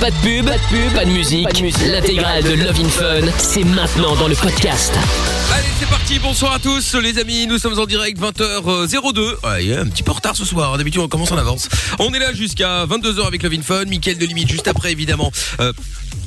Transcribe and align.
Pas 0.00 0.10
de 0.10 0.16
pub, 0.16 0.44
pas 0.46 0.58
de 0.58 0.62
pub, 0.68 0.92
pas 0.94 1.04
de 1.04 1.10
musique. 1.10 1.48
L'intégrale 1.86 2.42
de 2.42 2.52
Love 2.52 2.80
in 2.80 2.88
Fun, 2.88 3.32
c'est 3.38 3.64
maintenant 3.64 4.14
dans 4.16 4.28
le 4.28 4.34
podcast. 4.34 4.92
Allez, 5.54 5.68
c'est 5.78 5.88
parti. 5.88 6.18
Bonsoir 6.18 6.52
à 6.52 6.58
tous, 6.58 6.94
les 6.96 7.18
amis. 7.18 7.46
Nous 7.46 7.58
sommes 7.58 7.78
en 7.78 7.86
direct 7.86 8.20
20h02. 8.20 9.20
Ouais, 9.42 9.64
il 9.64 9.70
y 9.70 9.74
a 9.74 9.80
un 9.80 9.86
petit 9.86 10.02
peu 10.02 10.10
en 10.10 10.14
retard 10.14 10.36
ce 10.36 10.44
soir. 10.44 10.76
D'habitude, 10.76 11.00
on 11.00 11.08
commence 11.08 11.32
en 11.32 11.38
avance. 11.38 11.68
On 11.98 12.12
est 12.12 12.18
là 12.18 12.34
jusqu'à 12.34 12.84
22h 12.84 13.26
avec 13.26 13.42
Love 13.42 13.54
in 13.54 13.62
Fun. 13.62 13.84
Mickaël 13.86 14.18
de 14.18 14.26
Limite 14.26 14.50
juste 14.50 14.68
après, 14.68 14.92
évidemment. 14.92 15.32
Euh, 15.60 15.72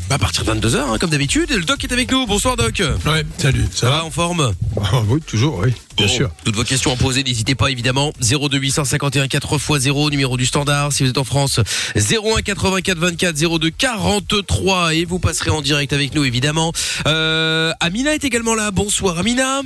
à 0.10 0.18
partir 0.18 0.44
de 0.44 0.52
22h, 0.52 0.78
hein, 0.78 0.98
comme 1.00 1.10
d'habitude. 1.10 1.52
Et 1.52 1.56
le 1.56 1.64
doc 1.64 1.84
est 1.84 1.92
avec 1.92 2.12
nous. 2.12 2.26
Bonsoir, 2.26 2.56
doc. 2.58 2.82
Ouais, 3.06 3.24
salut, 3.38 3.66
ça, 3.72 3.82
Ça 3.82 3.90
va 3.90 4.06
en 4.06 4.12
forme 4.12 4.54
Ah 4.82 5.02
Oui, 5.08 5.20
toujours, 5.22 5.60
oui, 5.60 5.74
bien 5.98 6.08
Bon, 6.08 6.12
sûr. 6.14 6.32
Toutes 6.44 6.56
vos 6.56 6.64
questions 6.64 6.92
à 6.92 6.96
poser, 6.96 7.24
n'hésitez 7.24 7.56
pas 7.56 7.70
évidemment. 7.70 8.12
02 8.22 8.58
851 8.58 9.26
4x0, 9.28 10.10
numéro 10.12 10.38
du 10.38 10.46
standard. 10.46 10.92
Si 10.94 11.04
vous 11.04 11.10
êtes 11.10 11.18
en 11.18 11.24
France, 11.24 11.60
01 11.96 12.42
84 12.42 12.98
24 12.98 13.60
02 13.60 13.70
43 13.70 14.96
et 14.96 15.06
vous 15.06 15.20
passerez 15.20 15.52
en 15.52 15.62
direct 15.62 15.94
avec 15.94 16.16
nous 16.16 16.24
évidemment. 16.24 16.74
Euh, 17.08 17.72
Amina 17.80 18.14
est 18.14 18.24
également 18.24 18.56
là. 18.56 18.72
Bonsoir 18.72 19.20
Amina. 19.20 19.62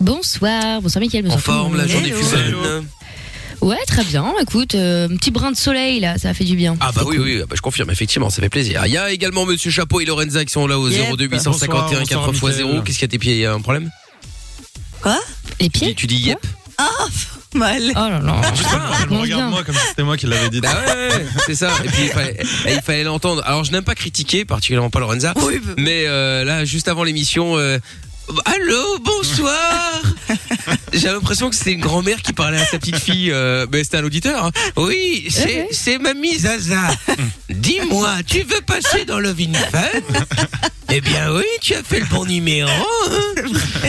Bonsoir, 0.00 0.82
bonsoir 0.82 1.00
Mickaël, 1.00 1.30
En 1.30 1.38
forme, 1.38 1.76
la 1.76 1.86
journée 1.86 2.08
Hello. 2.08 2.82
Ouais, 3.60 3.78
très 3.86 4.04
bien. 4.04 4.32
Écoute, 4.40 4.74
euh, 4.74 5.06
un 5.10 5.16
petit 5.16 5.30
brin 5.30 5.50
de 5.52 5.56
soleil 5.56 6.00
là, 6.00 6.18
ça 6.18 6.28
a 6.30 6.34
fait 6.34 6.44
du 6.44 6.56
bien. 6.56 6.76
Ah 6.80 6.92
bah 6.94 7.02
oui, 7.06 7.16
cool. 7.16 7.24
oui, 7.24 7.38
bah, 7.48 7.54
je 7.56 7.60
confirme, 7.60 7.90
effectivement, 7.90 8.30
ça 8.30 8.42
fait 8.42 8.48
plaisir. 8.48 8.82
Il 8.86 8.92
y 8.92 8.98
a 8.98 9.10
également 9.10 9.46
Monsieur 9.46 9.70
Chapeau 9.70 10.00
et 10.00 10.04
Lorenza 10.04 10.44
qui 10.44 10.52
sont 10.52 10.66
là 10.66 10.78
au 10.78 10.88
Yep. 10.88 11.16
02 11.16 11.24
851 11.26 12.00
Bonsoir, 12.00 12.30
4x0. 12.30 12.32
Mickaël. 12.66 12.82
Qu'est-ce 12.84 12.98
qu'il 12.98 13.06
y 13.06 13.08
a 13.08 13.08
tes 13.08 13.18
pieds 13.18 13.34
Il 13.34 13.40
y 13.40 13.46
a 13.46 13.52
un 13.52 13.60
problème? 13.60 13.90
Les 15.60 15.68
tu 15.68 15.68
dis, 15.68 15.70
pieds? 15.70 15.94
tu 15.94 16.06
dis 16.06 16.16
yep 16.16 16.38
Mal. 17.54 17.82
Oh 17.94 17.94
là 17.94 18.18
là. 18.18 18.40
mange 19.08 19.28
bien. 19.28 19.36
Regarde-moi 19.36 19.62
comme 19.62 19.76
si 19.76 19.86
c'était 19.88 20.02
moi 20.02 20.16
qui 20.16 20.26
l'avais 20.26 20.50
dit. 20.50 20.60
Bah 20.60 20.70
ouais, 20.86 21.08
ouais, 21.16 21.26
c'est 21.46 21.54
ça. 21.54 21.70
Et 21.84 21.88
puis 21.88 22.02
il 22.06 22.08
fallait 22.08 22.36
il 22.68 22.80
fallait 22.82 23.04
l'entendre. 23.04 23.42
Alors 23.46 23.62
je 23.62 23.70
n'aime 23.70 23.84
pas 23.84 23.94
critiquer, 23.94 24.44
particulièrement 24.44 24.90
pas 24.90 24.98
Lorenza. 24.98 25.34
Oui, 25.36 25.60
bah- 25.64 25.74
Mais 25.78 26.04
euh, 26.08 26.42
là, 26.42 26.64
juste 26.64 26.88
avant 26.88 27.04
l'émission, 27.04 27.56
euh, 27.56 27.78
allô, 28.44 28.98
bonsoir. 29.00 30.02
J'ai 30.92 31.08
l'impression 31.08 31.50
que 31.50 31.56
c'était 31.56 31.72
une 31.72 31.80
grand-mère 31.80 32.22
qui 32.22 32.32
parlait 32.32 32.60
à 32.60 32.64
sa 32.66 32.78
petite 32.78 32.96
fille. 32.98 33.30
euh, 33.30 33.66
mais 33.72 33.84
c'était 33.84 33.98
un 33.98 34.04
auditeur. 34.04 34.44
hein. 34.46 34.50
Oui, 34.76 35.26
c'est 35.30 35.68
c'est 35.72 35.98
mamie 35.98 36.38
Zaza. 36.38 36.80
Dis-moi, 37.50 38.10
tu 38.26 38.42
veux 38.42 38.60
passer 38.62 39.04
dans 39.04 39.18
Love 39.18 39.40
in 39.40 39.52
Fun 39.54 40.00
Eh 40.96 41.00
bien 41.00 41.32
oui, 41.34 41.42
tu 41.60 41.74
as 41.74 41.82
fait 41.82 41.98
le 41.98 42.06
bon 42.06 42.24
numéro. 42.24 42.70
hein. 42.70 43.42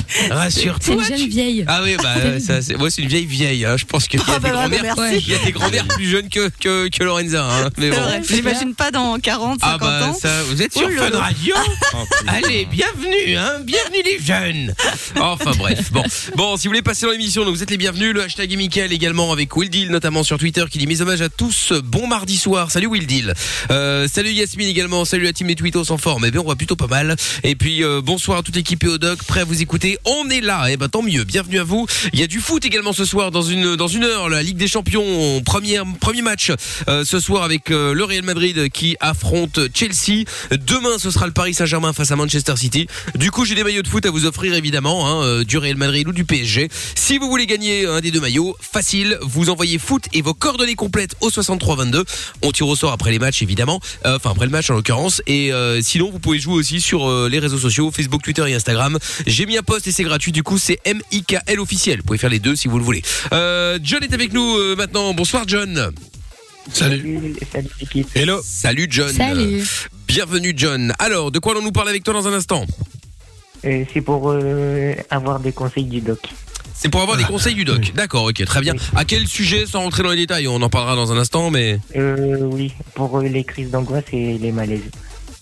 C'est 0.10 0.34
Rassure-toi. 0.34 0.96
une 0.96 1.04
jeune 1.04 1.30
vieille. 1.30 1.64
Ah 1.68 1.82
oui, 1.84 1.98
bah 2.02 2.16
euh, 2.18 2.40
ça, 2.40 2.62
c'est 2.64 2.76
moi 2.78 2.90
c'est 2.90 3.04
une 3.04 3.08
vieille 3.10 3.26
vieille. 3.28 3.64
hein. 3.64 3.76
Je 3.78 3.86
pense 3.86 4.08
qu'il 4.08 4.20
y 4.20 4.24
a 4.24 4.26
Ah 4.28 4.40
des 4.40 4.40
bah 4.40 4.50
grand-mères, 4.52 4.96
merci. 4.98 5.24
il 5.28 5.32
y 5.32 5.36
a 5.36 5.46
des 5.46 5.52
grand-mères 5.52 5.88
plus 5.88 6.10
jeunes 6.10 6.30
que 6.30 6.50
que, 6.60 6.88
que 6.90 7.04
Lorenza. 7.04 7.46
hein. 7.46 7.70
Mais 7.78 7.92
C'est 7.92 8.00
bon. 8.00 8.36
l'imagine 8.38 8.74
pas 8.74 8.90
dans 8.90 9.20
40, 9.20 9.60
50 9.60 9.62
Ah 9.62 9.78
bah 9.78 10.08
ans. 10.08 10.14
ça, 10.20 10.44
vous 10.46 10.62
êtes 10.64 10.74
sur 10.76 10.88
Oh 10.92 10.98
Fun. 11.12 11.20
Radio 11.20 11.54
Allez, 12.28 12.66
bienvenue, 12.72 13.36
hein, 13.38 13.60
bienvenue 13.64 14.02
les 14.04 14.20
jeunes. 14.20 14.74
Enfin 15.20 15.52
bref, 15.58 15.92
bon, 15.92 16.04
bon, 16.36 16.58
si 16.58 16.68
vous 16.68 16.72
voulez 16.72 16.82
passer 16.82 17.06
dans 17.06 17.12
l'émission, 17.12 17.46
donc 17.46 17.56
vous 17.56 17.62
êtes 17.64 17.70
les 17.72 17.78
bienvenus. 17.78 18.14
Le 18.16 18.24
hashtag 18.24 18.52
est 18.52 18.56
Mickaël 18.56 18.92
également 18.92 19.32
avec 19.32 19.56
Will 19.56 19.70
Deal 19.70 19.92
notamment 19.92 20.24
sur 20.24 20.40
Twitter 20.40 20.64
qui 20.72 20.80
dit 20.80 20.88
mes 20.88 21.02
hommages 21.02 21.22
à 21.22 21.30
tous. 21.30 21.72
Bon 21.84 22.08
mardi 22.08 22.38
soir. 22.38 22.72
Salut 22.72 22.88
Will 22.88 23.06
Deal. 23.06 23.34
Euh, 23.70 24.08
salut 24.12 24.32
Yasmine 24.32 24.70
également. 24.70 25.06
Salut 25.06 25.26
la 25.26 25.34
team 25.34 25.48
des 25.48 25.56
Twittos 25.56 25.92
en 25.92 25.98
forme. 25.98 26.26
Eh 26.26 26.32
bien, 26.32 26.42
on 26.44 26.48
va 26.48 26.56
plutôt 26.56 26.76
pas 26.76 26.88
mal. 26.88 26.95
Et 27.44 27.56
puis 27.56 27.84
euh, 27.84 28.02
bonsoir 28.02 28.40
à 28.40 28.44
toute 28.44 28.56
l'équipe 28.56 28.82
et 28.84 28.88
au 28.88 28.98
doc, 28.98 29.22
prêt 29.24 29.42
à 29.42 29.44
vous 29.44 29.62
écouter. 29.62 29.98
On 30.06 30.30
est 30.30 30.40
là. 30.40 30.68
Eh 30.70 30.78
ben 30.78 30.88
tant 30.88 31.02
mieux. 31.02 31.26
Bienvenue 31.26 31.60
à 31.60 31.64
vous. 31.66 31.88
Il 32.14 32.20
y 32.20 32.24
a 32.24 32.28
du 32.28 32.40
foot 32.40 32.64
également 32.66 32.94
ce 32.94 33.04
soir 33.04 33.32
dans 33.32 33.42
une 33.42 33.76
dans 33.76 33.90
une 33.90 34.06
heure. 34.06 34.30
La 34.30 34.42
Ligue 34.42 34.56
des 34.56 34.68
Champions, 34.68 35.42
premier 35.44 35.82
match 36.22 36.52
euh, 36.88 37.04
ce 37.04 37.20
soir 37.20 37.44
avec 37.44 37.70
euh, 37.70 37.94
le 37.94 38.04
Real 38.06 38.24
Madrid 38.24 38.70
qui 38.72 38.96
affronte 39.02 39.60
Chelsea. 39.74 40.24
Demain, 40.52 40.98
ce 40.98 41.12
sera 41.12 41.28
le 41.28 41.34
Paris 41.34 41.54
Saint-Germain 41.54 41.92
face 41.92 42.12
à 42.12 42.16
Manchester 42.16 42.56
City. 42.56 42.88
Du 43.16 43.30
coup, 43.30 43.44
j'ai 43.44 43.56
des 43.56 43.64
maillots 43.64 43.82
de 43.82 43.88
foot 43.88 44.06
à 44.06 44.10
vous 44.10 44.26
offrir 44.26 44.54
évidemment, 44.54 45.08
hein, 45.08 45.44
du 45.44 45.58
Real 45.58 45.76
Madrid 45.76 46.08
ou 46.08 46.14
du 46.14 46.24
PSG. 46.24 46.70
Si 46.96 47.18
vous 47.18 47.28
voulez 47.30 47.46
gagner 47.46 47.86
un 47.86 48.00
des 48.00 48.12
deux 48.12 48.22
maillots, 48.22 48.56
facile, 48.62 49.18
vous 49.22 49.50
envoyez 49.50 49.80
foot 49.80 50.06
et 50.14 50.22
vos 50.22 50.34
coordonnées 50.34 50.76
complètes 50.76 51.16
au 51.20 51.30
6322. 51.30 52.06
On 52.42 52.52
tire 52.52 52.68
au 52.68 52.76
sort 52.76 52.94
après 52.94 53.12
les 53.12 53.20
matchs 53.20 53.42
évidemment, 53.42 53.82
enfin 54.06 54.32
après 54.32 54.46
le 54.46 54.52
match 54.52 54.70
en 54.70 54.76
l'occurrence. 54.76 55.22
Et 55.28 55.52
sinon, 55.82 56.10
vous 56.12 56.20
pouvez 56.20 56.40
jouer 56.40 56.54
aussi 56.54 56.75
sur 56.80 57.10
euh, 57.10 57.30
les 57.30 57.40
réseaux 57.40 57.58
sociaux, 57.58 57.92
Facebook, 57.92 58.22
Twitter 58.22 58.44
et 58.48 58.54
Instagram. 58.54 58.98
J'ai 59.26 59.46
mis 59.46 59.58
un 59.58 59.64
post 59.64 59.88
et 59.88 59.92
c'est 59.92 60.04
gratuit. 60.04 60.32
Du 60.32 60.44
coup, 60.44 60.58
c'est 60.58 60.80
MIKL 60.86 61.60
officiel. 61.60 61.98
Vous 61.98 62.04
pouvez 62.04 62.18
faire 62.18 62.30
les 62.30 62.40
deux 62.40 62.56
si 62.56 62.68
vous 62.68 62.78
le 62.78 62.84
voulez. 62.84 63.02
Euh, 63.34 63.80
John 63.84 64.04
est 64.04 64.14
avec 64.14 64.34
nous 64.34 64.58
euh, 64.58 64.76
maintenant. 64.76 65.14
Bonsoir 65.14 65.44
John. 65.48 65.92
Salut. 66.72 67.36
Salut. 67.52 68.06
Hello. 68.16 68.42
Salut 68.44 68.88
John. 68.90 69.14
Salut. 69.14 69.64
Bienvenue 70.08 70.54
John. 70.56 70.94
Alors, 71.00 71.32
de 71.32 71.40
quoi 71.40 71.54
allons-nous 71.54 71.72
parler 71.72 71.92
avec 71.92 72.04
toi 72.04 72.14
dans 72.14 72.28
un 72.28 72.34
instant? 72.34 72.66
Euh, 73.66 73.84
c'est 73.94 74.02
pour 74.02 74.32
euh, 74.32 74.94
avoir 75.10 75.40
des 75.40 75.52
conseils 75.52 75.86
du 75.86 76.02
doc. 76.02 76.20
C'est 76.74 76.90
pour 76.90 77.02
avoir 77.02 77.18
des 77.18 77.24
conseils 77.24 77.56
du 77.56 77.64
doc. 77.64 77.94
D'accord, 77.96 78.26
ok, 78.26 78.44
très 78.46 78.60
bien. 78.60 78.74
À 78.96 79.06
quel 79.06 79.28
sujet, 79.28 79.66
sans 79.66 79.80
rentrer 79.80 80.04
dans 80.04 80.10
les 80.10 80.18
détails 80.18 80.48
On 80.48 80.62
en 80.62 80.70
parlera 80.70 80.96
dans 80.96 81.12
un 81.14 81.18
instant, 81.18 81.50
mais... 81.50 81.80
Euh, 81.96 82.38
oui, 82.42 82.74
pour 82.96 83.22
les 83.22 83.44
crises 83.46 83.72
d'angoisse 83.72 84.04
et 84.12 84.38
les 84.38 84.52
malaises. 84.52 84.82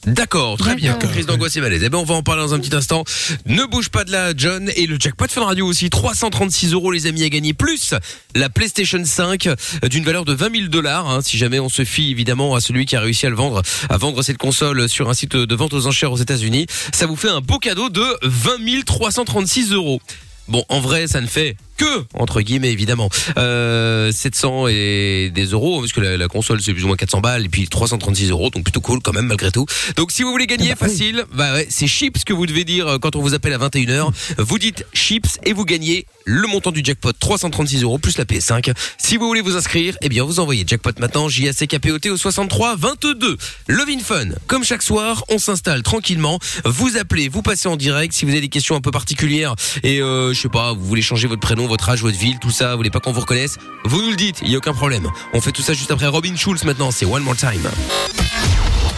D'accord, 0.05 0.57
très 0.57 0.75
bien. 0.75 0.95
Crise 0.95 1.25
d'angoisse 1.25 1.55
et 1.55 1.61
malaise. 1.61 1.81
Eh 1.85 1.89
ben, 1.89 1.97
on 1.97 2.03
va 2.03 2.15
en 2.15 2.23
parler 2.23 2.41
dans 2.41 2.53
un 2.53 2.59
petit 2.59 2.75
instant. 2.75 3.03
Ne 3.45 3.63
bouge 3.65 3.89
pas 3.89 4.03
de 4.03 4.11
là, 4.11 4.33
John. 4.35 4.69
Et 4.75 4.85
le 4.85 4.97
jackpot 4.99 5.27
Fun 5.29 5.45
Radio 5.45 5.65
aussi. 5.65 5.89
336 5.89 6.73
euros, 6.73 6.91
les 6.91 7.07
amis, 7.07 7.23
à 7.23 7.29
gagner. 7.29 7.53
Plus 7.53 7.93
la 8.35 8.49
PlayStation 8.49 9.01
5 9.03 9.49
d'une 9.89 10.03
valeur 10.03 10.25
de 10.25 10.33
20 10.33 10.55
000 10.55 10.67
dollars. 10.67 11.09
hein, 11.09 11.21
si 11.21 11.37
jamais 11.37 11.59
on 11.59 11.69
se 11.69 11.85
fie 11.85 12.11
évidemment 12.11 12.53
à 12.55 12.59
celui 12.59 12.85
qui 12.85 12.95
a 12.95 12.99
réussi 12.99 13.25
à 13.25 13.29
le 13.29 13.35
vendre, 13.35 13.61
à 13.89 13.97
vendre 13.97 14.21
cette 14.23 14.37
console 14.37 14.89
sur 14.89 15.09
un 15.09 15.13
site 15.13 15.37
de 15.37 15.55
vente 15.55 15.73
aux 15.73 15.87
enchères 15.87 16.11
aux 16.11 16.17
États-Unis. 16.17 16.67
Ça 16.93 17.05
vous 17.05 17.15
fait 17.15 17.29
un 17.29 17.41
beau 17.41 17.59
cadeau 17.59 17.89
de 17.89 18.05
20 18.23 18.83
336 18.85 19.71
euros. 19.71 20.01
Bon, 20.49 20.65
en 20.67 20.81
vrai, 20.81 21.07
ça 21.07 21.21
ne 21.21 21.27
fait 21.27 21.55
que, 21.83 22.03
entre 22.13 22.41
guillemets, 22.41 22.71
évidemment, 22.71 23.09
euh, 23.37 24.11
700 24.11 24.67
et 24.67 25.31
des 25.33 25.45
euros, 25.45 25.81
parce 25.81 25.91
que 25.91 26.01
la, 26.01 26.17
la 26.17 26.27
console, 26.27 26.61
c'est 26.61 26.73
plus 26.73 26.83
ou 26.83 26.87
moins 26.87 26.95
400 26.95 27.21
balles, 27.21 27.45
et 27.45 27.49
puis 27.49 27.67
336 27.67 28.29
euros, 28.29 28.49
donc 28.49 28.63
plutôt 28.63 28.81
cool 28.81 28.99
quand 29.01 29.13
même, 29.13 29.27
malgré 29.27 29.51
tout. 29.51 29.65
Donc, 29.95 30.11
si 30.11 30.23
vous 30.23 30.31
voulez 30.31 30.47
gagner, 30.47 30.73
facile, 30.75 31.25
bah 31.33 31.53
ouais, 31.53 31.67
c'est 31.69 31.87
chips 31.87 32.23
que 32.23 32.33
vous 32.33 32.45
devez 32.45 32.63
dire 32.63 32.87
euh, 32.87 32.97
quand 32.97 33.15
on 33.15 33.21
vous 33.21 33.33
appelle 33.33 33.53
à 33.53 33.57
21h. 33.57 34.11
Vous 34.37 34.59
dites 34.59 34.85
chips 34.93 35.39
et 35.45 35.53
vous 35.53 35.65
gagnez 35.65 36.05
le 36.25 36.47
montant 36.47 36.71
du 36.71 36.81
jackpot, 36.83 37.11
336 37.13 37.83
euros, 37.83 37.97
plus 37.97 38.17
la 38.17 38.25
PS5. 38.25 38.73
Si 38.97 39.17
vous 39.17 39.27
voulez 39.27 39.41
vous 39.41 39.57
inscrire, 39.57 39.97
eh 40.01 40.09
bien, 40.09 40.23
vous 40.23 40.39
envoyez 40.39 40.63
jackpot 40.65 40.91
maintenant, 40.99 41.27
J-A-C-K-P-O-T 41.27 42.09
au 42.09 42.17
63 42.17 42.75
22. 42.77 43.37
Love 43.67 43.89
in 43.89 43.99
Fun. 43.99 44.29
Comme 44.47 44.63
chaque 44.63 44.81
soir, 44.81 45.23
on 45.29 45.37
s'installe 45.37 45.83
tranquillement. 45.83 46.39
Vous 46.65 46.97
appelez, 46.97 47.27
vous 47.27 47.41
passez 47.41 47.67
en 47.67 47.75
direct. 47.75 48.13
Si 48.13 48.25
vous 48.25 48.31
avez 48.31 48.41
des 48.41 48.49
questions 48.49 48.75
un 48.75 48.81
peu 48.81 48.91
particulières 48.91 49.55
et, 49.83 50.01
euh, 50.01 50.33
je 50.33 50.39
sais 50.39 50.49
pas, 50.49 50.73
vous 50.73 50.85
voulez 50.85 51.01
changer 51.01 51.27
votre 51.27 51.41
prénom, 51.41 51.67
votre 51.73 51.89
âge, 51.89 52.03
votre 52.03 52.19
ville, 52.19 52.37
tout 52.37 52.51
ça, 52.51 52.69
vous 52.71 52.77
voulez 52.77 52.91
pas 52.91 52.99
qu'on 52.99 53.11
vous 53.11 53.21
reconnaisse, 53.21 53.57
vous 53.83 53.99
nous 53.99 54.11
le 54.11 54.15
dites, 54.15 54.41
il 54.43 54.51
y 54.51 54.53
a 54.53 54.59
aucun 54.59 54.75
problème. 54.75 55.07
On 55.33 55.41
fait 55.41 55.51
tout 55.51 55.63
ça 55.63 55.73
juste 55.73 55.89
après 55.89 56.05
Robin 56.05 56.35
Schulz 56.35 56.63
maintenant, 56.65 56.91
c'est 56.91 57.05
One 57.05 57.23
More 57.23 57.35
Time. 57.35 57.67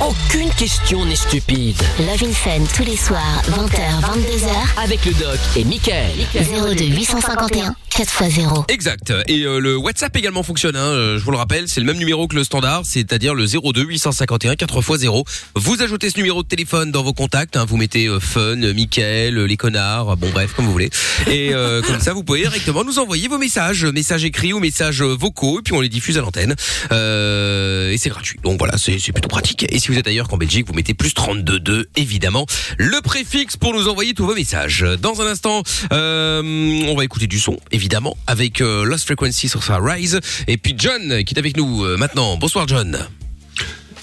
Aucune 0.01 0.49
question 0.55 1.05
n'est 1.05 1.15
stupide. 1.15 1.77
Love 1.99 2.23
in 2.29 2.33
Fun 2.33 2.65
tous 2.75 2.83
les 2.83 2.97
soirs, 2.97 3.41
20h, 3.49 4.01
22h, 4.01 4.83
Avec 4.83 5.05
le 5.05 5.13
doc 5.13 5.39
et 5.55 5.63
Mickaël. 5.63 6.11
02 6.33 6.85
851 6.85 7.75
4x0. 7.89 8.65
Exact. 8.69 9.13
Et 9.27 9.43
euh, 9.43 9.59
le 9.59 9.77
WhatsApp 9.77 10.15
également 10.17 10.43
fonctionne. 10.43 10.75
Hein, 10.75 10.79
euh, 10.79 11.17
je 11.17 11.23
vous 11.23 11.31
le 11.31 11.37
rappelle, 11.37 11.69
c'est 11.69 11.79
le 11.79 11.85
même 11.85 11.97
numéro 11.97 12.27
que 12.27 12.35
le 12.35 12.43
standard, 12.43 12.81
c'est-à-dire 12.83 13.33
le 13.33 13.45
02 13.45 13.83
851 13.83 14.53
4x0. 14.55 15.23
Vous 15.55 15.81
ajoutez 15.81 16.09
ce 16.09 16.17
numéro 16.17 16.43
de 16.43 16.47
téléphone 16.47 16.91
dans 16.91 17.03
vos 17.03 17.13
contacts. 17.13 17.55
hein, 17.55 17.63
vous 17.65 17.77
mettez 17.77 18.07
euh, 18.07 18.19
Fun, 18.19 18.57
Mickaël, 18.57 19.35
les 19.45 19.57
connards, 19.57 20.17
bon 20.17 20.29
bref, 20.31 20.51
comme 20.55 20.65
vous 20.65 20.73
voulez. 20.73 20.89
Et 21.27 21.53
euh, 21.53 21.81
comme 21.87 22.01
ça, 22.01 22.11
vous 22.13 22.23
pouvez 22.25 22.41
directement 22.41 22.83
nous 22.83 22.99
envoyer 22.99 23.29
vos 23.29 23.37
messages, 23.37 23.85
messages 23.85 24.25
écrits 24.25 24.51
ou 24.51 24.59
messages 24.59 25.01
vocaux, 25.01 25.59
et 25.59 25.61
puis 25.63 25.73
on 25.73 25.79
les 25.79 25.89
diffuse 25.89 26.17
à 26.17 26.21
l'antenne. 26.21 26.53
Euh, 26.91 27.91
et 27.91 27.97
c'est 27.97 28.09
gratuit. 28.09 28.39
Donc 28.43 28.57
voilà, 28.59 28.77
c'est 28.77 28.99
c'est 28.99 29.13
plutôt 29.13 29.29
pratique. 29.29 29.65
Et 29.71 29.79
si 29.85 29.91
vous 29.91 29.99
êtes 29.99 30.07
ailleurs 30.07 30.27
qu'en 30.27 30.37
Belgique, 30.37 30.65
vous 30.65 30.73
mettez 30.73 30.95
plus 30.95 31.13
32 31.13 31.89
évidemment. 31.95 32.47
Le 32.79 33.01
préfixe 33.01 33.55
pour 33.55 33.71
nous 33.71 33.87
envoyer 33.87 34.15
tous 34.15 34.25
vos 34.25 34.33
messages. 34.33 34.83
Dans 34.99 35.21
un 35.21 35.27
instant, 35.27 35.61
euh, 35.91 36.41
on 36.87 36.95
va 36.95 37.03
écouter 37.03 37.27
du 37.27 37.37
son, 37.37 37.59
évidemment, 37.71 38.17
avec 38.25 38.61
euh, 38.61 38.83
Lost 38.83 39.05
Frequency 39.05 39.47
sur 39.47 39.63
sa 39.63 39.77
Rise. 39.77 40.19
Et 40.47 40.57
puis 40.57 40.73
John, 40.75 41.23
qui 41.23 41.35
est 41.35 41.37
avec 41.37 41.55
nous 41.55 41.83
euh, 41.83 41.97
maintenant. 41.97 42.35
Bonsoir 42.37 42.67
John. 42.67 42.97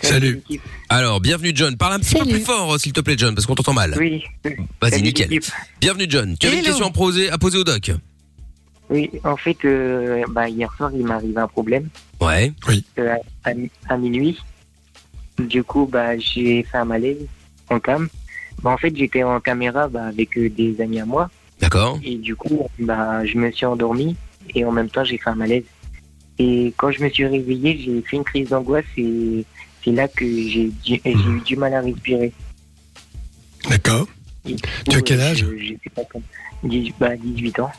Salut. 0.03 0.41
Alors, 0.89 1.21
bienvenue 1.21 1.51
John. 1.53 1.77
Parle 1.77 1.95
un 1.95 1.99
petit 1.99 2.15
peu 2.15 2.27
plus 2.27 2.45
fort, 2.45 2.79
s'il 2.79 2.93
te 2.93 3.01
plaît 3.01 3.17
John, 3.19 3.35
parce 3.35 3.47
qu'on 3.47 3.57
t'entend 3.57 3.73
mal. 3.75 3.97
Oui. 3.99 4.23
Vas-y, 4.81 5.03
nickel. 5.03 5.41
Bienvenue 5.81 6.07
John. 6.09 6.37
Tu 6.39 6.47
avais 6.47 6.59
une 6.59 6.63
question 6.65 6.87
à 6.87 6.91
poser, 6.93 7.29
à 7.29 7.39
poser 7.39 7.59
au 7.59 7.65
doc 7.65 7.91
Oui, 8.89 9.11
en 9.25 9.37
fait, 9.37 9.57
euh, 9.65 10.23
bah, 10.31 10.49
hier 10.49 10.73
soir, 10.77 10.93
il 10.95 11.05
m'est 11.05 11.15
arrivé 11.15 11.39
un 11.41 11.49
problème 11.49 11.89
Ouais. 12.21 12.53
euh, 13.01 13.17
à, 13.43 13.51
à 13.89 13.97
minuit. 13.97 14.39
Du 15.49 15.63
coup, 15.65 15.87
bah, 15.91 16.17
j'ai 16.19 16.63
fait 16.63 16.79
un 16.79 16.85
malaise 16.85 17.27
en 17.71 17.79
cam. 17.81 18.09
Bah, 18.63 18.71
en 18.71 18.77
fait, 18.77 18.95
j'étais 18.97 19.23
en 19.23 19.41
caméra 19.41 19.89
bah, 19.89 20.05
avec 20.07 20.37
euh, 20.39 20.49
des 20.51 20.81
amis 20.81 21.01
à 21.01 21.07
moi. 21.07 21.31
D'accord. 21.61 21.99
Et 22.05 22.17
du 22.17 22.35
coup, 22.37 22.69
bah, 22.79 23.25
je 23.25 23.37
me 23.39 23.51
suis 23.51 23.67
endormi 23.67 24.17
et 24.55 24.65
en 24.65 24.73
même 24.73 24.89
temps, 24.89 25.05
j'ai 25.05 25.19
fait 25.19 25.31
un 25.31 25.35
malaise. 25.35 25.65
Et 26.39 26.73
quand 26.77 26.91
je 26.91 27.03
me 27.03 27.09
suis 27.09 27.27
réveillé, 27.27 27.79
j'ai 27.79 28.03
fait 28.03 28.17
une 28.17 28.25
crise 28.25 28.49
d'angoisse 28.49 28.85
et 28.97 29.45
c'est 29.85 29.93
là 29.93 30.09
que 30.09 30.25
j'ai 30.25 30.71
eu 30.87 31.41
du 31.45 31.57
mal 31.57 31.75
à 31.75 31.81
respirer. 31.81 32.33
D'accord. 33.69 34.09
Tu 34.45 34.55
as 34.91 34.99
coup, 34.99 35.03
quel 35.05 35.21
euh, 35.21 35.31
âge? 35.31 35.39
je, 35.39 35.57
je 35.65 35.75
sais 35.85 35.91
pas 35.95 36.03
comme. 36.05 36.23
dix- 36.65 36.93
bah, 36.99 37.17
18 37.17 37.61
ans. 37.61 37.71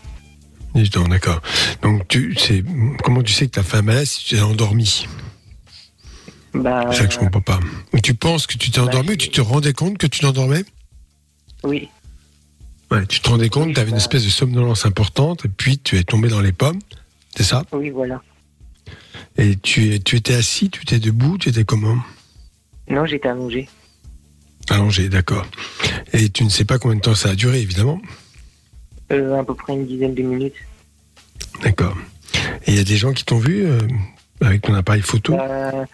18 0.76 0.98
ans, 0.98 1.08
d'accord. 1.08 1.42
Donc, 1.82 2.08
tu, 2.08 2.36
comment 3.04 3.22
tu 3.22 3.34
sais 3.34 3.48
que 3.48 3.52
tu 3.52 3.60
as 3.60 3.64
fait 3.64 3.78
un 3.78 3.82
malaise 3.82 4.10
si 4.12 4.26
tu 4.26 4.36
t'es 4.36 4.42
endormi? 4.42 5.08
Bah, 6.54 6.86
C'est 6.92 6.98
ça 7.00 7.08
que 7.08 7.14
je 7.14 7.20
comprends 7.20 7.42
pas. 7.42 7.60
Tu 8.04 8.14
penses 8.14 8.46
que 8.48 8.58
tu 8.58 8.70
t'es 8.72 8.80
bah, 8.80 8.88
endormi 8.88 9.10
ou 9.10 9.12
c'est- 9.12 9.18
tu 9.18 9.30
te 9.30 9.42
rendais 9.42 9.74
compte 9.74 9.98
que 9.98 10.08
tu 10.08 10.20
t'endormais 10.20 10.64
oui, 11.64 11.90
Ouais, 12.92 13.06
tu 13.08 13.22
te 13.22 13.30
rendais 13.30 13.50
compte 13.50 13.68
Oui, 13.68 13.70
que 13.72 13.76
tu 13.76 13.80
avais 13.80 13.90
une 13.90 13.96
bah- 13.96 14.02
espèce 14.02 14.24
de 14.26 14.30
somnolence 14.30 14.86
importante 14.86 15.46
et 15.46 15.50
puis 15.50 15.80
tu 15.80 15.98
es 15.98 16.04
tombé 16.04 16.28
dans 16.28 16.42
les 16.42 16.52
pommes, 16.52 16.80
c'est 17.36 17.44
ça? 17.44 17.64
Oui, 17.72 17.90
voilà. 17.90 18.22
Et 19.38 19.56
tu, 19.56 20.00
tu 20.04 20.18
étais 20.18 20.36
assis, 20.36 20.70
tu 20.70 20.82
étais 20.84 21.00
debout, 21.00 21.38
tu 21.40 21.50
étais 21.50 21.64
comment? 21.64 21.98
Non, 22.90 23.06
j'étais 23.06 23.30
allongé. 23.30 23.68
Allongé, 24.70 25.10
d'accord. 25.10 25.46
Et 26.12 26.30
tu 26.30 26.44
ne 26.44 26.50
sais 26.50 26.66
pas 26.66 26.78
combien 26.78 26.98
de 26.98 27.02
temps 27.02 27.16
ça 27.16 27.30
a 27.30 27.36
duré, 27.36 27.62
évidemment? 27.62 28.00
Euh, 29.12 29.40
à 29.40 29.44
peu 29.44 29.56
près 29.56 29.74
une 29.74 29.88
dizaine 29.88 30.14
de 30.14 30.22
minutes. 30.22 30.54
D'accord. 31.64 31.98
Et 32.68 32.72
il 32.74 32.76
y 32.76 32.80
a 32.80 32.84
des 32.84 32.98
gens 32.98 33.14
qui 33.14 33.24
t'ont 33.26 33.40
vu 33.40 33.66
euh, 33.66 33.80
avec 34.42 34.62
ton 34.64 34.74
appareil 34.76 35.02
photo? 35.02 35.36
Bah, 35.36 35.86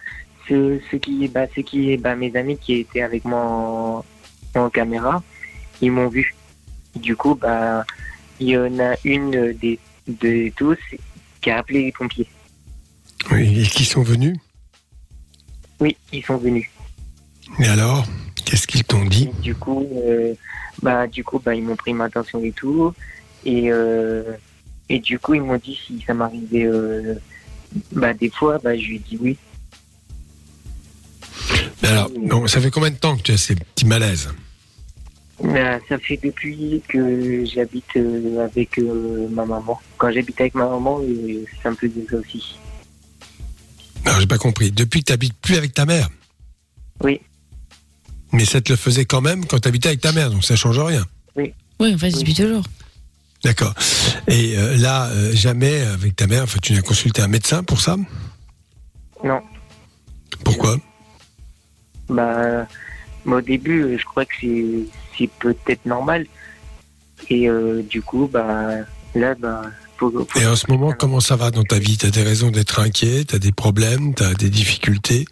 ceux, 0.50 0.82
ceux 0.90 0.98
qui, 0.98 1.28
bah, 1.28 1.46
ceux 1.54 1.62
qui, 1.62 1.96
bah, 1.96 2.16
mes 2.16 2.34
amis 2.36 2.58
qui 2.58 2.74
étaient 2.74 3.02
avec 3.02 3.24
moi 3.24 3.40
en, 3.40 4.04
en 4.56 4.70
caméra, 4.70 5.22
ils 5.80 5.92
m'ont 5.92 6.08
vu. 6.08 6.34
Du 6.96 7.14
coup, 7.16 7.36
bah, 7.36 7.86
il 8.40 8.48
y 8.48 8.58
en 8.58 8.78
a 8.80 8.96
une 9.04 9.52
des, 9.52 9.78
de 10.08 10.50
tous 10.56 10.78
qui 11.40 11.50
a 11.50 11.58
appelé 11.58 11.84
les 11.84 11.92
pompiers. 11.92 12.26
Oui, 13.30 13.62
et 13.62 13.66
qui 13.66 13.84
sont 13.84 14.02
venus? 14.02 14.36
Oui, 15.78 15.96
ils 16.12 16.24
sont 16.24 16.36
venus. 16.36 16.68
Et 17.58 17.66
alors 17.66 18.06
Qu'est-ce 18.44 18.66
qu'ils 18.66 18.82
t'ont 18.82 19.04
dit? 19.04 19.28
Du 19.42 19.54
coup, 19.54 19.86
euh, 20.04 20.34
bah, 20.82 21.06
du 21.06 21.22
coup, 21.22 21.38
bah, 21.38 21.54
ils 21.54 21.62
m'ont 21.62 21.76
pris 21.76 21.92
ma 21.92 22.10
tension 22.10 22.42
et 22.42 22.50
tout. 22.50 22.92
Et, 23.44 23.70
euh, 23.70 24.24
et 24.88 24.98
du 24.98 25.20
coup, 25.20 25.34
ils 25.34 25.42
m'ont 25.42 25.56
dit 25.56 25.78
si 25.86 26.02
ça 26.04 26.14
m'arrivait, 26.14 26.64
euh, 26.64 27.14
bah, 27.92 28.12
des 28.12 28.28
fois, 28.28 28.58
bah, 28.58 28.76
je 28.76 28.88
lui 28.88 28.96
ai 28.96 28.98
dit 28.98 29.18
oui. 29.20 29.38
Alors, 31.82 32.10
ça 32.48 32.60
fait 32.60 32.70
combien 32.70 32.90
de 32.90 32.96
temps 32.96 33.16
que 33.16 33.22
tu 33.22 33.32
as 33.32 33.38
ces 33.38 33.54
petits 33.54 33.86
malaises 33.86 34.28
Bah, 35.42 35.78
ça 35.88 35.98
fait 35.98 36.18
depuis 36.22 36.82
que 36.88 37.44
j'habite 37.46 37.96
euh, 37.96 38.44
avec 38.44 38.78
euh, 38.78 39.28
ma 39.30 39.46
maman. 39.46 39.80
Quand 39.96 40.12
j'habite 40.12 40.40
avec 40.40 40.54
ma 40.54 40.68
maman, 40.68 41.00
euh, 41.00 41.44
ça 41.62 41.70
me 41.70 41.76
faisait 41.76 42.06
ça 42.10 42.16
aussi. 42.16 42.56
Alors, 44.04 44.20
j'ai 44.20 44.26
pas 44.26 44.38
compris. 44.38 44.70
Depuis 44.70 45.00
que 45.00 45.06
tu 45.06 45.12
n'habites 45.12 45.38
plus 45.40 45.56
avec 45.56 45.72
ta 45.72 45.86
mère 45.86 46.08
Oui. 47.02 47.20
Mais 48.32 48.44
ça 48.44 48.60
te 48.60 48.72
le 48.72 48.76
faisait 48.76 49.06
quand 49.06 49.20
même 49.20 49.46
quand 49.46 49.60
tu 49.60 49.68
habitais 49.68 49.88
avec 49.88 50.00
ta 50.00 50.12
mère, 50.12 50.30
donc 50.30 50.44
ça 50.44 50.56
change 50.56 50.78
rien. 50.78 51.04
Oui, 51.80 51.94
enfin, 51.94 52.10
depuis 52.10 52.34
toujours. 52.34 52.62
D'accord. 53.42 53.72
Et 54.28 54.56
euh, 54.56 54.76
là, 54.76 55.06
euh, 55.06 55.32
jamais 55.32 55.80
avec 55.80 56.14
ta 56.14 56.26
mère, 56.26 56.42
enfin, 56.42 56.58
tu 56.62 56.74
n'as 56.74 56.82
consulté 56.82 57.22
un 57.22 57.28
médecin 57.28 57.64
pour 57.64 57.80
ça? 57.80 57.96
Non. 59.24 59.40
Pourquoi? 60.44 60.76
Bah, 62.10 62.66
bah, 63.24 63.36
au 63.36 63.40
début, 63.40 63.82
euh, 63.82 63.98
je 63.98 64.04
crois 64.04 64.24
que 64.24 64.34
c'est, 64.40 64.64
c'est 65.16 65.30
peut-être 65.38 65.86
normal. 65.86 66.26
Et 67.28 67.48
euh, 67.48 67.82
du 67.82 68.02
coup, 68.02 68.28
bah, 68.30 68.78
là, 69.14 69.34
bah, 69.36 69.62
faut, 69.96 70.10
faut- 70.10 70.40
Et 70.40 70.46
en 70.46 70.56
ce 70.56 70.66
moment, 70.68 70.92
comment 70.92 71.20
ça 71.20 71.36
va 71.36 71.50
dans 71.50 71.62
ta 71.62 71.78
vie? 71.78 71.96
Tu 71.96 72.06
as 72.06 72.10
des 72.10 72.22
raisons 72.22 72.50
d'être 72.50 72.80
inquiet? 72.80 73.24
Tu 73.24 73.36
as 73.36 73.38
des 73.38 73.52
problèmes? 73.52 74.14
Tu 74.14 74.22
as 74.22 74.34
des 74.34 74.50
difficultés? 74.50 75.26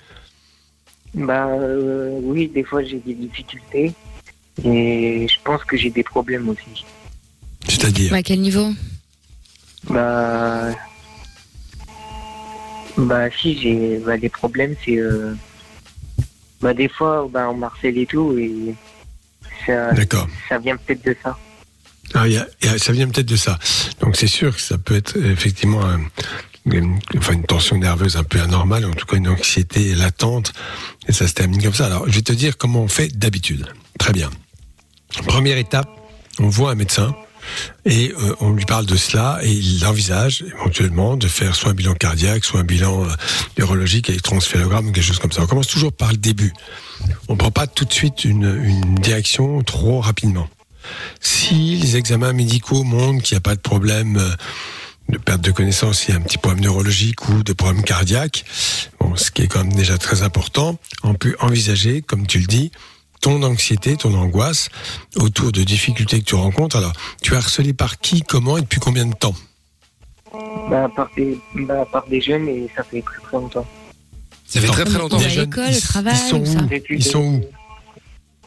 Bah, 1.15 1.49
euh, 1.49 2.19
oui, 2.23 2.49
des 2.49 2.63
fois, 2.65 2.83
j'ai 2.85 2.99
des 2.99 3.15
difficultés. 3.15 3.93
Et 4.65 5.27
je 5.29 5.37
pense 5.45 5.65
que 5.65 5.77
j'ai 5.77 5.91
des 5.91 6.03
problèmes 6.03 6.49
aussi. 6.49 6.85
C'est-à-dire? 7.67 8.13
À 8.13 8.23
quel 8.23 8.41
niveau? 8.41 8.71
Bah, 9.89 10.71
bah 12.97 13.31
si 13.31 13.57
j'ai 13.59 13.99
bah, 13.99 14.17
des 14.19 14.29
problèmes, 14.29 14.75
c'est 14.85 14.99
euh, 14.99 15.35
bah 16.61 16.75
des 16.75 16.89
fois 16.89 17.29
bah, 17.31 17.49
on 17.51 17.57
marcelle 17.57 17.99
et 17.99 18.07
tout 18.07 18.37
et 18.39 18.75
ça, 19.67 19.91
ça 20.49 20.59
vient 20.59 20.77
peut-être 20.77 21.05
de 21.05 21.17
ça. 21.23 21.37
Ah, 22.15 22.27
y 22.27 22.37
a- 22.39 22.47
y 22.63 22.69
a- 22.69 22.79
ça 22.79 22.93
vient 22.93 23.09
peut-être 23.09 23.27
de 23.29 23.37
ça. 23.37 23.59
Donc 24.01 24.17
c'est 24.17 24.27
sûr 24.27 24.55
que 24.57 24.63
ça 24.63 24.79
peut 24.79 24.97
être 24.97 25.17
effectivement 25.17 25.85
un- 25.85 26.01
une, 26.65 26.99
enfin, 27.17 27.35
une 27.35 27.45
tension 27.45 27.77
nerveuse 27.79 28.17
un 28.17 28.25
peu 28.25 28.41
anormale, 28.41 28.85
en 28.87 28.93
tout 28.93 29.07
cas 29.07 29.17
une 29.17 29.29
anxiété 29.29 29.95
latente, 29.95 30.53
et 31.07 31.13
ça 31.13 31.27
se 31.29 31.35
termine 31.35 31.63
comme 31.63 31.75
ça. 31.75 31.87
Alors 31.87 32.09
je 32.09 32.15
vais 32.15 32.23
te 32.23 32.33
dire 32.33 32.57
comment 32.57 32.83
on 32.83 32.89
fait 32.89 33.09
d'habitude. 33.09 33.67
Très 33.99 34.13
bien. 34.13 34.31
Première 35.27 35.59
étape, 35.59 35.89
on 36.39 36.49
voit 36.49 36.71
un 36.71 36.75
médecin 36.75 37.15
et 37.85 38.13
euh, 38.13 38.35
on 38.41 38.53
lui 38.53 38.65
parle 38.65 38.87
de 38.87 38.97
cela 38.97 39.39
et 39.43 39.53
il 39.53 39.85
envisage 39.87 40.45
éventuellement 40.55 41.17
de 41.17 41.29
faire 41.29 41.55
soit 41.55 41.71
un 41.71 41.75
bilan 41.75 41.95
cardiaque, 41.95 42.45
soit 42.45 42.61
un 42.61 42.65
bilan 42.65 43.05
euh, 43.05 43.09
neurologique 43.59 44.23
transférogramme 44.23 44.89
ou 44.89 44.93
quelque 44.93 45.05
chose 45.05 45.19
comme 45.19 45.33
ça. 45.33 45.43
On 45.43 45.47
commence 45.47 45.69
toujours 45.69 45.93
par 45.93 46.11
le 46.11 46.19
début. 46.19 46.53
On 47.29 47.35
ne 47.35 47.39
prend 47.39 47.51
pas 47.51 47.67
tout 47.67 47.85
de 47.85 47.93
suite 47.93 48.25
une, 48.25 48.95
direction 48.97 49.63
trop 49.63 50.01
rapidement. 50.01 50.49
Si 51.21 51.77
les 51.77 51.97
examens 51.97 52.33
médicaux 52.33 52.83
montrent 52.83 53.23
qu'il 53.23 53.35
n'y 53.35 53.39
a 53.39 53.43
pas 53.43 53.55
de 53.55 53.61
problème 53.61 54.17
euh, 54.17 54.31
de 55.09 55.19
perte 55.19 55.41
de 55.41 55.51
connaissance, 55.51 56.07
il 56.07 56.11
y 56.11 56.15
a 56.15 56.17
un 56.17 56.23
petit 56.23 56.39
problème 56.39 56.63
neurologique 56.63 57.29
ou 57.29 57.43
de 57.43 57.53
problème 57.53 57.83
cardiaque, 57.83 58.45
ce 59.17 59.31
qui 59.31 59.43
est 59.43 59.49
quand 59.49 59.65
même 59.65 59.75
déjà 59.75 59.99
très 59.99 60.23
important, 60.23 60.79
on 61.03 61.15
peut 61.15 61.37
envisager, 61.41 62.03
comme 62.03 62.27
tu 62.27 62.39
le 62.39 62.47
dis, 62.47 62.71
ton 63.21 63.43
anxiété, 63.43 63.97
ton 63.97 64.15
angoisse 64.15 64.69
autour 65.17 65.53
de 65.53 65.63
difficultés 65.63 66.21
que 66.21 66.25
tu 66.25 66.35
rencontres. 66.35 66.77
Alors, 66.77 66.93
tu 67.23 67.35
es 67.35 67.37
harcelé 67.37 67.73
par 67.73 67.99
qui, 67.99 68.23
comment 68.23 68.57
et 68.59 68.61
depuis 68.63 68.81
combien 68.81 69.07
de 69.07 69.15
temps? 69.15 69.35
Bah 70.71 70.89
par 70.95 71.09
des, 71.17 71.39
bah, 71.55 71.87
par 71.91 72.07
des 72.09 72.21
jeunes 72.21 72.49
et 72.49 72.71
ça 72.77 72.83
fait 72.85 73.03
très 73.03 73.21
très 73.23 73.37
longtemps. 73.39 73.67
Ça 74.47 74.61
fait 74.61 74.67
très 74.67 74.85
très 74.85 74.99
longtemps. 74.99 75.17
Des 75.19 75.25
à 75.25 75.29
jeunes, 75.29 75.45
l'école, 75.51 75.71
ils- 75.71 75.77
au 75.77 75.81
travail, 75.81 76.15
ils 76.15 76.29
sont 76.29 76.41
où? 76.41 76.67
Depuis 76.67 76.95
Ils 76.97 77.05
le- 77.05 77.11
sont 77.11 77.25
où? 77.25 77.45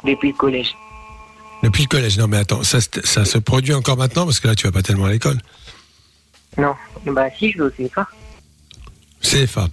Depuis 0.08 0.30
le 0.30 0.36
collège. 0.38 0.76
Depuis 1.64 1.84
le 1.84 1.88
collège. 1.88 2.18
Non, 2.18 2.28
mais 2.28 2.38
attends, 2.38 2.64
ça, 2.64 2.80
se- 2.82 2.88
ça 3.04 3.26
se 3.26 3.38
produit 3.38 3.74
encore 3.74 3.98
maintenant 3.98 4.26
parce 4.26 4.40
que 4.40 4.48
là, 4.48 4.56
tu 4.56 4.66
vas 4.68 4.72
pas 4.72 4.82
tellement 4.84 5.06
à 5.06 5.12
l'école. 5.12 5.40
Non, 6.58 6.74
bah 7.06 7.28
si 7.38 7.52
je 7.52 7.60
le 7.60 7.74
sais 7.78 7.90
pas. 7.90 8.08
CFA. 9.22 9.68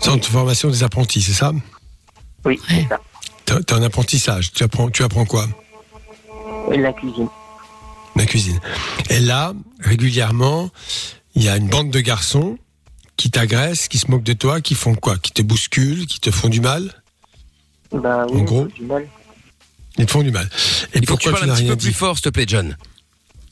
Centre 0.00 0.20
de 0.20 0.24
formation 0.32 0.70
des 0.70 0.82
apprentis, 0.82 1.20
c'est 1.22 1.32
ça? 1.32 1.52
Oui, 2.44 2.58
c'est 2.68 2.88
ça. 2.88 3.00
T'as 3.44 3.76
un 3.76 3.82
apprentissage. 3.82 4.52
Tu 4.52 4.62
apprends, 4.62 4.90
tu 4.90 5.02
apprends 5.02 5.24
quoi? 5.24 5.46
La 6.70 6.92
cuisine. 6.92 7.28
La 8.16 8.26
cuisine. 8.26 8.60
Et 9.10 9.20
là, 9.20 9.52
régulièrement, 9.80 10.70
il 11.34 11.42
y 11.42 11.48
a 11.48 11.56
une 11.56 11.68
bande 11.68 11.90
de 11.90 12.00
garçons 12.00 12.58
qui 13.16 13.30
t'agressent, 13.30 13.88
qui 13.88 13.98
se 13.98 14.10
moquent 14.10 14.22
de 14.22 14.32
toi, 14.32 14.60
qui 14.60 14.74
font 14.74 14.94
quoi? 14.94 15.18
Qui 15.18 15.32
te 15.32 15.42
bousculent, 15.42 16.06
qui 16.06 16.20
te 16.20 16.30
font 16.30 16.48
du 16.48 16.60
mal? 16.60 17.02
Bah 17.92 18.26
oui, 18.30 18.40
En 18.40 18.44
gros 18.44 18.66
du 18.66 18.82
mal. 18.82 19.06
Ils 19.98 20.06
te 20.06 20.10
font 20.10 20.22
du 20.22 20.30
mal. 20.30 20.48
Et 20.94 20.98
Il 20.98 21.06
faut 21.06 21.16
que 21.16 21.22
tu 21.22 21.28
pourquoi 21.28 21.32
parles 21.32 21.42
tu 21.42 21.44
un 21.44 21.46
n'as 21.48 21.54
petit 21.54 21.62
rien 21.64 21.72
peu 21.72 21.80
plus 21.82 21.92
fort, 21.92 22.16
s'il 22.16 22.24
te 22.24 22.28
plaît, 22.30 22.44
John. 22.46 22.76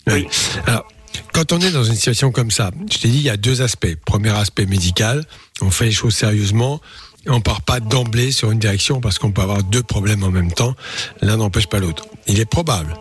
Oui. 0.07 0.27
Alors, 0.67 0.87
quand 1.33 1.53
on 1.53 1.61
est 1.61 1.71
dans 1.71 1.85
une 1.85 1.95
situation 1.95 2.33
comme 2.33 2.51
ça, 2.51 2.71
je 2.91 2.99
t'ai 2.99 3.09
dit, 3.09 3.19
il 3.19 3.23
y 3.23 3.31
a 3.31 3.37
deux 3.37 3.61
aspects. 3.61 3.95
Premier 4.07 4.31
aspect 4.31 4.65
médical, 4.67 5.25
on 5.61 5.71
fait 5.71 5.87
les 5.87 5.93
choses 5.93 6.15
sérieusement. 6.15 6.81
On 7.27 7.41
part 7.41 7.63
pas 7.63 7.81
d'emblée 7.81 8.33
sur 8.33 8.51
une 8.51 8.59
direction 8.59 9.01
parce 9.01 9.19
qu'on 9.19 9.33
peut 9.33 9.43
avoir 9.43 9.63
deux 9.63 9.83
problèmes 9.83 10.23
en 10.25 10.31
même 10.31 10.53
temps. 10.53 10.75
L'un 11.21 11.37
n'empêche 11.37 11.67
pas 11.67 11.79
l'autre. 11.79 12.07
Il 12.27 12.41
est 12.41 12.47
probable 12.47 12.95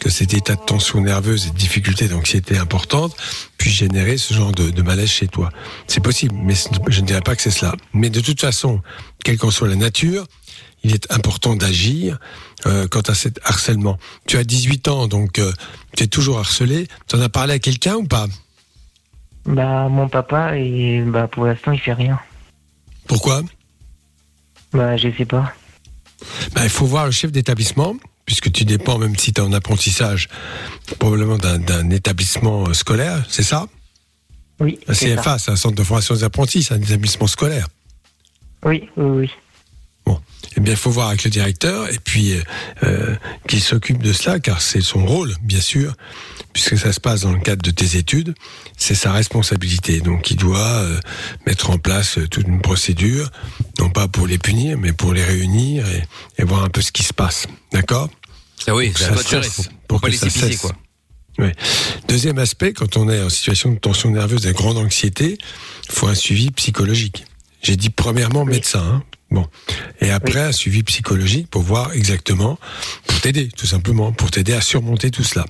que 0.00 0.10
cet 0.10 0.34
état 0.34 0.54
de 0.54 0.60
tension 0.60 1.00
nerveuse 1.00 1.46
et 1.46 1.50
de 1.50 1.56
difficulté 1.56 2.08
d'anxiété 2.08 2.56
importante 2.58 3.16
puisse 3.58 3.74
générer 3.74 4.18
ce 4.18 4.34
genre 4.34 4.52
de, 4.52 4.70
de 4.70 4.82
malaise 4.82 5.10
chez 5.10 5.28
toi. 5.28 5.50
C'est 5.86 6.02
possible, 6.02 6.34
mais 6.42 6.54
je 6.88 7.00
ne 7.00 7.06
dirais 7.06 7.20
pas 7.20 7.36
que 7.36 7.42
c'est 7.42 7.50
cela. 7.50 7.74
Mais 7.92 8.10
de 8.10 8.20
toute 8.20 8.40
façon, 8.40 8.80
quelle 9.24 9.38
qu'en 9.38 9.50
soit 9.50 9.68
la 9.68 9.76
nature, 9.76 10.26
il 10.84 10.94
est 10.94 11.12
important 11.12 11.56
d'agir 11.56 12.18
euh, 12.66 12.86
quant 12.88 13.00
à 13.00 13.14
cet 13.14 13.40
harcèlement. 13.44 13.98
Tu 14.26 14.36
as 14.36 14.44
18 14.44 14.88
ans, 14.88 15.06
donc 15.08 15.38
euh, 15.38 15.52
tu 15.96 16.04
es 16.04 16.06
toujours 16.06 16.38
harcelé. 16.38 16.86
Tu 17.08 17.16
en 17.16 17.20
as 17.20 17.28
parlé 17.28 17.54
à 17.54 17.58
quelqu'un 17.58 17.96
ou 17.96 18.04
pas? 18.04 18.26
Bah 19.46 19.88
mon 19.88 20.08
papa 20.08 20.56
et 20.56 21.02
bah 21.02 21.28
pour 21.28 21.46
l'instant 21.46 21.72
il 21.72 21.78
fait 21.78 21.92
rien. 21.92 22.18
Pourquoi? 23.06 23.42
Bah 24.72 24.96
je 24.96 25.08
sais 25.16 25.24
pas. 25.24 25.52
Ben, 26.54 26.64
Il 26.64 26.70
faut 26.70 26.86
voir 26.86 27.06
le 27.06 27.12
chef 27.12 27.30
d'établissement, 27.32 27.94
puisque 28.24 28.50
tu 28.52 28.64
dépends, 28.64 28.98
même 28.98 29.16
si 29.16 29.32
tu 29.32 29.40
es 29.40 29.44
en 29.44 29.52
apprentissage, 29.52 30.28
probablement 30.98 31.38
d'un- 31.38 31.90
établissement 31.90 32.68
euh, 32.68 32.72
scolaire, 32.74 33.24
c'est 33.28 33.42
ça? 33.42 33.66
Oui. 34.60 34.78
Un. 34.88 34.94
CFA, 34.94 35.38
c'est 35.38 35.50
un 35.50 35.56
centre 35.56 35.74
de 35.74 35.82
formation 35.84 36.14
des 36.14 36.24
apprentis, 36.24 36.62
c'est 36.62 36.74
un 36.74 36.80
établissement 36.80 37.26
scolaire. 37.26 37.68
Oui, 38.64 38.88
oui, 38.96 39.04
oui. 39.06 39.30
Eh 40.58 40.60
bien, 40.62 40.72
il 40.72 40.78
faut 40.78 40.90
voir 40.90 41.08
avec 41.08 41.22
le 41.24 41.30
directeur 41.30 41.86
et 41.92 41.98
puis 41.98 42.32
euh, 42.32 42.42
euh, 42.84 43.14
qu'il 43.46 43.60
s'occupe 43.60 44.02
de 44.02 44.14
cela, 44.14 44.40
car 44.40 44.62
c'est 44.62 44.80
son 44.80 45.04
rôle, 45.04 45.34
bien 45.42 45.60
sûr, 45.60 45.92
puisque 46.56 46.78
ça 46.78 46.90
se 46.90 47.00
passe 47.00 47.20
dans 47.20 47.32
le 47.32 47.38
cadre 47.38 47.60
de 47.60 47.70
tes 47.70 47.98
études, 47.98 48.34
c'est 48.78 48.94
sa 48.94 49.12
responsabilité. 49.12 50.00
Donc, 50.00 50.30
il 50.30 50.38
doit 50.38 50.58
euh, 50.58 50.98
mettre 51.46 51.68
en 51.68 51.76
place 51.76 52.16
euh, 52.16 52.26
toute 52.26 52.46
une 52.46 52.62
procédure, 52.62 53.30
non 53.78 53.90
pas 53.90 54.08
pour 54.08 54.26
les 54.26 54.38
punir, 54.38 54.78
mais 54.78 54.94
pour 54.94 55.12
les 55.12 55.22
réunir 55.22 55.86
et, 55.86 56.02
et 56.38 56.44
voir 56.44 56.64
un 56.64 56.70
peu 56.70 56.80
ce 56.80 56.92
qui 56.92 57.02
se 57.02 57.12
passe. 57.12 57.46
D'accord? 57.72 58.08
Ah 58.66 58.74
oui, 58.74 58.90
ça 58.96 59.14
cesse, 59.18 59.68
pour 59.86 60.00
pas 60.00 60.08
que 60.08 60.16
ça 60.16 60.28
pisser, 60.28 60.52
cesse. 60.52 60.60
quoi. 60.62 60.72
Oui. 61.38 61.50
Deuxième 62.08 62.38
aspect, 62.38 62.72
quand 62.72 62.96
on 62.96 63.10
est 63.10 63.20
en 63.20 63.28
situation 63.28 63.70
de 63.70 63.78
tension 63.78 64.10
nerveuse 64.10 64.46
et 64.46 64.48
de 64.48 64.56
grande 64.56 64.78
anxiété, 64.78 65.36
il 65.90 65.92
faut 65.92 66.06
un 66.06 66.14
suivi 66.14 66.50
psychologique. 66.52 67.26
J'ai 67.62 67.76
dit 67.76 67.90
premièrement 67.90 68.46
médecin. 68.46 68.82
hein. 68.82 69.02
Bon. 69.30 69.46
Et 70.00 70.10
après, 70.10 70.40
un 70.40 70.52
suivi 70.52 70.82
psychologique 70.84 71.50
pour 71.50 71.60
voir 71.60 71.92
exactement, 71.92 72.58
pour 73.06 73.20
t'aider, 73.20 73.48
tout 73.48 73.66
simplement, 73.66 74.10
pour 74.12 74.30
t'aider 74.30 74.54
à 74.54 74.62
surmonter 74.62 75.10
tout 75.10 75.24
cela. 75.24 75.44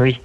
Oui. 0.00 0.18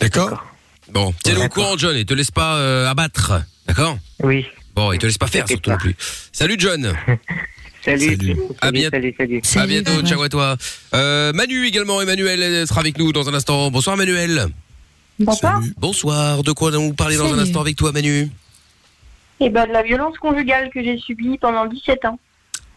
D'accord 0.00 0.44
Bon, 0.92 1.12
tiens-le 1.24 1.42
au 1.42 1.48
courant, 1.48 1.76
John, 1.76 1.96
et 1.96 2.04
te 2.04 2.14
laisse 2.14 2.30
pas 2.30 2.56
euh, 2.56 2.88
abattre. 2.88 3.32
D'accord? 3.66 3.98
Oui. 4.22 4.46
Bon, 4.74 4.92
et 4.92 4.98
te 4.98 5.06
laisse 5.06 5.18
pas 5.18 5.26
faire, 5.26 5.48
surtout 5.48 5.70
non 5.70 5.76
plus. 5.76 5.96
Salut, 6.32 6.54
John. 6.58 6.92
Salut. 7.84 8.16
Salut. 8.16 8.36
À 8.60 8.66
Salut, 8.66 8.78
bientôt. 8.78 8.96
salut, 8.96 9.14
salut. 9.18 9.38
À 9.42 9.46
Salut, 9.46 9.68
bientôt, 9.82 10.02
ciao 10.06 10.22
à 10.22 10.28
toi. 10.30 10.56
Euh, 10.94 11.32
Manu 11.34 11.66
également, 11.66 12.00
Emmanuel 12.00 12.42
elle 12.42 12.66
sera 12.66 12.80
avec 12.80 12.96
nous 12.96 13.12
dans 13.12 13.28
un 13.28 13.34
instant. 13.34 13.70
Bonsoir, 13.70 13.96
Manuel. 13.98 14.46
Bonsoir. 15.18 15.60
Bonsoir, 15.76 16.42
de 16.42 16.52
quoi 16.52 16.70
allons-nous 16.70 16.94
parler 16.94 17.16
dans 17.18 17.34
un 17.34 17.38
instant 17.38 17.60
avec 17.60 17.76
toi, 17.76 17.92
Manu? 17.92 18.30
Et 19.40 19.50
ben 19.50 19.66
de 19.66 19.72
la 19.72 19.82
violence 19.82 20.16
conjugale 20.16 20.70
que 20.70 20.82
j'ai 20.82 20.96
subie 20.96 21.36
pendant 21.38 21.66
17 21.66 22.06
ans. 22.06 22.18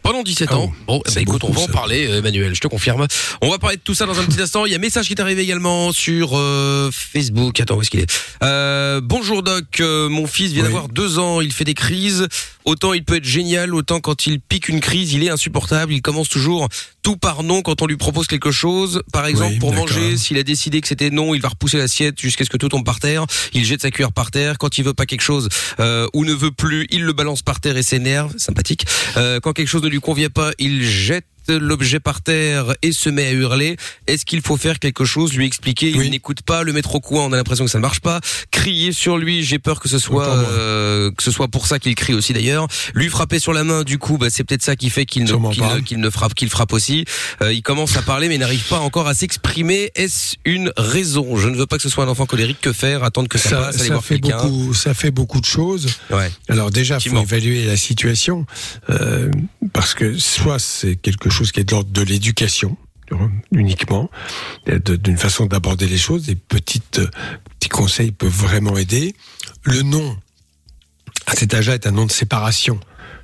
Pendant 0.07 0.23
17 0.23 0.47
Ah 0.51 0.57
ans. 0.57 0.67
bon, 0.87 0.95
Bon, 0.95 1.01
c'est 1.05 1.15
ben, 1.15 1.21
écoute, 1.23 1.43
on 1.43 1.51
va 1.51 1.61
en 1.61 1.67
parler, 1.67 2.07
euh, 2.07 2.19
Emmanuel, 2.19 2.55
je 2.55 2.61
te 2.61 2.67
confirme. 2.69 3.05
On 3.41 3.49
va 3.49 3.59
parler 3.59 3.75
de 3.75 3.81
tout 3.81 3.93
ça 3.93 4.05
dans 4.05 4.17
un 4.17 4.23
petit 4.23 4.41
instant. 4.41 4.65
Il 4.65 4.71
y 4.71 4.73
a 4.73 4.77
un 4.77 4.81
message 4.81 5.07
qui 5.07 5.13
est 5.13 5.19
arrivé 5.19 5.41
également 5.41 5.91
sur 5.91 6.31
euh, 6.37 6.89
Facebook. 6.93 7.59
Attends, 7.59 7.75
où 7.75 7.81
est-ce 7.81 7.89
qu'il 7.89 7.99
est, 7.99 8.09
euh, 8.41 9.01
Bonjour 9.03 9.43
Doc, 9.43 9.65
euh, 9.81 10.07
mon 10.07 10.25
fils 10.25 10.53
vient 10.53 10.63
Oui. 10.63 10.69
d'avoir 10.69 10.87
deux 10.87 11.19
ans, 11.19 11.41
il 11.41 11.51
fait 11.51 11.65
des 11.65 11.73
crises. 11.73 12.27
Autant 12.67 12.91
il 12.91 13.05
peut 13.05 13.15
être 13.15 13.23
génial, 13.23 13.73
autant 13.73 14.01
quand 14.01 14.27
il 14.27 14.41
pique 14.41 14.67
une 14.67 14.81
crise, 14.81 15.13
il 15.13 15.23
est 15.23 15.29
insupportable. 15.29 15.93
Il 15.93 16.01
commence 16.01 16.27
toujours 16.27 16.67
tout 17.01 17.15
par 17.15 17.41
non 17.41 17.61
quand 17.61 17.81
on 17.81 17.85
lui 17.85 17.95
propose 17.95 18.27
quelque 18.27 18.51
chose. 18.51 19.01
Par 19.13 19.25
exemple, 19.25 19.53
Oui, 19.53 19.59
pour 19.59 19.73
manger, 19.73 20.17
s'il 20.17 20.37
a 20.37 20.43
décidé 20.43 20.81
que 20.81 20.89
c'était 20.89 21.09
non, 21.09 21.33
il 21.33 21.39
va 21.41 21.47
repousser 21.47 21.77
l'assiette 21.77 22.19
jusqu'à 22.19 22.43
ce 22.43 22.49
que 22.49 22.57
tout 22.57 22.67
tombe 22.67 22.83
par 22.83 22.99
terre. 22.99 23.25
Il 23.53 23.63
jette 23.63 23.83
sa 23.83 23.89
cuillère 23.89 24.11
par 24.11 24.31
terre. 24.31 24.57
Quand 24.57 24.77
il 24.77 24.83
veut 24.83 24.93
pas 24.93 25.05
quelque 25.05 25.21
chose 25.21 25.47
euh, 25.79 26.07
ou 26.13 26.25
ne 26.25 26.33
veut 26.33 26.51
plus, 26.51 26.87
il 26.89 27.03
le 27.03 27.13
balance 27.13 27.41
par 27.41 27.61
terre 27.61 27.77
et 27.77 27.83
s'énerve. 27.83 28.33
Sympathique. 28.37 28.85
Euh, 29.15 29.39
quand 29.39 29.53
quelque 29.53 29.69
chose 29.69 29.83
ne 29.83 29.87
lui 29.87 30.01
convient 30.01 30.29
pas, 30.29 30.51
il 30.59 30.83
jette 30.83 31.23
l'objet 31.49 31.99
par 31.99 32.21
terre 32.21 32.73
et 32.81 32.91
se 32.91 33.09
met 33.09 33.25
à 33.27 33.31
hurler. 33.31 33.77
Est-ce 34.07 34.25
qu'il 34.25 34.41
faut 34.41 34.57
faire 34.57 34.79
quelque 34.79 35.05
chose, 35.05 35.33
lui 35.33 35.45
expliquer 35.45 35.89
Il 35.89 35.97
Oui. 35.97 36.09
n'écoute 36.09 36.41
pas, 36.41 36.63
le 36.63 36.73
mettre 36.73 36.95
au 36.95 36.99
coin, 36.99 37.23
on 37.25 37.33
a 37.33 37.35
l'impression 37.37 37.65
que 37.65 37.71
ça 37.71 37.77
ne 37.77 37.81
marche 37.81 37.99
pas. 37.99 38.19
Crier 38.51 38.91
sur 38.91 39.17
lui, 39.17 39.43
j'ai 39.43 39.59
peur 39.59 39.79
que 39.79 39.89
ce 39.89 39.99
soit 39.99 40.27
euh, 40.27 41.11
que 41.11 41.23
ce 41.23 41.31
soit 41.31 41.47
pour 41.47 41.67
ça 41.67 41.79
qu'il 41.79 41.95
crie 41.95 42.13
aussi 42.13 42.33
d'ailleurs. 42.33 42.67
Lui 42.93 43.09
frapper 43.09 43.39
sur 43.39 43.53
la 43.53 43.63
main, 43.63 43.83
du 43.83 43.97
coup, 43.97 44.17
bah, 44.17 44.27
c'est 44.29 44.43
peut-être 44.43 44.63
ça 44.63 44.75
qui 44.75 44.89
fait 44.89 45.05
qu'il 45.05 45.23
ne 45.23 45.51
qu'il 45.51 45.63
ne- 45.63 45.79
qu'il 45.81 45.99
ne 45.99 46.09
frappe 46.09 46.33
qu'il 46.33 46.49
frappe 46.49 46.73
aussi. 46.73 47.05
Euh, 47.41 47.53
il 47.53 47.61
commence 47.61 47.95
à 47.97 48.01
parler 48.01 48.27
mais 48.27 48.37
n'arrive 48.37 48.63
pas 48.67 48.79
encore 48.79 49.07
à 49.07 49.13
s'exprimer. 49.13 49.91
Est-ce 49.95 50.35
une 50.45 50.71
raison? 50.77 51.37
Je 51.37 51.47
ne 51.49 51.55
veux 51.55 51.65
pas 51.65 51.77
que 51.77 51.83
ce 51.83 51.89
soit 51.89 52.03
un 52.03 52.07
enfant 52.07 52.25
colérique. 52.25 52.57
Que 52.61 52.73
faire? 52.73 53.03
Attendre 53.03 53.27
que 53.29 53.37
ça, 53.37 53.49
ça, 53.49 53.55
passe, 53.57 53.75
aller 53.75 53.87
ça 53.87 53.93
voir 53.93 54.03
fait 54.05 54.19
quelqu'un. 54.19 54.43
beaucoup, 54.43 54.73
ça 54.73 54.93
fait 54.93 55.11
beaucoup 55.11 55.39
de 55.39 55.45
choses. 55.45 55.87
Ouais. 56.09 56.31
Alors 56.49 56.71
déjà, 56.71 56.95
faut 56.95 57.09
Effectivement. 57.09 57.23
évaluer 57.23 57.65
la 57.65 57.77
situation 57.77 58.45
euh, 58.89 59.29
parce 59.73 59.93
que 59.93 60.17
soit 60.17 60.59
c'est 60.59 60.95
quelque 60.95 61.29
chose 61.29 61.36
qui 61.51 61.59
est 61.59 61.63
de 61.63 61.71
l'ordre 61.71 61.89
de 61.91 62.01
l'éducation 62.01 62.77
uniquement, 63.53 64.09
d'une 64.67 65.17
façon 65.17 65.45
d'aborder 65.45 65.87
les 65.87 65.97
choses. 65.97 66.23
Des 66.25 66.35
petites 66.35 66.99
euh, 66.99 67.07
petits 67.57 67.69
conseils 67.69 68.11
peuvent 68.11 68.29
vraiment 68.29 68.75
aider. 68.77 69.15
Le 69.63 69.81
nom 69.81 70.17
à 71.25 71.33
cet 71.35 71.53
âge-là 71.53 71.75
est 71.75 71.87
un 71.87 71.91
nom 71.91 72.05
de 72.05 72.11
séparation, 72.11 72.79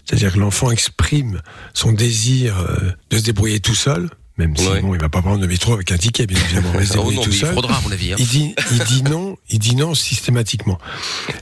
c'est-à-dire 0.05 0.31
que 0.33 0.39
l'enfant 0.39 0.71
exprime 0.71 1.41
son 1.73 1.91
désir 1.91 2.57
euh, 2.59 2.91
de 3.09 3.17
se 3.17 3.23
débrouiller 3.23 3.59
tout 3.59 3.75
seul. 3.75 4.09
Même 4.37 4.57
si 4.57 4.67
Ouais. 4.67 4.81
bon, 4.81 4.95
il 4.95 4.99
va 5.01 5.09
pas 5.09 5.21
prendre 5.21 5.41
le 5.41 5.47
métro 5.47 5.73
avec 5.73 5.91
un 5.91 5.97
ticket, 5.97 6.25
bien 6.25 6.39
évidemment, 6.39 6.71
il 6.73 6.79
va 6.79 6.85
se 6.85 6.97
Oh 6.97 7.11
non, 7.11 7.21
tout 7.21 7.29
il 7.29 7.37
seul. 7.39 7.53
faudra 7.53 7.77
à 7.77 7.81
mon 7.81 7.91
avis. 7.91 8.13
hein. 8.13 8.15
Il 8.17 8.27
dit, 8.27 8.55
il 8.71 8.79
dit 8.85 9.03
non, 9.03 9.37
il 9.49 9.59
dit 9.59 9.75
non 9.75 9.93
systématiquement. 9.93 10.79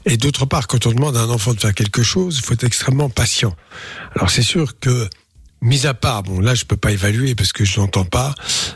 Et 0.05 0.17
d'autre 0.17 0.45
part, 0.45 0.67
quand 0.67 0.87
on 0.87 0.91
demande 0.91 1.15
à 1.15 1.21
un 1.21 1.29
enfant 1.29 1.53
de 1.53 1.59
faire 1.59 1.73
quelque 1.73 2.03
chose, 2.03 2.37
il 2.39 2.43
faut 2.43 2.53
être 2.53 2.65
extrêmement 2.65 3.09
patient. 3.09 3.55
Alors 4.15 4.29
c'est 4.29 4.41
sûr 4.41 4.77
que, 4.79 5.07
mis 5.61 5.85
à 5.85 5.93
part, 5.93 6.23
bon 6.23 6.39
là 6.39 6.55
je 6.55 6.65
peux 6.65 6.77
pas 6.77 6.91
évaluer 6.91 7.35
parce 7.35 7.53
que 7.53 7.65
je 7.65 7.79
n'entends 7.79 8.05
pas 8.05 8.35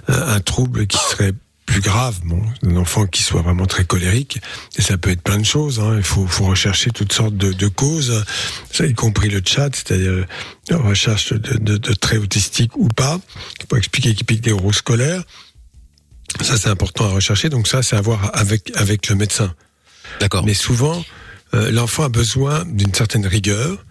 euh, 0.09 0.35
un 0.35 0.39
trouble 0.39 0.87
qui 0.87 0.97
serait 0.97 1.33
plus 1.65 1.81
grave, 1.81 2.19
bon, 2.23 2.41
un 2.63 2.75
enfant 2.77 3.07
qui 3.07 3.23
soit 3.23 3.41
vraiment 3.41 3.65
très 3.65 3.85
colérique, 3.85 4.39
et 4.77 4.83
ça 4.83 4.97
peut 4.97 5.09
être 5.09 5.23
plein 5.23 5.39
de 5.39 5.45
choses. 5.45 5.79
Hein. 5.79 5.95
Il 5.97 6.03
faut, 6.03 6.27
faut 6.27 6.45
rechercher 6.45 6.91
toutes 6.91 7.11
sortes 7.11 7.35
de, 7.35 7.53
de 7.53 7.67
causes, 7.67 8.23
ça 8.71 8.85
y 8.85 8.93
compris 8.93 9.29
le 9.29 9.41
chat, 9.43 9.75
c'est-à-dire 9.75 10.25
la 10.69 10.77
recherche 10.77 11.33
de, 11.33 11.57
de, 11.57 11.77
de 11.77 11.93
traits 11.93 12.19
autistiques 12.19 12.77
ou 12.77 12.87
pas, 12.87 13.19
pour 13.67 13.79
expliquer 13.79 14.13
qu'il 14.13 14.25
pique 14.25 14.41
des 14.41 14.51
roues 14.51 14.73
scolaires. 14.73 15.23
Ça, 16.41 16.57
c'est 16.57 16.69
important 16.69 17.05
à 17.05 17.09
rechercher. 17.09 17.49
Donc 17.49 17.67
ça, 17.67 17.81
c'est 17.81 17.95
à 17.95 18.01
voir 18.01 18.29
avec 18.33 18.71
avec 18.75 19.07
le 19.09 19.15
médecin. 19.15 19.53
D'accord. 20.19 20.45
Mais 20.45 20.53
souvent, 20.53 21.03
euh, 21.53 21.71
l'enfant 21.71 22.03
a 22.03 22.09
besoin 22.09 22.65
d'une 22.65 22.93
certaine 22.93 23.25
rigueur, 23.25 23.83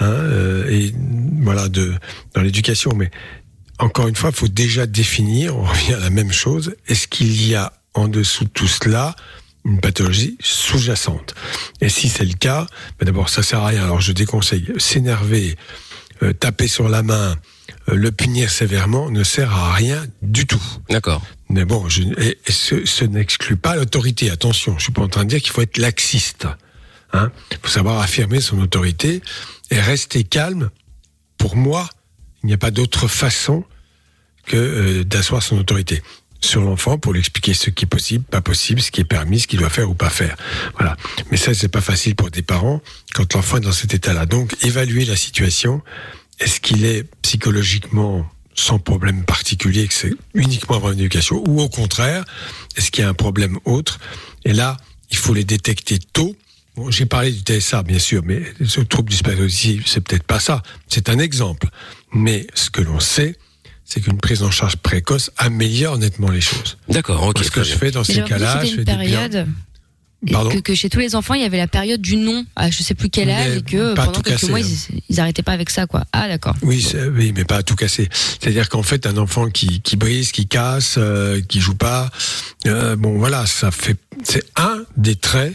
hein, 0.00 0.06
euh, 0.06 0.68
et 0.68 0.92
voilà, 1.42 1.68
de 1.68 1.94
dans 2.34 2.42
l'éducation. 2.42 2.92
Mais 2.94 3.10
encore 3.78 4.08
une 4.08 4.16
fois, 4.16 4.30
il 4.30 4.36
faut 4.36 4.48
déjà 4.48 4.86
définir. 4.86 5.56
On 5.56 5.62
revient 5.62 5.94
à 5.94 6.00
la 6.00 6.10
même 6.10 6.32
chose. 6.32 6.74
Est-ce 6.88 7.06
qu'il 7.08 7.46
y 7.46 7.54
a 7.54 7.72
en 7.94 8.08
dessous 8.08 8.44
de 8.44 8.50
tout 8.50 8.68
cela 8.68 9.14
une 9.64 9.80
pathologie 9.80 10.36
sous-jacente? 10.40 11.34
Et 11.80 11.88
si 11.88 12.08
c'est 12.08 12.24
le 12.24 12.34
cas, 12.34 12.66
ben 12.98 13.06
d'abord, 13.06 13.28
ça 13.28 13.42
sert 13.42 13.60
à 13.60 13.68
rien. 13.68 13.84
Alors, 13.84 14.00
je 14.00 14.12
déconseille 14.12 14.72
s'énerver, 14.78 15.56
euh, 16.22 16.32
taper 16.32 16.68
sur 16.68 16.88
la 16.88 17.02
main, 17.02 17.36
euh, 17.88 17.94
le 17.94 18.12
punir 18.12 18.50
sévèrement 18.50 19.10
ne 19.10 19.24
sert 19.24 19.54
à 19.54 19.72
rien 19.72 20.04
du 20.22 20.46
tout. 20.46 20.62
D'accord. 20.88 21.22
Mais 21.48 21.64
bon, 21.64 21.88
je, 21.88 22.02
et, 22.02 22.38
et 22.46 22.52
ce, 22.52 22.84
ce 22.84 23.04
n'exclut 23.04 23.56
pas 23.56 23.76
l'autorité. 23.76 24.30
Attention, 24.30 24.76
je 24.78 24.84
suis 24.84 24.92
pas 24.92 25.02
en 25.02 25.08
train 25.08 25.24
de 25.24 25.30
dire 25.30 25.40
qu'il 25.40 25.52
faut 25.52 25.62
être 25.62 25.78
laxiste. 25.78 26.46
Hein. 27.12 27.30
Il 27.50 27.58
faut 27.62 27.68
savoir 27.68 28.00
affirmer 28.00 28.40
son 28.40 28.58
autorité 28.60 29.22
et 29.70 29.80
rester 29.80 30.24
calme. 30.24 30.70
Pour 31.38 31.56
moi, 31.56 31.88
il 32.42 32.48
n'y 32.48 32.52
a 32.52 32.58
pas 32.58 32.70
d'autre 32.70 33.08
façon 33.08 33.64
que 34.46 34.56
euh, 34.56 35.04
d'asseoir 35.04 35.42
son 35.42 35.58
autorité 35.58 36.02
sur 36.40 36.62
l'enfant 36.62 36.98
pour 36.98 37.12
lui 37.12 37.20
expliquer 37.20 37.52
ce 37.52 37.70
qui 37.70 37.84
est 37.84 37.88
possible, 37.88 38.24
pas 38.24 38.40
possible, 38.40 38.80
ce 38.80 38.90
qui 38.90 39.00
est 39.02 39.04
permis, 39.04 39.40
ce 39.40 39.46
qu'il 39.46 39.58
doit 39.58 39.70
faire 39.70 39.90
ou 39.90 39.94
pas 39.94 40.10
faire. 40.10 40.36
Voilà. 40.78 40.96
Mais 41.30 41.36
ça, 41.36 41.52
c'est 41.52 41.68
pas 41.68 41.82
facile 41.82 42.16
pour 42.16 42.30
des 42.30 42.42
parents 42.42 42.80
quand 43.14 43.34
l'enfant 43.34 43.58
est 43.58 43.60
dans 43.60 43.72
cet 43.72 43.92
état-là. 43.92 44.26
Donc, 44.26 44.56
évaluer 44.64 45.04
la 45.04 45.16
situation. 45.16 45.82
Est-ce 46.38 46.60
qu'il 46.60 46.86
est 46.86 47.04
psychologiquement 47.20 48.26
sans 48.54 48.78
problème 48.78 49.24
particulier, 49.24 49.86
que 49.88 49.94
c'est 49.94 50.12
uniquement 50.34 50.76
avoir 50.76 50.92
une 50.92 50.98
éducation, 50.98 51.42
ou 51.46 51.60
au 51.60 51.68
contraire, 51.68 52.24
est-ce 52.76 52.90
qu'il 52.90 53.02
y 53.02 53.06
a 53.06 53.08
un 53.08 53.14
problème 53.14 53.58
autre? 53.64 54.00
Et 54.44 54.52
là, 54.52 54.76
il 55.10 55.16
faut 55.16 55.34
les 55.34 55.44
détecter 55.44 55.98
tôt. 55.98 56.36
Bon, 56.76 56.90
j'ai 56.90 57.06
parlé 57.06 57.32
du 57.32 57.40
TSA, 57.40 57.82
bien 57.82 57.98
sûr, 57.98 58.22
mais 58.24 58.42
ce 58.64 58.80
trouble 58.80 59.10
du 59.10 59.16
spectre 59.16 59.42
autistique, 59.42 59.82
c'est 59.86 60.00
peut-être 60.00 60.22
pas 60.24 60.40
ça. 60.40 60.62
C'est 60.88 61.08
un 61.08 61.18
exemple. 61.18 61.68
Mais 62.12 62.46
ce 62.54 62.70
que 62.70 62.80
l'on 62.80 63.00
sait, 63.00 63.36
c'est 63.84 64.00
qu'une 64.00 64.18
prise 64.18 64.42
en 64.42 64.50
charge 64.50 64.76
précoce 64.76 65.30
améliore 65.36 65.98
nettement 65.98 66.30
les 66.30 66.40
choses. 66.40 66.78
D'accord. 66.88 67.22
Ok. 67.24 67.34
Parce 67.34 67.46
ce 67.46 67.50
que 67.50 67.62
je 67.64 67.70
bien. 67.70 67.78
fais 67.78 67.90
dans 67.90 68.02
Mais 68.08 68.14
ces 68.14 68.22
cas-là, 68.22 68.64
je 68.64 68.70
fais 68.76 68.84
bien. 68.84 68.96
période. 68.96 69.46
Pardon 70.30 70.50
que, 70.50 70.58
que 70.58 70.74
chez 70.74 70.90
tous 70.90 70.98
les 70.98 71.14
enfants, 71.16 71.32
il 71.32 71.40
y 71.40 71.44
avait 71.44 71.56
la 71.56 71.66
période 71.66 72.00
du 72.02 72.16
non 72.16 72.44
à 72.54 72.70
je 72.70 72.82
sais 72.82 72.94
plus 72.94 73.08
quel 73.08 73.30
âge 73.30 73.48
Mais 73.52 73.56
et 73.56 73.62
que 73.62 73.94
pas 73.94 74.02
pendant 74.04 74.12
tout 74.12 74.22
quelques 74.22 74.40
casser, 74.40 74.50
mois, 74.50 74.58
hein. 74.60 74.66
ils, 74.92 75.00
ils 75.08 75.18
arrêtaient 75.18 75.42
pas 75.42 75.52
avec 75.52 75.70
ça, 75.70 75.86
quoi. 75.86 76.04
Ah, 76.12 76.28
d'accord. 76.28 76.54
Oui, 76.60 76.86
mais 77.34 77.44
pas 77.44 77.56
à 77.56 77.62
tout 77.62 77.74
casser. 77.74 78.06
C'est-à-dire 78.12 78.68
qu'en 78.68 78.82
fait, 78.82 79.06
un 79.06 79.16
enfant 79.16 79.48
qui, 79.48 79.80
qui 79.80 79.96
brise, 79.96 80.30
qui 80.30 80.46
casse, 80.46 80.96
euh, 80.98 81.40
qui 81.40 81.58
joue 81.60 81.74
pas, 81.74 82.10
euh, 82.66 82.96
bon, 82.96 83.16
voilà, 83.18 83.46
ça 83.46 83.70
fait, 83.70 83.96
c'est 84.22 84.44
un 84.56 84.84
des 84.98 85.16
traits 85.16 85.54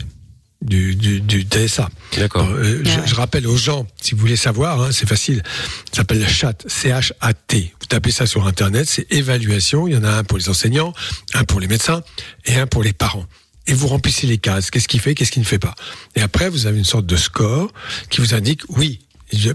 du, 0.65 0.95
du, 0.95 1.21
du 1.21 1.43
TSA. 1.43 1.89
D'accord. 2.17 2.47
Euh, 2.49 2.81
je, 2.83 2.89
ouais. 2.89 3.07
je 3.07 3.15
rappelle 3.15 3.47
aux 3.47 3.57
gens, 3.57 3.87
si 4.01 4.13
vous 4.13 4.21
voulez 4.21 4.35
savoir, 4.35 4.81
hein, 4.81 4.89
c'est 4.91 5.07
facile. 5.07 5.43
Ça 5.91 5.97
s'appelle 5.97 6.19
le 6.19 6.27
chat, 6.27 6.63
C-H-A-T. 6.67 7.73
Vous 7.79 7.85
tapez 7.87 8.11
ça 8.11 8.25
sur 8.25 8.47
Internet, 8.47 8.87
c'est 8.89 9.11
évaluation. 9.11 9.87
Il 9.87 9.93
y 9.93 9.97
en 9.97 10.03
a 10.03 10.11
un 10.11 10.23
pour 10.23 10.37
les 10.37 10.49
enseignants, 10.49 10.93
un 11.33 11.43
pour 11.43 11.59
les 11.59 11.67
médecins 11.67 12.01
et 12.45 12.55
un 12.55 12.67
pour 12.67 12.83
les 12.83 12.93
parents. 12.93 13.25
Et 13.67 13.73
vous 13.73 13.87
remplissez 13.87 14.27
les 14.27 14.37
cases. 14.37 14.69
Qu'est-ce 14.69 14.87
qu'il 14.87 14.99
fait, 14.99 15.15
qu'est-ce 15.15 15.31
qu'il 15.31 15.41
ne 15.41 15.47
fait 15.47 15.59
pas. 15.59 15.73
Et 16.15 16.21
après, 16.21 16.49
vous 16.49 16.67
avez 16.67 16.77
une 16.77 16.85
sorte 16.85 17.05
de 17.05 17.15
score 17.15 17.71
qui 18.09 18.21
vous 18.21 18.33
indique, 18.33 18.61
oui, 18.69 18.99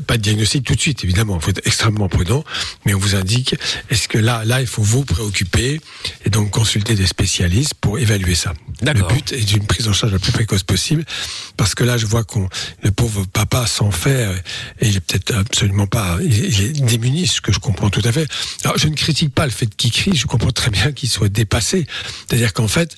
pas 0.06 0.16
de 0.16 0.22
diagnostic 0.22 0.64
tout 0.64 0.74
de 0.74 0.80
suite, 0.80 1.04
évidemment. 1.04 1.36
Il 1.36 1.42
faut 1.42 1.50
être 1.50 1.66
extrêmement 1.66 2.08
prudent, 2.08 2.44
mais 2.84 2.94
on 2.94 2.98
vous 2.98 3.14
indique 3.14 3.54
est-ce 3.88 4.08
que 4.08 4.18
là, 4.18 4.44
là, 4.44 4.60
il 4.60 4.66
faut 4.66 4.82
vous 4.82 5.04
préoccuper 5.04 5.80
et 6.24 6.30
donc 6.30 6.50
consulter 6.50 6.94
des 6.94 7.06
spécialistes 7.06 7.74
pour 7.74 7.98
évaluer 7.98 8.34
ça. 8.34 8.52
Le 8.82 9.06
but 9.06 9.32
est 9.32 9.44
d'une 9.44 9.66
prise 9.66 9.88
en 9.88 9.92
charge 9.92 10.12
la 10.12 10.18
plus 10.18 10.32
précoce 10.32 10.62
possible, 10.62 11.04
parce 11.56 11.74
que 11.74 11.84
là, 11.84 11.96
je 11.96 12.06
vois 12.06 12.24
qu'on 12.24 12.48
le 12.82 12.90
pauvre 12.90 13.24
papa 13.26 13.66
s'en 13.66 13.90
fait 13.90 14.24
euh, 14.24 14.34
et 14.80 14.88
il 14.88 14.96
est 14.96 15.00
peut-être 15.00 15.34
absolument 15.34 15.86
pas, 15.86 16.18
il, 16.22 16.32
il 16.32 16.62
est 16.62 16.80
démuni, 16.80 17.26
ce 17.26 17.40
que 17.40 17.52
je 17.52 17.58
comprends 17.58 17.90
tout 17.90 18.02
à 18.04 18.12
fait. 18.12 18.26
Alors, 18.64 18.78
je 18.78 18.88
ne 18.88 18.94
critique 18.94 19.34
pas 19.34 19.44
le 19.44 19.52
fait 19.52 19.68
qu'il 19.76 19.92
crie, 19.92 20.16
je 20.16 20.26
comprends 20.26 20.50
très 20.50 20.70
bien 20.70 20.92
qu'il 20.92 21.08
soit 21.08 21.28
dépassé. 21.28 21.86
C'est-à-dire 22.26 22.52
qu'en 22.52 22.68
fait, 22.68 22.96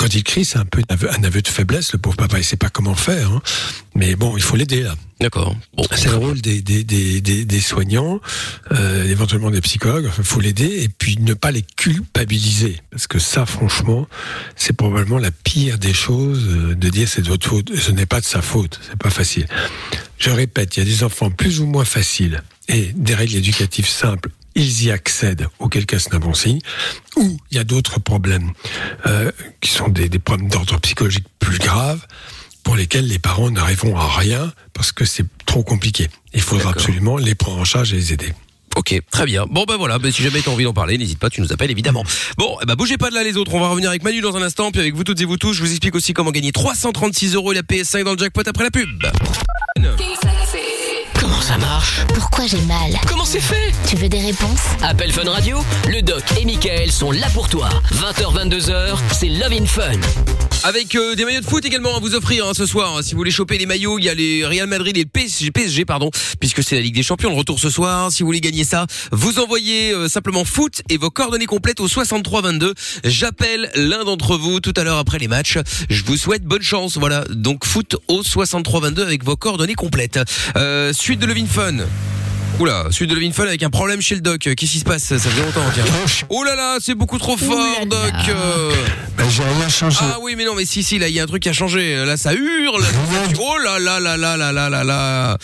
quand 0.00 0.14
il 0.14 0.24
crie, 0.24 0.46
c'est 0.46 0.56
un 0.58 0.64
peu 0.64 0.80
un 0.88 0.94
aveu, 0.94 1.10
un 1.12 1.22
aveu 1.24 1.42
de 1.42 1.48
faiblesse. 1.48 1.92
Le 1.92 1.98
pauvre 1.98 2.16
papa, 2.16 2.38
il 2.38 2.44
sait 2.44 2.56
pas 2.56 2.70
comment 2.70 2.94
faire. 2.94 3.30
hein. 3.32 3.42
Mais 3.94 4.16
bon, 4.16 4.34
il 4.38 4.42
faut 4.42 4.56
l'aider 4.56 4.80
là. 4.82 4.94
D'accord. 5.20 5.54
Bon, 5.76 5.84
C'est 5.94 6.08
le 6.08 6.16
rôle 6.16 6.40
des, 6.40 6.62
des, 6.62 6.84
des, 6.84 7.20
des, 7.20 7.44
des 7.44 7.60
soignants, 7.60 8.18
euh, 8.72 9.04
éventuellement 9.04 9.50
des 9.50 9.60
psychologues. 9.60 10.10
Il 10.16 10.24
faut 10.24 10.40
l'aider 10.40 10.82
et 10.84 10.88
puis 10.88 11.18
ne 11.20 11.34
pas 11.34 11.50
les 11.50 11.60
culpabiliser. 11.76 12.80
Parce 12.90 13.06
que 13.06 13.18
ça, 13.18 13.44
franchement, 13.44 14.08
c'est 14.56 14.72
probablement 14.72 15.18
la 15.18 15.30
pire 15.30 15.76
des 15.78 15.92
choses 15.92 16.46
euh, 16.48 16.74
de 16.74 16.88
dire 16.88 17.06
c'est 17.06 17.20
de 17.20 17.28
votre 17.28 17.46
faute. 17.46 17.70
Ce 17.76 17.90
n'est 17.90 18.06
pas 18.06 18.20
de 18.20 18.24
sa 18.24 18.40
faute. 18.40 18.80
C'est 18.88 18.96
pas 18.98 19.10
facile. 19.10 19.46
Je 20.18 20.30
répète, 20.30 20.78
il 20.78 20.80
y 20.80 20.82
a 20.82 20.86
des 20.86 21.04
enfants 21.04 21.30
plus 21.30 21.60
ou 21.60 21.66
moins 21.66 21.84
faciles 21.84 22.42
et 22.68 22.90
des 22.94 23.14
règles 23.14 23.34
éducatives 23.36 23.86
simples. 23.88 24.30
Ils 24.54 24.84
y 24.84 24.90
accèdent, 24.90 25.48
auquel 25.58 25.86
cas 25.86 25.98
c'est 25.98 26.14
un 26.14 26.18
bon 26.18 26.34
signe. 26.34 26.60
Ou 27.16 27.38
il 27.50 27.56
y 27.56 27.60
a 27.60 27.64
d'autres 27.64 28.00
problèmes 28.00 28.52
euh, 29.06 29.30
qui 29.60 29.70
sont 29.70 29.88
des, 29.88 30.08
des 30.08 30.18
problèmes 30.18 30.48
d'ordre 30.48 30.78
psychologique 30.80 31.26
plus 31.38 31.58
graves 31.58 32.06
pour 32.62 32.76
lesquels 32.76 33.06
les 33.06 33.18
parents 33.18 33.50
n'arriveront 33.50 33.96
à 33.96 34.08
rien 34.08 34.52
parce 34.72 34.92
que 34.92 35.04
c'est 35.04 35.26
trop 35.46 35.62
compliqué. 35.62 36.08
Il 36.34 36.42
faudra 36.42 36.70
absolument 36.70 37.16
les 37.16 37.34
prendre 37.34 37.58
en 37.58 37.64
charge 37.64 37.92
et 37.92 37.96
les 37.96 38.12
aider. 38.12 38.32
Ok, 38.76 38.94
très 39.10 39.26
bien. 39.26 39.46
Bon 39.50 39.64
ben 39.66 39.76
voilà, 39.76 39.98
ben, 39.98 40.12
si 40.12 40.22
jamais 40.22 40.40
t'as 40.40 40.50
envie 40.50 40.64
d'en 40.64 40.72
parler, 40.72 40.96
n'hésite 40.96 41.18
pas, 41.18 41.28
tu 41.28 41.40
nous 41.40 41.52
appelles 41.52 41.70
évidemment. 41.70 42.04
Bon, 42.38 42.56
eh 42.62 42.66
ben, 42.66 42.74
bougez 42.76 42.98
pas 42.98 43.10
de 43.10 43.14
là 43.14 43.24
les 43.24 43.36
autres, 43.36 43.52
on 43.54 43.60
va 43.60 43.68
revenir 43.68 43.90
avec 43.90 44.04
Manu 44.04 44.20
dans 44.20 44.36
un 44.36 44.42
instant, 44.42 44.70
puis 44.70 44.80
avec 44.80 44.94
vous 44.94 45.02
toutes 45.02 45.20
et 45.20 45.24
vous 45.24 45.36
tous, 45.36 45.54
je 45.54 45.62
vous 45.62 45.70
explique 45.70 45.94
aussi 45.96 46.12
comment 46.12 46.30
gagner 46.30 46.52
336 46.52 47.34
euros 47.34 47.52
et 47.52 47.56
la 47.56 47.62
PS5 47.62 48.04
dans 48.04 48.12
le 48.12 48.18
jackpot 48.18 48.42
après 48.46 48.64
la 48.64 48.70
pub. 48.70 49.02
Comment 51.40 51.52
ça 51.52 51.66
marche 51.66 52.00
Pourquoi 52.14 52.46
j'ai 52.46 52.60
mal 52.62 52.92
Comment 53.08 53.24
c'est 53.24 53.40
fait 53.40 53.72
Tu 53.86 53.96
veux 53.96 54.10
des 54.10 54.20
réponses 54.20 54.60
Appel 54.82 55.10
Fun 55.10 55.24
Radio, 55.30 55.64
le 55.88 56.02
doc 56.02 56.22
et 56.38 56.44
Michael 56.44 56.92
sont 56.92 57.12
là 57.12 57.28
pour 57.32 57.48
toi. 57.48 57.70
20h, 57.92 58.46
22h, 58.50 58.98
c'est 59.10 59.28
Love 59.28 59.52
in 59.52 59.64
Fun. 59.64 60.49
Avec 60.62 60.94
euh, 60.94 61.14
des 61.14 61.24
maillots 61.24 61.40
de 61.40 61.46
foot 61.46 61.64
également 61.64 61.96
à 61.96 62.00
vous 62.00 62.14
offrir 62.14 62.46
hein, 62.46 62.52
ce 62.54 62.66
soir. 62.66 63.02
Si 63.02 63.12
vous 63.12 63.16
voulez 63.16 63.30
choper 63.30 63.56
les 63.56 63.64
maillots, 63.64 63.98
il 63.98 64.04
y 64.04 64.10
a 64.10 64.14
les 64.14 64.44
Real 64.44 64.66
Madrid 64.66 64.94
et 64.96 65.06
PSG, 65.06 65.50
PSG 65.50 65.86
pardon, 65.86 66.10
puisque 66.38 66.62
c'est 66.62 66.74
la 66.74 66.82
Ligue 66.82 66.94
des 66.94 67.02
Champions. 67.02 67.30
Le 67.30 67.36
retour 67.36 67.58
ce 67.58 67.70
soir. 67.70 68.12
Si 68.12 68.22
vous 68.22 68.26
voulez 68.26 68.42
gagner 68.42 68.64
ça, 68.64 68.86
vous 69.10 69.38
envoyez 69.38 69.92
euh, 69.92 70.08
simplement 70.08 70.44
foot 70.44 70.82
et 70.90 70.98
vos 70.98 71.08
coordonnées 71.08 71.46
complètes 71.46 71.80
au 71.80 71.88
63 71.88 72.42
22. 72.42 72.74
J'appelle 73.04 73.70
l'un 73.74 74.04
d'entre 74.04 74.36
vous 74.36 74.60
tout 74.60 74.74
à 74.76 74.84
l'heure 74.84 74.98
après 74.98 75.18
les 75.18 75.28
matchs. 75.28 75.58
Je 75.88 76.04
vous 76.04 76.18
souhaite 76.18 76.44
bonne 76.44 76.62
chance. 76.62 76.98
Voilà. 76.98 77.24
Donc 77.30 77.64
foot 77.64 77.96
au 78.08 78.22
63 78.22 78.80
22 78.80 79.02
avec 79.02 79.24
vos 79.24 79.36
coordonnées 79.36 79.74
complètes. 79.74 80.20
Euh, 80.56 80.92
suite 80.92 81.20
de 81.20 81.26
Levin 81.26 81.46
Fun. 81.46 81.78
Oula, 82.60 82.84
suite 82.90 83.08
de 83.08 83.14
Levin 83.14 83.32
Fun 83.32 83.44
avec 83.44 83.62
un 83.62 83.70
problème 83.70 84.02
chez 84.02 84.14
le 84.14 84.20
doc. 84.20 84.40
Qu'est-ce 84.40 84.54
qui 84.54 84.78
se 84.80 84.84
passe? 84.84 85.02
Ça 85.04 85.18
fait 85.18 85.40
longtemps. 85.40 85.62
Tiens. 85.72 85.82
Oh 86.28 86.44
là 86.44 86.54
là, 86.54 86.76
c'est 86.78 86.94
beaucoup 86.94 87.18
trop 87.18 87.38
fort, 87.38 87.56
là 87.56 87.78
là. 87.80 87.84
doc. 87.86 88.12
Euh. 88.28 88.72
Ben, 89.16 89.24
j'ai 89.30 89.42
rien 89.42 89.68
changé. 89.70 89.96
Ah 90.02 90.18
oui, 90.20 90.34
mais 90.36 90.44
non, 90.44 90.54
mais 90.54 90.66
si, 90.66 90.82
si, 90.82 90.98
là, 90.98 91.08
il 91.08 91.14
y 91.14 91.20
a 91.20 91.22
un 91.22 91.26
truc 91.26 91.42
qui 91.42 91.48
a 91.48 91.54
changé. 91.54 92.04
Là, 92.04 92.18
ça 92.18 92.34
hurle. 92.34 92.84
Oh 93.40 93.56
là 93.64 93.78
là 93.78 93.98
là 93.98 94.16
là 94.18 94.36
là 94.36 94.52
là 94.52 94.68
là 94.68 94.84
là. 94.84 95.38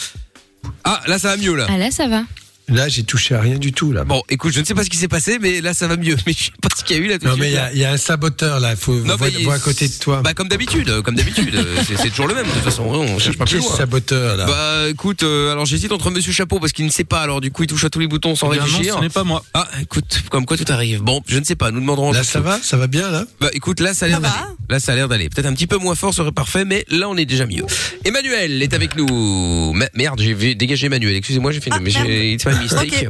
Ah, 0.85 1.01
là, 1.07 1.19
ça 1.19 1.29
va 1.29 1.37
mieux, 1.39 1.55
là. 1.55 1.67
Ah 1.71 1.79
là, 1.79 1.91
ça 1.91 2.07
va. 2.07 2.23
Là, 2.69 2.89
j'ai 2.89 3.05
touché 3.05 3.35
à 3.35 3.41
rien 3.41 3.59
du 3.59 3.73
tout 3.73 3.93
là. 3.93 4.05
Bon, 4.05 4.23
écoute, 4.29 4.53
je 4.53 4.61
ne 4.61 4.65
sais 4.65 4.75
pas 4.75 4.83
ce 4.83 4.91
qui 4.91 4.97
s'est 4.97 5.07
passé, 5.09 5.39
mais 5.41 5.61
là, 5.61 5.73
ça 5.73 5.87
va 5.87 5.97
mieux. 5.97 6.17
Mais 6.27 6.33
je 6.33 6.45
sais 6.45 6.51
pas 6.61 6.69
ce 6.77 6.83
qu'il 6.83 6.97
y 6.97 7.01
a 7.01 7.03
eu 7.03 7.09
là. 7.09 7.19
Tout 7.19 7.27
Non 7.29 7.37
mais 7.37 7.53
il 7.73 7.77
y 7.79 7.81
y 7.81 7.85
a 7.85 7.93
un 7.93 7.97
saboteur 7.97 8.59
là. 8.61 8.73
Il 8.73 8.77
faut 8.77 8.95
Non, 8.95 9.15
voir, 9.17 9.31
mais 9.33 9.45
voir 9.45 9.57
à 9.57 9.59
côté 9.61 9.87
de 9.87 9.93
toi. 9.95 10.21
Bah, 10.23 10.35
comme 10.35 10.49
d'habitude, 10.49 10.89
euh, 10.89 11.03
comme 11.03 11.15
d'habitude. 11.15 11.55
euh, 11.55 11.77
c'est- 11.97 12.11
toujours 12.11 12.27
le 12.27 12.35
même, 12.35 12.47
de 12.47 12.51
toute 12.51 12.63
façon. 12.63 12.83
On 12.85 13.19
cherche 13.19 13.37
pas 13.39 13.45
Qui 13.45 13.55
plus 13.57 13.65
loin. 13.65 13.77
saboteur 13.77 14.37
là? 14.37 14.47
Bah, 14.47 14.89
écoute, 14.89 15.23
euh, 15.23 15.53
alors 15.53 15.65
j'hésite 15.67 15.93
entre 15.93 16.11
Monsieur 16.11 16.33
Chapeau 16.33 16.59
parce 16.59 16.73
qu'il 16.73 16.85
ne 16.85 16.91
sait 16.91 17.05
pas, 17.05 17.21
alors 17.21 17.41
du 17.41 17.51
coup, 17.53 17.63
il 17.63 17.67
touche 17.69 17.85
à 17.85 17.91
tous 17.91 18.01
les 18.01 18.09
boutons 18.09 18.35
sans 18.35 18.49
réfléchir. 18.49 18.97
ce 18.97 19.01
n'est 19.01 19.09
pas 19.11 19.23
moi. 19.25 19.45
Ah, 19.55 19.69
écoute, 19.81 20.23
comme 20.31 20.45
quoi 20.47 20.57
tout 20.57 20.71
arrive. 20.73 21.03
Bon, 21.03 21.23
je 21.29 21.39
ne 21.39 21.45
sais 21.45 21.55
pas, 21.57 21.71
nous 21.71 21.81
demanderons. 21.81 22.13
Là, 22.13 22.25
ça 22.25 22.41
va? 22.41 22.59
Ça 22.63 22.77
va 22.77 22.87
bien 22.89 23.11
là? 23.11 23.25
Bah 23.41 23.51
écoute, 23.53 23.79
là 23.81 23.95
ça 23.95 24.07
a 24.07 24.09
l'air 24.09 24.21
d'aller. 24.21 24.35
Là 24.69 24.81
ça 24.81 24.93
a 24.93 24.95
l'air 24.97 25.09
d'aller. 25.09 25.29
Peut-être 25.29 25.47
un 25.47 25.55
petit 25.55 25.67
peu 25.69 25.77
moins 25.79 25.95
fort 25.95 26.13
serait 26.15 26.33
parfait, 26.33 26.65
mais 26.65 26.85
là 26.91 27.09
on 27.09 27.17
est 27.17 27.27
déjà 27.27 27.47
mieux. 27.47 27.65
Emmanuel 28.05 28.63
est 28.63 28.75
avec 28.75 28.97
nous. 28.97 29.73
Merde, 29.95 30.21
j'ai 30.21 30.35
vu- 30.35 30.55
dégagé 30.57 30.87
Emmanuel. 30.87 31.15
Excusez-moi, 31.17 31.53
j'ai 31.53 31.61
fait 31.61 31.71
une, 31.71 32.37
Mais 32.57 32.67
my 32.67 32.85
mistake. 32.85 33.09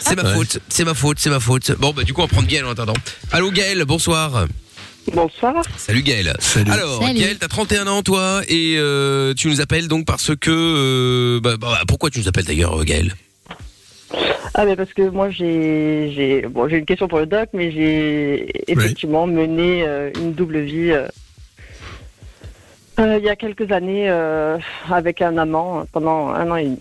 C'est 0.00 0.16
ma 0.16 0.24
faute, 0.34 0.58
c'est 0.68 0.84
ma 0.84 0.94
faute, 0.94 1.18
c'est 1.20 1.30
ma 1.30 1.40
faute. 1.40 1.72
Bon 1.78 1.92
bah 1.92 2.02
du 2.02 2.12
coup 2.12 2.20
on 2.20 2.24
va 2.24 2.28
prendre 2.28 2.48
Gaël 2.48 2.64
en 2.64 2.70
attendant. 2.70 2.94
Allô 3.32 3.50
Gaël, 3.50 3.84
bonsoir. 3.84 4.46
Bonsoir. 5.12 5.62
Salut 5.76 6.02
Gaël. 6.02 6.34
Salut. 6.38 6.70
Alors 6.70 7.02
Salut. 7.02 7.20
Gaël, 7.20 7.38
t'as 7.38 7.48
31 7.48 7.86
ans 7.86 8.02
toi 8.02 8.42
et 8.48 8.76
euh, 8.76 9.34
tu 9.34 9.48
nous 9.48 9.60
appelles 9.60 9.88
donc 9.88 10.06
parce 10.06 10.32
que 10.36 10.50
euh, 10.50 11.40
bah, 11.40 11.56
bah, 11.58 11.80
pourquoi 11.88 12.10
tu 12.10 12.20
nous 12.20 12.28
appelles 12.28 12.44
d'ailleurs 12.44 12.80
euh, 12.80 12.84
Gaël? 12.84 13.14
Ah 14.54 14.64
ben 14.64 14.74
parce 14.76 14.92
que 14.92 15.08
moi 15.08 15.30
j'ai 15.30 16.12
j'ai 16.14 16.42
bon 16.42 16.68
j'ai 16.68 16.78
une 16.78 16.84
question 16.84 17.06
pour 17.06 17.20
le 17.20 17.26
doc 17.26 17.48
mais 17.52 17.70
j'ai 17.70 18.50
effectivement 18.70 19.26
mené 19.26 19.84
euh, 19.86 20.10
une 20.16 20.32
double 20.32 20.60
vie 20.60 20.90
euh, 20.90 21.06
euh, 22.98 23.18
il 23.18 23.24
y 23.24 23.30
a 23.30 23.36
quelques 23.36 23.70
années 23.72 24.10
euh, 24.10 24.58
avec 24.90 25.22
un 25.22 25.38
amant 25.38 25.86
pendant 25.92 26.28
un 26.28 26.50
an 26.50 26.56
et 26.56 26.64
demi. 26.64 26.78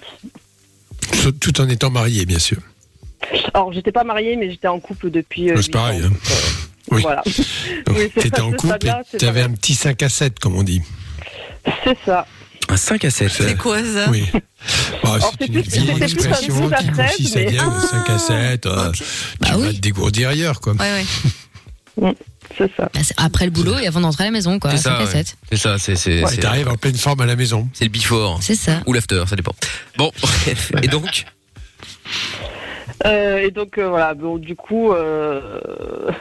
Tout- 1.11 1.31
Tout 1.33 1.61
en 1.61 1.69
étant 1.69 1.89
marié, 1.89 2.25
bien 2.25 2.39
sûr. 2.39 2.57
Alors 3.53 3.73
j'étais 3.73 3.91
pas 3.91 4.03
mariée 4.03 4.35
mais 4.37 4.49
j'étais 4.49 4.67
en 4.67 4.79
couple 4.79 5.09
depuis. 5.11 5.49
euh, 5.51 5.55
Ouais, 5.55 5.61
c'est 5.61 5.71
pareil, 5.71 6.01
ans, 6.03 6.07
hein. 6.07 6.11
euh, 6.31 6.35
Oui. 6.91 7.01
Voilà. 7.01 7.23
Oui, 7.89 8.09
t'étais 8.15 8.41
en 8.41 8.51
couple 8.51 8.67
stade-là, 8.67 9.01
et 9.13 9.17
t'avais 9.17 9.41
un 9.41 9.51
petit 9.51 9.75
5 9.75 10.01
à 10.03 10.09
7, 10.09 10.39
comme 10.39 10.55
on 10.55 10.63
dit. 10.63 10.81
C'est 11.83 11.97
ça. 12.05 12.25
Un 12.69 12.77
5 12.77 13.03
à 13.05 13.09
7. 13.09 13.31
C'est 13.31 13.57
quoi 13.57 13.79
ça? 13.83 14.09
Oui. 14.09 14.23
Bah, 15.03 15.17
c'est 15.39 15.47
une 15.47 15.53
plus- 15.63 15.71
vieille 15.71 16.03
expression 16.03 16.55
un 16.55 16.61
12 16.61 16.73
à 16.73 16.77
qui 16.77 16.91
13, 16.91 17.11
consiste 17.11 17.37
à 17.37 17.43
dire 17.45 17.63
Ah, 17.75 17.87
5 17.87 18.09
à 18.09 18.17
7. 18.19 18.65
euh, 18.65 18.89
ok. 18.89 18.93
Tu 18.95 19.03
Bah 19.39 19.47
vas 19.51 19.57
oui. 19.57 19.75
te 19.75 19.79
dégourdir 19.81 20.29
ailleurs, 20.29 20.59
quoi. 20.61 20.73
Ouais, 20.73 21.05
ouais. 21.97 22.13
C'est 22.57 22.71
ça. 22.75 22.89
Bah, 22.93 22.99
après 23.17 23.45
le 23.45 23.51
boulot 23.51 23.77
et 23.79 23.87
avant 23.87 24.01
d'entrer 24.01 24.23
à 24.23 24.27
la 24.27 24.31
maison, 24.31 24.59
quoi. 24.59 24.71
C'est 24.71 24.77
ça, 24.77 24.91
5 24.91 24.95
à 24.97 24.99
ouais. 25.05 25.11
7. 25.23 25.35
C'est 25.51 25.57
ça, 25.57 25.77
c'est 25.77 25.95
c'est 25.95 26.23
Ouais, 26.23 26.29
c'est- 26.29 26.41
T'arrives 26.41 26.67
en 26.67 26.75
pleine 26.75 26.95
forme 26.95 27.21
à 27.21 27.25
la 27.25 27.35
maison. 27.35 27.69
c'est 27.73 27.85
le 27.85 27.89
before 27.91 28.39
C'est 28.41 28.55
ça. 28.55 28.81
ou 28.85 28.93
l'after, 28.93 29.23
ça 29.27 29.35
dépend. 29.35 29.53
Bon. 29.97 30.11
Et 30.83 30.87
donc 30.87 31.25
Euh, 33.05 33.37
et 33.39 33.51
donc 33.51 33.77
euh, 33.77 33.87
voilà, 33.87 34.13
bon, 34.13 34.37
du 34.37 34.55
coup, 34.57 34.91
euh, 34.91 36.11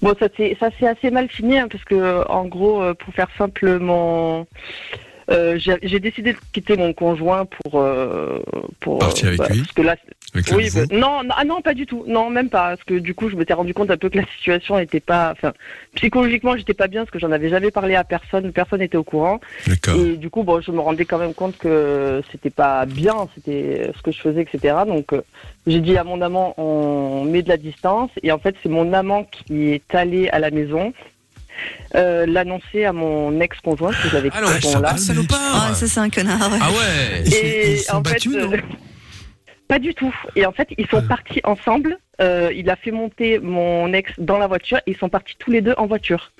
bon, 0.00 0.14
ça 0.20 0.28
s'est 0.36 0.56
assez 0.86 1.10
mal 1.10 1.28
fini 1.28 1.58
hein, 1.58 1.66
parce 1.70 1.82
que 1.84 2.24
en 2.28 2.44
gros, 2.44 2.80
euh, 2.82 2.94
pour 2.94 3.12
faire 3.14 3.26
simple, 3.36 3.78
mon 3.80 4.46
euh, 5.30 5.58
j'ai 5.58 6.00
décidé 6.00 6.32
de 6.34 6.38
quitter 6.52 6.76
mon 6.76 6.92
conjoint 6.94 7.46
pour 7.46 7.80
euh, 7.80 8.38
pour 8.80 8.98
Partir 9.00 9.26
avec 9.28 9.46
lui 9.48 9.58
Parce 9.60 9.72
que 9.72 9.82
là, 9.82 9.96
oui, 10.34 10.68
bah, 10.74 10.80
non, 10.90 11.22
non, 11.24 11.34
ah 11.36 11.44
non, 11.44 11.60
pas 11.62 11.74
du 11.74 11.86
tout, 11.86 12.04
non, 12.06 12.30
même 12.30 12.48
pas, 12.50 12.70
parce 12.70 12.84
que 12.84 12.94
du 12.94 13.14
coup, 13.14 13.30
je 13.30 13.36
m'étais 13.36 13.54
rendu 13.54 13.74
compte 13.74 13.90
un 13.90 13.96
peu 13.96 14.08
que 14.08 14.18
la 14.18 14.26
situation 14.36 14.76
n'était 14.78 15.00
pas, 15.00 15.32
enfin, 15.32 15.52
psychologiquement, 15.94 16.56
j'étais 16.56 16.74
pas 16.74 16.86
bien 16.86 17.02
parce 17.02 17.10
que 17.10 17.18
j'en 17.18 17.32
avais 17.32 17.48
jamais 17.48 17.70
parlé 17.70 17.94
à 17.94 18.04
personne, 18.04 18.52
personne 18.52 18.80
n'était 18.80 18.96
au 18.96 19.04
courant. 19.04 19.40
D'accord. 19.66 19.96
Et 20.00 20.16
du 20.16 20.30
coup, 20.30 20.42
bon, 20.42 20.60
je 20.60 20.70
me 20.70 20.80
rendais 20.80 21.04
quand 21.04 21.18
même 21.18 21.34
compte 21.34 21.56
que 21.58 22.22
c'était 22.30 22.50
pas 22.50 22.84
bien, 22.86 23.28
c'était 23.34 23.90
ce 23.96 24.02
que 24.02 24.12
je 24.12 24.20
faisais, 24.20 24.42
etc. 24.42 24.76
Donc, 24.86 25.12
euh, 25.12 25.22
j'ai 25.66 25.80
dit 25.80 25.96
à 25.96 26.04
mon 26.04 26.20
amant, 26.20 26.54
on 26.58 27.24
met 27.24 27.42
de 27.42 27.48
la 27.48 27.56
distance. 27.56 28.10
Et 28.22 28.30
en 28.32 28.38
fait, 28.38 28.54
c'est 28.62 28.68
mon 28.68 28.92
amant 28.92 29.24
qui 29.24 29.70
est 29.72 29.94
allé 29.94 30.28
à 30.30 30.38
la 30.38 30.50
maison 30.50 30.92
euh, 31.94 32.24
l'annoncer 32.26 32.84
à 32.84 32.92
mon 32.92 33.40
ex-conjoint 33.40 33.90
que 33.90 34.08
j'avais 34.10 34.30
Ah 34.32 34.40
non, 34.42 34.46
quitté 34.48 34.68
à 34.68 34.96
ce 34.96 35.12
moment-là. 35.12 35.28
ah. 35.32 35.68
Ah, 35.70 35.74
ça, 35.74 35.86
c'est 35.86 36.00
un 36.00 36.10
connard. 36.10 36.52
ouais. 36.52 36.58
Ah 36.60 36.70
ouais. 36.70 37.22
Ils 37.26 37.34
Et 37.34 37.72
ils 37.72 37.78
sont 37.78 37.96
en 37.96 38.04
fait, 38.04 38.12
battus, 38.12 38.36
euh, 38.36 38.56
pas 39.68 39.78
du 39.78 39.94
tout. 39.94 40.14
Et 40.34 40.44
en 40.46 40.52
fait, 40.52 40.68
ils 40.78 40.86
sont 40.88 40.98
Ah. 41.04 41.08
partis 41.08 41.40
ensemble. 41.44 41.98
Euh, 42.20 42.50
il 42.54 42.68
a 42.70 42.76
fait 42.76 42.90
monter 42.90 43.38
mon 43.38 43.92
ex 43.92 44.10
dans 44.18 44.38
la 44.38 44.46
voiture. 44.48 44.78
Et 44.86 44.92
ils 44.92 44.96
sont 44.96 45.08
partis 45.08 45.34
tous 45.38 45.50
les 45.50 45.60
deux 45.60 45.74
en 45.76 45.86
voiture. 45.86 46.32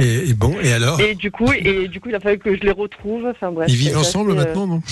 et, 0.00 0.30
et 0.30 0.34
bon, 0.34 0.54
et 0.60 0.72
alors? 0.72 1.00
Et 1.00 1.14
du 1.14 1.30
coup, 1.30 1.50
et 1.52 1.88
du 1.88 2.00
coup, 2.00 2.08
il 2.08 2.14
a 2.14 2.20
fallu 2.20 2.38
que 2.38 2.54
je 2.54 2.60
les 2.62 2.72
retrouve. 2.72 3.26
Enfin 3.26 3.52
bref. 3.52 3.68
Ils 3.70 3.76
vivent 3.76 3.96
ensemble 3.98 4.32
assez, 4.32 4.40
euh, 4.40 4.44
maintenant, 4.44 4.66
non? 4.66 4.82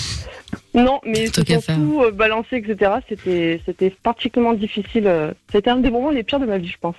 Non, 0.73 0.99
mais 1.05 1.23
ils 1.25 1.31
Plutôt 1.31 1.41
se 1.41 1.45
qu'à 1.47 1.55
sont 1.55 1.61
faire. 1.61 1.75
tout 1.77 2.01
euh, 2.03 2.11
balancés, 2.11 2.57
etc. 2.57 2.91
C'était, 3.09 3.61
c'était 3.65 3.89
particulièrement 3.89 4.55
difficile. 4.55 5.07
euh. 5.07 5.33
C'était 5.51 5.69
un 5.71 5.77
des 5.77 5.89
moments 5.91 6.11
les 6.11 6.23
pires 6.23 6.39
de 6.39 6.45
ma 6.45 6.57
vie, 6.59 6.67
je 6.69 6.77
pense. 6.79 6.95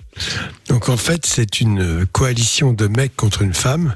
Donc 0.67 0.89
en 0.89 0.97
fait, 0.97 1.25
c'est 1.25 1.59
une 1.61 2.05
coalition 2.11 2.73
de 2.73 2.87
mecs 2.87 3.15
contre 3.15 3.41
une 3.41 3.53
femme. 3.53 3.95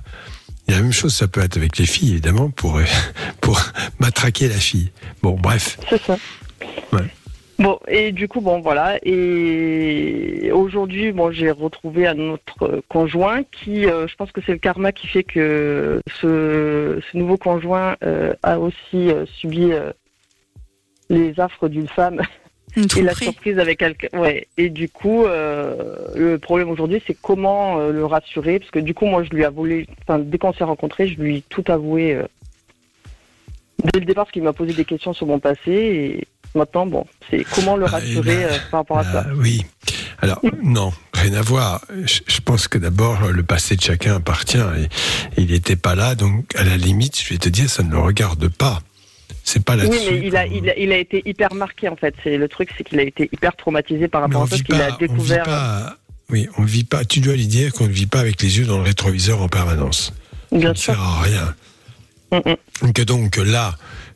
Et 0.68 0.72
la 0.72 0.82
même 0.82 0.94
chose, 0.94 1.14
ça 1.14 1.28
peut 1.28 1.42
être 1.42 1.58
avec 1.58 1.78
les 1.78 1.86
filles, 1.86 2.12
évidemment, 2.12 2.50
pour, 2.50 2.78
euh, 2.78 2.84
pour 3.42 3.62
matraquer 4.00 4.48
la 4.48 4.56
fille. 4.56 4.92
Bon, 5.22 5.34
bref. 5.34 5.78
C'est 5.90 6.02
ça. 6.02 6.18
Ouais. 6.92 7.10
Bon, 7.60 7.80
et 7.88 8.12
du 8.12 8.28
coup, 8.28 8.42
bon, 8.42 8.62
voilà. 8.62 8.98
Et 9.04 10.52
aujourd'hui, 10.52 11.12
bon, 11.12 11.32
j'ai 11.32 11.52
retrouvé 11.52 12.08
un 12.08 12.20
autre 12.20 12.64
euh, 12.64 12.82
conjoint 12.90 13.44
qui, 13.44 13.86
euh, 13.86 14.08
je 14.08 14.16
pense 14.16 14.32
que 14.32 14.42
c'est 14.46 14.54
le 14.54 14.58
karma 14.58 14.92
qui 14.92 15.08
fait 15.08 15.24
que 15.24 16.02
ce, 16.20 17.00
ce 17.12 17.18
nouveau 17.18 17.38
conjoint 17.38 17.96
euh, 18.04 18.34
a 18.42 18.60
aussi 18.60 19.12
euh, 19.12 19.26
subi 19.26 19.72
les 21.10 21.40
affres 21.40 21.70
d'une 21.70 21.88
femme 21.88 22.22
et 22.76 23.02
la 23.02 23.14
surprise 23.14 23.60
avec 23.60 23.80
quelqu'un. 23.80 24.08
Ouais. 24.14 24.48
Et 24.58 24.70
du 24.70 24.90
coup, 24.90 25.26
euh, 25.26 25.96
le 26.16 26.38
problème 26.40 26.70
aujourd'hui, 26.70 27.02
c'est 27.06 27.18
comment 27.20 27.80
euh, 27.80 27.92
le 27.92 28.06
rassurer, 28.06 28.60
parce 28.60 28.72
que 28.72 28.80
du 28.80 28.94
coup, 28.94 29.06
moi, 29.06 29.24
je 29.24 29.30
lui 29.30 29.42
ai 29.42 29.46
avoué, 29.46 29.88
enfin, 30.02 30.20
dès 30.20 30.38
qu'on 30.38 30.54
s'est 30.54 30.64
rencontrés, 30.64 31.08
je 31.08 31.20
lui 31.20 31.38
ai 31.38 31.44
tout 31.50 31.64
avoué 31.68 32.14
euh, 32.14 32.24
dès 33.84 34.00
le 34.00 34.06
départ, 34.06 34.26
parce 34.26 34.34
qu'il 34.34 34.44
m'a 34.44 34.54
posé 34.54 34.74
des 34.74 34.86
questions 34.86 35.14
sur 35.14 35.28
mon 35.28 35.40
passé. 35.40 35.72
Et 35.72 36.28
maintenant, 36.56 36.86
bon, 36.86 37.06
c'est 37.30 37.46
comment 37.56 37.76
le 37.76 37.86
Ah, 37.86 37.92
rassurer 37.92 38.46
euh, 38.46 38.58
par 38.72 38.82
rapport 38.82 39.00
à 39.00 39.04
ça. 39.04 39.26
Ah, 39.28 39.34
oui. 39.36 39.66
Alors, 40.20 40.42
non. 40.64 40.94
rien 41.14 41.34
à 41.34 41.42
voir. 41.42 41.82
Je, 42.06 42.40
pense 42.42 42.68
que 42.68 42.78
d'abord, 42.78 43.30
le 43.30 43.44
passé 43.44 43.76
de 43.76 43.82
chacun 43.82 44.16
appartient. 44.16 44.58
Et 44.58 44.88
il 45.38 45.52
n'était 45.52 45.76
pas 45.76 45.96
là, 45.96 46.16
donc 46.16 46.56
à 46.56 46.64
la 46.64 46.78
limite, 46.78 47.22
je 47.22 47.30
vais 47.30 47.38
te 47.38 47.50
dire, 47.50 47.70
ça 47.70 47.84
ne 47.84 47.92
le 47.92 48.00
regarde 48.00 48.48
pas. 48.48 48.82
C'est 49.44 49.64
pas 49.64 49.76
Oui, 49.76 49.82
là-dessus. 49.84 50.12
mais 50.12 50.28
il 50.28 50.36
a, 50.38 50.48
qu'on- 50.48 50.56
il, 50.56 50.70
a, 50.70 50.78
il 50.78 50.92
a 50.92 50.98
été 50.98 51.22
hyper 51.26 51.54
marqué 51.54 51.90
en 51.90 51.96
fait. 51.96 52.16
C'est 52.24 52.38
le 52.38 52.48
truc, 52.48 52.70
c'est 52.78 52.84
qu'il 52.84 53.00
a 53.00 53.04
été 53.04 53.30
hyper 53.32 53.56
traumatisé 53.56 54.08
par 54.08 54.22
rapport 54.22 54.44
à 54.44 54.46
ça, 54.46 54.52
parce 54.52 54.62
qu'il 54.64 54.76
a 54.76 54.88
on 54.88 54.92
vit 54.92 55.08
découvert. 55.08 55.44
pas. 55.44 55.98
Oui, 56.30 56.48
on 56.58 56.64
vit 56.64 56.86
pas. 56.86 57.04
Tu 57.06 57.20
dois 57.20 57.36
lui 57.36 57.48
dire 57.48 57.74
qu'on 57.74 57.88
ne 57.88 57.92
vit 57.94 58.06
pas 58.06 58.20
avec 58.22 58.42
les 58.42 58.58
yeux 58.58 58.66
dans 58.66 58.78
le 58.78 58.84
rétroviseur 58.84 59.42
en 59.42 59.50
permanence. 59.50 60.14
Bien 60.52 60.62
ça 60.62 60.70
ne 60.70 60.74
sûr. 60.76 60.94
sert 60.94 61.02
à 61.02 61.22
rien. 61.22 61.56
Mm, 62.32 62.86
mm. 62.88 62.94
Que 62.94 63.02
donc 63.02 63.36
là, 63.38 63.76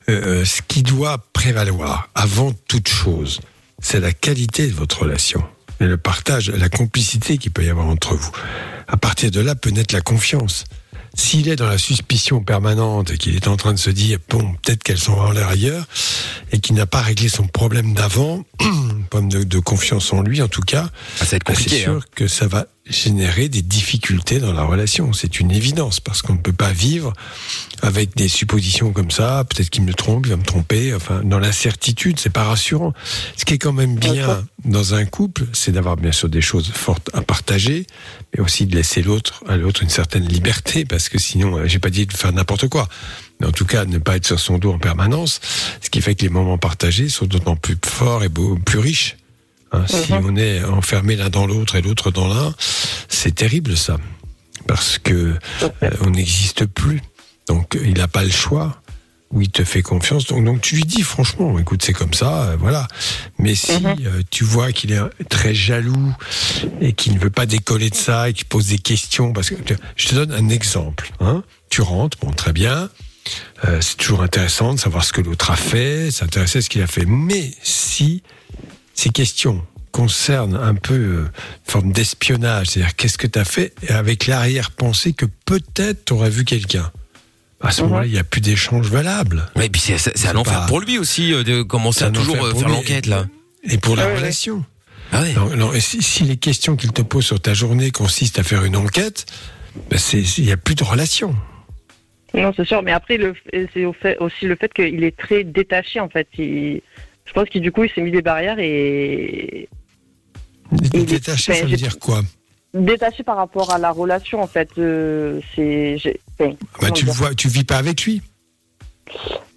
euh, 0.09 0.45
ce 0.45 0.61
qui 0.67 0.81
doit 0.83 1.17
prévaloir 1.33 2.09
avant 2.15 2.53
toute 2.67 2.87
chose, 2.87 3.41
c'est 3.79 3.99
la 3.99 4.13
qualité 4.13 4.67
de 4.67 4.73
votre 4.73 5.01
relation 5.03 5.43
et 5.79 5.85
le 5.85 5.97
partage, 5.97 6.49
la 6.49 6.69
complicité 6.69 7.37
qu'il 7.37 7.51
peut 7.51 7.63
y 7.63 7.69
avoir 7.69 7.85
entre 7.87 8.15
vous. 8.15 8.31
À 8.87 8.97
partir 8.97 9.29
de 9.29 9.41
là 9.41 9.53
peut 9.53 9.69
naître 9.69 9.93
la 9.93 10.01
confiance. 10.01 10.63
S'il 11.19 11.49
est 11.49 11.56
dans 11.56 11.67
la 11.67 11.77
suspicion 11.80 12.41
permanente 12.43 13.12
et 13.12 13.17
qu'il 13.17 13.36
est 13.36 13.47
en 13.47 13.58
train 13.58 13.73
de 13.73 13.80
se 13.80 13.89
dire 13.89 14.19
bon 14.30 14.53
peut-être 14.63 14.84
qu'elles 14.84 14.99
sont 14.99 15.13
en 15.13 15.32
l'air 15.32 15.49
ailleurs 15.49 15.86
et 16.51 16.60
qu'il 16.60 16.75
n'a 16.75 16.86
pas 16.86 17.01
réglé 17.01 17.27
son 17.27 17.47
problème 17.47 17.93
d'avant, 17.93 18.45
problème 19.10 19.30
de, 19.32 19.43
de 19.43 19.60
confiance 19.60 20.13
en 20.13 20.21
lui 20.21 20.41
en 20.41 20.47
tout 20.47 20.62
cas, 20.62 20.89
Ah, 21.19 21.25
ça 21.25 21.32
va 21.32 21.38
être 21.38 21.45
bah, 21.45 21.53
c'est 21.56 21.63
compliqué. 21.63 21.82
sûr 21.84 21.93
hein. 21.93 21.99
que 22.15 22.27
ça 22.27 22.47
va 22.47 22.67
générer 22.89 23.50
des 23.50 23.62
difficultés 23.62 24.39
dans 24.39 24.54
la 24.54 24.63
relation. 24.63 25.13
C'est 25.13 25.39
une 25.39 25.52
évidence 25.52 26.00
parce 26.00 26.21
qu'on 26.21 26.34
ne 26.34 26.39
peut 26.39 26.54
pas 26.54 26.71
vivre 26.71 27.13
avec 27.82 28.15
des 28.15 28.28
suppositions 28.28 28.91
comme 28.91 29.12
ça. 29.12 29.43
Peut-être 29.50 29.69
qu'il 29.69 29.84
me 29.84 29.93
trompe, 29.93 30.26
il 30.26 30.30
va 30.30 30.38
me 30.38 30.43
tromper. 30.43 30.93
Enfin, 30.93 31.21
dans 31.23 31.39
l'incertitude, 31.39 32.19
c'est 32.19 32.32
pas 32.32 32.43
rassurant. 32.43 32.93
Ce 33.36 33.45
qui 33.45 33.54
est 33.54 33.58
quand 33.58 33.73
même 33.73 33.95
bien 33.95 34.45
dans 34.65 34.93
un 34.93 35.06
couple, 35.06 35.45
c'est 35.54 35.71
d'avoir 35.71 35.97
bien 35.97 36.12
sûr 36.12 36.30
des 36.30 36.41
choses 36.41 36.71
fortes 36.73 37.10
à 37.13 37.21
partager, 37.21 37.86
mais 38.34 38.43
aussi 38.43 38.65
de 38.65 38.76
laisser 38.76 39.02
l'autre 39.02 39.43
à 39.47 39.58
l'autre 39.58 39.84
une 39.84 39.89
certaine 39.89 40.28
liberté 40.28 40.86
parce 40.86 41.10
que 41.10 41.19
sinon, 41.19 41.58
euh, 41.58 41.67
j'ai 41.67 41.80
pas 41.80 41.89
dit 41.89 42.06
de 42.06 42.13
faire 42.13 42.34
n'importe 42.34 42.67
quoi. 42.67 42.88
Mais 43.39 43.47
en 43.47 43.52
tout 43.52 43.65
cas, 43.65 43.86
ne 43.86 43.97
pas 43.97 44.15
être 44.15 44.26
sur 44.26 44.39
son 44.39 44.58
dos 44.58 44.73
en 44.73 44.80
permanence, 44.80 45.39
ce 45.82 45.89
qui 45.89 46.02
fait 46.02 46.15
que 46.15 46.23
les 46.23 46.30
moments 46.30 46.58
partagés 46.58 47.10
sont 47.10 47.26
d'autant 47.26 47.56
plus 47.56 47.78
forts 47.86 48.23
et 48.23 48.30
plus 48.30 48.80
riches. 48.80 49.17
Hein, 49.71 49.86
Si 49.88 50.13
Mhm. 50.13 50.25
on 50.25 50.36
est 50.38 50.63
enfermé 50.63 51.15
l'un 51.15 51.30
dans 51.30 51.45
l'autre 51.45 51.75
et 51.75 51.82
l'autre 51.82 52.12
dans 52.12 52.27
l'un, 52.27 52.53
c'est 53.10 53.36
terrible 53.36 53.75
ça, 53.77 53.97
parce 54.67 54.97
que 54.97 55.36
euh, 55.63 55.89
on 56.01 56.12
n'existe 56.12 56.65
plus. 56.65 57.01
Donc 57.47 57.77
il 57.82 57.95
n'a 57.97 58.08
pas 58.08 58.23
le 58.23 58.30
choix. 58.32 58.82
Ou 59.34 59.41
il 59.41 59.49
te 59.49 59.65
fait 59.65 59.82
confiance. 59.82 60.25
Donc, 60.27 60.45
donc 60.45 60.62
tu 60.62 60.75
lui 60.75 60.86
dis 60.86 61.01
franchement, 61.01 61.60
écoute, 61.60 61.84
c'est 61.84 61.91
comme 61.91 62.13
ça, 62.13 62.43
euh, 62.43 62.56
voilà. 62.58 62.88
Mais 63.39 63.56
si 63.56 63.73
Mhm. 63.73 63.95
euh, 64.06 64.21
tu 64.32 64.45
vois 64.45 64.71
qu'il 64.71 64.93
est 64.93 65.01
très 65.27 65.53
jaloux 65.53 66.13
et 66.80 66.93
qu'il 66.93 67.13
ne 67.13 67.19
veut 67.19 67.30
pas 67.30 67.45
décoller 67.45 67.89
de 67.89 67.95
ça 67.95 68.30
et 68.30 68.34
qu'il 68.34 68.45
pose 68.45 68.67
des 68.67 68.77
questions, 68.77 69.34
parce 69.34 69.49
que 69.49 69.56
je 69.97 70.08
te 70.08 70.15
donne 70.15 70.32
un 70.32 70.47
exemple. 70.47 71.12
Hein 71.19 71.43
tu 71.69 71.82
rentres, 71.82 72.17
bon, 72.21 72.32
très 72.32 72.53
bien. 72.53 72.89
C'est 73.82 73.97
toujours 73.97 74.21
intéressant 74.21 74.73
de 74.73 74.80
savoir 74.80 75.03
ce 75.03 75.12
que 75.12 75.19
l'autre 75.19 75.51
a 75.51 75.58
fait, 75.58 76.10
s'intéresser 76.10 76.60
à 76.60 76.62
ce 76.62 76.69
qu'il 76.69 76.82
a 76.82 76.88
fait. 76.88 77.03
Mais 77.06 77.51
si 77.62 78.23
ces 78.97 79.10
questions 79.10 79.63
concernent 79.91 80.55
un 80.55 80.75
peu 80.75 80.93
euh, 80.95 81.21
une 81.23 81.71
forme 81.71 81.91
d'espionnage, 81.91 82.67
c'est-à-dire 82.67 82.95
qu'est-ce 82.95 83.17
que 83.17 83.27
tu 83.27 83.39
as 83.39 83.45
fait 83.45 83.73
avec 83.89 84.27
l'arrière-pensée 84.27 85.13
que 85.13 85.25
peut-être 85.45 86.05
tu 86.05 86.13
aurais 86.13 86.29
vu 86.29 86.43
quelqu'un. 86.45 86.91
À 87.62 87.71
ce 87.71 87.81
Mhm. 87.81 87.88
moment-là, 87.88 88.05
il 88.07 88.12
n'y 88.12 88.19
a 88.19 88.23
plus 88.23 88.41
d'échange 88.41 88.88
valable. 88.89 89.45
Et 89.62 89.69
puis 89.69 89.81
c'est 89.81 89.97
c'est- 89.97 90.15
c'est 90.15 90.27
un 90.27 90.36
enfer 90.36 90.60
pas- 90.62 90.65
pour 90.67 90.79
lui 90.81 90.99
aussi 90.99 91.33
euh, 91.33 91.43
de 91.43 91.63
commencer 91.63 92.03
à 92.03 92.12
toujours 92.12 92.43
euh, 92.45 92.53
faire 92.53 92.69
l'enquête 92.69 93.05
là. 93.07 93.25
Et 93.63 93.77
pour 93.79 93.95
la 93.95 94.03
Ah 94.03 94.07
ouais, 94.07 94.15
relation. 94.17 94.63
Ah 95.12 95.21
ouais. 95.21 95.33
Non, 95.33 95.55
non, 95.55 95.73
et 95.73 95.79
si, 95.79 96.01
si 96.03 96.23
les 96.23 96.38
questions 96.38 96.75
qu'il 96.75 96.91
te 96.91 97.01
pose 97.01 97.25
sur 97.25 97.39
ta 97.39 97.53
journée 97.53 97.89
consistent 97.91 98.39
à 98.39 98.43
faire 98.43 98.63
une 98.65 98.75
enquête, 98.75 99.25
ben 99.89 99.97
il 100.13 100.43
n'y 100.45 100.51
a 100.51 100.57
plus 100.57 100.75
de 100.75 100.83
relation. 100.83 101.36
Non, 102.33 102.53
c'est 102.55 102.65
sûr. 102.67 102.83
Mais 102.83 102.91
après, 102.91 103.17
le- 103.17 103.33
c'est 103.73 103.86
au 103.86 103.93
fait- 103.93 104.17
aussi 104.19 104.45
le 104.45 104.55
fait 104.55 104.71
qu'il 104.73 105.03
est 105.03 105.15
très 105.17 105.43
détaché 105.43 105.99
en 105.99 106.10
fait. 106.10 106.27
Il- 106.38 106.81
je 107.27 107.33
pense 107.33 107.47
qu'il 107.49 107.61
du 107.61 107.71
coup, 107.71 107.83
il 107.83 107.91
s'est 107.91 108.01
mis 108.01 108.11
des 108.11 108.21
barrières 108.23 108.57
et 108.59 109.69
Détaché, 110.71 111.53
ça 111.53 111.65
veut 111.65 111.75
dire 111.77 111.97
quoi? 111.99 112.21
Détaché 112.73 113.23
par 113.23 113.37
rapport 113.37 113.71
à 113.71 113.77
la 113.77 113.91
relation 113.91 114.41
en 114.41 114.47
fait. 114.47 114.69
euh, 114.77 115.39
c'est, 115.55 115.97
j'ai- 115.97 116.19
enfin, 116.39 116.53
bah, 116.81 116.91
Tu 116.91 117.05
vois, 117.05 117.33
tu 117.33 117.47
vis 117.47 117.63
pas 117.63 117.77
avec 117.77 118.03
lui? 118.03 118.21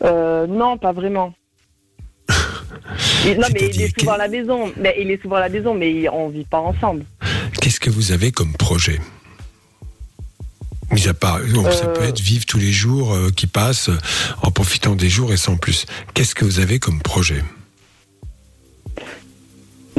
Euh, 0.04 0.46
non, 0.46 0.78
pas 0.78 0.92
vraiment. 0.92 1.34
Il- 3.26 3.38
non, 3.38 3.48
mais 3.52 3.68
il 3.74 3.82
est 3.82 3.98
souvent 3.98 4.12
à 4.12 4.14
que- 4.14 4.20
la 4.22 4.28
maison. 4.28 4.72
Mais 4.76 4.94
il 5.00 5.10
est 5.10 5.20
souvent 5.20 5.36
à 5.36 5.40
la 5.40 5.48
maison, 5.48 5.74
mais 5.74 6.08
on 6.08 6.28
vit 6.28 6.44
pas 6.44 6.60
ensemble. 6.60 7.04
Qu'est-ce 7.60 7.80
que 7.80 7.90
vous 7.90 8.12
avez 8.12 8.30
comme 8.30 8.52
projet? 8.52 9.00
Mis 10.92 11.06
à 11.08 11.14
part, 11.14 11.40
donc, 11.52 11.70
ça 11.72 11.86
Euh. 11.86 11.92
peut 11.94 12.04
être 12.04 12.20
vivre 12.20 12.46
tous 12.46 12.58
les 12.58 12.72
jours 12.72 13.12
euh, 13.14 13.30
qui 13.30 13.46
passent 13.46 13.90
en 14.42 14.50
profitant 14.50 14.94
des 14.94 15.08
jours 15.08 15.32
et 15.32 15.36
sans 15.36 15.56
plus. 15.56 15.86
Qu'est-ce 16.14 16.34
que 16.34 16.44
vous 16.44 16.58
avez 16.60 16.78
comme 16.78 17.00
projet? 17.02 17.42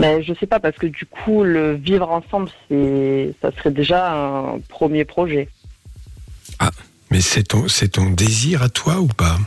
Mais 0.01 0.23
je 0.23 0.33
sais 0.33 0.47
pas 0.47 0.59
parce 0.59 0.75
que 0.77 0.87
du 0.87 1.05
coup, 1.05 1.43
le 1.43 1.73
vivre 1.73 2.09
ensemble, 2.11 2.49
c'est, 2.67 3.35
ça 3.39 3.51
serait 3.51 3.69
déjà 3.69 4.11
un 4.11 4.59
premier 4.67 5.05
projet. 5.05 5.47
Mais 7.11 7.21
c'est 7.21 7.43
ton, 7.43 7.67
c'est 7.67 7.89
ton 7.89 8.09
désir 8.09 8.63
à 8.63 8.69
toi 8.69 8.99
ou 8.99 9.07
pas? 9.07 9.37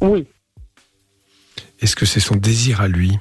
Oui, 0.00 0.26
Est-ce 1.80 1.94
que 1.94 2.06
c'est 2.06 2.20
son 2.20 2.36
désir 2.36 2.80
à 2.80 2.88
lui? 2.88 3.18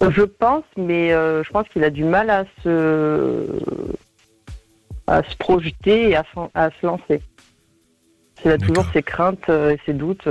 Je 0.00 0.22
pense, 0.22 0.64
mais 0.76 1.12
euh, 1.12 1.42
je 1.42 1.50
pense 1.50 1.68
qu'il 1.68 1.82
a 1.82 1.90
du 1.90 2.04
mal 2.04 2.30
à 2.30 2.44
se, 2.62 3.46
à 5.06 5.22
se 5.22 5.36
projeter 5.36 6.10
et 6.10 6.16
à, 6.16 6.24
se 6.70 6.86
lancer. 6.86 7.20
Il 8.44 8.50
a 8.50 8.58
toujours 8.58 8.86
ses 8.92 9.02
craintes 9.02 9.48
euh, 9.48 9.70
et 9.70 9.80
ses 9.84 9.92
doutes. 9.92 10.28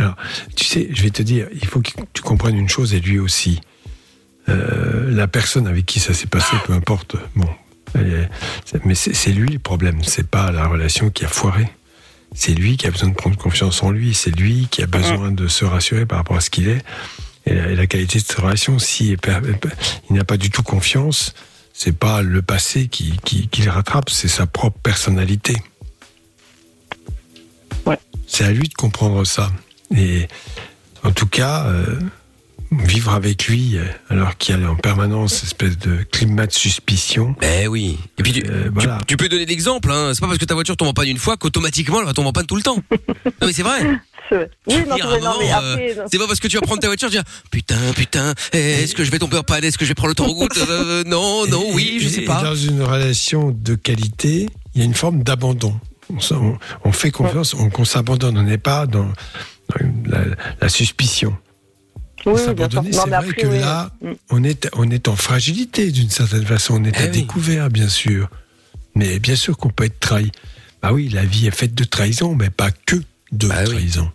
Euh. 0.00 0.08
Tu 0.56 0.64
sais, 0.64 0.88
je 0.92 1.02
vais 1.02 1.10
te 1.10 1.22
dire, 1.22 1.46
il 1.52 1.66
faut 1.66 1.80
que 1.80 1.90
tu 2.12 2.22
comprennes 2.22 2.56
une 2.56 2.68
chose 2.68 2.94
et 2.94 3.00
lui 3.00 3.18
aussi. 3.18 3.60
Euh, 4.48 5.10
la 5.10 5.26
personne 5.26 5.66
avec 5.66 5.86
qui 5.86 6.00
ça 6.00 6.12
s'est 6.12 6.26
passé, 6.26 6.54
peu 6.66 6.72
importe. 6.74 7.16
Bon, 7.34 7.48
est- 7.94 8.28
mais 8.84 8.94
c'est 8.94 9.32
lui 9.32 9.48
le 9.50 9.58
problème. 9.58 10.02
C'est 10.04 10.26
pas 10.28 10.50
la 10.52 10.66
relation 10.66 11.10
qui 11.10 11.24
a 11.24 11.28
foiré. 11.28 11.66
C'est 12.34 12.52
lui 12.52 12.76
qui 12.76 12.86
a 12.86 12.90
besoin 12.90 13.08
de 13.10 13.14
prendre 13.14 13.36
confiance 13.38 13.82
en 13.82 13.90
lui. 13.90 14.12
C'est 14.12 14.30
lui 14.36 14.66
qui 14.70 14.82
a 14.82 14.86
besoin 14.86 15.30
de 15.30 15.46
se 15.48 15.64
rassurer 15.64 16.04
par 16.04 16.18
rapport 16.18 16.36
à 16.36 16.40
ce 16.40 16.50
qu'il 16.50 16.68
est 16.68 16.82
et 17.46 17.54
la, 17.54 17.70
et 17.70 17.76
la 17.76 17.86
qualité 17.86 18.18
de 18.18 18.24
cette 18.24 18.36
relation. 18.38 18.78
Si 18.78 19.16
il 19.16 20.14
n'a 20.16 20.24
pas 20.24 20.36
du 20.36 20.50
tout 20.50 20.62
confiance, 20.64 21.32
c'est 21.72 21.96
pas 21.96 22.20
le 22.22 22.42
passé 22.42 22.88
qui, 22.88 23.14
qui, 23.24 23.48
qui 23.48 23.62
le 23.62 23.70
rattrape, 23.70 24.10
c'est 24.10 24.28
sa 24.28 24.46
propre 24.46 24.78
personnalité. 24.80 25.54
Ouais. 27.86 27.98
C'est 28.26 28.44
à 28.44 28.50
lui 28.50 28.68
de 28.68 28.74
comprendre 28.74 29.24
ça. 29.24 29.50
Et 29.96 30.28
en 31.02 31.10
tout 31.12 31.26
cas, 31.26 31.66
euh, 31.66 31.98
vivre 32.72 33.12
avec 33.12 33.46
lui, 33.46 33.76
euh, 33.78 33.84
alors 34.10 34.36
qu'il 34.36 34.58
y 34.58 34.64
a 34.64 34.70
en 34.70 34.74
permanence 34.74 35.34
cette 35.34 35.44
espèce 35.44 35.78
de 35.78 36.02
climat 36.10 36.46
de 36.46 36.52
suspicion. 36.52 37.36
Eh 37.42 37.66
oui. 37.68 37.98
Et 38.18 38.22
puis 38.22 38.32
tu, 38.32 38.42
Euh, 38.50 38.64
tu- 38.64 38.70
voilà. 38.74 38.98
tu 39.06 39.16
peux 39.16 39.28
donner 39.28 39.46
l'exemple. 39.46 39.90
Hein. 39.92 40.10
C'est 40.14 40.20
pas 40.20 40.26
parce 40.26 40.38
que 40.38 40.44
ta 40.44 40.54
voiture 40.54 40.76
tombe 40.76 40.88
en 40.88 40.92
panne 40.92 41.08
une 41.08 41.18
fois 41.18 41.36
qu'automatiquement 41.36 42.00
elle 42.00 42.06
va 42.06 42.12
tomber 42.14 42.28
en 42.28 42.32
panne 42.32 42.46
tout 42.46 42.56
le 42.56 42.62
temps. 42.62 42.78
non 42.90 43.46
mais 43.46 43.52
c'est 43.52 43.62
vrai. 43.62 43.80
Oui, 44.32 44.38
non, 44.88 44.96
non. 45.20 45.34
C'est 46.10 46.18
pas 46.18 46.26
parce 46.26 46.40
que 46.40 46.48
tu 46.48 46.56
vas 46.56 46.62
prendre 46.62 46.80
ta 46.80 46.86
voiture, 46.88 47.10
tu 47.10 47.16
vas 47.16 47.22
dire 47.22 47.30
putain, 47.50 47.76
putain, 47.94 48.34
est-ce 48.52 48.94
que 48.94 49.04
je 49.04 49.10
vais 49.10 49.18
tomber 49.18 49.36
en 49.36 49.42
panne, 49.42 49.62
est-ce 49.62 49.76
que 49.78 49.84
je 49.84 49.90
vais 49.90 49.94
prendre 49.94 50.08
l'autoroute? 50.08 50.56
Euh, 50.68 51.04
Non, 51.06 51.46
non, 51.46 51.62
oui, 51.74 51.98
je 52.00 52.08
sais 52.08 52.22
et 52.22 52.24
pas. 52.24 52.42
Dans 52.42 52.54
une 52.56 52.82
relation 52.82 53.50
de 53.50 53.74
qualité, 53.74 54.48
il 54.74 54.78
y 54.80 54.82
a 54.82 54.86
une 54.86 54.94
forme 54.94 55.22
d'abandon. 55.22 55.78
On, 56.10 56.34
on- 56.36 56.58
on 56.84 56.92
fait 56.92 57.10
confiance, 57.10 57.52
on, 57.54 57.68
qu'on 57.70 57.84
s'abandonne. 57.84 58.36
On 58.38 58.42
n'est 58.42 58.58
pas 58.58 58.86
dans 58.86 59.12
la, 60.06 60.24
la 60.60 60.68
suspicion. 60.68 61.36
Oui, 62.26 62.32
Non, 62.32 62.36
c'est 62.38 62.54
vrai 62.54 63.12
après, 63.12 63.32
que 63.34 63.46
oui, 63.46 63.58
là. 63.58 63.90
Mm. 64.00 64.12
on 64.30 64.44
est, 64.44 64.68
on 64.74 64.90
est 64.90 65.08
en 65.08 65.16
fragilité 65.16 65.90
d'une 65.90 66.08
certaine 66.10 66.46
façon. 66.46 66.80
On 66.80 66.84
est 66.84 66.92
Eh 66.98 67.02
à 67.02 67.04
oui. 67.04 67.10
découvert, 67.10 67.68
bien 67.70 67.88
sûr. 67.88 68.28
Mais 68.94 69.18
bien 69.18 69.36
sûr 69.36 69.56
qu'on 69.58 69.68
peut 69.70 69.84
être 69.84 70.00
trahi. 70.00 70.30
Bah 70.82 70.92
oui, 70.92 71.08
la 71.08 71.24
vie 71.24 71.46
est 71.46 71.54
faite 71.54 71.74
de 71.74 71.84
trahison, 71.84 72.34
mais 72.34 72.48
pas 72.50 72.70
que 72.70 72.96
de 73.32 73.46
Bah 73.48 73.56
oui. 73.60 73.70
trahison. 73.72 74.10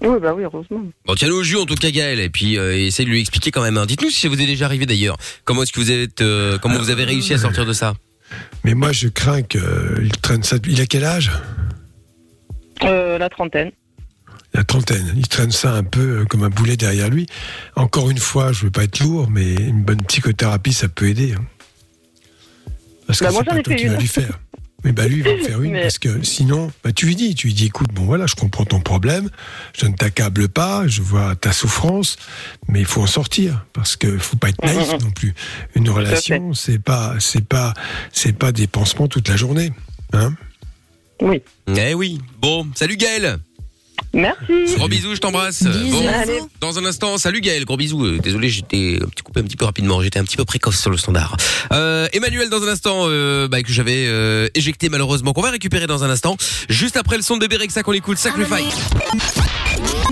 Oui, 0.00 0.16
bah 0.20 0.34
oui, 0.34 0.42
heureusement. 0.42 0.82
Bon, 1.06 1.14
tiens-le 1.14 1.34
au 1.34 1.44
jus 1.44 1.56
en 1.56 1.64
tout 1.66 1.76
cas, 1.76 1.90
Gaël, 1.92 2.18
et 2.18 2.28
puis 2.30 2.58
euh, 2.58 2.76
essaye 2.76 3.06
de 3.06 3.10
lui 3.10 3.20
expliquer 3.20 3.52
quand 3.52 3.62
même. 3.62 3.76
hein. 3.76 3.86
Dites-nous 3.86 4.10
si 4.10 4.20
ça 4.22 4.28
vous 4.28 4.40
est 4.40 4.46
déjà 4.46 4.64
arrivé 4.64 4.84
d'ailleurs. 4.84 5.16
Comment 5.44 5.62
est-ce 5.62 5.70
que 5.72 5.78
vous 5.78 5.92
êtes, 5.92 6.20
euh, 6.22 6.58
comment 6.58 6.78
vous 6.78 6.90
avez 6.90 7.04
réussi 7.04 7.32
à 7.34 7.38
sortir 7.38 7.64
de 7.66 7.72
ça? 7.72 7.94
Mais 8.64 8.74
moi, 8.74 8.90
je 8.90 9.06
crains 9.06 9.42
qu'il 9.42 10.10
traîne 10.20 10.42
ça. 10.42 10.56
Il 10.66 10.80
a 10.80 10.86
quel 10.86 11.04
âge? 11.04 11.30
Euh, 12.82 13.18
la 13.18 13.28
trentaine. 13.28 13.70
La 14.54 14.64
trentaine. 14.64 15.14
Il 15.16 15.26
traîne 15.28 15.50
ça 15.50 15.72
un 15.74 15.82
peu 15.84 16.20
euh, 16.20 16.24
comme 16.26 16.42
un 16.42 16.50
boulet 16.50 16.76
derrière 16.76 17.08
lui. 17.08 17.26
Encore 17.76 18.10
une 18.10 18.18
fois, 18.18 18.52
je 18.52 18.64
veux 18.64 18.70
pas 18.70 18.84
être 18.84 19.00
lourd, 19.00 19.30
mais 19.30 19.54
une 19.54 19.82
bonne 19.82 20.02
psychothérapie, 20.04 20.72
ça 20.74 20.88
peut 20.88 21.08
aider. 21.08 21.32
hein. 21.32 21.44
Parce 23.06 23.18
que 23.20 23.24
Bah, 23.24 23.30
c'est 23.32 23.44
pas 23.44 23.62
toi 23.62 23.74
qui 23.74 23.86
vas 23.86 23.96
lui 23.96 24.06
faire. 24.06 24.38
Mais 24.84 24.90
bah 24.90 25.06
lui, 25.06 25.18
il 25.18 25.22
va 25.22 25.30
en 25.30 25.38
faire 25.46 25.62
une 25.62 25.72
Mais- 25.72 25.82
parce 25.82 25.98
que 25.98 26.22
sinon, 26.24 26.70
bah 26.82 26.92
tu 26.92 27.06
lui 27.06 27.14
dis, 27.16 27.34
tu 27.36 27.46
lui 27.46 27.54
dis, 27.54 27.66
écoute, 27.66 27.92
bon 27.94 28.04
voilà, 28.04 28.26
je 28.26 28.34
comprends 28.34 28.64
ton 28.64 28.80
problème, 28.80 29.30
je 29.78 29.86
ne 29.86 29.94
t'accable 29.94 30.48
pas, 30.48 30.86
je 30.88 31.02
vois 31.02 31.36
ta 31.36 31.52
souffrance, 31.52 32.16
mais 32.68 32.80
il 32.80 32.84
faut 32.86 33.00
en 33.00 33.06
sortir 33.06 33.64
parce 33.72 33.94
que 33.96 34.18
faut 34.18 34.36
pas 34.36 34.48
être 34.48 34.62
naïf 34.64 34.90
non 35.00 35.10
plus. 35.12 35.34
Une 35.76 35.88
relation, 35.88 36.52
c'est 36.52 36.80
pas, 36.80 37.14
c'est 37.20 37.44
pas, 37.46 37.74
c'est 38.12 38.36
pas 38.36 38.50
des 38.50 38.66
pansements 38.66 39.06
toute 39.08 39.28
la 39.28 39.36
journée, 39.36 39.72
hein. 40.12 40.34
Oui. 41.20 41.40
Eh 41.76 41.94
oui. 41.94 42.20
Bon, 42.40 42.66
salut 42.74 42.96
Gaël. 42.96 43.38
Merci. 44.14 44.76
Gros 44.76 44.88
bisous, 44.88 45.14
je 45.14 45.20
t'embrasse. 45.20 45.62
Bon, 45.62 46.04
dans 46.60 46.78
un 46.78 46.84
instant, 46.84 47.16
salut 47.18 47.40
Gaël, 47.40 47.64
gros 47.64 47.76
bisous. 47.76 48.04
Euh, 48.04 48.18
Désolé, 48.18 48.48
j'étais 48.50 48.98
un 49.02 49.06
petit 49.08 49.22
coupé 49.22 49.40
un 49.40 49.44
petit 49.44 49.56
peu 49.56 49.64
rapidement, 49.64 50.02
j'étais 50.02 50.18
un 50.18 50.24
petit 50.24 50.36
peu 50.36 50.44
précoce 50.44 50.78
sur 50.80 50.90
le 50.90 50.96
standard. 50.96 51.36
Euh, 51.72 52.08
Emmanuel, 52.12 52.50
dans 52.50 52.62
un 52.62 52.68
instant, 52.68 53.04
euh, 53.06 53.48
bah, 53.48 53.62
que 53.62 53.72
j'avais 53.72 54.04
euh, 54.06 54.48
éjecté 54.54 54.88
malheureusement, 54.88 55.32
qu'on 55.32 55.42
va 55.42 55.50
récupérer 55.50 55.86
dans 55.86 56.04
un 56.04 56.10
instant. 56.10 56.36
Juste 56.68 56.96
après 56.96 57.16
le 57.16 57.22
son 57.22 57.36
de 57.36 57.40
Bébé 57.40 57.56
Rexha 57.56 57.82
qu'on 57.82 57.92
écoute, 57.92 58.18
Sacrifice. 58.18 58.76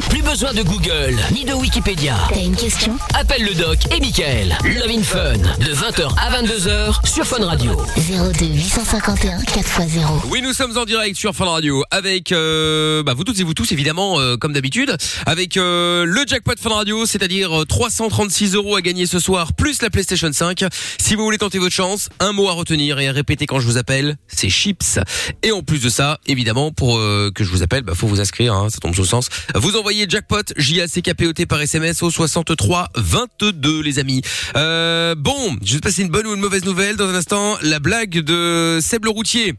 Plus 0.09 0.23
besoin 0.23 0.53
de 0.53 0.63
Google, 0.63 1.17
ni 1.33 1.45
de 1.45 1.53
Wikipédia. 1.53 2.17
T'as 2.33 2.41
une 2.41 2.57
question? 2.57 2.97
Appelle 3.15 3.45
le 3.45 3.55
doc 3.55 3.79
et 3.95 4.01
Michael. 4.01 4.57
Love 4.65 4.91
in 4.91 5.03
Fun, 5.03 5.35
de 5.35 5.73
20h 5.73 6.09
à 6.19 6.43
22h 6.43 7.07
sur 7.07 7.25
Fun 7.25 7.45
Radio. 7.45 7.77
02 7.97 8.47
851 8.47 9.39
4x0. 9.43 10.01
Oui, 10.31 10.41
nous 10.43 10.53
sommes 10.53 10.77
en 10.77 10.85
direct 10.85 11.17
sur 11.17 11.35
Fun 11.35 11.45
Radio 11.45 11.85
avec 11.91 12.33
euh, 12.33 13.03
bah, 13.05 13.15
vous 13.15 13.23
toutes 13.25 13.39
et 13.39 13.45
vous 13.45 13.55
tous 13.55 13.71
évidemment 13.71 13.90
euh, 13.99 14.37
comme 14.37 14.53
d'habitude 14.53 14.97
avec 15.27 15.57
euh, 15.57 16.05
le 16.05 16.23
jackpot 16.27 16.55
Fun 16.61 16.71
Radio, 16.71 17.07
c'est-à-dire 17.07 17.63
euh, 17.63 17.65
336 17.65 18.55
euros 18.55 18.77
à 18.77 18.83
gagner 18.83 19.07
ce 19.07 19.19
soir 19.19 19.53
plus 19.53 19.83
la 19.83 19.91
PlayStation 19.91 20.33
5. 20.33 20.65
Si 20.99 21.15
vous 21.15 21.25
voulez 21.25 21.39
tenter 21.39 21.59
votre 21.59 21.75
chance, 21.75 22.09
un 22.21 22.33
mot 22.33 22.49
à 22.49 22.53
retenir 22.53 22.99
et 23.01 23.09
à 23.09 23.13
répéter 23.13 23.47
quand 23.47 23.61
je 23.61 23.67
vous 23.67 23.79
appelle, 23.79 24.17
c'est 24.29 24.49
chips. 24.49 24.99
Et 25.43 25.53
en 25.53 25.63
plus 25.63 25.83
de 25.83 25.89
ça, 25.89 26.19
évidemment, 26.27 26.71
pour 26.71 26.99
euh, 26.99 27.31
que 27.35 27.45
je 27.45 27.51
vous 27.51 27.63
appelle, 27.63 27.83
bah 27.83 27.95
faut 27.95 28.07
vous 28.07 28.21
inscrire, 28.21 28.55
hein, 28.55 28.69
ça 28.71 28.79
tombe 28.79 28.95
sous 28.95 29.03
le 29.03 29.07
sens. 29.07 29.29
Vous 29.55 29.77
envoyez 29.77 30.07
jackpot 30.09 30.43
J 30.57 30.81
A 30.83 30.89
C 30.89 31.03
K 31.03 31.15
P 31.15 31.27
O 31.27 31.33
T 31.33 31.47
par 31.47 31.61
SMS 31.61 32.03
au 32.03 32.11
63 32.11 32.89
22 32.97 33.83
les 33.83 33.99
amis. 33.99 34.23
Euh, 34.57 35.15
bon, 35.17 35.57
je 35.65 35.75
vais 35.75 35.81
passer 35.81 36.03
une 36.03 36.09
bonne 36.11 36.27
ou 36.27 36.35
une 36.35 36.41
mauvaise 36.41 36.65
nouvelle 36.65 36.97
dans 36.97 37.09
un 37.09 37.15
instant. 37.15 37.57
La 37.63 37.81
blague 37.81 38.21
de 38.21 38.79
Seb 38.81 39.05
le 39.05 39.11
routier. 39.11 39.55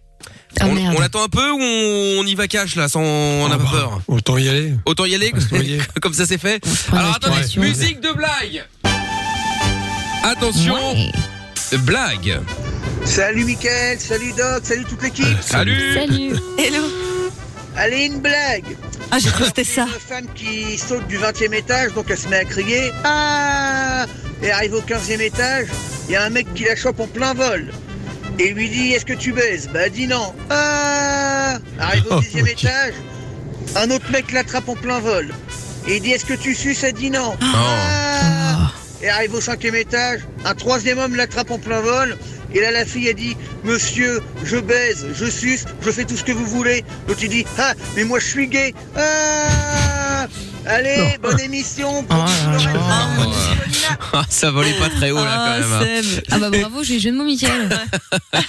Ah, 0.59 0.65
on 0.67 0.75
on 0.95 0.99
l'attend 0.99 1.23
un 1.23 1.29
peu 1.29 1.49
ou 1.51 1.59
on, 1.61 2.19
on 2.19 2.25
y 2.25 2.35
va 2.35 2.47
cash 2.47 2.75
là 2.75 2.87
sans 2.89 3.01
on 3.01 3.47
n'a 3.47 3.55
Ah 3.55 3.57
pas 3.57 3.63
bah, 3.63 3.69
peur 3.71 4.01
Autant 4.07 4.37
y 4.37 4.49
aller. 4.49 4.73
Autant 4.85 5.05
y 5.05 5.15
aller 5.15 5.31
comme 6.01 6.13
ça 6.13 6.25
c'est 6.25 6.37
fait. 6.37 6.63
Alors 6.91 7.15
attendez, 7.15 7.41
musique 7.57 8.01
de 8.01 8.11
blague. 8.13 8.65
Attention, 10.23 10.75
Ouais. 11.71 11.77
blague. 11.79 12.39
Salut 13.05 13.45
Mickaël, 13.45 13.99
salut 13.99 14.33
Doc, 14.37 14.61
salut 14.63 14.85
toute 14.87 15.01
l'équipe. 15.01 15.25
Salut. 15.41 15.93
Salut. 15.95 16.33
Hello. 16.59 16.83
Allez, 17.75 18.05
une 18.05 18.19
blague. 18.19 18.65
Ah, 19.09 19.17
j'ai 19.19 19.29
cru 19.29 19.41
que 19.41 19.45
c'était 19.47 19.63
ça. 19.63 19.83
Une 19.85 19.99
femme 19.99 20.27
qui 20.35 20.77
saute 20.77 21.07
du 21.07 21.17
20 21.17 21.41
e 21.41 21.53
étage, 21.55 21.93
donc 21.93 22.05
elle 22.09 22.17
se 22.17 22.27
met 22.27 22.37
à 22.37 22.45
crier. 22.45 22.91
Ah 23.03 24.05
Et 24.43 24.51
arrive 24.51 24.75
au 24.75 24.81
15 24.81 25.09
e 25.09 25.21
étage, 25.21 25.67
il 26.07 26.11
y 26.13 26.15
a 26.15 26.23
un 26.23 26.29
mec 26.29 26.53
qui 26.53 26.65
la 26.65 26.75
chope 26.75 26.99
en 26.99 27.07
plein 27.07 27.33
vol. 27.33 27.71
Et 28.43 28.53
lui 28.53 28.69
dit 28.69 28.93
Est-ce 28.93 29.05
que 29.05 29.13
tu 29.13 29.33
baises 29.33 29.69
Bah, 29.71 29.87
dit 29.89 30.07
non. 30.07 30.33
Ah 30.49 31.59
Arrive 31.79 32.05
au 32.09 32.15
Oh, 32.15 32.19
10 32.21 32.37
e 32.37 32.41
ok. 32.41 32.49
étage, 32.51 32.93
un 33.75 33.91
autre 33.91 34.09
mec 34.11 34.31
l'attrape 34.31 34.67
en 34.67 34.75
plein 34.75 34.99
vol. 34.99 35.31
Et 35.87 35.97
il 35.97 36.01
dit 36.01 36.11
Est-ce 36.11 36.25
que 36.25 36.33
tu 36.33 36.55
suces 36.55 36.83
Elle 36.83 36.93
dit 36.93 37.11
non. 37.11 37.35
Ah 37.41 38.71
Et 39.03 39.09
arrive 39.09 39.33
au 39.33 39.41
cinquième 39.41 39.75
étage, 39.75 40.21
un 40.45 40.53
troisième 40.53 40.99
homme 40.99 41.15
l'attrape 41.15 41.49
en 41.51 41.57
plein 41.59 41.81
vol. 41.81 42.17
Et 42.53 42.59
là, 42.61 42.69
la 42.71 42.85
fille 42.85 43.07
a 43.09 43.13
dit 43.13 43.35
Monsieur, 43.63 44.21
je 44.43 44.57
baise, 44.57 45.07
je 45.13 45.25
suce, 45.25 45.65
je 45.81 45.89
fais 45.91 46.03
tout 46.05 46.17
ce 46.17 46.23
que 46.23 46.31
vous 46.33 46.45
voulez. 46.45 46.83
L'autre, 47.07 47.21
il 47.23 47.29
dit 47.29 47.45
Ah, 47.57 47.73
mais 47.95 48.03
moi, 48.03 48.19
je 48.19 48.25
suis 48.25 48.47
gay. 48.47 48.73
Ah 48.95 50.27
Allez, 50.67 51.17
bonne 51.21 51.39
émission. 51.39 52.05
Là. 52.09 52.27
Ah, 54.13 54.23
ça 54.29 54.51
volait 54.51 54.73
pas 54.73 54.89
très 54.89 55.09
haut 55.11 55.15
là 55.15 55.25
Ah, 55.31 55.57
quand 55.59 55.59
même. 55.61 55.73
hein. 55.73 56.01
Seb. 56.03 56.23
Ah 56.29 56.37
bah 56.39 56.49
bravo, 56.51 56.83
j'ai 56.83 56.97
eu 56.97 56.99
jeu 56.99 57.11
de 57.11 57.15
mots, 57.17 57.23
Mickaël. 57.23 57.69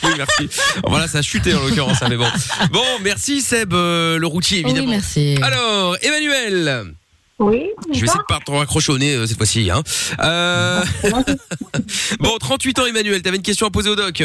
Oui, 0.05 0.11
merci. 0.17 0.49
Voilà, 0.87 1.09
ça 1.09 1.19
a 1.19 1.23
chuté 1.23 1.55
en 1.55 1.61
l'occurrence, 1.63 2.03
hein, 2.03 2.07
mais 2.11 2.17
bon. 2.17 2.27
Bon, 2.71 2.85
merci 3.03 3.41
Seb 3.41 3.73
euh, 3.73 4.19
le 4.19 4.27
routier 4.27 4.59
Oui, 4.65 4.71
évidemment. 4.71 4.91
merci. 4.93 5.37
Alors, 5.43 5.97
Emmanuel, 6.03 6.93
Oui. 7.43 7.71
je 7.93 8.01
vais 8.01 8.07
essayer 8.07 8.21
de 8.21 8.25
pas 8.29 8.39
te 8.45 8.51
raccrocher 8.51 8.93
au 8.93 8.99
nez 8.99 9.15
euh, 9.15 9.27
cette 9.27 9.37
fois-ci. 9.37 9.71
Hein. 9.71 9.83
Euh... 10.23 10.83
bon, 12.21 12.37
38 12.41 12.79
ans 12.79 12.87
Emmanuel, 12.87 13.21
t'avais 13.23 13.37
une 13.37 13.43
question 13.43 13.67
à 13.67 13.71
poser 13.71 13.91
au 13.91 13.97
doc. 13.97 14.23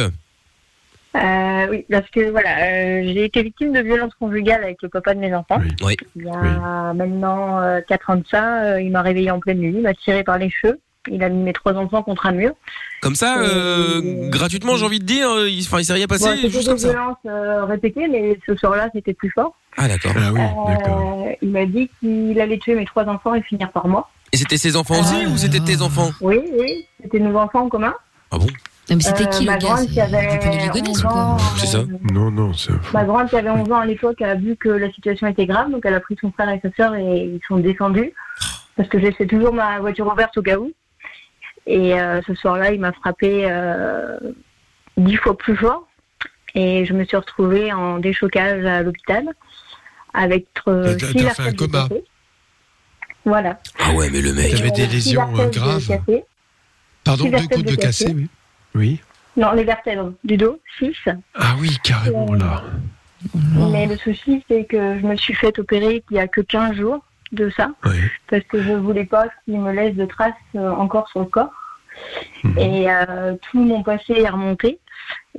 Euh, 1.15 1.67
oui, 1.69 1.86
parce 1.89 2.08
que 2.10 2.30
voilà, 2.30 2.49
euh, 2.60 3.01
j'ai 3.03 3.25
été 3.25 3.41
victime 3.41 3.71
de 3.71 3.80
violences 3.80 4.13
conjugales 4.19 4.63
avec 4.63 4.82
le 4.84 4.89
papa 4.89 5.13
de 5.13 5.19
mes 5.19 5.34
enfants. 5.34 5.60
Oui. 5.82 5.95
Il 6.15 6.25
y 6.25 6.30
a 6.30 6.93
maintenant 6.93 7.60
euh, 7.62 7.82
4 7.88 8.10
ans 8.10 8.15
de 8.17 8.25
ça, 8.30 8.63
euh, 8.63 8.82
il 8.82 8.91
m'a 8.91 9.01
réveillé 9.01 9.32
en 9.32 9.39
pleine 9.39 9.60
nuit, 9.60 9.73
il 9.75 9.82
m'a 9.82 9.93
tiré 9.93 10.23
par 10.23 10.38
les 10.38 10.49
cheveux, 10.49 10.80
il 11.12 11.24
a 11.24 11.30
mis 11.30 11.43
mes 11.43 11.54
trois 11.54 11.74
enfants 11.74 12.04
contre 12.04 12.26
un 12.26 12.32
mur. 12.32 12.52
Comme 13.02 13.15
ça, 13.15 13.38
euh, 13.39 14.30
gratuitement, 14.30 14.76
j'ai 14.76 14.86
envie 14.86 15.00
de 15.00 15.06
dire, 15.06 15.30
euh, 15.30 15.50
il, 15.50 15.62
enfin, 15.63 15.80
il 15.80 15.86
s'est 15.86 15.93
rien 15.93 16.08
passé, 16.08 16.26
Bon, 16.26 16.50
c'était 16.50 16.74
des 16.74 16.76
violences 16.76 17.15
euh, 17.26 17.65
répétées, 17.65 18.08
mais 18.08 18.39
ce 18.46 18.56
soir-là, 18.56 18.89
c'était 18.93 19.13
plus 19.13 19.30
fort. 19.30 19.56
Ah 19.78 19.88
d'accord. 19.88 20.13
Ah 20.17 20.32
oui. 20.34 20.41
Euh, 20.41 21.32
il 21.41 21.50
m'a 21.52 21.65
dit 21.65 21.89
qu'il 22.00 22.39
allait 22.41 22.58
tuer 22.58 22.76
mes 22.76 22.86
trois 22.86 23.06
enfants 23.06 23.36
et 23.36 23.41
finir 23.43 23.72
par 23.72 23.88
moi. 23.88 24.10
Et 24.34 24.38
c'était 24.38 24.58
ses 24.58 24.76
enfants 24.76 25.00
aussi 25.00 25.24
Ah. 25.26 25.30
ou 25.30 25.38
c'était 25.38 25.60
tes 25.60 25.82
enfants? 25.82 26.10
Oui, 26.22 26.39
oui, 26.60 26.86
c'était 27.02 27.20
nos 27.20 27.38
enfants 27.38 27.62
en 27.65 27.70
commun. 27.70 27.93
Ah 28.32 28.38
bon? 28.39 28.48
Non, 28.89 28.96
mais 28.96 29.02
c'était 29.04 29.24
Euh, 29.26 29.30
qui 29.30 29.43
le 29.46 29.52
ma 29.52 29.58
gars 29.58 29.67
grande 29.67 29.80
C'est- 29.80 29.88
qui 29.88 30.02
avait 30.02 30.28
Vous 30.28 30.38
pouvez 30.38 30.58
lui 30.58 30.67
connaître 30.70 30.88
ou 30.88 30.91
11 30.91 31.02
quoi 31.04 31.12
ans, 31.13 31.38
C'est 31.58 31.67
ça. 31.67 31.78
euh, 31.80 31.86
Non, 32.12 32.32
non, 32.32 32.54
c'est 32.54 32.72
Ma 32.93 33.04
grande 33.04 33.30
qui 33.30 33.36
avait 33.36 33.50
11 33.50 33.70
ans 33.72 33.80
à 33.80 33.86
l'époque 33.86 34.22
a 34.22 34.36
vu 34.36 34.56
que 34.56 34.70
la 34.70 34.89
situation 34.91 35.28
était 35.28 35.46
grave, 35.46 35.70
donc 35.72 35.82
elle 35.86 35.93
a 35.93 36.00
pris 36.00 36.17
son 36.20 36.32
frère 36.32 36.50
et 36.50 36.60
sa 36.63 36.72
sœur 36.74 36.96
et 36.96 37.04
ils 37.26 37.41
sont 37.48 37.58
descendus. 37.58 38.13
Parce 38.78 38.88
que 38.89 39.00
j'ai 39.00 39.10
laissé 39.10 39.28
toujours 39.28 39.54
ma 39.54 39.80
voiture 39.80 40.08
ouverte 40.12 40.38
au 40.38 40.41
cas 40.41 40.58
où. 40.58 40.72
Et 41.67 41.99
euh, 41.99 42.21
ce 42.25 42.34
soir-là, 42.34 42.71
il 42.71 42.80
m'a 42.80 42.93
frappé 42.93 43.45
euh, 43.49 44.17
dix 44.95 45.17
fois 45.17 45.38
plus 45.38 45.56
fort. 45.56 45.88
Et 46.56 46.86
je 46.86 46.93
me 46.93 47.03
suis 47.03 47.17
retrouvée 47.17 47.71
en 47.73 47.99
déchocage 47.99 48.65
à 48.65 48.82
l'hôpital 48.82 49.27
avec 50.13 50.47
euh, 50.67 50.97
six 50.97 51.06
fait 51.06 51.19
un 51.19 51.23
vertèbres 51.23 51.58
coma. 51.58 51.88
cassées. 51.89 52.03
Voilà. 53.25 53.60
Ah 53.80 53.93
ouais, 53.93 54.10
mais 54.10 54.21
le 54.21 54.34
mec. 54.34 54.51
T'avais 54.51 54.71
des 54.71 54.88
lésions, 54.88 55.21
euh, 55.38 55.49
graves. 55.49 55.99
Pardon, 57.03 57.25
Six 57.25 57.32
deux 57.32 57.47
côtes 57.47 57.65
de 57.65 57.75
cassé, 57.75 58.06
cassées. 58.06 58.13
oui. 58.15 58.30
Oui. 58.73 59.01
Non, 59.36 59.51
les 59.51 59.65
vertèbres 59.65 60.13
du 60.23 60.38
dos, 60.38 60.60
six. 60.80 60.95
Ah 61.36 61.56
oui, 61.60 61.77
carrément 61.84 62.34
là. 62.34 62.63
Mais 63.71 63.86
le 63.86 63.97
souci, 63.97 64.43
c'est 64.49 64.65
que 64.65 64.99
je 64.99 65.06
me 65.06 65.15
suis 65.15 65.34
fait 65.34 65.60
opérer 65.60 66.03
il 66.10 66.15
y 66.15 66.19
a 66.19 66.27
que 66.27 66.41
15 66.41 66.75
jours 66.77 67.03
de 67.32 67.50
ça. 67.50 67.72
Oui. 67.86 67.98
parce 68.30 68.44
que 68.44 68.62
je 68.62 68.74
voulais 68.74 69.06
pas 69.06 69.28
qu'il 69.46 69.60
me 69.60 69.72
laisse 69.72 69.96
de 69.96 70.06
traces 70.06 70.34
euh, 70.56 70.70
encore 70.72 71.08
sur 71.10 71.22
le 71.22 71.26
corps. 71.26 71.52
Mhm. 72.44 72.58
Et 72.58 72.86
euh, 72.90 73.36
tout 73.42 73.60
mon 73.60 73.84
passé 73.84 74.13
est 74.13 74.30
remonté. 74.30 74.80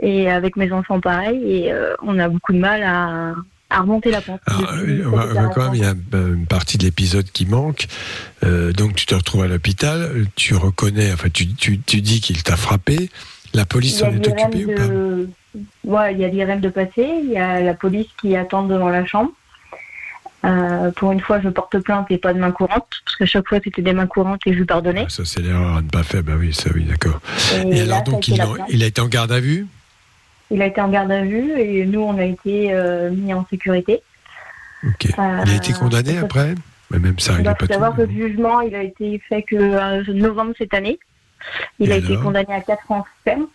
Et 0.01 0.31
avec 0.31 0.57
mes 0.57 0.73
enfants, 0.73 1.01
pareil. 1.01 1.41
Et 1.45 1.73
euh, 1.73 1.95
on 2.03 2.19
a 2.19 2.29
beaucoup 2.29 2.53
de 2.53 2.59
mal 2.59 2.83
à, 2.83 3.35
à 3.71 3.81
remonter 3.81 4.11
la 4.11 4.21
pente. 4.21 4.41
Alors, 4.47 4.75
euh, 4.75 5.49
quand 5.55 5.65
même, 5.65 5.75
il 5.75 5.83
y 5.83 5.85
a 5.85 5.95
une 6.13 6.47
partie 6.47 6.79
de 6.79 6.85
l'épisode 6.85 7.31
qui 7.31 7.47
manque. 7.47 7.87
Euh, 8.45 8.73
donc 8.73 8.95
tu 8.95 9.07
te 9.07 9.15
retrouves 9.15 9.43
à 9.43 9.49
l'hôpital, 9.49 10.25
tu 10.37 10.55
reconnais, 10.55 11.13
enfin 11.13 11.29
tu, 11.29 11.55
tu, 11.55 11.79
tu 11.81 12.01
dis 12.01 12.21
qu'il 12.21 12.43
t'a 12.43 12.57
frappé. 12.57 13.11
La 13.55 13.65
police 13.65 13.99
s'en 13.99 14.11
est 14.11 14.27
occupée 14.29 14.67
ou 14.67 14.75
pas? 14.75 15.63
Ouais, 15.85 16.13
il 16.15 16.21
y 16.21 16.25
a 16.25 16.29
l'IRM 16.29 16.61
de 16.61 16.69
passé, 16.69 17.09
il 17.25 17.31
y 17.31 17.39
a 17.39 17.61
la 17.61 17.75
police 17.75 18.09
qui 18.21 18.37
attend 18.37 18.65
devant 18.65 18.91
la 18.91 19.07
chambre. 19.07 19.33
Euh, 20.45 20.91
pour 20.93 21.11
une 21.13 21.21
fois, 21.21 21.41
je 21.41 21.49
porte 21.49 21.79
plainte 21.81 22.07
et 22.11 22.19
pas 22.19 22.33
de 22.33 22.39
main 22.39 22.53
courante, 22.53 22.87
parce 23.05 23.17
qu'à 23.17 23.27
chaque 23.27 23.49
fois 23.49 23.59
c'était 23.63 23.83
des 23.83 23.93
mains 23.93 24.07
courantes 24.07 24.41
et 24.47 24.53
je 24.53 24.59
lui 24.59 24.65
pardonnais. 24.65 25.05
Ah, 25.07 25.11
Ça 25.11 25.25
c'est 25.25 25.41
l'erreur 25.43 25.77
à 25.79 25.83
ne 25.83 25.89
pas 25.89 26.05
faire, 26.05 26.23
bah 26.23 26.35
oui, 26.39 26.55
ça 26.55 26.71
oui, 26.75 26.85
d'accord. 26.85 27.21
Et, 27.65 27.85
là, 27.85 27.97
alors 27.97 28.05
donc 28.05 28.29
il, 28.29 28.41
a 28.41 28.87
été 28.87 29.01
en 29.01 29.09
garde 29.09 29.33
à 29.33 29.41
vue? 29.41 29.67
Il 30.51 30.63
a 30.63 30.67
été 30.67 30.81
en 30.81 30.89
garde 30.89 31.11
à 31.11 31.23
vue 31.23 31.59
et 31.61 31.85
nous, 31.87 32.01
on 32.01 32.17
a 32.19 32.25
été 32.25 32.73
euh, 32.73 33.11
mis 33.11 33.35
en 33.35 33.45
sécurité. 33.51 34.01
Ok. 34.87 35.09
Il 35.09 35.21
a 35.21 35.55
été 35.57 35.73
condamné 35.73 36.19
Euh, 36.19 36.23
après? 36.25 36.55
Mais 36.91 36.99
même 37.01 37.19
ça, 37.19 37.33
Il 37.35 37.39
il 37.41 37.43
doit 37.43 37.55
pas 37.55 37.67
savoir 37.67 37.95
que 37.97 38.03
le 38.03 38.11
jugement, 38.11 38.61
il 38.61 38.75
a 38.75 38.83
été 38.83 39.21
fait 39.29 39.43
que 39.43 39.57
euh, 39.57 40.05
novembre 40.15 40.53
cette 40.57 40.73
année. 40.73 40.99
Il 41.81 41.91
Et 41.91 41.95
a 41.95 41.97
été 41.97 42.17
condamné 42.17 42.55
à 42.55 42.61
4 42.61 42.91
ans 42.93 43.05
ferme. 43.25 43.47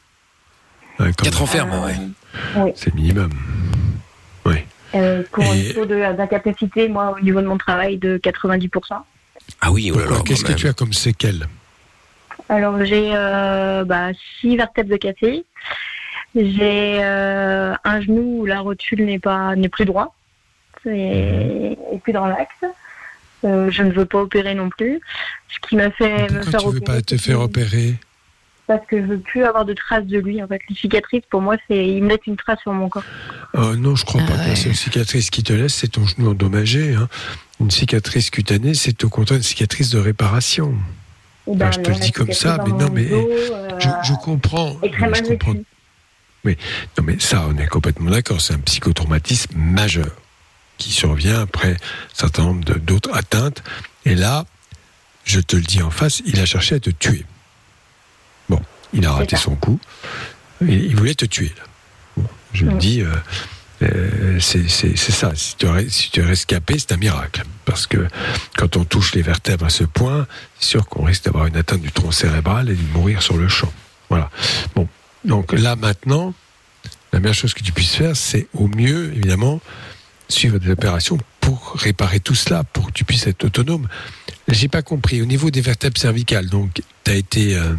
Ouais, 0.99 1.11
quand 1.17 1.23
4 1.23 1.33
même. 1.33 1.43
ans 1.43 1.45
ferme, 1.47 1.71
Euh, 1.71 2.63
ouais. 2.65 2.73
C'est 2.75 2.91
le 2.93 2.95
minimum. 3.01 3.29
Oui. 4.45 4.57
Euh, 4.95 5.23
pour 5.31 5.43
Et- 5.43 5.71
un 5.71 5.73
taux 5.73 5.85
d'incapacité, 5.85 6.87
moi, 6.87 7.15
au 7.17 7.23
niveau 7.23 7.41
de 7.41 7.47
mon 7.47 7.57
travail, 7.57 7.97
de 7.97 8.17
90%. 8.17 9.03
Ah 9.61 9.71
oui, 9.71 9.91
oh 9.93 9.99
Qu'est-ce 10.23 10.43
que 10.43 10.53
tu 10.53 10.67
as 10.67 10.73
comme 10.73 10.93
séquelles 10.93 11.47
Alors, 12.49 12.83
j'ai 12.85 13.11
euh, 13.13 13.83
bah, 13.85 14.09
6 14.39 14.57
vertèbres 14.57 14.89
de 14.91 14.97
cassé. 14.97 15.45
J'ai 16.35 16.99
euh, 17.03 17.73
un 17.83 18.01
genou 18.01 18.41
où 18.41 18.45
la 18.45 18.59
rotule 18.59 19.05
n'est 19.05 19.19
pas 19.19 19.55
n'est 19.55 19.69
plus 19.69 19.85
droit. 19.85 20.15
C'est 20.83 20.97
est 20.97 21.99
plus 22.03 22.13
dans 22.13 22.25
l'axe. 22.25 22.49
Euh, 23.45 23.69
je 23.69 23.83
ne 23.83 23.91
veux 23.91 24.05
pas 24.05 24.19
opérer 24.19 24.55
non 24.55 24.69
plus. 24.69 24.99
Ce 25.49 25.67
qui 25.67 25.75
m'a 25.75 25.91
fait 25.91 26.29
me 26.29 26.41
Pourquoi 26.41 26.51
faire 26.51 26.59
tu 26.59 26.65
veux 26.65 26.77
opérer, 26.77 26.97
pas 26.97 27.01
te 27.01 27.17
faire 27.17 27.39
opérer? 27.41 27.95
Parce 28.67 28.85
que 28.87 29.01
je 29.01 29.05
veux 29.07 29.19
plus 29.19 29.43
avoir 29.43 29.65
de 29.65 29.73
traces 29.73 30.05
de 30.05 30.19
lui. 30.19 30.41
En 30.41 30.47
fait, 30.47 30.61
les 30.69 30.75
cicatrices, 30.75 31.23
pour 31.29 31.41
moi, 31.41 31.57
c'est 31.67 31.85
il 31.87 32.03
me 32.03 32.09
laisse 32.09 32.19
une 32.27 32.37
trace 32.37 32.59
sur 32.61 32.71
mon 32.73 32.89
corps. 32.89 33.03
Euh, 33.55 33.75
non, 33.75 33.95
je 33.95 34.05
crois 34.05 34.21
pas. 34.21 34.33
que 34.33 34.47
La 34.49 34.55
seule 34.55 34.75
cicatrice 34.75 35.29
qui 35.29 35.43
te 35.43 35.53
laisse, 35.53 35.73
c'est 35.73 35.89
ton 35.89 36.05
genou 36.05 36.31
endommagé. 36.31 36.93
hein. 36.95 37.07
Une 37.59 37.71
cicatrice 37.71 38.29
cutanée, 38.29 38.73
c'est 38.73 39.03
au 39.03 39.09
contraire 39.09 39.37
une 39.37 39.43
cicatrice 39.43 39.89
de 39.91 39.99
réparation. 39.99 40.73
Eh 41.47 41.55
ben, 41.55 41.67
Enfin, 41.67 41.71
je 41.71 41.79
te 41.81 41.89
le 41.91 41.99
dis 41.99 42.11
comme 42.11 42.31
ça, 42.31 42.57
mais 42.65 42.71
non, 42.71 42.89
mais 42.91 43.05
dos, 43.05 43.29
eh, 43.29 43.53
euh, 43.53 43.79
je, 43.79 43.89
je 44.09 44.13
comprends. 44.13 44.75
très 44.75 44.91
je 44.91 44.99
mal 45.09 45.23
comprends. 45.23 45.53
Oui, 46.45 46.57
non, 46.97 47.03
mais 47.05 47.19
ça, 47.19 47.45
on 47.47 47.57
est 47.57 47.67
complètement 47.67 48.11
d'accord. 48.11 48.41
C'est 48.41 48.53
un 48.53 48.59
psychotraumatisme 48.59 49.55
majeur 49.57 50.09
qui 50.77 50.91
survient 50.91 51.41
après 51.41 51.71
un 51.73 51.75
certain 52.13 52.43
nombre 52.43 52.63
d'autres 52.79 53.13
atteintes. 53.15 53.63
Et 54.05 54.15
là, 54.15 54.45
je 55.25 55.39
te 55.39 55.55
le 55.55 55.61
dis 55.61 55.81
en 55.81 55.89
face, 55.91 56.21
il 56.25 56.39
a 56.39 56.45
cherché 56.45 56.75
à 56.75 56.79
te 56.79 56.89
tuer. 56.89 57.25
Il 58.93 59.05
a 59.05 59.11
raté 59.11 59.35
son 59.35 59.55
coup. 59.55 59.79
Il, 60.61 60.69
il 60.85 60.95
voulait 60.95 61.15
te 61.15 61.25
tuer. 61.25 61.51
Bon, 62.15 62.27
je 62.53 62.65
le 62.65 62.73
dis, 62.73 63.01
euh, 63.01 63.13
euh, 63.81 64.39
c'est 64.39 64.67
ça. 64.97 65.31
Si 65.35 65.55
tu, 65.57 65.65
aurais, 65.65 65.89
si 65.89 66.11
tu 66.11 66.19
es 66.19 66.23
rescapé, 66.23 66.77
c'est 66.77 66.91
un 66.91 66.97
miracle. 66.97 67.43
Parce 67.65 67.87
que 67.87 68.07
quand 68.55 68.77
on 68.77 68.85
touche 68.85 69.15
les 69.15 69.21
vertèbres 69.21 69.65
à 69.65 69.69
ce 69.69 69.83
point, 69.83 70.27
c'est 70.59 70.69
sûr 70.69 70.87
qu'on 70.87 71.03
risque 71.05 71.25
d'avoir 71.25 71.47
une 71.47 71.57
atteinte 71.57 71.81
du 71.81 71.91
tronc 71.91 72.11
cérébral 72.11 72.69
et 72.69 72.75
de 72.75 72.81
mourir 72.93 73.21
sur 73.21 73.37
le 73.37 73.47
champ. 73.47 73.71
Voilà. 74.09 74.29
Bon, 74.75 74.87
donc 75.25 75.53
là 75.53 75.75
maintenant, 75.75 76.33
la 77.11 77.19
meilleure 77.19 77.35
chose 77.35 77.53
que 77.53 77.63
tu 77.63 77.71
puisses 77.71 77.95
faire, 77.95 78.15
c'est 78.15 78.47
au 78.53 78.67
mieux, 78.67 79.11
évidemment, 79.15 79.59
suivre 80.29 80.59
des 80.59 80.69
opérations 80.71 81.17
pour 81.41 81.73
réparer 81.75 82.19
tout 82.19 82.35
cela, 82.35 82.63
pour 82.63 82.87
que 82.87 82.91
tu 82.91 83.05
puisses 83.05 83.27
être 83.27 83.43
autonome. 83.43 83.87
J'ai 84.47 84.67
pas 84.67 84.81
compris. 84.81 85.21
Au 85.21 85.25
niveau 85.25 85.49
des 85.51 85.61
vertèbres 85.61 85.99
cervicales, 85.99 86.47
donc, 86.47 86.81
tu 87.03 87.11
as 87.11 87.15
été. 87.15 87.55
euh, 87.55 87.73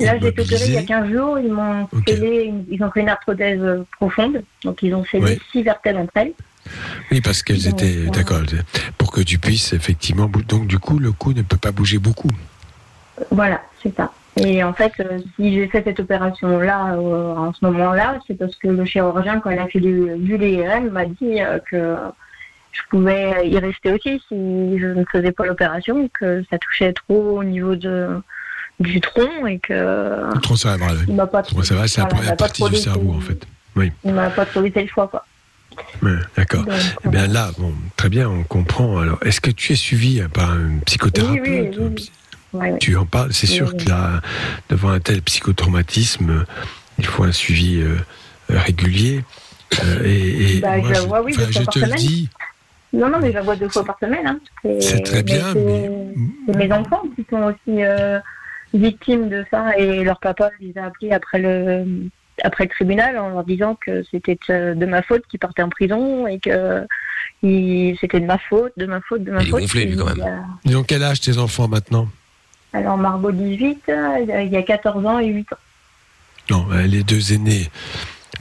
Là, 0.00 0.18
j'ai 0.20 0.28
été 0.28 0.42
opérée 0.42 0.64
il 0.66 0.72
y 0.72 0.76
a 0.76 0.80
immobilisé. 0.80 0.84
15 0.86 1.10
jours. 1.12 1.38
Ils 1.38 1.52
m'ont 1.52 1.88
scellé, 2.06 2.54
ils 2.70 2.82
ont 2.82 2.90
fait 2.90 3.00
une 3.00 3.08
arthrodèse 3.08 3.60
euh, 3.62 3.84
profonde. 3.98 4.42
Donc, 4.64 4.82
ils 4.82 4.94
ont 4.94 5.04
scellé 5.04 5.24
Oui. 5.24 5.38
six 5.52 5.62
vertèbres 5.62 6.00
entre 6.00 6.12
elles. 6.16 6.32
Oui, 7.10 7.20
parce 7.20 7.42
qu'elles 7.42 7.66
étaient. 7.66 8.06
euh, 8.06 8.10
D'accord. 8.10 8.40
Pour 8.98 9.10
que 9.12 9.20
tu 9.22 9.38
puisses, 9.38 9.72
effectivement. 9.72 10.30
Donc, 10.48 10.66
du 10.66 10.78
coup, 10.78 10.98
le 10.98 11.12
cou 11.12 11.32
ne 11.32 11.42
peut 11.42 11.56
pas 11.56 11.72
bouger 11.72 11.98
beaucoup. 11.98 12.30
Voilà, 13.30 13.60
c'est 13.82 13.94
ça. 13.96 14.12
Et 14.36 14.62
en 14.62 14.72
fait, 14.72 14.92
euh, 15.00 15.18
si 15.34 15.52
j'ai 15.54 15.66
fait 15.66 15.82
cette 15.82 15.98
opération-là, 15.98 16.94
euh, 16.94 17.34
en 17.34 17.52
ce 17.52 17.64
moment-là, 17.64 18.20
c'est 18.26 18.34
parce 18.38 18.54
que 18.56 18.68
le 18.68 18.84
chirurgien, 18.84 19.40
quand 19.40 19.50
il 19.50 19.58
a 19.58 19.66
fait 19.66 19.80
du, 19.80 20.10
du 20.18 20.36
l'IRM, 20.36 20.90
m'a 20.90 21.06
dit 21.06 21.40
euh, 21.42 21.58
que 21.68 21.96
je 22.70 22.80
pouvais 22.90 23.48
y 23.48 23.58
rester 23.58 23.90
aussi 23.92 24.22
si 24.28 24.78
je 24.78 24.86
ne 24.86 25.04
faisais 25.10 25.32
pas 25.32 25.44
l'opération, 25.44 26.08
que 26.20 26.44
ça 26.50 26.58
touchait 26.58 26.92
trop 26.92 27.38
au 27.40 27.42
niveau 27.42 27.74
de, 27.74 28.20
du 28.80 29.00
tronc 29.00 29.46
et 29.46 29.58
que 29.58 29.72
Le 29.72 30.40
tronc 30.40 30.56
cérébral. 30.56 30.98
il 31.08 31.14
m'a 31.14 31.26
pas 31.26 31.42
c'est 31.44 31.98
la 31.98 32.06
première 32.06 32.36
partie 32.36 32.62
du 32.68 32.76
cerveau, 32.76 33.14
en 33.14 33.20
fait. 33.20 33.46
Oui. 33.76 33.92
Il 34.04 34.12
m'a 34.12 34.30
pas 34.30 34.46
trop 34.46 34.60
laissé 34.60 34.82
le 34.82 34.88
choix, 34.88 35.08
quoi. 35.08 35.24
Ouais, 36.02 36.10
D'accord. 36.36 36.64
Eh 37.04 37.08
bien 37.08 37.26
là, 37.28 37.50
bon, 37.58 37.72
très 37.96 38.08
bien, 38.08 38.28
on 38.28 38.42
comprend. 38.42 38.98
Alors, 38.98 39.18
est-ce 39.24 39.40
que 39.40 39.50
tu 39.50 39.72
es 39.72 39.76
suivi 39.76 40.20
par 40.32 40.50
un 40.52 40.78
psychothérapeute? 40.86 41.40
Oui, 41.46 41.68
oui, 41.70 41.70
oui, 41.78 41.92
oui. 41.96 42.10
Ouais. 42.54 42.78
Tu 42.78 42.96
en 42.96 43.04
parles, 43.04 43.32
c'est 43.32 43.46
Oui, 43.48 43.54
sûr 43.54 43.70
oui. 43.76 43.84
que 43.84 43.88
là, 43.90 44.20
devant 44.70 44.88
un 44.90 45.00
tel 45.00 45.22
psychotraumatisme, 45.22 46.44
il 46.98 47.06
faut 47.06 47.24
un 47.24 47.32
suivi 47.32 47.80
euh, 47.80 47.96
régulier. 48.48 49.22
Euh, 49.84 50.02
et, 50.04 50.56
et 50.56 50.60
Bah, 50.60 50.80
je 50.82 50.92
la 50.92 51.00
vois, 51.02 51.22
oui, 51.22 51.34
je 51.36 51.42
fois 51.52 51.64
par 51.64 51.74
te 51.74 51.78
le 51.80 51.94
dis, 51.96 52.28
Non, 52.92 53.10
non, 53.10 53.18
mais 53.20 53.28
je 53.28 53.34
la 53.34 53.42
vois 53.42 53.54
deux 53.54 53.68
fois 53.68 53.84
par 53.84 53.98
semaine. 54.00 54.26
Hein. 54.26 54.40
C'est 54.80 55.02
très 55.04 55.22
bien, 55.22 55.52
c'est- 55.52 55.90
C'est 56.46 56.56
mes 56.56 56.72
enfants 56.72 57.02
qui 57.14 57.24
sont 57.28 57.42
aussi 57.42 57.84
euh, 57.84 58.18
victimes 58.74 59.28
de 59.28 59.44
ça 59.50 59.76
et 59.78 60.04
leur 60.04 60.20
papa 60.20 60.50
les 60.60 60.76
a 60.78 60.84
appelés 60.86 61.12
après 61.12 61.38
le, 61.40 61.84
après 62.44 62.64
le 62.64 62.70
tribunal 62.70 63.18
en 63.18 63.30
leur 63.30 63.44
disant 63.44 63.74
que 63.74 64.02
c'était 64.10 64.38
euh, 64.50 64.74
de 64.74 64.86
ma 64.86 65.02
faute 65.02 65.22
qu'ils 65.28 65.40
partaient 65.40 65.62
en 65.62 65.68
prison 65.70 66.26
et 66.26 66.38
que 66.38 66.86
c'était 67.42 68.20
de 68.20 68.26
ma 68.26 68.38
faute, 68.38 68.72
de 68.76 68.86
ma 68.86 69.00
faute, 69.00 69.24
de 69.24 69.30
ma 69.30 69.42
Il 69.42 69.48
est 69.48 69.50
faute. 69.50 69.60
gonflé, 69.62 69.84
lui, 69.86 69.96
quand 69.96 70.06
même. 70.06 70.20
a- 70.20 70.44
ils 70.64 70.76
ont 70.76 70.82
quel 70.84 71.02
âge 71.02 71.20
tes 71.20 71.38
enfants 71.38 71.68
maintenant? 71.68 72.08
Alors 72.72 72.98
Margot 72.98 73.32
18, 73.32 73.82
euh, 73.88 74.42
il 74.44 74.50
y 74.52 74.56
a 74.56 74.62
14 74.62 75.04
ans 75.06 75.18
et 75.18 75.26
8 75.28 75.52
ans. 75.52 75.56
Non, 76.50 76.66
euh, 76.72 76.82
les 76.82 77.02
deux 77.02 77.32
aînés 77.32 77.68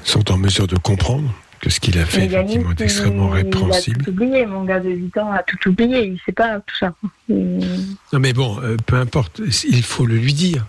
sont 0.03 0.31
en 0.31 0.37
mesure 0.37 0.67
de 0.67 0.75
comprendre 0.77 1.29
que 1.67 1.73
ce 1.73 1.80
qu'il 1.82 1.97
a 1.99 2.06
fait 2.06 2.25
effectivement 2.25 2.71
est 2.71 2.82
extrêmement 2.82 3.30
répréhensible. 3.30 3.97
Il 3.99 4.01
a 4.01 4.06
tout 4.06 4.12
oublié, 4.12 4.45
mon 4.45 4.63
gars 4.63 4.80
de 4.80 4.89
8 4.89 5.17
ans 5.17 5.32
a 5.32 5.43
tout 5.43 5.69
oublié, 5.69 6.06
il 6.06 6.19
sait 6.25 6.32
pas 6.32 6.60
tout 6.62 6.75
ça. 6.80 6.93
Il- 7.27 7.60
Non 8.13 8.19
mais 8.19 8.32
bon, 8.34 8.60
euh, 8.62 8.77
peu 8.86 8.95
importe, 8.95 9.41
il 9.69 9.84
faut 9.84 10.06
le 10.06 10.15
lui 10.15 10.34
dire. 10.34 10.65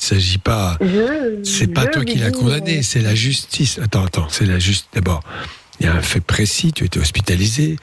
Il 0.00 0.04
s'agit 0.06 0.38
pas. 0.38 0.78
C'est 1.42 1.66
pas 1.68 1.86
toi 1.86 2.04
qui 2.04 2.18
l'as 2.18 2.30
condamné, 2.30 2.76
mais- 2.76 2.82
c'est 2.82 3.00
la 3.00 3.14
justice. 3.14 3.78
Attends, 3.82 4.04
attends, 4.04 4.28
c'est 4.28 4.44
la 4.46 4.58
justice. 4.58 4.88
D'abord, 4.92 5.22
il 5.80 5.86
y 5.86 5.88
a 5.88 5.94
un 5.94 6.02
fait 6.02 6.20
précis, 6.20 6.72
tu 6.72 6.84
as 6.84 6.86
été 6.86 7.00
hospitalisé. 7.00 7.76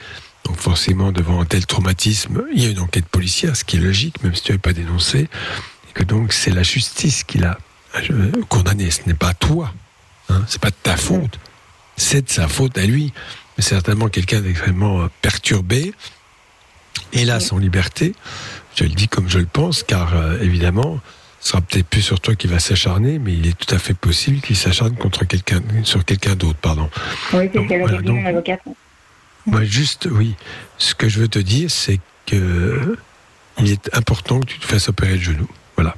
Donc 0.46 0.56
forcément, 0.56 1.10
devant 1.12 1.40
un 1.40 1.44
tel 1.44 1.66
traumatisme, 1.66 2.44
il 2.54 2.62
y 2.62 2.66
a 2.66 2.70
une 2.70 2.78
enquête 2.78 3.06
policière, 3.06 3.56
ce 3.56 3.64
qui 3.64 3.76
est 3.76 3.80
logique, 3.80 4.22
même 4.22 4.34
si 4.34 4.42
tu 4.42 4.52
n'avais 4.52 4.58
pas 4.60 4.72
dénoncé. 4.72 5.20
Et 5.22 5.92
que 5.92 6.04
donc 6.04 6.32
c'est 6.32 6.50
la 6.52 6.62
justice 6.62 7.24
qui 7.24 7.38
l'a 7.38 7.58
euh, 8.10 8.30
condamné. 8.48 8.90
Ce 8.90 9.00
n'est 9.06 9.14
pas 9.14 9.34
toi. 9.34 9.72
Hein, 10.30 10.42
c'est 10.46 10.60
pas 10.60 10.70
de 10.70 10.76
ta 10.82 10.96
faute. 10.96 11.38
C'est 11.96 12.22
de 12.26 12.30
sa 12.30 12.48
faute 12.48 12.76
à 12.78 12.84
lui. 12.86 13.12
Mais 13.56 13.62
certainement 13.62 14.08
quelqu'un 14.08 14.40
d'extrêmement 14.40 15.02
euh, 15.02 15.06
perturbé. 15.22 15.94
Hélas, 17.12 17.52
en 17.52 17.58
liberté. 17.58 18.14
Je 18.76 18.84
le 18.84 18.90
dis 18.90 19.06
comme 19.08 19.28
je 19.28 19.38
le 19.38 19.46
pense, 19.46 19.82
car 19.84 20.16
euh, 20.16 20.38
évidemment, 20.40 21.00
ce 21.40 21.50
sera 21.50 21.60
peut-être 21.60 21.86
plus 21.86 22.02
sur 22.02 22.18
toi 22.20 22.34
qui 22.34 22.46
va 22.48 22.58
s'acharner, 22.58 23.18
mais 23.20 23.32
il 23.34 23.46
est 23.46 23.56
tout 23.56 23.72
à 23.72 23.78
fait 23.78 23.94
possible 23.94 24.40
qu'il 24.40 24.56
s'acharne 24.56 24.96
contre 24.96 25.24
quelqu'un, 25.24 25.62
sur 25.84 26.04
quelqu'un 26.04 26.34
d'autre, 26.34 26.58
pardon. 26.58 26.90
Oui, 27.32 27.48
c'est 27.52 27.62
ce 27.62 27.68
qu'elle 27.68 27.80
voilà, 27.82 28.02
donc- 28.02 28.26
avocate. 28.26 28.60
Moi, 29.46 29.62
juste, 29.64 30.08
oui. 30.10 30.34
Ce 30.78 30.94
que 30.94 31.08
je 31.08 31.20
veux 31.20 31.28
te 31.28 31.38
dire, 31.38 31.70
c'est 31.70 32.00
que 32.26 32.96
il 33.58 33.70
est 33.70 33.94
important 33.94 34.40
que 34.40 34.46
tu 34.46 34.58
te 34.58 34.64
fasses 34.66 34.88
opérer 34.88 35.16
le 35.16 35.22
genou. 35.22 35.48
Voilà. 35.76 35.94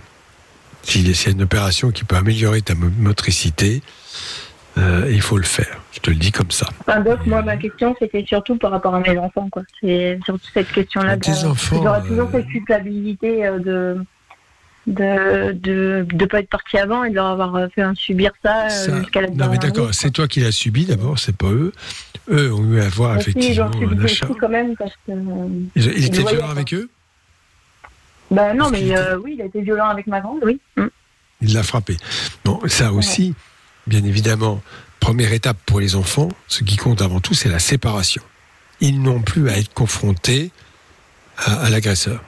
S'il 0.83 1.09
y 1.09 1.13
a 1.27 1.31
une 1.31 1.43
opération 1.43 1.91
qui 1.93 2.05
peut 2.05 2.17
améliorer 2.17 2.61
ta 2.61 2.75
mo- 2.75 2.91
motricité, 2.99 3.83
euh, 4.79 5.09
il 5.11 5.21
faut 5.23 5.39
le 5.39 5.45
faire. 5.45 5.81
Je 5.93 6.01
te 6.01 6.11
le 6.11 6.17
dis 6.17 6.33
comme 6.33 6.51
ça. 6.51 6.67
Enfin, 6.81 7.01
Doc, 7.01 7.25
moi, 7.27 7.43
ma 7.43 7.57
question, 7.57 7.95
c'était 7.99 8.25
surtout 8.27 8.57
par 8.57 8.71
rapport 8.71 8.95
à 8.95 9.01
mes 9.01 9.17
enfants, 9.19 9.49
quoi. 9.51 9.63
C'est 9.81 10.19
surtout 10.25 10.47
cette 10.53 10.71
question-là. 10.71 11.17
Tes 11.17 11.45
enfants, 11.45 11.81
J'aurais 11.83 12.03
toujours 12.03 12.29
cette 12.31 12.47
culpabilité 12.47 13.47
euh, 13.47 13.59
de 13.59 13.99
de 14.87 15.53
de 15.53 16.07
de 16.09 16.25
pas 16.27 16.41
être 16.41 16.49
parti 16.49 16.79
avant 16.79 17.03
et 17.05 17.11
de 17.11 17.17
leur 17.17 17.27
avoir 17.27 17.57
euh, 17.57 17.67
fait 17.75 17.83
un 17.83 17.95
subir 17.95 18.31
ça, 18.45 18.67
euh, 18.67 18.69
Ça- 18.69 18.99
jusqu'à 18.99 19.23
la 19.23 19.31
non, 19.31 19.49
mais 19.51 19.59
d'accord, 19.59 19.89
c'est 19.93 20.11
toi 20.11 20.29
qui 20.29 20.41
l'as 20.41 20.53
subi 20.53 20.85
d'abord, 20.85 21.19
c'est 21.19 21.37
pas 21.37 21.51
eux. 21.51 21.73
Eux 22.29 22.53
ont 22.53 22.65
eu 22.73 22.81
à 22.81 22.89
voir. 22.89 23.15
Mais 23.15 23.23
si, 23.23 23.31
effectivement 23.31 23.71
j'en 23.73 23.89
un 23.89 24.05
achat. 24.05 24.29
quand 24.39 24.49
même 24.49 24.77
parce 24.77 24.93
que. 25.07 25.13
euh, 25.13 25.49
Il, 25.75 26.05
était 26.05 26.23
violent 26.23 26.51
avec 26.51 26.73
eux? 26.75 26.89
Bah 28.31 28.55
non, 28.55 28.71
mais 28.71 28.97
euh, 28.97 29.19
oui, 29.19 29.35
il 29.39 29.43
a 29.43 29.47
été 29.47 29.61
violent 29.63 29.89
avec 29.89 30.07
ma 30.07 30.21
grande, 30.21 30.41
oui. 30.45 30.61
Mm. 30.77 30.87
Il 31.43 31.55
l'a 31.55 31.63
frappé. 31.63 31.97
Bon, 32.45 32.61
ça 32.67 32.93
aussi, 32.93 33.35
bien 33.87 34.05
évidemment, 34.05 34.63
première 35.01 35.33
étape 35.33 35.59
pour 35.67 35.81
les 35.81 35.95
enfants, 35.95 36.29
ce 36.49 36.65
qui 36.65 36.77
compte 36.77 37.03
avant 37.03 37.21
tout, 37.21 37.35
c'est 37.35 37.49
la 37.49 37.59
séparation. 37.59 38.23
Ils 38.81 39.01
n'ont 39.01 39.21
plus 39.21 39.49
à 39.49 39.59
être 39.59 39.73
confrontés 39.73 40.51
à, 41.39 41.55
à 41.55 41.71
l'agresseur. 41.71 42.23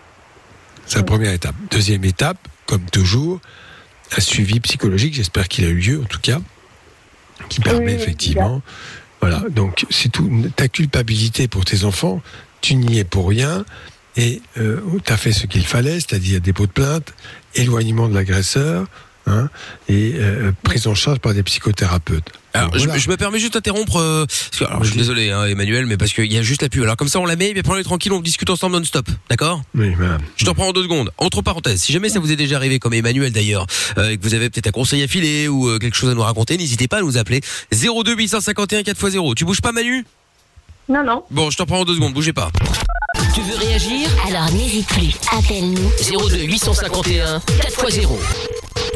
C'est 0.87 0.99
la 0.99 1.05
première 1.05 1.33
étape. 1.33 1.55
Deuxième 1.71 2.05
étape, 2.05 2.39
comme 2.67 2.85
toujours, 2.91 3.41
un 4.17 4.21
suivi 4.21 4.61
psychologique, 4.61 5.15
j'espère 5.15 5.49
qu'il 5.49 5.65
a 5.65 5.69
eu 5.69 5.75
lieu 5.75 6.01
en 6.01 6.07
tout 6.07 6.21
cas, 6.21 6.41
qui 7.49 7.61
permet 7.61 7.95
Oui, 7.95 8.03
effectivement. 8.03 8.63
Voilà, 9.21 9.43
donc 9.51 9.85
c'est 9.91 10.11
tout. 10.11 10.31
Ta 10.55 10.69
culpabilité 10.69 11.49
pour 11.49 11.65
tes 11.65 11.85
enfants, 11.85 12.23
tu 12.61 12.75
n'y 12.77 12.99
es 12.99 13.05
pour 13.05 13.29
rien 13.29 13.65
et 14.17 14.41
tu 14.55 15.13
as 15.13 15.17
fait 15.17 15.33
ce 15.33 15.47
qu'il 15.47 15.67
fallait, 15.67 15.95
c'est-à-dire 15.95 16.41
dépôt 16.41 16.67
de 16.67 16.73
plainte, 16.73 17.13
éloignement 17.55 18.09
de 18.09 18.15
l'agresseur 18.15 18.87
hein, 19.29 19.49
et 19.89 20.15
euh, 20.17 20.53
prise 20.63 20.87
en 20.87 20.95
charge 20.95 21.19
par 21.19 21.35
des 21.35 21.43
psychothérapeutes. 21.43 22.33
Alors, 22.55 22.77
je, 22.79 23.09
me 23.09 23.17
permets 23.17 23.39
juste 23.39 23.55
d'interrompre. 23.55 23.97
euh, 23.97 24.27
alors, 24.61 24.83
je 24.83 24.91
suis 24.91 24.99
désolé, 24.99 25.31
hein, 25.31 25.45
Emmanuel, 25.45 25.87
mais 25.87 25.97
parce 25.97 26.13
qu'il 26.13 26.33
y 26.33 26.39
a 26.39 26.43
juste 26.43 26.63
la 26.63 26.69
pub. 26.69 26.83
Alors, 26.83 26.97
comme 26.97 27.09
ça, 27.09 27.21
on 27.21 27.27
la 27.27 27.37
met, 27.37 27.51
et 27.51 27.59
après, 27.59 27.75
on 27.75 27.77
est 27.77 27.85
tranquille, 27.85 28.13
on 28.13 28.21
discute 28.21 28.49
ensemble 28.51 28.77
non-stop. 28.77 29.07
D'accord? 29.29 29.63
Oui, 29.75 29.95
voilà. 29.95 30.19
Je 30.37 30.45
t'en 30.45 30.55
prends 30.55 30.69
en 30.69 30.73
deux 30.73 30.83
secondes. 30.83 31.11
Entre 31.19 31.43
parenthèses, 31.43 31.83
si 31.83 31.93
jamais 31.93 32.09
ça 32.09 32.21
vous 32.21 32.33
est 32.33 32.37
déjà 32.37 32.57
arrivé, 32.57 32.79
comme 32.79 32.95
Emmanuel 32.95 33.33
d'ailleurs, 33.33 33.67
euh, 33.99 34.11
et 34.11 34.17
que 34.17 34.23
vous 34.23 34.35
avez 34.35 34.51
peut-être 34.51 34.69
un 34.69 34.73
conseil 34.73 35.03
à 35.03 35.09
filer 35.09 35.47
ou 35.47 35.69
euh, 35.69 35.79
quelque 35.79 35.97
chose 35.97 36.11
à 36.11 36.15
nous 36.15 36.23
raconter, 36.23 36.57
n'hésitez 36.57 36.89
pas 36.89 36.99
à 36.99 37.03
nous 37.03 37.19
appeler 37.19 37.41
02 37.73 38.15
851 38.17 38.81
4x0. 38.81 39.35
Tu 39.35 39.45
bouges 39.45 39.61
pas, 39.61 39.73
Manu? 39.73 40.05
Non, 40.89 41.05
non. 41.05 41.25
Bon, 41.31 41.51
je 41.51 41.59
t'en 41.59 41.67
prends 41.67 41.81
en 41.81 41.85
deux 41.85 41.95
secondes, 41.95 42.15
bougez 42.15 42.33
pas. 42.33 42.51
Tu 43.35 43.43
veux 43.43 43.57
réagir? 43.57 44.09
Alors 44.27 44.51
n'hésite 44.53 44.87
plus, 44.89 45.15
appelle-nous. 45.31 45.91
02 46.29 46.45
851 46.45 47.39
4x0. 47.39 48.09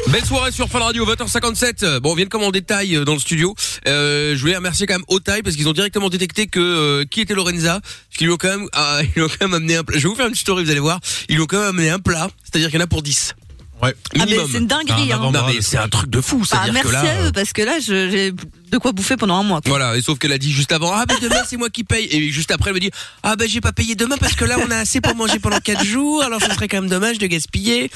Belle 0.08 0.24
soirée 0.24 0.50
sur 0.50 0.68
Fun 0.68 0.80
Radio, 0.80 1.06
20h57. 1.06 2.00
Bon, 2.00 2.12
on 2.12 2.14
vient 2.14 2.24
de 2.24 2.30
commander 2.30 2.60
de 2.60 2.66
taille 2.66 2.96
euh, 2.96 3.04
dans 3.04 3.14
le 3.14 3.20
studio. 3.20 3.54
Euh, 3.86 4.34
je 4.34 4.40
voulais 4.40 4.56
remercier 4.56 4.86
quand 4.86 4.94
même 4.94 5.04
Otaille 5.08 5.42
parce 5.42 5.56
qu'ils 5.56 5.68
ont 5.68 5.72
directement 5.72 6.10
détecté 6.10 6.46
que 6.48 6.60
euh, 6.60 7.04
qui 7.04 7.20
était 7.20 7.34
Lorenza. 7.34 7.80
Parce 7.80 8.18
qu'ils 8.18 8.26
lui 8.26 8.34
ont 8.34 8.38
quand 8.38 8.48
même, 8.48 8.68
ah, 8.72 9.00
ils 9.02 9.12
lui 9.14 9.22
ont 9.22 9.28
quand 9.28 9.46
même 9.46 9.54
amené 9.54 9.76
un 9.76 9.84
plat. 9.84 9.96
Je 9.96 10.02
vais 10.02 10.08
vous 10.08 10.16
faire 10.16 10.26
une 10.26 10.34
story, 10.34 10.64
vous 10.64 10.70
allez 10.70 10.80
voir. 10.80 11.00
Ils 11.28 11.36
lui 11.36 11.42
ont 11.42 11.46
quand 11.46 11.60
même 11.60 11.68
amené 11.68 11.90
un 11.90 11.98
plat. 11.98 12.28
C'est-à-dire 12.42 12.68
qu'il 12.70 12.78
y 12.78 12.82
en 12.82 12.84
a 12.84 12.88
pour 12.88 13.02
10. 13.02 13.34
Ouais. 13.82 13.94
Ah, 14.18 14.24
mais 14.28 14.36
c'est 14.50 14.58
une 14.58 14.66
dinguerie, 14.66 15.12
hein. 15.12 15.18
Non, 15.32 15.32
mais 15.46 15.60
c'est 15.60 15.76
un 15.78 15.88
truc 15.88 16.08
de 16.08 16.20
fou. 16.20 16.38
Bah, 16.38 16.44
C'est-à-dire 16.50 16.72
merci 16.72 16.88
que 16.88 16.92
là. 16.92 17.00
à 17.00 17.14
euh, 17.16 17.28
eux, 17.28 17.32
parce 17.32 17.52
que 17.52 17.62
là, 17.62 17.78
je- 17.80 18.10
j'ai 18.10 18.32
de 18.32 18.78
quoi 18.78 18.92
bouffer 18.92 19.16
pendant 19.16 19.36
un 19.36 19.42
mois. 19.42 19.60
quoi. 19.60 19.70
Voilà, 19.70 19.96
et 19.96 20.02
sauf 20.02 20.18
qu'elle 20.18 20.32
a 20.32 20.38
dit 20.38 20.52
juste 20.52 20.72
avant, 20.72 20.92
ah 20.94 21.04
ben 21.04 21.16
demain 21.20 21.42
c'est 21.46 21.56
moi 21.58 21.68
qui 21.68 21.84
paye. 21.84 22.06
Et 22.10 22.30
juste 22.30 22.50
après 22.52 22.70
elle 22.70 22.74
me 22.76 22.80
dit, 22.80 22.90
ah 23.22 23.36
ben 23.36 23.46
j'ai 23.48 23.60
pas 23.60 23.72
payé 23.72 23.94
demain 23.96 24.16
parce 24.18 24.34
que 24.34 24.44
là 24.46 24.56
on 24.66 24.70
a 24.70 24.76
assez 24.76 25.00
pour 25.02 25.14
manger 25.14 25.38
pendant 25.40 25.58
4 25.58 25.84
jours, 25.84 26.22
alors 26.22 26.40
ce 26.40 26.48
serait 26.50 26.68
quand 26.68 26.80
même 26.80 26.88
dommage 26.88 27.18
de 27.18 27.26
gaspiller. 27.26 27.90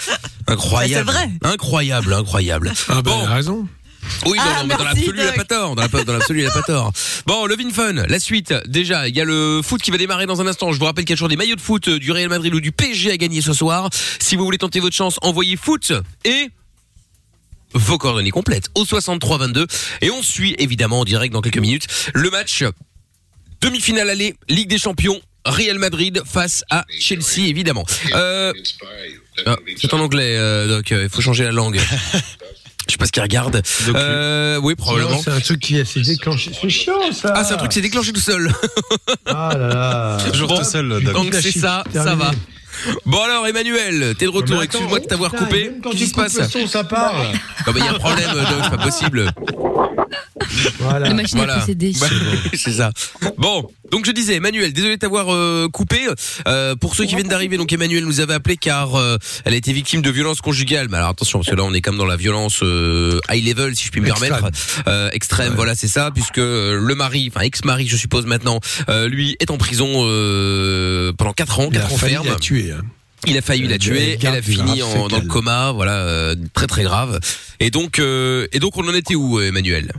Incroyable. 0.49 1.07
Bah, 1.07 1.13
c'est 1.15 1.27
vrai. 1.27 1.53
Incroyable, 1.55 2.13
incroyable. 2.13 2.73
Ah 2.89 3.01
ben, 3.03 3.13
elle 3.25 3.31
a 3.31 3.35
raison. 3.35 3.67
Oui, 4.27 4.39
non, 4.39 4.45
Ah, 4.47 4.65
dans 4.65 4.85
l'absolu, 4.85 5.19
il 5.21 5.29
a 5.29 5.33
pas 5.33 5.45
tort. 5.45 5.75
Dans 5.77 5.83
la- 5.83 6.05
dans 6.05 6.13
l'absolu, 6.13 6.41
il 6.43 6.47
a 6.47 6.51
pas 6.51 6.63
tort. 6.63 6.93
Bon, 7.27 7.47
in 7.49 7.71
Fun, 7.71 7.93
la 7.93 8.19
suite. 8.21 8.55
Déjà, 8.67 9.09
il 9.09 9.17
y 9.17 9.21
a 9.21 9.25
le 9.25 9.61
foot 9.63 9.81
qui 9.83 9.91
va 9.91 9.99
démarrer 9.99 10.27
dans 10.27 10.41
un 10.41 10.47
instant. 10.47 10.73
Je 10.73 10.79
vous 10.79 10.85
rappelle 10.85 11.05
qu'il 11.05 11.13
y 11.13 11.15
a 11.15 11.17
toujours 11.17 11.29
des 11.29 11.37
maillots 11.37 11.57
de 11.57 11.61
foot 11.61 11.89
euh, 11.89 11.99
du 11.99 12.13
Real 12.13 12.29
Madrid 12.29 12.55
ou 12.55 12.61
du 12.61 12.73
PSG 12.73 13.11
à 13.13 13.17
gagner 13.17 13.41
ce 13.41 13.53
soir. 13.53 13.89
Si 14.21 14.37
vous 14.37 14.45
voulez 14.45 14.59
tenter 14.59 14.81
votre 14.81 14.95
chance, 14.97 15.19
envoyez 15.23 15.57
foot 15.57 15.93
et 16.25 16.51
vos 17.75 17.99
coordonnées 17.99 18.31
complètes 18.31 18.69
au 18.75 18.85
63 18.87 19.39
22 19.39 19.67
et 20.01 20.11
on 20.11 20.23
suit 20.23 20.55
évidemment 20.59 21.01
en 21.01 21.05
direct 21.05 21.33
dans 21.35 21.43
quelques 21.43 21.59
minutes 21.59 21.87
le 22.15 22.31
match 22.31 22.65
demi-finale 23.61 24.09
aller 24.09 24.35
Ligue 24.49 24.69
des 24.69 24.79
Champions 24.79 25.21
Real 25.45 25.79
Madrid 25.79 26.23
face 26.25 26.65
à 26.71 26.87
Chelsea 26.99 27.41
évidemment. 27.49 27.85
Euh, 28.15 28.53
ah, 29.45 29.57
c'est 29.77 29.93
en 29.93 30.01
anglais 30.01 30.37
euh, 30.39 30.69
donc 30.79 30.91
euh, 30.93 31.03
il 31.05 31.11
faut 31.11 31.21
changer 31.21 31.45
la 31.45 31.53
langue. 31.53 31.79
Je 32.87 32.93
sais 32.93 32.99
pas 32.99 33.07
ce 33.07 33.13
qu'il 33.13 33.23
regarde. 33.23 33.63
Euh, 33.95 34.61
oui, 34.63 34.75
probablement. 34.77 35.21
C'est 35.23 35.31
un 35.31 35.41
truc 35.41 35.61
qui 35.61 35.85
s'est 35.85 36.01
déclenché. 36.01 36.53
C'est 36.61 36.71
chiant 36.71 36.95
ça. 37.13 37.33
Ah, 37.35 37.45
c'est 37.45 37.55
un 37.55 37.57
truc 37.57 37.71
qui 37.71 37.77
s'est 37.77 37.81
déclenché 37.83 38.13
tout 38.13 38.21
seul. 38.21 38.53
Ah 39.27 39.51
là 39.59 39.69
là. 39.69 40.19
Toujours 40.33 40.49
Bon, 40.49 40.59
tout 40.59 40.65
seul, 40.65 40.89
Doc. 41.03 41.13
Donc 41.15 41.35
c'est 41.35 41.59
ça, 41.59 41.83
ça 41.93 42.15
va. 42.15 42.31
Bon 43.07 43.23
alors 43.23 43.47
Emmanuel, 43.47 44.15
t'es 44.19 44.27
de 44.27 44.31
retour, 44.31 44.63
excuse-moi 44.63 45.01
de 45.01 45.07
t'avoir 45.07 45.33
coupé. 45.33 45.73
Qu'est-ce 45.83 45.93
qui 45.97 45.99
tu 46.05 46.07
se 46.11 46.15
passe 46.15 46.39
le 46.39 46.45
son, 46.47 46.67
ça 46.67 46.85
parle. 46.85 47.27
Non 47.67 47.73
mais 47.73 47.81
il 47.81 47.85
y 47.87 47.89
a 47.89 47.93
un 47.93 47.99
problème, 47.99 48.31
donc 48.35 48.61
c'est 48.65 48.71
pas 48.71 48.83
possible. 48.85 49.31
Voilà. 50.81 51.09
La 51.09 51.15
machine 51.15 51.39
Voilà. 51.39 51.55
à. 51.63 51.67
Bah, 51.67 52.07
c'est 52.55 52.73
ça. 52.73 52.91
Bon, 53.39 53.67
donc 53.93 54.07
je 54.07 54.11
disais, 54.13 54.35
Emmanuel, 54.35 54.73
désolé 54.73 54.95
de 54.97 55.01
t'avoir 55.01 55.33
euh, 55.33 55.69
coupé. 55.73 56.01
Euh, 56.49 56.75
pour 56.77 56.95
ceux 56.95 57.05
qui 57.05 57.15
viennent 57.15 57.29
d'arriver, 57.29 57.57
donc 57.57 57.73
Emmanuel 57.73 58.05
nous 58.05 58.21
avait 58.21 58.35
appelé 58.35 58.57
car 58.57 58.95
euh, 58.97 59.17
elle 59.45 59.55
a 59.55 59.57
été 59.57 59.73
victime 59.73 60.03
de 60.03 60.11
violences 60.11 60.41
conjugales. 60.41 60.89
Mais 60.91 60.97
alors 60.99 61.11
attention, 61.11 61.39
parce 61.41 61.51
que 61.51 61.57
là 61.57 61.65
on 61.65 61.73
est 61.75 61.81
comme 61.81 61.97
dans 61.99 62.07
la 62.07 62.17
violence 62.17 62.61
euh, 62.63 63.21
high 63.31 63.45
level, 63.47 63.75
si 63.77 63.87
je 63.87 63.91
puis 63.91 64.01
me 64.01 64.07
permettre, 64.07 64.51
euh, 64.89 65.11
extrême. 65.13 65.55
Voilà, 65.57 65.75
c'est 65.75 65.89
ça, 65.89 66.11
puisque 66.13 66.39
euh, 66.39 66.79
le 66.81 66.95
mari, 66.95 67.31
enfin 67.35 67.45
ex-mari, 67.45 67.87
je 67.87 67.97
suppose 67.97 68.27
maintenant, 68.27 68.61
euh, 68.89 69.09
lui 69.09 69.37
est 69.41 69.51
en 69.51 69.59
prison 69.59 69.87
euh, 70.07 71.13
pendant 71.13 71.33
4 71.33 71.61
ans, 71.61 71.69
Il 71.71 71.79
a 71.79 71.83
4 71.83 71.93
ans 71.93 71.97
failli 71.97 72.13
ferme. 72.15 72.27
la 72.29 72.35
tuer. 72.37 72.73
hein. 72.73 72.83
Il 73.27 73.37
a 73.37 73.43
failli 73.43 73.67
la 73.67 73.79
tuer, 73.79 74.19
elle 74.23 74.27
a 74.37 74.43
fini 74.43 74.83
en, 74.83 75.09
dans 75.09 75.19
le 75.19 75.27
coma, 75.27 75.73
voilà, 75.73 75.95
euh, 75.95 76.37
très 76.55 76.67
très 76.67 76.83
grave. 76.85 77.19
Et 77.61 77.71
donc, 77.71 77.99
euh, 77.99 78.47
et 78.53 78.59
donc 78.61 78.77
on 78.77 78.87
en 78.87 78.95
était 78.95 79.15
où, 79.17 79.41
Emmanuel? 79.41 79.91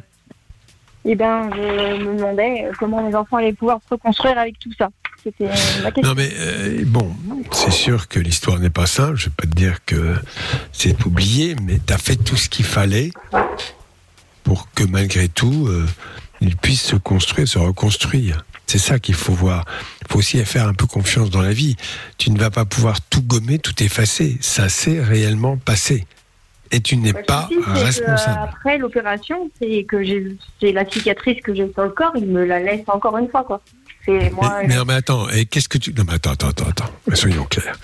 Eh 1.09 1.15
ben, 1.15 1.49
je 1.55 2.03
me 2.03 2.17
demandais 2.17 2.69
comment 2.77 3.01
mes 3.01 3.15
enfants 3.15 3.37
allaient 3.37 3.53
pouvoir 3.53 3.79
se 3.87 3.93
reconstruire 3.93 4.37
avec 4.37 4.59
tout 4.59 4.71
ça. 4.77 4.89
C'était 5.23 5.49
ma 5.81 5.91
question. 5.91 6.13
Non 6.13 6.15
mais 6.15 6.29
euh, 6.37 6.83
bon, 6.85 7.15
c'est 7.51 7.71
sûr 7.71 8.09
que 8.09 8.19
l'histoire 8.19 8.59
n'est 8.59 8.69
pas 8.69 8.87
simple. 8.87 9.15
Je 9.15 9.25
vais 9.25 9.35
pas 9.35 9.47
te 9.47 9.55
dire 9.55 9.85
que 9.85 10.15
c'est 10.73 11.05
oublié, 11.05 11.55
mais 11.63 11.79
tu 11.85 11.93
as 11.93 11.97
fait 11.97 12.17
tout 12.17 12.35
ce 12.35 12.49
qu'il 12.49 12.65
fallait 12.65 13.11
pour 14.43 14.69
que 14.73 14.83
malgré 14.83 15.29
tout, 15.29 15.67
euh, 15.67 15.85
il 16.41 16.57
puisse 16.57 16.81
se 16.81 16.97
construire, 16.97 17.47
se 17.47 17.57
reconstruire. 17.57 18.45
C'est 18.65 18.77
ça 18.77 18.99
qu'il 18.99 19.15
faut 19.15 19.33
voir. 19.33 19.63
Il 20.01 20.11
faut 20.11 20.19
aussi 20.19 20.43
faire 20.43 20.67
un 20.67 20.73
peu 20.73 20.87
confiance 20.87 21.29
dans 21.29 21.41
la 21.41 21.53
vie. 21.53 21.77
Tu 22.17 22.31
ne 22.31 22.37
vas 22.37 22.51
pas 22.51 22.65
pouvoir 22.65 22.99
tout 23.01 23.21
gommer, 23.21 23.59
tout 23.59 23.81
effacer. 23.81 24.37
Ça 24.41 24.67
s'est 24.67 25.01
réellement 25.01 25.55
passé. 25.55 26.05
Et 26.71 26.81
tu 26.81 26.97
n'es 26.97 27.11
Le 27.11 27.23
pas 27.23 27.49
responsable. 27.73 28.39
euh, 28.39 28.43
après 28.43 28.77
l'opération, 28.77 29.49
c'est 29.59 29.83
que 29.83 30.03
j'ai, 30.03 30.35
c'est 30.59 30.71
la 30.71 30.89
cicatrice 30.89 31.41
que 31.41 31.53
j'ai 31.53 31.71
sur 31.73 31.83
le 31.83 31.89
corps, 31.89 32.13
il 32.15 32.27
me 32.27 32.43
la 32.45 32.59
laisse 32.59 32.83
encore 32.87 33.17
une 33.17 33.29
fois, 33.29 33.43
quoi. 33.43 33.61
Moi. 34.07 34.19
Mais, 34.61 34.67
mais 34.67 34.75
non, 34.77 34.85
mais 34.85 34.93
attends, 34.93 35.27
et 35.29 35.45
qu'est-ce 35.45 35.67
que 35.67 35.77
tu. 35.77 35.93
Non, 35.93 36.03
mais 36.07 36.13
attends, 36.13 36.31
attends, 36.31 36.47
attends, 36.49 36.69
attends. 36.69 36.89
Soyons 37.13 37.43
clairs. 37.43 37.77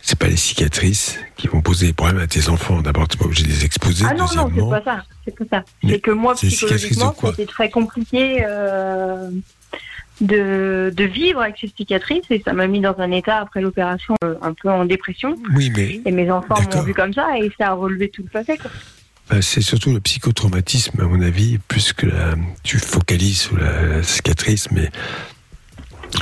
C'est 0.00 0.16
pas 0.18 0.28
les 0.28 0.36
cicatrices 0.36 1.18
qui 1.36 1.48
vont 1.48 1.60
poser 1.60 1.88
des 1.88 1.92
problèmes 1.92 2.20
à 2.20 2.26
tes 2.28 2.48
enfants. 2.48 2.80
D'abord, 2.80 3.08
tu 3.08 3.16
n'es 3.16 3.18
pas 3.18 3.26
obligé 3.26 3.42
de 3.42 3.48
les 3.48 3.64
exposer. 3.64 4.04
ah 4.08 4.14
non, 4.14 4.26
non, 4.36 4.50
c'est 4.54 4.70
pas 4.70 4.82
ça. 4.84 5.04
C'est 5.24 5.36
pas 5.36 5.44
ça. 5.58 5.64
C'est 5.86 6.00
que 6.00 6.10
moi, 6.12 6.34
psychologiquement, 6.34 7.14
c'était 7.20 7.46
très 7.46 7.70
compliqué 7.70 8.44
euh, 8.46 9.30
de, 10.20 10.92
de 10.94 11.04
vivre 11.04 11.40
avec 11.40 11.56
ces 11.60 11.72
cicatrices 11.76 12.24
et 12.30 12.42
ça 12.44 12.52
m'a 12.52 12.66
mis 12.66 12.80
dans 12.80 12.98
un 12.98 13.10
état 13.10 13.38
après 13.38 13.60
l'opération 13.60 14.14
euh, 14.24 14.34
un 14.42 14.52
peu 14.52 14.68
en 14.68 14.84
dépression. 14.84 15.36
Oui, 15.54 15.70
mais 15.76 16.00
Et 16.04 16.10
mes 16.10 16.30
enfants 16.30 16.56
m'ont 16.74 16.82
vu 16.82 16.94
comme 16.94 17.14
ça 17.14 17.38
et 17.38 17.50
ça 17.58 17.68
a 17.68 17.72
relevé 17.72 18.08
tout 18.08 18.22
le 18.22 18.30
passé. 18.30 18.58
Euh, 19.32 19.40
c'est 19.42 19.60
surtout 19.60 19.92
le 19.92 20.00
psychotraumatisme, 20.00 21.00
à 21.00 21.04
mon 21.04 21.20
avis, 21.20 21.58
plus 21.58 21.92
que 21.92 22.06
la, 22.06 22.34
tu 22.62 22.78
focalises 22.78 23.42
sur 23.42 23.58
la, 23.58 23.86
la 23.86 24.02
cicatrice, 24.02 24.70
mais 24.70 24.90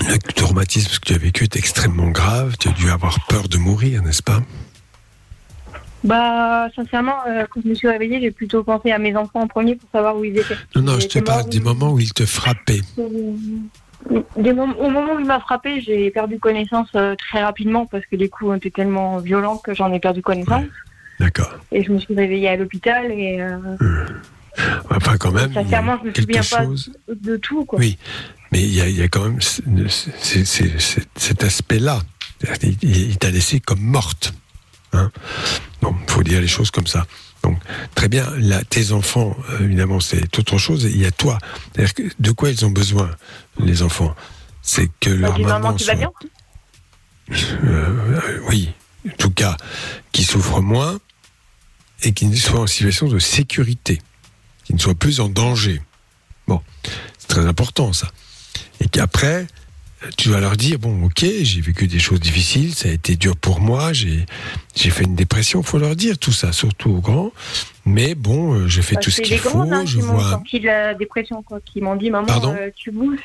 le 0.09 0.19
traumatisme 0.33 0.91
que 0.91 1.07
tu 1.07 1.15
as 1.15 1.19
vécu 1.19 1.45
est 1.45 1.57
extrêmement 1.57 2.09
grave. 2.09 2.57
Tu 2.59 2.69
as 2.69 2.73
dû 2.73 2.91
avoir 2.91 3.25
peur 3.29 3.49
de 3.49 3.57
mourir, 3.57 4.03
n'est-ce 4.03 4.23
pas? 4.23 4.43
Bah, 6.05 6.69
sincèrement, 6.75 7.17
euh, 7.29 7.47
quand 7.51 7.61
je 7.65 7.69
me 7.69 7.75
suis 7.75 7.89
réveillée, 7.89 8.21
j'ai 8.21 8.31
plutôt 8.31 8.63
pensé 8.63 8.93
à 8.93 8.99
mes 8.99 9.17
enfants 9.17 9.41
en 9.41 9.49
premier 9.49 9.75
pour 9.75 9.89
savoir 9.91 10.17
où 10.17 10.25
ils 10.25 10.39
étaient. 10.39 10.57
Non, 10.75 10.83
non, 10.83 10.97
Ils 10.97 11.03
je 11.03 11.09
te 11.09 11.19
parle 11.19 11.49
des 11.49 11.61
moments 11.61 11.93
où 11.93 11.99
il 11.99 12.13
te 12.13 12.27
frappait. 12.27 12.81
Des 14.37 14.53
mom- 14.53 14.75
au 14.79 14.91
moment 14.91 15.15
où 15.15 15.21
il 15.21 15.27
m'a 15.27 15.41
frappé, 15.41 15.81
j'ai 15.81 16.11
perdu 16.11 16.39
connaissance 16.39 16.89
euh, 16.95 17.15
très 17.17 17.43
rapidement 17.43 17.87
parce 17.87 18.05
que 18.07 18.17
les 18.17 18.29
coups 18.29 18.57
étaient 18.57 18.71
tellement 18.71 19.19
violents 19.19 19.57
que 19.59 19.75
j'en 19.75 19.93
ai 19.93 19.99
perdu 20.01 20.23
connaissance. 20.23 20.65
D'accord. 21.19 21.55
Et 21.73 21.83
je 21.83 21.91
me 21.93 21.99
suis 21.99 22.15
réveillée 22.15 22.49
à 22.49 22.57
l'hôpital 22.57 23.11
et 23.11 23.41
euh, 23.41 23.59
Enfin, 24.91 25.17
quand 25.19 25.33
même, 25.33 25.53
sincèrement, 25.53 25.99
je 26.03 26.09
me 26.09 26.15
souviens 26.15 26.41
pas 26.41 26.65
chose. 26.65 26.91
de 27.09 27.37
tout. 27.37 27.65
Quoi. 27.67 27.79
Oui, 27.79 27.99
mais 28.53 28.61
il 28.63 28.75
y 28.75 28.81
a, 28.81 28.89
il 28.89 28.97
y 28.97 29.03
a 29.03 29.09
quand 29.09 29.25
même 29.25 29.41
c- 29.41 29.63
c- 29.89 30.45
c- 30.45 30.79
c- 30.79 31.03
cet 31.15 31.45
aspect-là. 31.45 32.01
Il, 32.83 33.19
t'a 33.19 33.31
laissé 33.31 33.61
comme 33.61 33.81
morte. 33.81 34.33
Hein 34.93 35.11
bon, 35.83 35.95
il 36.07 36.11
faut 36.11 36.23
dire 36.23 36.41
les 36.41 36.47
choses 36.47 36.71
comme 36.71 36.87
ça. 36.87 37.07
Donc, 37.47 37.59
très 37.95 38.09
bien, 38.09 38.29
là, 38.39 38.65
tes 38.65 38.91
enfants, 38.91 39.37
euh, 39.51 39.65
évidemment, 39.65 40.01
c'est 40.01 40.37
autre 40.39 40.59
chose. 40.59 40.83
Il 40.85 40.99
y 41.01 41.07
a 41.07 41.13
toi. 41.13 41.39
Que 41.95 42.03
de 42.19 42.31
quoi 42.33 42.51
ils 42.51 42.65
ont 42.67 42.71
besoin, 42.71 43.11
les 43.61 43.83
enfants? 43.83 44.15
C'est 44.63 44.91
que 44.99 45.11
Bah, 45.11 45.29
leur 45.29 45.39
maman 45.39 45.49
maman 45.61 45.75
qui 45.75 45.85
va 45.85 45.95
bien. 45.95 46.11
euh, 47.31 47.35
euh, 47.65 48.41
oui, 48.49 48.73
en 49.07 49.17
tout 49.17 49.31
cas, 49.31 49.57
qui 50.11 50.25
souffre 50.25 50.61
moins 50.61 50.99
et 52.03 52.13
qui 52.13 52.37
soit 52.37 52.61
en 52.61 52.67
situation 52.67 53.07
de 53.07 53.21
sécurité, 53.21 54.03
qui 54.65 54.75
ne 54.75 54.79
soit 54.79 54.97
plus 54.97 55.21
en 55.21 55.29
danger. 55.29 55.81
Bon, 56.49 56.61
c'est 57.19 57.29
très 57.29 57.47
important 57.47 57.93
ça. 57.93 58.11
Et 58.81 58.89
qu'après, 58.89 59.47
tu 60.17 60.29
vas 60.29 60.41
leur 60.41 60.57
dire 60.57 60.79
bon, 60.79 61.05
ok, 61.07 61.25
j'ai 61.43 61.61
vécu 61.61 61.87
des 61.89 61.99
choses 61.99 62.21
difficiles, 62.21 62.75
ça 62.75 62.89
a 62.89 62.93
été 62.93 63.17
dur 63.17 63.37
pour 63.37 63.61
moi, 63.61 63.93
j'ai 63.93 64.27
j'ai 64.75 64.91
fait 64.91 65.05
une 65.05 65.15
dépression. 65.15 65.63
Faut 65.63 65.79
leur 65.79 65.97
dire 65.97 66.19
tout 66.19 66.33
ça, 66.33 66.53
surtout 66.53 66.91
aux 66.91 67.01
grands. 67.01 67.33
Mais 67.87 68.15
bon, 68.15 68.53
euh, 68.55 68.67
j'ai 68.69 68.83
fait 68.83 68.97
Bah, 68.97 69.01
tout 69.01 69.11
ce 69.11 69.21
qu'il 69.23 69.39
faut. 69.39 69.51
grandes 69.51 69.73
hein, 69.73 69.85
je 69.87 69.99
qui 69.99 70.03
m'ont 70.05 70.15
vois. 70.15 70.31
sorti 70.31 70.61
de 70.61 70.67
la 70.67 70.93
dépression, 70.95 71.43
quoi, 71.43 71.61
qui 71.65 71.81
m'ont 71.81 71.97
dit 71.97 72.11
maman, 72.11 72.27
euh, 72.55 72.71
tu 72.77 72.91
bouges. 72.91 73.19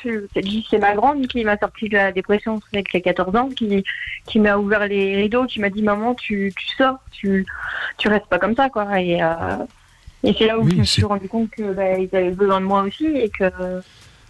C'est 0.70 0.78
ma 0.78 0.94
grande 0.94 1.26
qui 1.26 1.44
m'a 1.44 1.58
sorti 1.58 1.88
de 1.88 1.96
la 1.96 2.10
dépression, 2.12 2.60
c'est 2.72 2.82
qui 2.84 2.96
a 2.96 3.00
14 3.00 3.36
ans, 3.36 3.48
qui, 3.50 3.84
qui 4.26 4.38
m'a 4.38 4.56
ouvert 4.56 4.86
les 4.86 5.16
rideaux, 5.16 5.44
qui 5.46 5.60
m'a 5.60 5.68
dit 5.68 5.82
maman, 5.82 6.14
tu, 6.14 6.52
tu 6.56 6.66
sors, 6.76 6.96
tu, 7.10 7.44
tu 7.98 8.08
restes 8.08 8.26
pas 8.26 8.38
comme 8.38 8.54
ça, 8.56 8.70
quoi. 8.70 9.00
Et, 9.00 9.20
euh, 9.22 9.26
et 10.24 10.34
c'est 10.38 10.46
là 10.46 10.58
où 10.58 10.62
Oui, 10.62 10.70
je 10.72 10.76
me 10.78 10.84
suis 10.84 11.04
rendu 11.04 11.28
compte 11.28 11.50
que 11.50 11.74
bah, 11.74 11.98
ils 11.98 12.08
avaient 12.16 12.30
besoin 12.30 12.60
de 12.60 12.66
moi 12.66 12.82
aussi 12.82 13.04
et 13.06 13.28
que. 13.28 13.44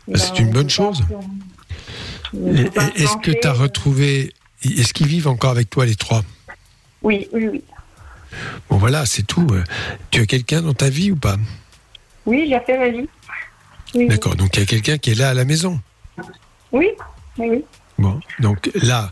Bah, 0.09 0.19
c'est 0.19 0.39
une 0.41 0.51
bonne 0.51 0.71
chose. 0.71 1.03
Et- 1.11 1.15
Est-ce 2.35 3.17
que 3.19 3.31
tu 3.31 3.47
as 3.47 3.53
retrouvé. 3.53 4.33
Est-ce 4.65 4.95
qu'ils 4.95 5.07
vivent 5.09 5.29
encore 5.29 5.51
avec 5.51 5.71
toi, 5.71 5.85
les 5.87 5.97
trois? 5.97 6.23
Oui, 7.03 7.29
oui, 7.33 7.49
oui. 7.49 7.63
Bon, 8.71 8.77
voilà, 8.79 9.05
c'est 9.07 9.25
tout. 9.25 9.47
Tu 10.11 10.21
as 10.21 10.27
quelqu'un 10.27 10.63
dans 10.63 10.73
ta 10.75 10.89
vie 10.89 11.11
ou 11.11 11.17
pas? 11.17 11.37
Oui, 12.25 12.47
j'ai 12.49 12.61
fait 12.61 12.79
ma 12.79 12.89
vie. 12.89 13.09
Oui, 13.95 14.07
D'accord, 14.09 14.37
donc 14.37 14.57
il 14.57 14.61
y 14.61 14.63
a 14.63 14.67
quelqu'un 14.67 14.99
qui 14.99 15.11
est 15.11 15.15
là 15.15 15.31
à 15.31 15.35
la 15.35 15.45
maison. 15.45 15.81
oui, 16.71 16.89
oui, 17.39 17.49
oui. 17.51 17.65
Bon, 17.99 18.21
donc 18.41 18.71
là, 18.75 19.11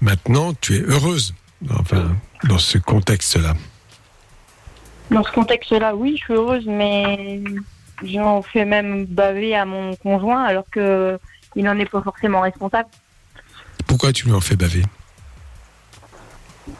maintenant, 0.00 0.52
tu 0.54 0.76
es 0.76 0.80
heureuse, 0.80 1.34
enfin, 1.78 2.16
dans 2.44 2.58
ce 2.58 2.78
contexte-là. 2.78 3.54
Dans 5.10 5.22
ce 5.22 5.30
contexte-là, 5.30 5.94
oui, 5.94 6.16
je 6.18 6.24
suis 6.24 6.34
heureuse, 6.34 6.66
mais 6.66 7.40
j'en 8.02 8.42
fais 8.42 8.64
même 8.64 9.04
baver 9.06 9.54
à 9.54 9.64
mon 9.64 9.94
conjoint 9.96 10.42
alors 10.42 10.64
que 10.70 11.18
il 11.56 11.64
n'en 11.64 11.78
est 11.78 11.86
pas 11.90 12.02
forcément 12.02 12.40
responsable. 12.40 12.88
Pourquoi 13.86 14.12
tu 14.12 14.26
lui 14.26 14.32
en 14.32 14.40
fais 14.40 14.56
baver? 14.56 14.82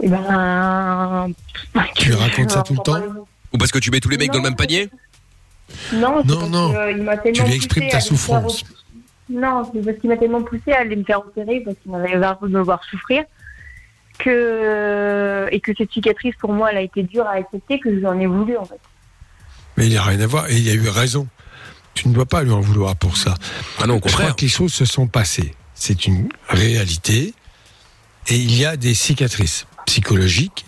Et 0.03 0.09
ben, 0.09 1.29
Tu 1.97 2.09
lui 2.11 2.15
racontes 2.15 2.51
ça 2.51 2.63
tout 2.67 2.75
le 2.75 2.81
temps? 2.83 3.03
Ou 3.53 3.59
parce 3.59 3.73
que 3.73 3.79
tu 3.79 3.91
mets 3.91 4.01
tous 4.01 4.09
les 4.11 4.17
mecs 4.19 4.31
dans 4.31 4.39
le 4.39 4.45
même 4.45 4.57
panier? 4.57 4.89
Non, 5.93 6.23
Non, 6.25 6.39
parce 6.39 6.51
non. 6.51 6.73
que, 6.73 6.77
euh, 6.77 6.91
il 6.93 7.03
m'a 7.03 7.17
tellement 7.17 7.45
Tu 7.45 7.51
lui 7.51 7.55
exprimes 7.57 7.89
ta 7.89 8.01
souffrance. 8.01 8.65
Non, 9.29 9.71
c'est 9.73 9.85
parce 9.85 9.99
qu'il 9.99 10.11
m'a 10.11 10.17
tellement 10.17 10.43
poussé 10.43 10.73
à 10.73 10.81
aller 10.81 10.97
me 10.97 11.05
faire 11.05 11.21
opérer 11.21 11.61
parce 11.61 11.77
qu'il 11.83 11.93
m'avait 11.93 12.17
marre 12.17 12.39
de 12.41 12.49
me 12.49 12.61
voir 12.61 12.83
souffrir 12.85 13.25
que 14.19 15.49
et 15.51 15.61
que 15.61 15.73
cette 15.77 15.93
cicatrice 15.93 16.35
pour 16.37 16.53
moi 16.53 16.71
elle 16.71 16.77
a 16.79 16.83
été 16.83 17.03
dure 17.03 17.27
à 17.27 17.33
accepter 17.35 17.79
que 17.81 18.01
j'en 18.01 18.19
ai 18.19 18.27
voulu 18.27 18.57
en 18.57 18.65
fait. 18.65 18.81
Mais 19.77 19.87
il 19.87 19.91
n'y 19.91 19.97
a 19.97 20.03
rien 20.03 20.21
à 20.21 20.27
voir 20.27 20.49
et 20.51 20.57
il 20.57 20.67
y 20.67 20.71
a 20.71 20.75
eu 20.75 20.89
raison. 20.89 21.27
Tu 22.01 22.09
ne 22.09 22.15
dois 22.15 22.25
pas 22.25 22.43
lui 22.43 22.51
en 22.51 22.61
vouloir 22.63 22.97
pour 22.97 23.19
ça. 23.19 23.35
Ah 23.79 23.87
non, 23.87 23.95
au 23.95 23.97
Je 23.97 24.01
crois 24.01 24.11
contraire. 24.13 24.37
que 24.37 24.41
les 24.41 24.49
choses 24.49 24.73
se 24.73 24.87
sont 24.87 25.07
passées. 25.07 25.55
C'est 25.75 26.07
une 26.07 26.31
réalité 26.49 27.35
et 28.27 28.37
il 28.37 28.57
y 28.57 28.65
a 28.65 28.79
des 28.79 28.95
cicatrices 28.95 29.67
psychologiques, 29.85 30.65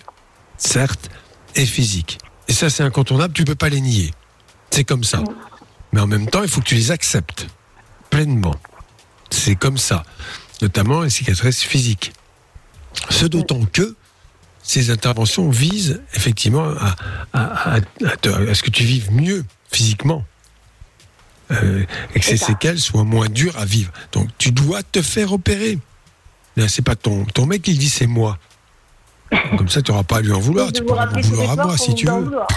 certes, 0.59 1.09
et 1.55 1.64
physiques. 1.64 2.18
Et 2.49 2.53
ça, 2.53 2.68
c'est 2.68 2.83
incontournable, 2.83 3.33
tu 3.33 3.45
peux 3.47 3.55
pas 3.55 3.70
les 3.70 3.80
nier. 3.80 4.11
C'est 4.70 4.85
comme 4.85 5.05
ça. 5.05 5.24
Mais 5.93 6.01
en 6.01 6.07
même 6.07 6.28
temps, 6.28 6.43
il 6.43 6.51
faut 6.51 6.61
que 6.61 6.66
tu 6.66 6.74
les 6.74 6.91
acceptes 6.91 7.47
pleinement. 8.11 8.55
C'est 9.30 9.55
comme 9.57 9.78
ça. 9.78 10.05
Notamment 10.61 11.01
les 11.01 11.09
cicatrices 11.11 11.62
physiques. 11.62 12.12
Ce 13.09 13.24
d'autant 13.24 13.64
que 13.64 13.97
ces 14.62 14.91
interventions 14.91 15.49
visent 15.49 16.03
effectivement 16.12 16.68
à, 16.78 16.95
à- 17.33 17.72
à- 17.76 17.76
à 17.76 18.16
te- 18.20 18.28
à 18.51 18.55
ce 18.55 18.62
que 18.62 18.70
tu 18.70 18.85
vives 18.85 19.11
mieux 19.12 19.47
physiquement. 19.72 20.26
Euh, 21.53 21.85
et 22.15 22.21
que 22.21 22.25
ces 22.25 22.37
séquelles 22.37 22.79
soient 22.79 23.05
moins 23.05 23.29
dures 23.29 23.59
à 23.59 23.65
vivre. 23.65 23.93
Donc 24.13 24.29
tu 24.39 24.53
dois 24.53 24.83
te 24.83 25.03
faire 25.03 25.33
opérer. 25.33 25.79
C'est 26.69 26.83
pas 26.83 26.97
ton, 26.97 27.25
ton 27.25 27.47
mec 27.47 27.63
qui 27.63 27.75
dit 27.75 27.89
c'est 27.89 28.07
moi. 28.07 28.39
Comme 29.59 29.68
ça, 29.68 29.80
tu 29.83 29.91
n'auras 29.91 30.03
pas 30.05 30.16
à 30.18 30.20
lui 30.20 30.33
en 30.33 30.39
vouloir. 30.41 30.68
Je 30.68 30.72
Tu 30.74 30.85
pourras 30.85 31.07
m'en 31.07 31.12
rappeler 31.12 31.22
vouloir 31.22 31.51
à 31.51 31.57
moi 31.64 31.76
si 31.78 31.95
tu 31.95 32.09
en 32.09 32.18
veux. 32.20 32.24
vouloir. 32.26 32.49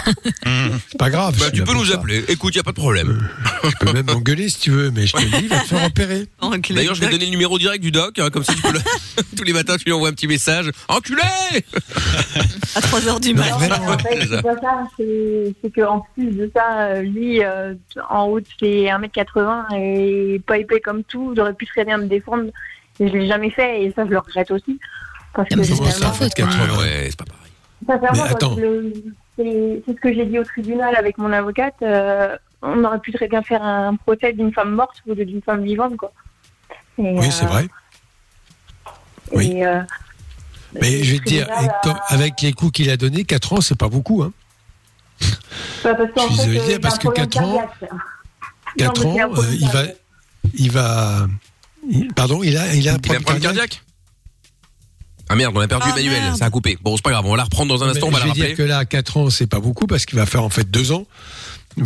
C'est 0.90 0.98
pas 0.98 1.10
grave. 1.10 1.36
Bah, 1.38 1.50
tu 1.50 1.62
peux 1.64 1.72
nous 1.72 1.84
ça. 1.86 1.94
appeler. 1.94 2.24
Écoute, 2.28 2.54
y 2.54 2.58
a 2.58 2.62
pas 2.62 2.72
de 2.72 2.76
problème. 2.76 3.28
Tu 3.66 3.84
peux 3.84 3.92
même 3.92 4.06
m'engueuler 4.06 4.48
si 4.48 4.60
tu 4.60 4.70
veux, 4.70 4.90
mais 4.92 5.06
je 5.08 5.12
te 5.14 5.40
dis, 5.40 5.48
va 5.48 5.58
te 5.58 5.66
faire 5.66 5.84
opérer. 5.84 6.26
D'ailleurs, 6.70 6.94
je 6.94 7.00
vais 7.00 7.08
donner 7.10 7.24
le 7.24 7.30
numéro 7.32 7.58
direct 7.58 7.82
du 7.82 7.90
doc, 7.90 8.16
hein, 8.20 8.28
comme 8.30 8.44
ça 8.44 8.54
tu 8.54 8.62
peux 8.62 8.72
le- 8.72 8.78
tous 9.36 9.42
les 9.44 9.52
matins 9.52 9.76
tu 9.76 9.84
lui 9.86 9.92
envoies 9.92 10.08
un 10.08 10.12
petit 10.12 10.28
message. 10.28 10.70
Enculé 10.88 11.20
À 12.76 12.80
3h 12.80 13.20
du 13.20 13.34
matin. 13.34 13.56
En 13.88 13.98
fait, 13.98 15.54
c'est 15.62 15.70
qu'en 15.74 16.06
plus 16.14 16.30
de 16.30 16.50
ça, 16.54 16.80
euh, 16.90 17.02
lui, 17.02 17.42
euh, 17.42 17.74
en 18.08 18.26
haut, 18.26 18.40
c'est 18.60 18.86
1m80 18.88 19.64
et 19.76 20.40
pas 20.46 20.58
épais 20.58 20.80
comme 20.80 21.02
tout, 21.04 21.32
j'aurais 21.36 21.54
pu 21.54 21.66
très 21.66 21.84
bien 21.84 21.98
me 21.98 22.06
défendre. 22.06 22.50
Et 23.00 23.08
je 23.08 23.12
l'ai 23.12 23.26
jamais 23.26 23.50
fait 23.50 23.82
et 23.84 23.92
ça, 23.94 24.04
je 24.06 24.10
le 24.10 24.18
regrette 24.18 24.50
aussi. 24.50 24.78
Parce 25.36 25.48
que 25.48 25.62
c'est 25.62 25.78
pas 25.78 25.90
ça, 25.90 25.98
sa 26.06 26.12
faute, 26.12 26.32
quand 26.36 26.46
même. 26.46 26.58
80? 26.58 26.78
Ouais, 26.80 27.06
c'est 27.10 27.16
pas 27.16 27.24
pareil. 27.24 27.52
sincèrement, 27.86 28.22
Mais 28.24 28.28
quand 28.30 28.34
attends. 28.34 28.56
c'est 29.36 29.82
ce 29.94 30.00
que 30.00 30.14
j'ai 30.14 30.24
dit 30.26 30.38
au 30.38 30.44
tribunal 30.44 30.96
avec 30.96 31.18
mon 31.18 31.32
avocate. 31.32 31.74
euh, 31.82 32.36
on 32.62 32.82
aurait 32.84 32.98
pu 33.00 33.12
très 33.12 33.28
bien 33.28 33.42
faire 33.42 33.62
un 33.62 33.94
procès 33.96 34.32
d'une 34.32 34.52
femme 34.52 34.74
morte 34.74 34.96
au 35.06 35.14
lieu 35.14 35.24
d'une 35.26 35.42
femme 35.42 35.62
vivante, 35.62 35.96
quoi. 35.96 36.10
Et, 36.98 37.02
Oui, 37.18 37.30
c'est 37.30 37.44
euh, 37.44 37.48
vrai. 37.48 37.68
Oui. 39.32 39.52
et, 39.58 39.66
euh, 39.66 39.80
Mais 40.80 41.02
je 41.04 41.12
vais 41.12 41.18
te 41.18 41.24
dire, 41.24 41.46
avec 42.08 42.40
les 42.40 42.52
coups 42.54 42.72
qu'il 42.72 42.90
a 42.90 42.96
donnés, 42.96 43.24
4 43.24 43.52
ans, 43.52 43.60
c'est 43.60 43.76
pas 43.78 43.88
beaucoup. 43.88 44.22
Hein. 44.22 44.32
Bah, 45.84 45.94
parce 45.94 46.10
Je 46.30 46.34
suis 46.34 46.36
désolé, 46.46 46.58
euh, 46.58 46.64
il 46.70 46.74
a 46.74 46.78
parce 46.80 46.96
que 46.98 47.02
problème 47.08 47.28
quatre 47.28 47.44
ans- 47.44 47.56
cardiaque. 47.56 47.90
4 48.78 49.04
Non, 49.04 49.12
mais 49.12 49.16
c'est 49.16 49.20
un 49.22 49.26
ans, 49.28 49.42
euh, 49.42 49.54
il 49.60 49.68
va. 49.68 49.82
Il 50.54 50.70
va. 50.72 51.26
il- 51.88 52.14
pardon, 52.14 52.42
il 52.42 52.56
a, 52.56 52.66
il 52.66 52.66
a 52.66 52.70
un 52.72 52.74
Il 52.74 52.88
a 52.88 52.92
un 52.94 52.98
problème 52.98 53.22
problème 53.22 53.42
cardiaque. 53.42 53.82
Ah 55.28 55.34
merde, 55.34 55.52
on 55.56 55.60
a 55.60 55.68
perdu 55.68 55.86
Ah, 55.88 55.92
Emmanuel, 55.98 56.22
merde. 56.22 56.36
ça 56.38 56.46
a 56.46 56.50
coupé. 56.50 56.78
Bon, 56.82 56.96
c'est 56.96 57.02
pas 57.02 57.10
grave, 57.10 57.24
on 57.26 57.30
va 57.32 57.36
la 57.36 57.44
reprendre 57.44 57.76
dans 57.76 57.84
un 57.84 57.90
instant, 57.90 58.06
on 58.08 58.10
va 58.10 58.20
la 58.20 58.26
rappeler. 58.26 58.46
dire 58.48 58.56
que 58.56 58.62
là, 58.62 58.84
4 58.84 59.16
ans, 59.16 59.30
c'est 59.30 59.46
pas 59.46 59.60
beaucoup 59.60 59.86
parce 59.86 60.06
qu'il 60.06 60.18
va 60.18 60.26
faire 60.26 60.42
en 60.44 60.50
fait 60.50 60.70
2 60.70 60.92
ans. 60.92 61.06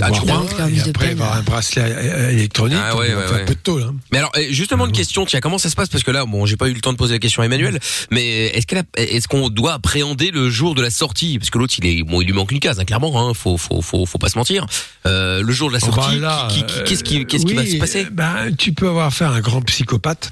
Ah, 0.01 0.09
tu 0.12 0.20
crois 0.20 0.45
Et 0.70 0.78
après, 0.78 0.86
il 0.86 0.93
peine. 0.93 1.16
va 1.18 1.24
avoir 1.24 1.36
un 1.38 1.43
bracelet 1.43 1.82
euh, 1.84 2.30
électronique. 2.30 2.78
Ah 2.80 2.95
ouais, 2.97 3.09
ouais, 3.09 3.14
ouais. 3.16 3.43
un 3.43 3.45
peu 3.45 3.55
de 3.57 3.61
tôle. 3.61 3.82
Hein. 3.82 3.97
Mais 4.12 4.18
alors, 4.18 4.30
justement, 4.51 4.86
une 4.86 4.93
question, 4.93 5.26
tiens, 5.26 5.41
comment 5.41 5.59
ça 5.59 5.68
se 5.68 5.74
passe? 5.74 5.88
Parce 5.88 6.05
que 6.05 6.12
là, 6.12 6.24
bon, 6.26 6.47
j'ai 6.47 6.57
pas 6.57 6.68
eu 6.68 6.74
le 6.74 6.80
temps 6.80 6.93
de 6.93 6.97
poser 6.97 7.14
la 7.14 7.18
question 7.18 7.43
à 7.43 7.47
Emmanuel, 7.47 7.80
mais 8.12 8.47
est-ce 8.55 8.66
qu'elle 8.68 8.78
a- 8.78 9.01
est-ce 9.01 9.26
qu'on 9.26 9.49
doit 9.49 9.72
appréhender 9.72 10.30
le 10.30 10.49
jour 10.49 10.76
de 10.76 10.82
la 10.82 10.91
sortie? 10.91 11.41
Parce 11.41 11.51
que 11.51 11.59
l'autre, 11.59 11.74
il 11.78 11.86
est, 11.86 12.05
bon, 12.05 12.20
il 12.20 12.26
lui 12.26 12.32
manque 12.34 12.53
une 12.53 12.61
case, 12.61 12.78
hein, 12.78 12.84
clairement, 12.84 13.28
hein, 13.30 13.34
faut, 13.34 13.57
faut, 13.57 13.82
faut, 13.82 14.07
faut 14.07 14.18
pas 14.18 14.28
se 14.28 14.38
mentir. 14.38 14.64
Euh, 15.07 15.43
le 15.43 15.53
jour 15.53 15.70
de 15.70 15.72
la 15.74 15.80
Oh, 15.82 15.86
sortie, 15.93 16.18
bah 16.20 16.47
qui- 16.53 16.62
qui- 16.62 16.82
qu'est-ce 16.84 17.03
qui, 17.03 17.16
euh, 17.55 17.57
va 17.61 17.66
se 17.66 17.76
passer? 17.78 18.07
ben, 18.12 18.55
Tu 18.57 18.72
peux 18.72 18.86
avoir 18.88 19.07
affaire 19.09 19.32
à 19.32 19.34
un 19.34 19.41
grand 19.41 19.61
psychopathe, 19.62 20.30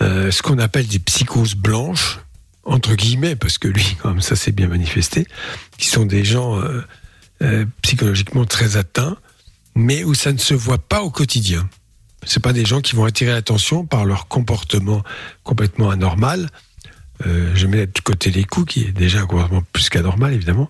euh, 0.00 0.30
ce 0.30 0.42
qu'on 0.42 0.58
appelle 0.58 0.86
des 0.86 0.98
psychoses 0.98 1.54
blanches, 1.54 2.20
entre 2.64 2.94
guillemets, 2.94 3.36
parce 3.36 3.58
que 3.58 3.68
lui, 3.68 3.96
quand 4.00 4.10
même, 4.10 4.20
ça 4.20 4.36
s'est 4.36 4.52
bien 4.52 4.68
manifesté, 4.68 5.26
qui 5.78 5.86
sont 5.86 6.04
des 6.04 6.24
gens 6.24 6.60
euh, 6.60 6.82
euh, 7.42 7.64
psychologiquement 7.82 8.44
très 8.44 8.76
atteints, 8.76 9.16
mais 9.74 10.04
où 10.04 10.14
ça 10.14 10.32
ne 10.32 10.38
se 10.38 10.54
voit 10.54 10.78
pas 10.78 11.02
au 11.02 11.10
quotidien. 11.10 11.68
C'est 12.24 12.42
pas 12.42 12.52
des 12.52 12.64
gens 12.64 12.80
qui 12.80 12.96
vont 12.96 13.04
attirer 13.04 13.32
l'attention 13.32 13.86
par 13.86 14.04
leur 14.04 14.26
comportement 14.26 15.02
complètement 15.44 15.90
anormal. 15.90 16.48
Je 17.24 17.66
mets 17.66 17.86
de 17.86 18.00
côté 18.00 18.30
les 18.30 18.44
coups, 18.44 18.74
qui 18.74 18.82
est 18.84 18.92
déjà 18.92 19.20
un 19.20 19.26
comportement 19.26 19.62
plus 19.72 19.88
qu'anormal, 19.88 20.34
évidemment. 20.34 20.68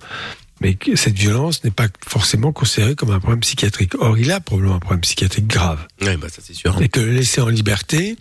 Mais 0.61 0.77
cette 0.95 1.19
violence 1.19 1.65
n'est 1.65 1.71
pas 1.71 1.89
forcément 2.07 2.53
considérée 2.53 2.95
comme 2.95 3.11
un 3.11 3.19
problème 3.19 3.41
psychiatrique. 3.41 3.95
Or, 3.99 4.17
il 4.19 4.31
a 4.33 4.41
probablement 4.41 4.77
un 4.77 4.81
problème 4.81 5.03
psychiatrique 5.03 5.47
grave. 5.47 5.87
Ouais, 6.01 6.17
bah 6.17 6.29
ça 6.31 6.41
c'est 6.43 6.55
sûr. 6.55 6.81
Et 6.81 6.89
que 6.89 7.01
le 7.01 7.13
laisser 7.13 7.41
en 7.41 7.49
liberté, 7.49 8.17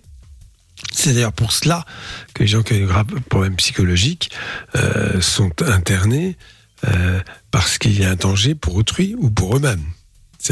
c'est 0.92 1.14
d'ailleurs 1.14 1.34
pour 1.34 1.52
cela 1.52 1.86
que 2.34 2.44
les 2.44 2.48
gens 2.48 2.64
qui 2.64 2.74
ont 2.74 2.78
des 2.78 2.86
graves 2.86 3.06
problèmes 3.30 3.56
psychologiques 3.56 4.32
euh, 4.76 5.20
sont 5.22 5.62
internés 5.62 6.38
euh, 6.88 7.20
parce 7.52 7.78
qu'il 7.78 8.00
y 8.00 8.06
a 8.06 8.12
un 8.12 8.16
danger 8.16 8.56
pour 8.56 8.76
autrui 8.76 9.16
ou 9.18 9.30
pour 9.30 9.56
eux-mêmes. 9.56 9.84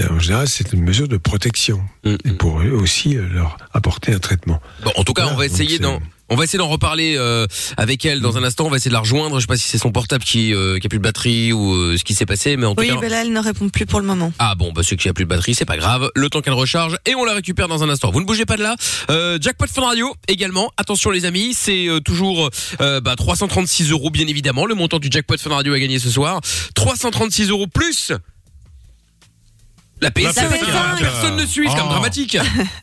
En 0.10 0.20
général, 0.20 0.48
c'est 0.48 0.74
une 0.74 0.82
mesure 0.82 1.08
de 1.08 1.18
protection 1.18 1.80
Mm, 2.04 2.16
et 2.26 2.32
mm. 2.32 2.38
pour 2.38 2.62
eux 2.62 2.72
aussi 2.72 3.18
euh, 3.18 3.28
leur 3.30 3.58
apporter 3.74 4.14
un 4.14 4.20
traitement. 4.20 4.62
Bon, 4.84 4.92
en 4.96 5.04
tout 5.04 5.14
cas, 5.14 5.24
Voilà, 5.24 5.36
on 5.36 5.40
va 5.40 5.46
essayer 5.46 5.80
d'en, 5.80 6.00
on 6.34 6.36
va 6.36 6.44
essayer 6.46 6.58
d'en 6.60 6.68
reparler 6.68 7.16
euh, 7.18 7.46
avec 7.78 8.04
elle 8.06 8.20
dans 8.22 8.38
un 8.38 8.44
instant. 8.44 8.66
On 8.66 8.70
va 8.70 8.78
essayer 8.78 8.90
de 8.90 8.94
la 8.94 9.00
rejoindre. 9.02 9.36
Je 9.38 9.42
sais 9.42 9.48
pas 9.48 9.56
si 9.56 9.68
c'est 9.68 9.78
son 9.78 9.92
portable 9.92 10.24
qui, 10.24 10.54
euh, 10.54 10.80
qui 10.80 10.88
a 10.88 10.90
plus 10.90 10.98
de 10.98 11.04
batterie 11.04 11.54
ou 11.54 11.74
euh, 11.74 11.98
ce 11.98 12.04
qui 12.04 12.14
s'est 12.16 12.26
passé, 12.26 12.58
mais 12.58 12.66
en 12.66 12.74
tout 12.76 12.82
Oui, 12.82 12.90
cas. 12.90 12.98
mais 13.00 13.10
là, 13.10 13.22
elle 13.22 13.32
ne 13.32 13.40
répond 13.40 13.70
plus 13.70 13.86
pour 13.86 14.00
le 14.00 14.06
moment. 14.08 14.34
Ah 14.40 14.56
bon, 14.56 14.72
bah 14.74 14.82
c'est 14.84 14.96
qu'il 14.96 15.08
y 15.08 15.10
a 15.10 15.14
plus 15.14 15.26
de 15.26 15.30
batterie, 15.30 15.54
c'est 15.56 15.66
pas 15.66 15.78
grave. 15.78 16.10
Le 16.16 16.30
temps 16.30 16.42
qu'elle 16.42 16.54
recharge 16.54 16.98
et 17.06 17.16
on 17.16 17.24
la 17.26 17.34
récupère 17.34 17.68
dans 17.68 17.84
un 17.84 17.90
instant. 17.90 18.12
Vous 18.12 18.20
ne 18.20 18.26
bougez 18.26 18.46
pas 18.46 18.58
de 18.58 18.64
là. 18.64 18.76
Euh, 19.10 19.38
Jackpot 19.40 19.68
Fun 19.68 19.84
Radio 19.86 20.14
également. 20.28 20.72
Attention 20.78 21.12
les 21.12 21.26
amis, 21.26 21.54
c'est 21.54 21.88
euh, 21.88 22.00
toujours 22.00 22.50
euh, 22.82 23.00
bah, 23.02 23.16
336 23.16 23.92
euros 23.92 24.10
bien 24.10 24.28
évidemment. 24.28 24.66
Le 24.66 24.76
montant 24.76 25.00
du 25.00 25.10
Jackpot 25.12 25.38
Fun 25.38 25.52
Radio 25.52 25.74
à 25.74 25.80
gagner 25.80 26.00
ce 26.00 26.10
soir. 26.10 26.42
336 26.76 27.50
euros 27.50 27.68
plus 27.68 28.12
la 30.02 30.10
PS5. 30.10 30.42
La 30.42 30.50
PS5. 30.50 31.00
Personne 31.00 31.36
ne 31.38 31.46
suit, 31.46 31.68
c'est 31.70 31.76
comme 31.78 31.86
Oh. 31.88 31.92
dramatique. 31.92 32.38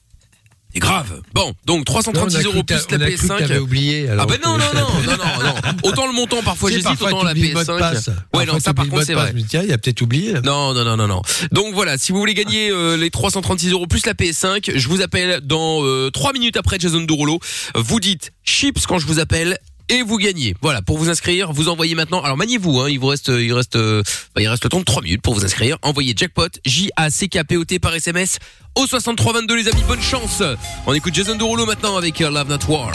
C'est 0.73 0.79
grave. 0.79 1.21
Bon, 1.35 1.53
donc 1.67 1.85
336 1.85 2.45
euros 2.45 2.63
plus 2.63 2.87
la 2.91 2.99
PS5. 2.99 3.59
oublié. 3.59 4.09
Ah 4.09 4.27
ben 4.27 4.39
non, 4.45 4.57
non, 4.57 4.65
non, 4.75 5.17
non, 5.17 5.45
non. 5.45 5.55
Autant 5.83 6.07
le 6.07 6.13
montant, 6.13 6.43
parfois 6.43 6.71
j'hésite, 6.71 7.01
autant 7.01 7.23
la 7.25 7.33
t'oublies 7.33 7.49
le 7.49 7.55
mot 7.55 7.61
de 7.61 7.65
PS5. 7.65 7.79
passe. 7.79 8.11
Ouais, 8.35 8.47
non, 8.47 8.61
ça 8.61 8.75
par 8.75 8.89
contre 8.89 9.05
c'est 9.05 9.15
vrai. 9.15 9.35
Tiens, 9.49 9.63
il 9.65 9.73
a 9.73 9.79
peut-être 9.79 10.01
oublié. 10.03 10.35
Non, 10.45 10.73
non, 10.75 10.85
non, 10.85 10.97
non, 10.97 11.09
non. 11.09 11.23
Donc 11.53 11.75
voilà, 11.75 11.99
si 11.99 12.13
vous 12.13 12.19
voulez 12.19 12.35
gagner 12.35 12.71
euh, 12.71 12.97
les 12.97 13.11
336 13.11 13.73
euros 13.73 13.87
plus 13.87 14.07
la 14.07 14.15
PS5, 14.15 14.73
je 14.77 14.89
vous 14.89 15.03
appelle 15.03 15.41
dans 15.43 15.85
euh, 15.85 16.11
3 16.11 16.33
minutes 16.33 16.57
après 16.57 16.79
Jason 16.79 17.01
Derulo. 17.01 17.41
Vous 17.75 18.01
dites 18.01 18.33
chips 18.45 18.87
quand 18.87 18.99
je 18.99 19.07
vous 19.07 19.19
appelle 19.19 19.59
et 19.91 20.03
vous 20.03 20.17
gagnez. 20.17 20.55
Voilà, 20.63 20.81
pour 20.81 20.97
vous 20.97 21.11
inscrire, 21.11 21.53
vous 21.53 21.69
envoyez 21.69 21.95
maintenant. 21.95 22.23
Alors 22.23 22.37
maniez-vous, 22.37 22.81
hein, 22.81 22.89
il 22.89 22.99
vous 22.99 23.09
reste, 23.09 23.29
il 23.29 23.53
reste, 23.53 23.77
euh, 23.77 24.03
il 24.39 24.49
reste 24.49 24.65
le 24.65 24.71
temps 24.71 24.79
de 24.79 24.85
3 24.85 25.03
minutes 25.03 25.23
pour 25.23 25.35
vous 25.35 25.45
inscrire. 25.45 25.77
Envoyez 25.83 26.15
jackpot 26.17 26.49
J 26.65 26.91
A 26.97 27.11
C 27.11 27.29
K 27.29 27.45
P 27.45 27.57
O 27.57 27.65
T 27.65 27.79
par 27.79 27.95
SMS 27.95 28.39
au 28.77 28.87
6322 28.87 29.57
les 29.57 29.69
amis. 29.69 29.83
Bonne 29.87 30.01
chance. 30.01 30.43
On 30.87 30.95
écoute 30.95 31.15
Jason 31.15 31.37
Derulo 31.37 31.67
maintenant 31.67 31.97
avec 31.97 32.21
euh, 32.21 32.31
Love 32.31 32.49
Not 32.49 32.73
War. 32.73 32.93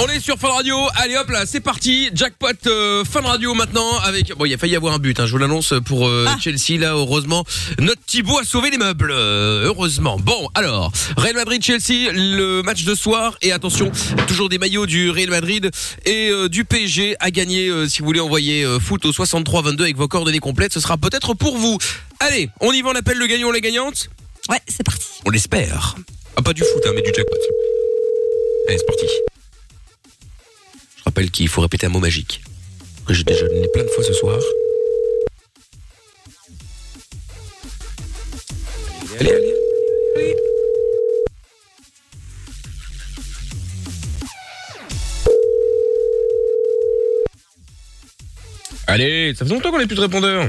On 0.00 0.06
est 0.06 0.20
sur 0.20 0.38
Fun 0.38 0.48
Radio. 0.50 0.76
Allez 0.94 1.16
hop 1.16 1.28
là, 1.30 1.44
c'est 1.44 1.60
parti. 1.60 2.10
Jackpot 2.14 2.46
euh, 2.66 3.04
Fun 3.04 3.22
Radio 3.22 3.52
maintenant 3.54 3.98
avec. 4.04 4.32
Bon, 4.36 4.44
il 4.44 4.54
a 4.54 4.58
failli 4.58 4.74
y 4.74 4.76
avoir 4.76 4.94
un 4.94 4.98
but. 4.98 5.18
Hein, 5.18 5.26
je 5.26 5.32
vous 5.32 5.38
l'annonce 5.38 5.74
pour 5.84 6.06
euh, 6.06 6.26
Chelsea 6.40 6.78
là. 6.78 6.92
Heureusement, 6.92 7.44
notre 7.80 8.00
Thibaut 8.06 8.38
a 8.38 8.44
sauvé 8.44 8.70
les 8.70 8.78
meubles. 8.78 9.10
euh, 9.10 9.64
heureusement. 9.66 10.16
Bon, 10.20 10.48
alors 10.54 10.92
Real 11.16 11.34
Madrid 11.34 11.62
Chelsea, 11.64 12.12
le 12.12 12.62
match 12.62 12.84
de 12.84 12.94
soir 12.94 13.36
et 13.42 13.50
attention, 13.50 13.90
toujours 14.28 14.48
des 14.48 14.58
maillots 14.58 14.86
du 14.86 15.10
Real 15.10 15.30
Madrid 15.30 15.70
et 16.04 16.30
euh, 16.30 16.48
du 16.48 16.64
PSG 16.64 17.16
à 17.18 17.32
gagner. 17.32 17.68
si 17.88 18.00
vous 18.00 18.06
voulez 18.06 18.20
envoyer 18.20 18.64
foot 18.80 19.04
au 19.04 19.12
63 19.12 19.62
22 19.62 19.82
avec 19.84 19.96
vos 19.96 20.06
coordonnées 20.08 20.38
complètes, 20.38 20.72
ce 20.72 20.80
sera 20.80 20.96
peut-être 20.96 21.34
pour 21.34 21.56
vous. 21.56 21.76
Allez, 22.20 22.50
on 22.60 22.72
y 22.72 22.82
va. 22.82 22.90
On 22.90 22.94
appelle 22.94 23.18
le 23.18 23.26
gagnant 23.26 23.50
la 23.50 23.60
gagnante? 23.60 24.08
Ouais, 24.48 24.60
c'est 24.68 24.84
parti. 24.84 25.06
On 25.26 25.30
l'espère. 25.30 25.96
Ah, 26.36 26.42
pas 26.42 26.52
du 26.52 26.62
foot, 26.62 26.82
hein, 26.86 26.92
mais 26.94 27.02
du 27.02 27.12
jackpot. 27.14 27.36
Allez, 28.68 28.78
c'est 28.78 28.86
parti. 28.86 29.04
Rappelle 31.18 31.32
qu'il 31.32 31.48
faut 31.48 31.62
répéter 31.62 31.84
un 31.84 31.88
mot 31.88 31.98
magique. 31.98 32.42
Que 33.04 33.12
j'ai 33.12 33.24
déjà 33.24 33.48
donné 33.48 33.66
plein 33.74 33.82
de 33.82 33.88
fois 33.88 34.04
ce 34.04 34.12
soir. 34.12 34.38
Allez, 39.18 39.32
allez, 39.32 39.54
allez. 40.14 40.36
Allez, 48.86 49.34
ça 49.36 49.44
fait 49.44 49.50
longtemps 49.50 49.72
qu'on 49.72 49.78
n'a 49.80 49.88
plus 49.88 49.96
de 49.96 50.00
répondeur. 50.00 50.48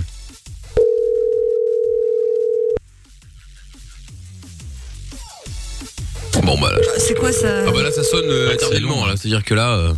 Bon 6.43 6.59
bah 6.59 6.71
là, 6.71 6.77
C'est 6.99 7.15
quoi 7.15 7.31
ça 7.31 7.65
ah 7.67 7.71
bah 7.71 7.81
là 7.81 7.91
ça 7.91 8.03
sonne 8.03 8.25
euh, 8.25 8.49
c'est 8.49 8.65
éternellement 8.65 9.07
là, 9.07 9.15
c'est-à-dire 9.17 9.43
que 9.43 9.53
là, 9.55 9.75
euh, 9.77 9.93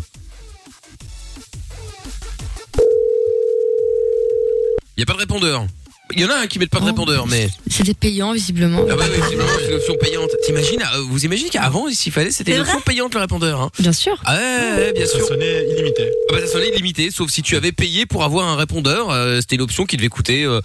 Il 4.97 5.01
y 5.01 5.03
a 5.03 5.05
pas 5.05 5.13
de 5.13 5.19
répondeur. 5.19 5.65
Il 6.13 6.19
y 6.19 6.25
en 6.25 6.29
a 6.29 6.35
un 6.39 6.47
qui 6.47 6.59
met 6.59 6.67
pas 6.67 6.81
de 6.81 6.85
répondeur, 6.85 7.25
mais 7.25 7.47
C'était 7.69 7.93
payant, 7.93 8.33
visiblement. 8.33 8.85
ah 8.89 8.95
bah 8.97 9.05
oui, 9.09 9.21
visiblement, 9.21 9.49
c'est 9.61 9.69
une 9.69 9.75
option 9.75 9.95
payante. 9.95 10.29
T'imagines 10.45 10.81
euh, 10.81 11.03
Vous 11.09 11.23
imaginez 11.23 11.49
qu'avant, 11.49 11.89
s'il 11.89 12.11
fallait, 12.11 12.31
c'était 12.31 12.51
C'est 12.51 12.57
une 12.57 12.63
option 12.63 12.81
payante 12.81 13.13
le 13.13 13.21
répondeur. 13.21 13.61
Hein. 13.61 13.69
Bien 13.79 13.93
sûr. 13.93 14.21
Ah 14.25 14.35
ouais, 14.35 14.75
ouais, 14.87 14.93
bien 14.93 15.05
Ça 15.05 15.19
sûr. 15.19 15.27
sonnait 15.27 15.69
illimité. 15.69 16.11
Ah 16.29 16.33
bah, 16.33 16.41
ça 16.41 16.47
sonnait 16.51 16.67
illimité, 16.67 17.11
sauf 17.11 17.29
si 17.31 17.41
tu 17.41 17.55
avais 17.55 17.71
payé 17.71 18.05
pour 18.05 18.25
avoir 18.25 18.45
un 18.49 18.57
répondeur. 18.57 19.09
euh, 19.09 19.39
c'était 19.39 19.55
une 19.55 19.61
option 19.61 19.85
qui 19.85 19.95
devait 19.95 20.09
coûter 20.09 20.43
euh, 20.43 20.59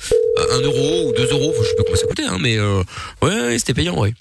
1 0.51 0.61
euro 0.63 1.11
ou 1.11 1.13
2 1.13 1.29
euros. 1.31 1.51
Enfin, 1.55 1.63
je 1.63 1.69
sais 1.69 1.77
pas 1.77 1.83
comment 1.85 1.97
ça 1.97 2.07
coûtait, 2.09 2.25
hein, 2.25 2.39
mais 2.41 2.59
euh, 2.59 2.83
ouais, 3.23 3.31
ouais, 3.31 3.59
c'était 3.61 3.75
payant, 3.75 3.97
ouais. 4.01 4.15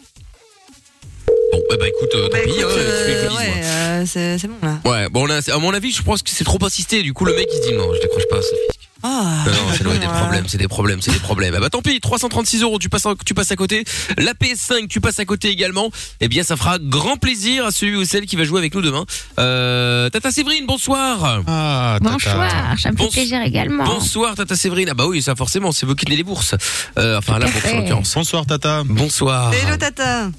Bon, 1.56 1.62
bah, 1.70 1.76
bah 1.80 1.88
écoute, 1.88 2.10
euh, 2.16 2.28
tant 2.28 2.38
pis, 2.43 2.51
hein, 2.51 2.68
qu'est-ce 2.68 2.76
que 2.76 2.82
je 2.82 3.14
vous 3.14 3.22
dise, 3.22 3.30
moi. 3.32 3.39
ouais, 3.39 3.62
euh, 3.64 4.03
c'est 4.06 4.38
c'est 4.38 4.47
bon 4.47 4.56
là. 4.62 4.80
Ouais, 4.84 5.10
bon 5.10 5.26
là, 5.26 5.41
c'est- 5.41 5.51
à 5.51 5.58
mon 5.58 5.74
avis, 5.74 5.91
je 5.91 6.01
pense 6.01 6.22
que 6.22 6.30
c'est 6.30 6.43
trop 6.43 6.60
insisté. 6.66 7.01
Du 7.01 7.14
coup, 7.14 7.24
le 7.24 7.34
mec 7.34 7.47
il 7.49 7.64
se 7.64 7.70
dit 7.70 7.74
non, 7.78 7.93
je 7.93 8.01
décroche 8.01 8.28
pas, 8.30 8.38
Sophie. 8.41 8.80
Ah. 9.08 9.43
Non, 9.45 9.51
non, 9.51 9.58
c'est 9.78 9.84
des 9.99 10.08
problèmes, 10.08 10.45
c'est 10.47 10.58
des 10.58 10.68
problèmes, 10.68 10.99
c'est 11.01 11.12
des 11.12 11.20
problèmes. 11.20 11.53
Ah 11.56 11.60
bah 11.60 11.70
tant 11.70 11.82
pis, 11.84 11.99
336 12.01 12.64
euros, 12.64 12.80
tu 12.80 12.89
passes, 12.89 13.06
à- 13.06 13.14
tu 13.24 13.34
passes 13.36 13.51
à 13.51 13.56
côté. 13.56 13.84
La 14.18 14.34
PS5, 14.34 14.88
tu 14.89 14.99
passes 14.99 15.20
à 15.20 15.26
côté 15.26 15.47
également. 15.49 15.91
Eh 16.22 16.28
bien, 16.28 16.41
ça 16.43 16.58
fera 16.58 16.78
grand 16.80 17.16
plaisir 17.18 17.66
à 17.68 17.72
celui 17.72 17.95
ou 17.95 18.03
celle 18.03 18.26
qui 18.26 18.36
va 18.36 18.43
jouer 18.45 18.58
avec 18.60 18.74
nous 18.74 18.82
demain. 18.82 19.06
Euh, 19.39 20.10
Tata 20.10 20.32
Séverine, 20.32 20.66
bonsoir. 20.66 21.43
Ah, 21.47 21.99
Bonsoir, 22.01 22.76
ça 22.80 22.91
me 22.91 22.97
fait 22.97 23.08
plaisir 23.10 23.41
également. 23.43 23.86
Bonsoir 23.86 24.34
Tata 24.36 24.56
Séverine. 24.56 24.89
Ah 24.89 24.93
bah 24.95 25.06
oui, 25.06 25.22
ça 25.22 25.36
forcément, 25.36 25.72
c'est 25.72 25.86
vous 25.86 25.93
qui 25.95 26.06
tenez 26.06 26.18
les 26.18 26.24
bourses. 26.24 26.56
Euh, 26.97 27.20
enfin 27.20 27.38
la 27.38 27.45
à 27.45 27.49
bourse 27.51 27.64
fait. 27.64 27.74
en 27.74 27.82
l'occurrence. 27.82 28.14
Bonsoir 28.16 28.45
Tata. 28.47 28.82
Bonsoir. 28.86 29.53
Hello 29.53 29.78
Tata. 29.78 30.30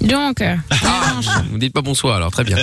Donc, 0.00 0.40
euh, 0.40 0.54
Vous 1.50 1.58
dites 1.58 1.72
pas 1.72 1.82
bonsoir 1.82 2.16
alors, 2.16 2.30
très 2.30 2.44
bien. 2.44 2.56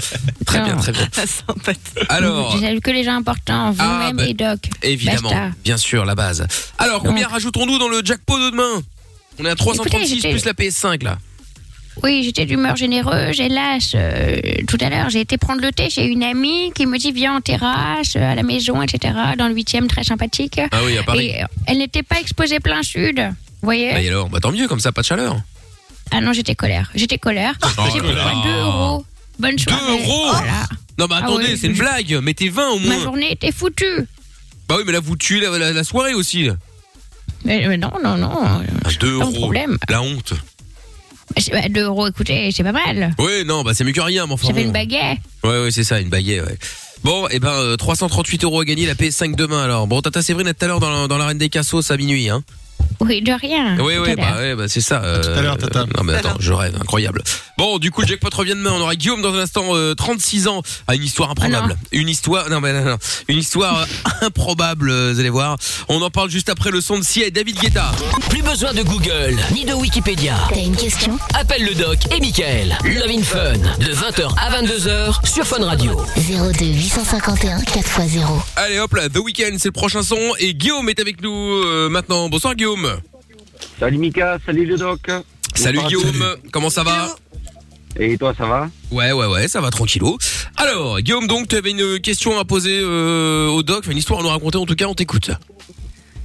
Très 0.46 0.62
bien, 0.62 0.76
très 0.78 0.92
bien. 0.92 1.08
Alors, 2.10 2.56
je 2.56 2.62
salue 2.62 2.80
que 2.80 2.92
les 2.92 3.04
gens 3.04 3.16
importants, 3.16 3.72
vous-même 3.72 4.18
bah, 4.18 4.28
et 4.28 4.34
Doc. 4.34 4.60
évidemment, 4.82 5.30
Basta. 5.30 5.50
bien 5.64 5.78
sûr, 5.78 6.06
la 6.06 6.16
base. 6.16 6.46
Alors, 6.78 7.02
combien 7.04 7.28
rajoutons-nous 7.28 7.78
dans 7.80 7.90
le 7.90 8.02
jackpot 8.04 8.38
de 8.40 8.52
demain? 8.52 8.82
On 9.40 9.46
est 9.46 9.50
à 9.50 9.56
336 9.56 10.16
j'étais- 10.16 10.32
plus 10.32 10.46
la 10.46 10.54
PS5 10.54 11.04
là. 11.04 11.18
Oui, 12.02 12.24
j'étais 12.24 12.46
d'humeur 12.46 12.76
généreuse, 12.76 13.40
hélas. 13.40 13.92
euh, 13.94 14.40
tout 14.68 14.78
à 14.82 14.90
l'heure, 14.90 15.10
j'ai 15.10 15.20
été 15.20 15.38
prendre 15.38 15.62
le 15.62 15.72
thé 15.72 15.92
chez 15.92 16.06
une 16.08 16.24
amie 16.24 16.72
qui 16.74 16.88
me 16.88 16.98
dit 16.98 17.12
viens 17.12 17.36
en 17.36 17.42
terrasse, 17.42 18.16
à 18.16 18.34
la 18.34 18.42
maison, 18.44 18.82
etc. 18.82 19.14
Dans 19.38 19.48
le 19.48 19.54
8 19.54 19.88
très 19.88 20.04
sympathique. 20.04 20.60
Ah 20.72 20.80
oui, 20.86 20.98
à 20.98 21.04
Paris. 21.04 21.28
Et 21.28 21.44
euh, 21.44 21.48
elle 21.68 21.78
n'était 21.78 22.02
pas 22.04 22.20
exposée 22.20 22.60
plein 22.60 22.82
sud. 22.82 23.20
Vous 23.20 23.68
voyez 23.68 23.92
Bah, 23.94 24.02
et 24.02 24.08
alors, 24.10 24.30
bah 24.30 24.40
tant 24.42 24.52
mieux, 24.52 24.68
comme 24.68 24.80
ça, 24.80 24.92
pas 24.92 25.02
de 25.02 25.06
chaleur. 25.06 25.40
Ah 26.12 26.22
non, 26.22 26.34
j'étais 26.34 26.56
colère. 26.56 26.92
J'étais 26.96 27.18
colère. 27.18 27.56
J'ai 27.94 28.00
pris 28.00 28.14
là. 28.14 28.34
2 28.44 28.50
euros. 28.62 29.06
Bonne 29.40 29.56
2 29.56 29.64
soirée. 29.64 30.04
euros 30.04 30.26
Voilà. 30.32 30.68
Non, 31.00 31.06
bah 31.08 31.18
Ah 31.22 31.26
attendez, 31.26 31.46
ouais. 31.46 31.58
c'est 31.58 31.68
une 31.68 31.74
blague. 31.78 32.14
Mettez 32.22 32.50
20 32.50 32.70
au 32.72 32.80
Ma 32.80 32.86
moins. 32.96 33.00
journée 33.04 33.32
était 33.32 33.52
foutue. 33.52 34.06
Bah 34.70 34.76
oui, 34.78 34.84
mais 34.86 34.92
là, 34.94 35.00
vous 35.00 35.16
tuez 35.16 35.40
la, 35.42 35.58
la- 35.58 35.72
la 35.72 35.84
soirée 35.84 36.14
aussi. 36.14 36.50
Mais, 37.46 37.68
mais 37.68 37.78
non, 37.78 37.92
non, 38.04 38.16
non. 38.18 38.32
Ah, 38.44 38.62
2 39.00 39.18
Pas 39.20 39.26
de 39.26 39.30
euros. 39.30 39.32
problème. 39.34 39.78
La 39.90 40.02
honte. 40.02 40.34
2 41.70 41.82
euros, 41.82 42.08
écoutez, 42.08 42.52
c'est 42.52 42.64
pas 42.64 42.72
mal. 42.72 43.16
Ouais, 43.18 43.44
non, 43.44 43.64
bah 43.64 43.72
c'est 43.74 43.84
mieux 43.84 43.92
que 43.92 44.02
rien, 44.02 44.28
mais 44.28 44.34
enfin. 44.34 44.48
J'avais 44.48 44.62
bon. 44.62 44.68
une 44.68 44.74
baguette. 44.74 45.18
Ouais, 45.44 45.62
ouais, 45.64 45.72
c'est 45.72 45.84
ça, 45.84 46.00
une 46.00 46.10
baguette, 46.10 46.46
ouais. 46.46 46.58
Bon, 47.04 47.28
et 47.30 47.40
ben, 47.40 47.50
euh, 47.52 47.76
338 47.76 48.44
euros 48.44 48.62
à 48.62 48.66
gagner, 48.66 48.86
la 48.86 48.94
PS5 48.94 49.36
demain 49.36 49.64
alors. 49.64 49.88
Bon, 49.88 50.02
Tata 50.02 50.22
Séverine, 50.22 50.48
à 50.48 50.54
tout 50.54 50.64
à 50.64 50.68
l'heure 50.68 50.80
dans, 50.80 50.92
la- 51.02 51.08
dans 51.08 51.18
l'arène 51.18 51.38
des 51.40 51.50
cassos 51.50 51.90
à 51.92 51.98
minuit, 51.98 52.30
hein. 52.30 52.44
Oui, 53.00 53.22
de 53.22 53.32
rien. 53.34 53.78
Oui, 53.80 53.96
oui, 53.98 54.16
bah, 54.16 54.38
ouais, 54.38 54.56
bah 54.56 54.68
c'est 54.68 54.80
ça. 54.82 55.02
euh, 55.04 55.22
tout 55.22 55.30
à 55.38 55.42
l'heure, 55.42 55.58
Tata. 55.58 55.86
Non, 55.98 56.04
mais 56.04 56.14
attends, 56.14 56.36
je 56.40 56.54
rêve, 56.54 56.76
incroyable. 56.80 57.22
Bon, 57.58 57.78
du 57.78 57.92
coup, 57.92 58.02
le 58.02 58.08
jackpot 58.08 58.30
revient 58.34 58.52
demain. 58.56 58.72
On 58.74 58.82
aura 58.82 58.96
Guillaume 58.96 59.22
dans 59.22 59.34
un 59.34 59.40
instant, 59.40 59.76
euh, 59.76 59.94
36 59.94 60.48
ans, 60.48 60.62
à 60.88 60.96
une 60.96 61.04
histoire 61.04 61.32
improbable. 61.32 61.76
une 61.92 62.10
histoire, 62.10 62.50
non, 62.50 62.62
mais 62.62 62.74
non, 62.74 62.84
non, 62.92 62.98
une 63.28 63.38
histoire 63.38 63.82
euh, 63.82 63.86
improbable, 64.28 64.90
euh, 64.90 65.12
vous 65.14 65.20
allez 65.20 65.30
voir. 65.30 65.58
On 65.90 66.02
en 66.02 66.10
parle 66.10 66.30
juste 66.30 66.50
après 66.50 66.72
le 66.72 66.82
son 66.82 66.98
de 66.98 67.04
Sia 67.04 67.28
et 67.28 67.32
David 67.32 67.60
Guetta. 67.60 67.92
Plus 68.30 68.42
besoin 68.42 68.74
de 68.74 68.84
Google, 68.84 69.36
ni 69.54 69.66
de 69.66 69.74
Wikipédia. 69.74 70.36
T'as 70.50 70.60
une 70.62 70.76
question? 70.76 71.18
Appelle 71.34 71.66
le 71.66 71.76
doc 71.76 71.98
et 72.16 72.20
Michael. 72.20 72.78
Love 72.86 73.10
in 73.10 73.24
Fun, 73.24 73.54
de 73.80 73.94
20h 73.94 74.34
à 74.38 74.62
22h 74.62 75.28
sur 75.28 75.46
Fun 75.46 75.64
Radio. 75.66 76.02
02 76.18 76.66
851 76.66 77.60
4x0. 77.60 78.26
Allez, 78.56 78.80
hop 78.80 78.94
là, 78.94 79.10
The 79.10 79.18
Weeknd, 79.20 79.58
c'est 79.58 79.66
le 79.68 79.72
prochain 79.72 80.02
son. 80.04 80.18
Et 80.40 80.54
Guillaume 80.54 80.90
est 80.90 81.00
avec 81.00 81.22
nous 81.22 81.32
euh, 81.32 81.90
maintenant. 81.90 82.30
Bonsoir, 82.30 82.56
Guillaume. 82.56 82.73
Salut 83.80 83.98
Mika, 83.98 84.38
salut 84.46 84.66
le 84.66 84.78
doc. 84.78 85.02
Salut 85.56 85.80
Guillaume, 85.88 86.36
comment 86.52 86.70
ça 86.70 86.84
va 86.84 87.16
Et 88.00 88.18
toi, 88.18 88.34
ça 88.38 88.46
va 88.46 88.70
Ouais, 88.92 89.12
ouais, 89.12 89.28
ouais, 89.28 89.48
ça 89.48 89.62
va 89.62 89.70
tranquillou. 89.70 90.18
Alors, 90.58 91.00
Guillaume, 91.02 91.28
donc, 91.28 91.48
tu 91.48 91.56
avais 91.56 91.72
une 91.72 92.00
question 92.00 92.40
à 92.40 92.46
poser 92.46 92.80
euh, 92.82 93.48
au 93.48 93.64
doc, 93.64 93.86
une 93.88 93.98
histoire 93.98 94.20
à 94.20 94.24
nous 94.24 94.30
raconter, 94.30 94.58
en 94.58 94.66
tout 94.66 94.76
cas, 94.76 94.86
on 94.86 94.94
t'écoute. 94.96 95.32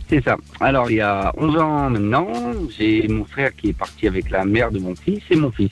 C'est 0.08 0.24
ça. 0.24 0.36
Alors, 0.60 0.90
il 0.90 0.96
y 0.96 1.00
a 1.00 1.32
11 1.36 1.56
ans 1.58 1.90
maintenant, 1.90 2.32
j'ai 2.78 3.06
mon 3.08 3.24
frère 3.24 3.54
qui 3.54 3.68
est 3.68 3.72
parti 3.74 4.06
avec 4.06 4.30
la 4.30 4.44
mère 4.44 4.70
de 4.70 4.78
mon 4.78 4.94
fils 4.94 5.20
et 5.30 5.36
mon 5.36 5.50
fils. 5.50 5.70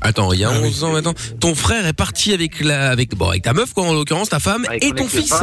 Attends, 0.00 0.32
il 0.32 0.40
y 0.40 0.44
a 0.44 0.50
11 0.50 0.84
ans 0.84 0.92
maintenant. 0.92 1.14
Ton 1.40 1.54
frère 1.54 1.86
est 1.86 1.92
parti 1.92 2.32
avec 2.32 2.60
la, 2.60 2.90
avec, 2.90 3.14
bon, 3.14 3.28
avec 3.28 3.42
ta 3.42 3.52
meuf, 3.52 3.72
quoi, 3.72 3.84
en 3.84 3.94
l'occurrence, 3.94 4.28
ta 4.28 4.40
femme, 4.40 4.64
Avec 4.68 4.84
et 4.84 4.92
ton 4.92 5.06
fils. 5.08 5.34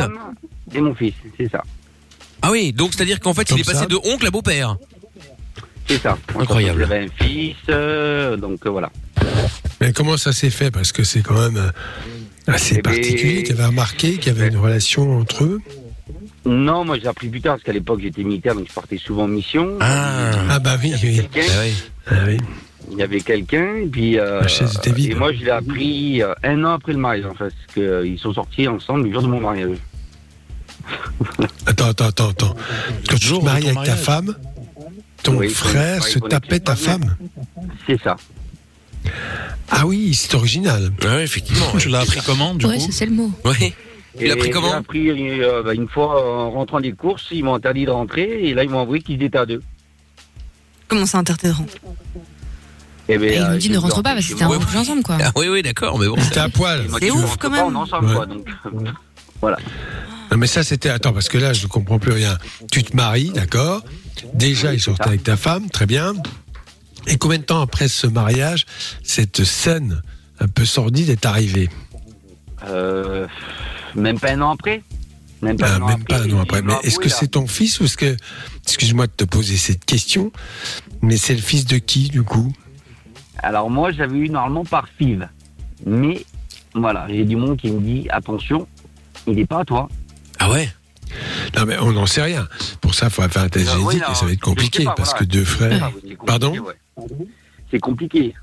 Et 0.74 0.82
mon 0.82 0.96
fils, 0.96 1.14
c'est 1.38 1.50
ça. 1.50 1.64
Ah 2.48 2.52
oui, 2.52 2.74
donc 2.74 2.94
c'est-à-dire 2.94 3.20
qu'en 3.20 3.34
fait, 3.34 3.50
il 3.52 3.60
est 3.60 3.66
passé 3.66 3.80
ça. 3.80 3.86
de 3.88 3.96
oncle 3.96 4.28
à 4.28 4.30
beau-père. 4.30 4.78
C'est 5.88 5.98
ça. 6.00 6.16
Incroyable. 6.40 6.82
J'avais 6.82 7.06
un 7.06 7.24
fils, 7.24 7.56
euh, 7.70 8.38
donc 8.38 8.66
euh, 8.66 8.70
voilà. 8.70 8.92
Mais 9.82 9.92
comment 9.94 10.16
ça 10.18 10.32
s'est 10.32 10.52
fait? 10.52 10.70
Parce 10.70 10.92
que 10.92 11.04
c'est 11.04 11.22
quand 11.22 11.40
même 11.40 11.58
euh, 11.58 11.72
assez 12.54 12.76
Eh 12.78 12.82
ben, 12.84 12.92
particulier. 12.92 13.44
Tu 13.44 13.52
avais 13.54 13.66
remarqué 13.66 14.18
qu'il 14.18 14.32
y 14.34 14.36
avait 14.40 14.50
une 14.50 14.58
relation 14.58 15.20
entre 15.20 15.44
eux? 15.44 15.62
Non, 16.46 16.86
moi 16.86 16.98
j'ai 17.02 17.08
appris 17.08 17.30
plus 17.30 17.42
tard, 17.42 17.54
parce 17.56 17.64
qu'à 17.64 17.74
l'époque 17.74 18.00
j'étais 18.02 18.24
militaire, 18.24 18.54
donc 18.54 18.68
je 18.70 18.74
partais 18.74 18.98
souvent 19.00 19.24
en 19.24 19.28
mission. 19.28 19.78
Ah 19.82 20.60
bah 20.60 20.78
oui, 20.82 20.94
oui. 21.02 21.22
Quelqu'un. 21.32 21.52
Ah 22.08 22.14
oui. 22.28 22.38
Il 22.92 22.98
y 23.00 23.02
avait 23.02 23.22
quelqu'un, 23.22 23.78
et 23.78 23.88
puis. 23.88 24.20
euh, 24.20 24.42
La 24.42 24.48
chaise 24.48 24.76
était 24.78 24.92
vide. 24.92 25.12
Et 25.12 25.16
moi 25.16 25.34
je 25.34 25.44
l'ai 25.44 25.50
appris 25.50 26.22
euh, 26.22 26.36
un 26.44 26.64
an 26.64 26.74
après 26.74 26.94
le 26.94 27.00
mariage, 27.00 27.26
en 27.26 27.34
fait, 27.34 27.52
parce 27.52 27.74
qu'ils 27.74 28.20
sont 28.20 28.34
sortis 28.34 28.68
ensemble 28.68 29.06
le 29.08 29.12
jour 29.14 29.24
de 29.24 29.28
mon 29.28 29.40
mariage. 29.42 29.78
Attends, 31.66 31.88
attends, 31.90 32.08
attends, 32.08 32.30
attends. 32.30 32.56
Quand 33.10 33.18
tu 33.18 33.30
te 33.34 33.44
maries 33.44 33.70
avec 33.70 33.84
ta 33.84 33.96
femme, 33.96 34.36
ton 35.24 35.38
Oui, 35.38 35.50
frère 35.50 36.02
oui, 36.06 36.12
se 36.12 36.20
tapait 36.20 36.60
ta 36.60 36.76
femme. 36.76 37.16
C'est 37.88 38.00
ça. 38.02 38.16
Ah 39.70 39.86
oui, 39.86 40.14
c'est 40.14 40.34
original. 40.36 40.92
Ouais, 41.04 41.24
effectivement. 41.24 41.66
Tu 41.80 41.90
l'as 41.90 42.02
appris 42.02 42.20
comment, 42.26 42.54
du 42.56 42.66
Ouais, 42.66 42.78
coup 42.78 42.82
ça, 42.86 42.88
c'est 42.92 43.06
le 43.06 43.12
mot. 43.14 43.32
Ouais. 43.44 43.74
Tu 44.18 44.28
l'as 44.28 44.36
Et 44.36 44.38
pris 44.38 44.50
comment 44.50 44.70
J'ai 44.70 44.76
appris 44.76 45.10
euh, 45.42 45.64
bah, 45.64 45.74
une 45.74 45.88
fois 45.90 46.24
en 46.24 46.52
rentrant 46.52 46.80
des 46.80 46.94
courses, 46.94 47.26
ils 47.32 47.44
m'ont 47.44 47.56
interdit 47.56 47.86
de 47.86 47.92
rentrer 47.92 48.44
et 48.48 48.54
là 48.54 48.64
ils 48.64 48.70
m'ont 48.70 48.82
avoué 48.82 49.02
qu'ils 49.02 49.22
étaient 49.22 49.38
à 49.38 49.46
deux. 49.46 49.62
Comment 50.88 51.06
ça 51.06 51.18
interdit 51.18 51.48
de 51.48 51.52
rentrer 51.52 51.80
Et 53.10 53.18
ben, 53.18 53.60
Ils 53.60 53.72
euh, 53.72 53.74
ne 53.74 53.78
rentre 53.80 54.02
pas 54.04 54.14
parce 54.14 54.26
que 54.28 54.32
c'était 54.34 54.44
un 54.44 54.50
couple 54.50 54.78
ensemble, 54.78 55.04
quoi. 55.04 55.18
Ah 55.22 55.32
oui, 55.36 55.48
oui, 55.50 55.62
d'accord, 55.64 55.98
mais 56.00 56.08
bon. 56.08 56.16
C'était 56.22 56.40
à 56.40 56.50
poil. 56.50 56.86
C'est 57.00 57.12
ouf, 57.12 57.38
quand 57.38 57.50
pas, 57.50 57.58
même. 57.58 57.66
On 57.66 57.74
est 57.74 57.84
ensemble, 57.84 58.08
Ouais. 58.08 58.16
quoi, 58.16 58.26
donc 58.28 58.48
voilà. 59.42 59.58
Non 60.32 60.38
mais 60.38 60.48
ça 60.48 60.64
c'était 60.64 60.90
attends 60.90 61.14
parce 61.14 61.30
que 61.30 61.38
là 61.38 61.54
je 61.54 61.64
ne 61.64 61.68
comprends 61.70 62.00
plus 62.00 62.12
rien. 62.12 62.38
Tu 62.72 62.84
te 62.84 62.96
maries, 62.96 63.30
d'accord? 63.32 63.84
Déjà 64.34 64.74
ils 64.74 64.82
sortent 64.82 65.06
avec 65.06 65.24
ta 65.24 65.38
femme, 65.38 65.70
très 65.70 65.86
bien. 65.86 66.14
Et 67.08 67.18
combien 67.18 67.38
de 67.38 67.44
temps 67.44 67.62
après 67.62 67.88
ce 67.88 68.08
mariage, 68.08 68.66
cette 69.04 69.44
scène 69.44 70.02
un 70.40 70.48
peu 70.48 70.66
sordide 70.66 71.10
est 71.10 71.26
arrivée? 71.26 71.70
Euh, 72.68 73.28
même 73.94 74.20
pas 74.20 74.32
un 74.32 74.42
an 74.42 74.52
après. 74.52 74.82
Même 75.42 75.58
pas 75.58 75.68
Ah, 75.70 75.76
un 75.76 75.82
an 75.84 75.88
après. 75.90 76.04
pas 76.06 76.22
un 76.24 76.32
an 76.32 76.40
après. 76.42 76.62
Mais 76.64 76.74
est-ce 76.84 76.98
que 77.00 77.10
c'est 77.10 77.28
ton 77.28 77.46
fils 77.48 77.80
ou 77.80 77.86
est-ce 77.86 77.98
que 77.98 78.16
excuse-moi 78.64 79.06
de 79.08 79.12
te 79.12 79.24
poser 79.26 79.58
cette 79.58 79.86
question, 79.86 80.32
mais 81.02 81.18
c'est 81.18 81.36
le 81.36 81.42
fils 81.42 81.66
de 81.66 81.78
qui 81.78 82.10
du 82.10 82.24
coup? 82.24 82.52
Alors 83.44 83.70
moi 83.70 83.92
j'avais 83.92 84.18
eu 84.18 84.30
normalement 84.30 84.66
par 84.66 84.88
FIV. 84.98 85.28
Mais 85.86 86.26
voilà, 86.74 87.06
j'ai 87.10 87.26
du 87.26 87.36
monde 87.36 87.58
qui 87.58 87.70
me 87.70 87.80
dit 87.80 88.08
attention, 88.10 88.68
il 89.28 89.36
n'est 89.36 89.46
pas 89.46 89.60
à 89.60 89.66
toi. 89.66 89.88
Ah 90.46 90.52
ouais? 90.52 90.70
Non 91.58 91.66
mais 91.66 91.78
on 91.80 91.92
n'en 91.92 92.06
sait 92.06 92.22
rien. 92.22 92.48
Pour 92.82 92.94
ça, 92.94 93.08
il 93.08 93.12
faut 93.12 93.28
faire 93.28 93.42
un 93.42 93.50
test 93.50 93.72
oui, 93.74 93.80
génétique 93.80 94.04
et 94.12 94.16
ça 94.16 94.26
va 94.26 94.32
être 94.32 94.40
compliqué 94.40 94.84
pas, 94.84 94.94
parce 94.94 95.12
voilà. 95.12 95.26
que 95.26 95.32
deux 95.32 95.44
frères. 95.44 95.92
compliqué, 95.92 96.18
Pardon? 96.26 96.56
ouais. 96.60 97.08
C'est 97.72 97.80
compliqué. 97.80 98.36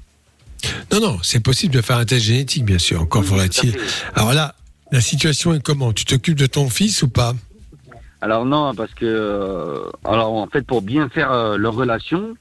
Non, 0.90 1.00
non, 1.00 1.18
c'est 1.22 1.40
possible 1.40 1.74
de 1.74 1.80
faire 1.80 1.98
un 1.98 2.04
test 2.04 2.24
génétique, 2.24 2.64
bien 2.64 2.78
sûr. 2.78 3.00
Encore 3.00 3.24
faudra-t-il. 3.24 3.76
Alors 4.14 4.32
là, 4.32 4.56
la 4.90 5.00
situation 5.00 5.54
est 5.54 5.62
comment? 5.62 5.92
Tu 5.92 6.04
t'occupes 6.04 6.38
de 6.38 6.46
ton 6.46 6.68
fils 6.68 7.02
ou 7.02 7.08
pas? 7.08 7.34
Alors 8.20 8.46
non, 8.46 8.74
parce 8.74 8.94
que 8.94 9.04
euh, 9.04 9.90
alors 10.04 10.32
en 10.32 10.46
fait 10.46 10.62
pour 10.62 10.82
bien 10.82 11.08
faire 11.08 11.32
euh, 11.32 11.56
leur 11.56 11.74
relation 11.74 12.34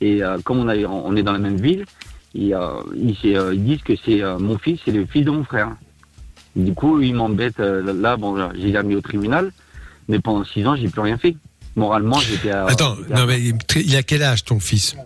et 0.00 0.22
euh, 0.22 0.38
comme 0.44 0.58
on, 0.58 0.68
a, 0.68 0.76
on 0.76 1.16
est 1.16 1.22
dans 1.22 1.32
la 1.32 1.38
même 1.38 1.60
ville, 1.60 1.86
ils, 2.34 2.56
ils, 2.94 3.64
disent 3.64 3.82
que 3.82 3.94
c'est 4.04 4.22
mon 4.38 4.58
fils, 4.58 4.80
c'est 4.84 4.92
le 4.92 5.06
fils 5.06 5.24
de 5.24 5.30
mon 5.30 5.44
frère. 5.44 5.70
Du 6.56 6.74
coup, 6.74 7.00
ils 7.00 7.14
m'embêtent. 7.14 7.60
euh, 7.60 7.92
là, 7.92 8.16
bon, 8.16 8.36
j'ai 8.54 8.62
déjà 8.62 8.82
mis 8.82 8.94
au 8.94 9.00
tribunal, 9.00 9.52
mais 10.08 10.18
pendant 10.18 10.44
six 10.44 10.66
ans, 10.66 10.76
j'ai 10.76 10.88
plus 10.88 11.00
rien 11.00 11.18
fait. 11.18 11.36
Moralement, 11.76 12.18
j'étais. 12.18 12.50
à- 12.50 12.66
Attends, 12.66 12.96
non, 13.14 13.26
mais 13.26 13.40
il 13.76 13.96
a 13.96 14.02
quel 14.02 14.22
âge 14.22 14.44
ton 14.44 14.58
fils? 14.58 14.96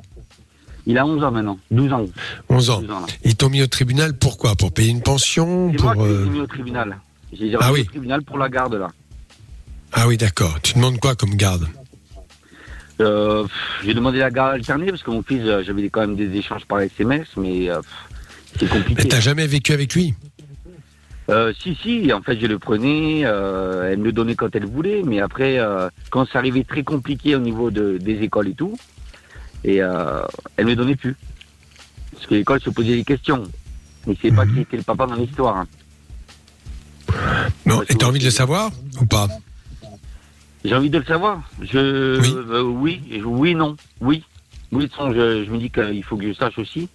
Il 0.86 0.98
a 0.98 1.06
11 1.06 1.22
ans 1.22 1.30
maintenant, 1.30 1.58
12 1.70 1.92
ans. 1.92 2.06
11 2.48 2.70
ans. 2.70 2.80
12 2.80 2.90
ans, 2.90 3.00
là. 3.00 3.06
Ils 3.24 3.36
t'ont 3.36 3.50
mis 3.50 3.62
au 3.62 3.66
tribunal 3.68 4.14
pourquoi 4.14 4.56
Pour 4.56 4.72
payer 4.72 4.90
une 4.90 5.02
pension 5.02 5.68
moi 5.68 5.92
pour, 5.94 6.04
qui 6.06 6.10
euh, 6.10 6.26
mis 6.26 6.40
au 6.40 6.46
tribunal. 6.46 6.98
J'ai 7.32 7.54
Ah 7.60 7.72
oui. 7.72 7.82
au 7.82 7.84
tribunal 7.84 8.22
pour 8.22 8.36
la 8.38 8.48
garde 8.48 8.74
là. 8.74 8.88
Ah 9.92 10.08
oui, 10.08 10.16
d'accord. 10.16 10.58
Tu 10.62 10.74
demandes 10.74 10.98
quoi 10.98 11.14
comme 11.14 11.34
garde? 11.36 11.68
Euh, 13.00 13.46
j'ai 13.84 13.94
demandé 13.94 14.18
la 14.18 14.30
garde 14.30 14.54
alternée 14.54 14.86
parce 14.86 15.02
que 15.02 15.10
mon 15.10 15.22
fils, 15.22 15.42
euh, 15.44 15.62
j'avais 15.64 15.88
quand 15.88 16.00
même 16.02 16.16
des 16.16 16.34
échanges 16.36 16.64
par 16.66 16.80
SMS, 16.80 17.26
mais 17.36 17.68
euh, 17.70 17.80
c'est 18.58 18.68
compliqué. 18.68 19.02
Mais 19.02 19.08
t'as 19.08 19.20
jamais 19.20 19.46
vécu 19.46 19.72
avec 19.72 19.94
lui? 19.94 20.14
Euh, 21.30 21.52
si, 21.62 21.74
si, 21.76 22.12
en 22.12 22.20
fait, 22.20 22.38
je 22.40 22.46
le 22.46 22.58
prenais, 22.58 23.22
euh, 23.24 23.90
elle 23.90 23.98
me 23.98 24.04
le 24.06 24.12
donnait 24.12 24.34
quand 24.34 24.54
elle 24.56 24.66
voulait, 24.66 25.02
mais 25.04 25.20
après, 25.20 25.58
euh, 25.58 25.88
quand 26.10 26.26
ça 26.28 26.38
arrivait 26.38 26.64
très 26.64 26.82
compliqué 26.82 27.36
au 27.36 27.38
niveau 27.38 27.70
de, 27.70 27.96
des 27.98 28.22
écoles 28.22 28.48
et 28.48 28.54
tout, 28.54 28.76
et 29.64 29.80
euh, 29.82 30.22
elle 30.56 30.66
me 30.66 30.74
donnait 30.74 30.96
plus. 30.96 31.14
Parce 32.12 32.26
que 32.26 32.34
l'école 32.34 32.60
se 32.60 32.70
posait 32.70 32.96
des 32.96 33.04
questions. 33.04 33.44
Mais 34.06 34.16
c'est 34.20 34.32
pas 34.32 34.44
qui 34.46 34.60
était 34.60 34.76
le 34.76 34.82
papa 34.82 35.06
dans 35.06 35.14
l'histoire. 35.14 35.58
hein. 35.58 35.66
Non, 37.66 37.82
et 37.82 37.86
t'as 37.94 38.06
envie 38.06 38.18
de 38.18 38.24
le 38.24 38.30
savoir 38.30 38.72
ou 39.00 39.06
pas? 39.06 39.28
J'ai 40.64 40.74
envie 40.74 40.90
de 40.90 40.98
le 40.98 41.04
savoir. 41.04 41.42
Je, 41.60 42.20
Oui. 42.20 42.34
euh, 42.50 42.62
oui, 42.62 43.00
je- 43.10 43.22
oui, 43.24 43.54
non, 43.54 43.76
oui. 44.00 44.24
Oui, 44.72 44.84
de 44.84 44.88
toute 44.88 44.96
façon, 44.96 45.12
je, 45.12 45.44
je 45.44 45.50
me 45.50 45.58
dis 45.58 45.70
qu'il 45.70 46.02
faut 46.02 46.16
que 46.16 46.26
je 46.26 46.32
sache 46.32 46.58
aussi. 46.58 46.88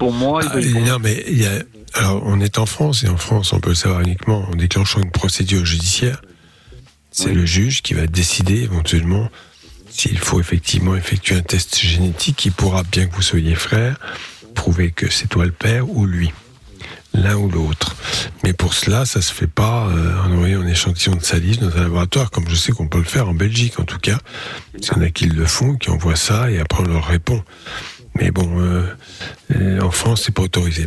Pour 0.00 0.12
moi, 0.12 0.40
il 0.56 0.76
Ah, 0.78 0.80
Non, 0.80 0.98
mais 0.98 1.22
il 1.28 1.42
y 1.42 1.46
a... 1.46 1.62
alors 1.92 2.22
on 2.24 2.40
est 2.40 2.56
en 2.58 2.64
France 2.64 3.04
et 3.04 3.08
en 3.08 3.18
France 3.18 3.52
on 3.52 3.60
peut 3.60 3.68
le 3.68 3.74
savoir 3.74 4.00
uniquement 4.00 4.48
en 4.50 4.56
déclenchant 4.56 4.98
une 5.02 5.10
procédure 5.10 5.66
judiciaire. 5.66 6.22
C'est 7.10 7.34
le 7.34 7.44
juge 7.44 7.82
qui 7.82 7.92
va 7.92 8.06
décider 8.06 8.62
éventuellement 8.62 9.28
s'il 9.90 10.18
faut 10.18 10.40
effectivement 10.40 10.96
effectuer 10.96 11.36
un 11.36 11.42
test 11.42 11.78
génétique 11.78 12.36
qui 12.36 12.50
pourra, 12.50 12.82
bien 12.84 13.08
que 13.08 13.14
vous 13.14 13.20
soyez 13.20 13.54
frères, 13.54 13.98
prouver 14.54 14.90
que 14.90 15.10
c'est 15.10 15.26
toi 15.26 15.44
le 15.44 15.52
père 15.52 15.90
ou 15.90 16.06
lui, 16.06 16.32
l'un 17.12 17.36
ou 17.36 17.50
l'autre. 17.50 17.94
Mais 18.42 18.54
pour 18.54 18.72
cela, 18.72 19.04
ça 19.04 19.20
se 19.20 19.34
fait 19.34 19.48
pas 19.48 19.86
euh, 19.88 20.18
en 20.22 20.32
envoyant 20.32 20.62
un 20.62 20.66
échantillon 20.66 21.16
de 21.16 21.22
salive 21.22 21.58
dans 21.58 21.76
un 21.76 21.82
laboratoire, 21.82 22.30
comme 22.30 22.48
je 22.48 22.54
sais 22.54 22.72
qu'on 22.72 22.88
peut 22.88 22.98
le 22.98 23.04
faire 23.04 23.28
en 23.28 23.34
Belgique 23.34 23.78
en 23.78 23.84
tout 23.84 23.98
cas. 23.98 24.18
Il 24.78 24.86
y 24.86 24.90
en 24.92 25.02
a 25.02 25.10
qui 25.10 25.26
le 25.26 25.44
font, 25.44 25.74
qui 25.76 25.90
envoient 25.90 26.16
ça 26.16 26.50
et 26.50 26.58
après 26.58 26.84
on 26.84 26.86
leur 26.86 27.06
répond. 27.06 27.42
Mais 28.16 28.30
bon, 28.30 28.48
euh, 28.60 28.82
euh, 29.54 29.80
en 29.80 29.90
France, 29.90 30.22
c'est 30.26 30.34
pas 30.34 30.42
autorisé. 30.42 30.86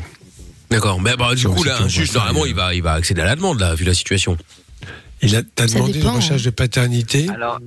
D'accord. 0.70 1.00
Mais 1.02 1.16
bah, 1.16 1.34
du 1.36 1.44
Donc, 1.44 1.58
coup, 1.58 1.64
là, 1.64 1.78
un 1.82 1.88
juge, 1.88 2.14
normalement, 2.14 2.44
euh, 2.44 2.48
il 2.50 2.56
va, 2.56 2.74
il 2.74 2.82
va 2.84 2.94
accéder 2.94 3.22
à 3.22 3.26
la 3.26 3.36
demande, 3.36 3.60
là, 3.60 3.76
vu 3.76 3.86
la 3.86 3.94
situation. 3.94 4.38
Il 5.22 5.36
a, 5.36 5.42
t'as 5.44 5.68
demandé 5.68 5.94
dépend, 5.94 6.10
une 6.12 6.16
recherche 6.18 6.44
de 6.44 6.50
paternité 6.50 7.30
Alors, 7.30 7.60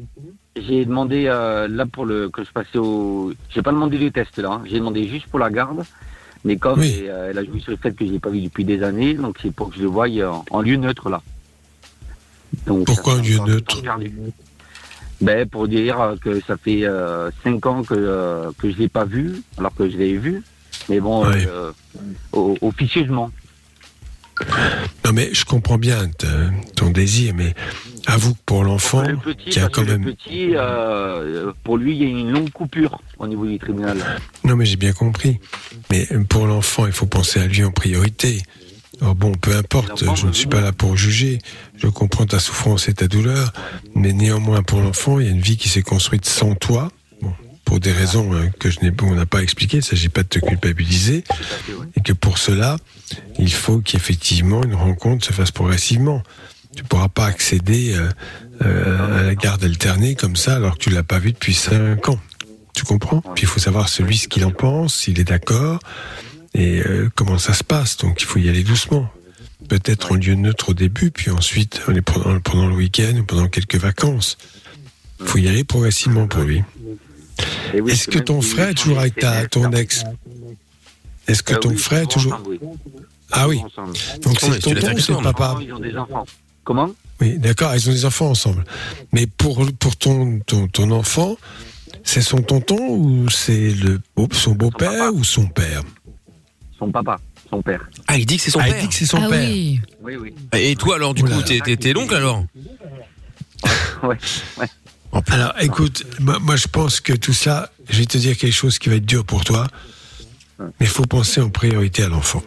j'ai 0.56 0.84
demandé 0.84 1.24
euh, 1.26 1.68
là 1.68 1.86
pour 1.86 2.04
le 2.04 2.28
que 2.28 2.44
je 2.44 2.50
passais 2.50 2.76
au. 2.78 3.32
J'ai 3.54 3.62
pas 3.62 3.72
demandé 3.72 3.96
les 3.96 4.10
tests 4.10 4.38
là. 4.38 4.50
hein. 4.52 4.62
J'ai 4.68 4.78
demandé 4.78 5.08
juste 5.08 5.26
pour 5.28 5.38
la 5.38 5.50
garde. 5.50 5.82
Mais 6.44 6.56
comme 6.58 6.80
Oui. 6.80 6.88
et, 7.04 7.08
euh, 7.10 7.30
elle 7.30 7.38
a 7.38 7.44
joué 7.44 7.60
sur 7.60 7.70
le 7.72 7.76
fait 7.78 7.92
que 7.92 8.06
j'ai 8.06 8.18
pas 8.20 8.28
vu 8.30 8.40
depuis 8.42 8.64
des 8.64 8.82
années, 8.82 9.14
donc 9.14 9.36
c'est 9.42 9.50
pour 9.52 9.70
que 9.70 9.76
je 9.76 9.82
le 9.82 9.88
voie 9.88 10.06
en, 10.24 10.44
en 10.50 10.60
lieu 10.60 10.76
neutre 10.76 11.08
là. 11.08 11.22
Donc, 12.66 12.84
Pourquoi 12.86 13.14
ça 13.14 13.18
un 13.20 13.22
lieu 13.22 13.38
neutre. 13.46 13.82
Ben 15.20 15.48
pour 15.48 15.66
dire 15.68 16.00
euh, 16.00 16.16
que 16.16 16.40
ça 16.46 16.56
fait 16.56 16.84
euh, 16.84 17.30
cinq 17.42 17.64
ans 17.66 17.82
que 17.82 17.94
euh, 17.94 18.50
que 18.58 18.70
je 18.70 18.76
l'ai 18.76 18.88
pas 18.88 19.04
vu, 19.04 19.42
alors 19.58 19.74
que 19.74 19.88
je 19.88 19.96
l'ai 19.96 20.16
vu. 20.18 20.42
Mais 20.88 21.00
bon, 21.00 21.26
Ouais. 21.26 21.46
euh, 21.48 21.72
au-. 22.32 22.56
Non, 25.04 25.12
mais 25.14 25.30
je 25.32 25.44
comprends 25.44 25.78
bien 25.78 26.10
ton 26.74 26.90
désir, 26.90 27.32
mais 27.34 27.54
avoue 28.06 28.34
que 28.34 28.40
pour 28.44 28.64
l'enfant, 28.64 29.02
qui 29.38 29.58
a 29.58 29.68
quand 29.68 29.82
le 29.82 29.92
même. 29.98 30.04
petit, 30.04 30.50
euh, 30.54 31.52
pour 31.64 31.78
lui, 31.78 31.96
il 31.96 32.02
y 32.02 32.04
a 32.04 32.08
une 32.08 32.30
longue 32.32 32.50
coupure 32.50 33.00
au 33.18 33.26
niveau 33.26 33.46
du 33.46 33.58
tribunal. 33.58 33.96
Non, 34.44 34.56
mais 34.56 34.66
j'ai 34.66 34.76
bien 34.76 34.92
compris. 34.92 35.40
Mais 35.90 36.06
pour 36.28 36.46
l'enfant, 36.46 36.86
il 36.86 36.92
faut 36.92 37.06
penser 37.06 37.40
à 37.40 37.46
lui 37.46 37.64
en 37.64 37.70
priorité. 37.70 38.42
Alors 39.00 39.14
bon, 39.14 39.32
peu 39.32 39.54
importe, 39.56 40.04
je 40.16 40.26
ne 40.26 40.32
suis 40.32 40.46
pas 40.48 40.60
là 40.60 40.72
pour 40.72 40.96
juger. 40.96 41.38
Je 41.76 41.88
comprends 41.88 42.26
ta 42.26 42.38
souffrance 42.38 42.88
et 42.88 42.94
ta 42.94 43.08
douleur, 43.08 43.52
mais 43.94 44.12
néanmoins 44.12 44.62
pour 44.62 44.80
l'enfant, 44.80 45.20
il 45.20 45.26
y 45.26 45.28
a 45.28 45.32
une 45.32 45.40
vie 45.40 45.56
qui 45.56 45.68
s'est 45.68 45.82
construite 45.82 46.26
sans 46.26 46.54
toi. 46.54 46.90
Pour 47.64 47.80
des 47.80 47.90
raisons 47.90 48.32
hein, 48.32 48.50
que 48.60 48.70
je 48.70 48.78
n'ai, 48.80 48.92
n'a 48.92 49.26
pas 49.26 49.42
expliquées, 49.42 49.78
il 49.78 49.80
ne 49.80 49.84
s'agit 49.84 50.08
pas 50.08 50.22
de 50.22 50.28
te 50.28 50.38
culpabiliser, 50.38 51.24
et 51.96 52.00
que 52.00 52.12
pour 52.12 52.38
cela, 52.38 52.76
il 53.40 53.52
faut 53.52 53.80
qu'effectivement 53.80 54.62
une 54.62 54.76
rencontre 54.76 55.26
se 55.26 55.32
fasse 55.32 55.50
progressivement. 55.50 56.22
Tu 56.76 56.84
ne 56.84 56.86
pourras 56.86 57.08
pas 57.08 57.26
accéder 57.26 57.94
euh, 57.94 58.08
euh, 58.64 59.18
à 59.18 59.22
la 59.22 59.34
garde 59.34 59.64
alternée 59.64 60.14
comme 60.14 60.36
ça 60.36 60.56
alors 60.56 60.74
que 60.74 60.84
tu 60.84 60.90
l'as 60.90 61.02
pas 61.02 61.18
vu 61.18 61.32
depuis 61.32 61.54
cinq 61.54 62.08
ans. 62.08 62.20
Tu 62.74 62.84
comprends? 62.84 63.20
Puis 63.34 63.44
il 63.44 63.48
faut 63.48 63.58
savoir 63.58 63.88
celui 63.88 64.18
ce 64.18 64.28
qu'il 64.28 64.44
en 64.44 64.52
pense, 64.52 64.94
s'il 64.94 65.18
est 65.18 65.24
d'accord, 65.24 65.80
et 66.54 66.82
euh, 66.86 67.10
comment 67.16 67.38
ça 67.38 67.52
se 67.52 67.64
passe. 67.64 67.96
Donc 67.96 68.20
il 68.20 68.26
faut 68.26 68.38
y 68.38 68.48
aller 68.48 68.62
doucement. 68.62 69.10
Peut-être 69.68 70.12
en 70.12 70.16
lieu 70.16 70.34
neutre 70.34 70.70
au 70.70 70.74
début, 70.74 71.10
puis 71.10 71.30
ensuite 71.30 71.80
en 71.88 71.92
les 71.92 72.02
prenant- 72.02 72.40
pendant 72.40 72.66
le 72.66 72.74
week-end 72.74 73.16
ou 73.16 73.24
pendant 73.24 73.48
quelques 73.48 73.76
vacances. 73.76 74.36
Il 75.20 75.26
faut 75.26 75.38
y 75.38 75.48
aller 75.48 75.64
progressivement 75.64 76.26
pour 76.26 76.42
lui. 76.42 76.62
Oui, 77.74 77.92
Est-ce 77.92 78.06
que 78.08 78.16
même 78.16 78.24
ton 78.24 78.42
frère 78.42 78.68
est 78.68 78.74
toujours 78.74 78.98
avec 79.00 79.16
ta, 79.16 79.46
ton 79.46 79.70
ex 79.72 80.04
Est-ce 81.26 81.42
que 81.42 81.54
ton 81.54 81.76
frère 81.76 82.02
est 82.02 82.10
toujours... 82.10 82.40
Ah 83.32 83.48
oui, 83.48 83.60
donc 84.22 84.38
c'est 84.38 84.48
l'affaire 84.48 84.60
tonton 84.60 84.94
ou 84.94 84.98
c'est 85.00 85.22
papa 85.22 85.58
Ils 85.60 85.72
ont 85.72 85.80
des 85.80 85.96
enfants. 85.96 86.26
Comment? 86.62 86.90
Oui, 87.20 87.38
d'accord, 87.38 87.74
ils 87.74 87.88
ont 87.88 87.92
des 87.92 88.04
enfants 88.04 88.30
ensemble. 88.30 88.64
Mais 89.12 89.26
pour, 89.26 89.66
pour 89.78 89.96
ton, 89.96 90.38
ton, 90.40 90.68
ton 90.68 90.90
enfant, 90.90 91.36
c'est 92.04 92.20
son 92.20 92.42
tonton 92.42 92.78
ou 92.88 93.28
c'est 93.30 93.70
le, 93.70 94.00
son 94.32 94.52
beau-père 94.52 95.12
ou 95.14 95.24
son 95.24 95.46
père? 95.46 95.82
Son 96.78 96.90
papa, 96.90 97.18
son 97.50 97.62
père. 97.62 97.88
Ah, 98.06 98.16
il 98.16 98.26
dit 98.26 98.36
que 98.36 98.42
c'est 98.42 98.50
son 98.50 98.60
Ah, 98.60 98.68
il 98.68 98.72
père. 98.72 98.82
dit 98.82 98.88
que 98.88 98.94
c'est 98.94 99.06
son 99.06 99.22
ah 99.22 99.28
père. 99.28 99.48
oui. 99.48 99.80
Oui, 100.02 100.16
oui. 100.16 100.34
Et 100.52 100.76
toi, 100.76 100.96
alors, 100.96 101.14
du 101.14 101.22
Oula. 101.22 101.36
coup, 101.36 101.42
t'es, 101.42 101.60
t'es, 101.64 101.76
t'es 101.76 101.92
l'oncle, 101.92 102.14
alors 102.14 102.44
Ouais, 104.02 104.16
ouais. 104.58 104.66
Alors, 105.28 105.54
écoute, 105.60 106.04
moi, 106.20 106.38
moi, 106.40 106.56
je 106.56 106.66
pense 106.68 107.00
que 107.00 107.12
tout 107.14 107.32
ça, 107.32 107.70
je 107.88 107.98
vais 108.00 108.06
te 108.06 108.18
dire 108.18 108.36
quelque 108.36 108.52
chose 108.54 108.78
qui 108.78 108.88
va 108.90 108.96
être 108.96 109.06
dur 109.06 109.24
pour 109.24 109.44
toi, 109.44 109.66
mais 110.58 110.66
il 110.80 110.86
faut 110.88 111.06
penser 111.06 111.40
en 111.40 111.48
priorité 111.48 112.02
à 112.02 112.08
l'enfant. 112.08 112.42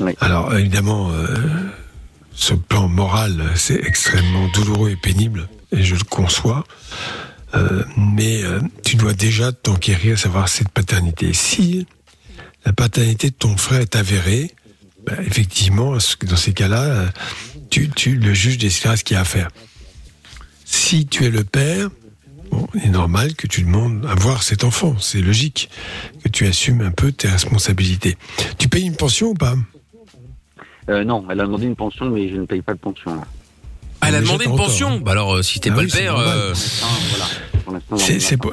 Oui. 0.00 0.12
Alors, 0.20 0.56
évidemment, 0.56 1.10
euh, 1.12 1.26
ce 2.32 2.54
plan 2.54 2.88
moral, 2.88 3.44
c'est 3.54 3.84
extrêmement 3.86 4.48
douloureux 4.54 4.90
et 4.90 4.96
pénible, 4.96 5.48
et 5.72 5.82
je 5.82 5.94
le 5.94 6.04
conçois. 6.04 6.64
Euh, 7.54 7.84
mais 7.96 8.42
euh, 8.42 8.60
tu 8.84 8.96
dois 8.96 9.12
déjà 9.14 9.52
t'enquérir 9.52 10.14
à 10.14 10.16
savoir 10.16 10.48
cette 10.48 10.68
paternité. 10.70 11.32
Si 11.32 11.86
la 12.66 12.72
paternité 12.72 13.30
de 13.30 13.34
ton 13.34 13.56
frère 13.56 13.80
est 13.80 13.96
avérée, 13.96 14.50
bah, 15.06 15.14
effectivement, 15.24 15.92
dans 15.92 16.36
ces 16.36 16.52
cas-là, 16.52 16.82
euh, 16.82 17.06
tu, 17.70 17.88
tu, 17.88 18.16
le 18.16 18.34
juge 18.34 18.58
décidera 18.58 18.96
ce 18.96 19.04
qu'il 19.04 19.14
y 19.14 19.18
a 19.18 19.20
à 19.20 19.24
faire. 19.24 19.48
Si 20.64 21.06
tu 21.06 21.24
es 21.24 21.30
le 21.30 21.44
père, 21.44 21.88
bon, 22.50 22.66
il 22.74 22.86
est 22.86 22.88
normal 22.88 23.34
que 23.34 23.46
tu 23.46 23.62
demandes 23.62 24.04
à 24.10 24.16
voir 24.16 24.42
cet 24.42 24.64
enfant. 24.64 24.96
C'est 24.98 25.20
logique 25.20 25.70
que 26.24 26.28
tu 26.28 26.44
assumes 26.46 26.80
un 26.80 26.90
peu 26.90 27.12
tes 27.12 27.28
responsabilités. 27.28 28.16
Tu 28.58 28.68
payes 28.68 28.84
une 28.86 28.96
pension 28.96 29.28
ou 29.28 29.34
pas? 29.34 29.54
Euh, 30.88 31.04
non, 31.04 31.24
elle 31.30 31.40
a 31.40 31.44
demandé 31.44 31.66
une 31.66 31.76
pension, 31.76 32.06
mais 32.10 32.28
je 32.28 32.36
ne 32.36 32.46
paye 32.46 32.62
pas 32.62 32.74
de 32.74 32.78
pension. 32.78 33.14
Là. 33.14 33.22
Ah, 34.00 34.08
elle 34.08 34.16
a 34.16 34.20
demandé 34.20 34.44
une 34.44 34.56
pension. 34.56 34.88
hein. 34.94 35.00
Bah 35.02 35.12
alors, 35.12 35.36
euh, 35.36 35.42
si 35.42 35.58
t'es 35.60 35.70
Ah 35.70 35.74
pas 35.74 35.80
oui, 35.80 35.86
le 35.86 35.92
père, 35.92 36.16
euh, 36.16 36.52
voilà. 37.10 37.24
Pour 37.66 37.74
l'instant, 37.74 37.96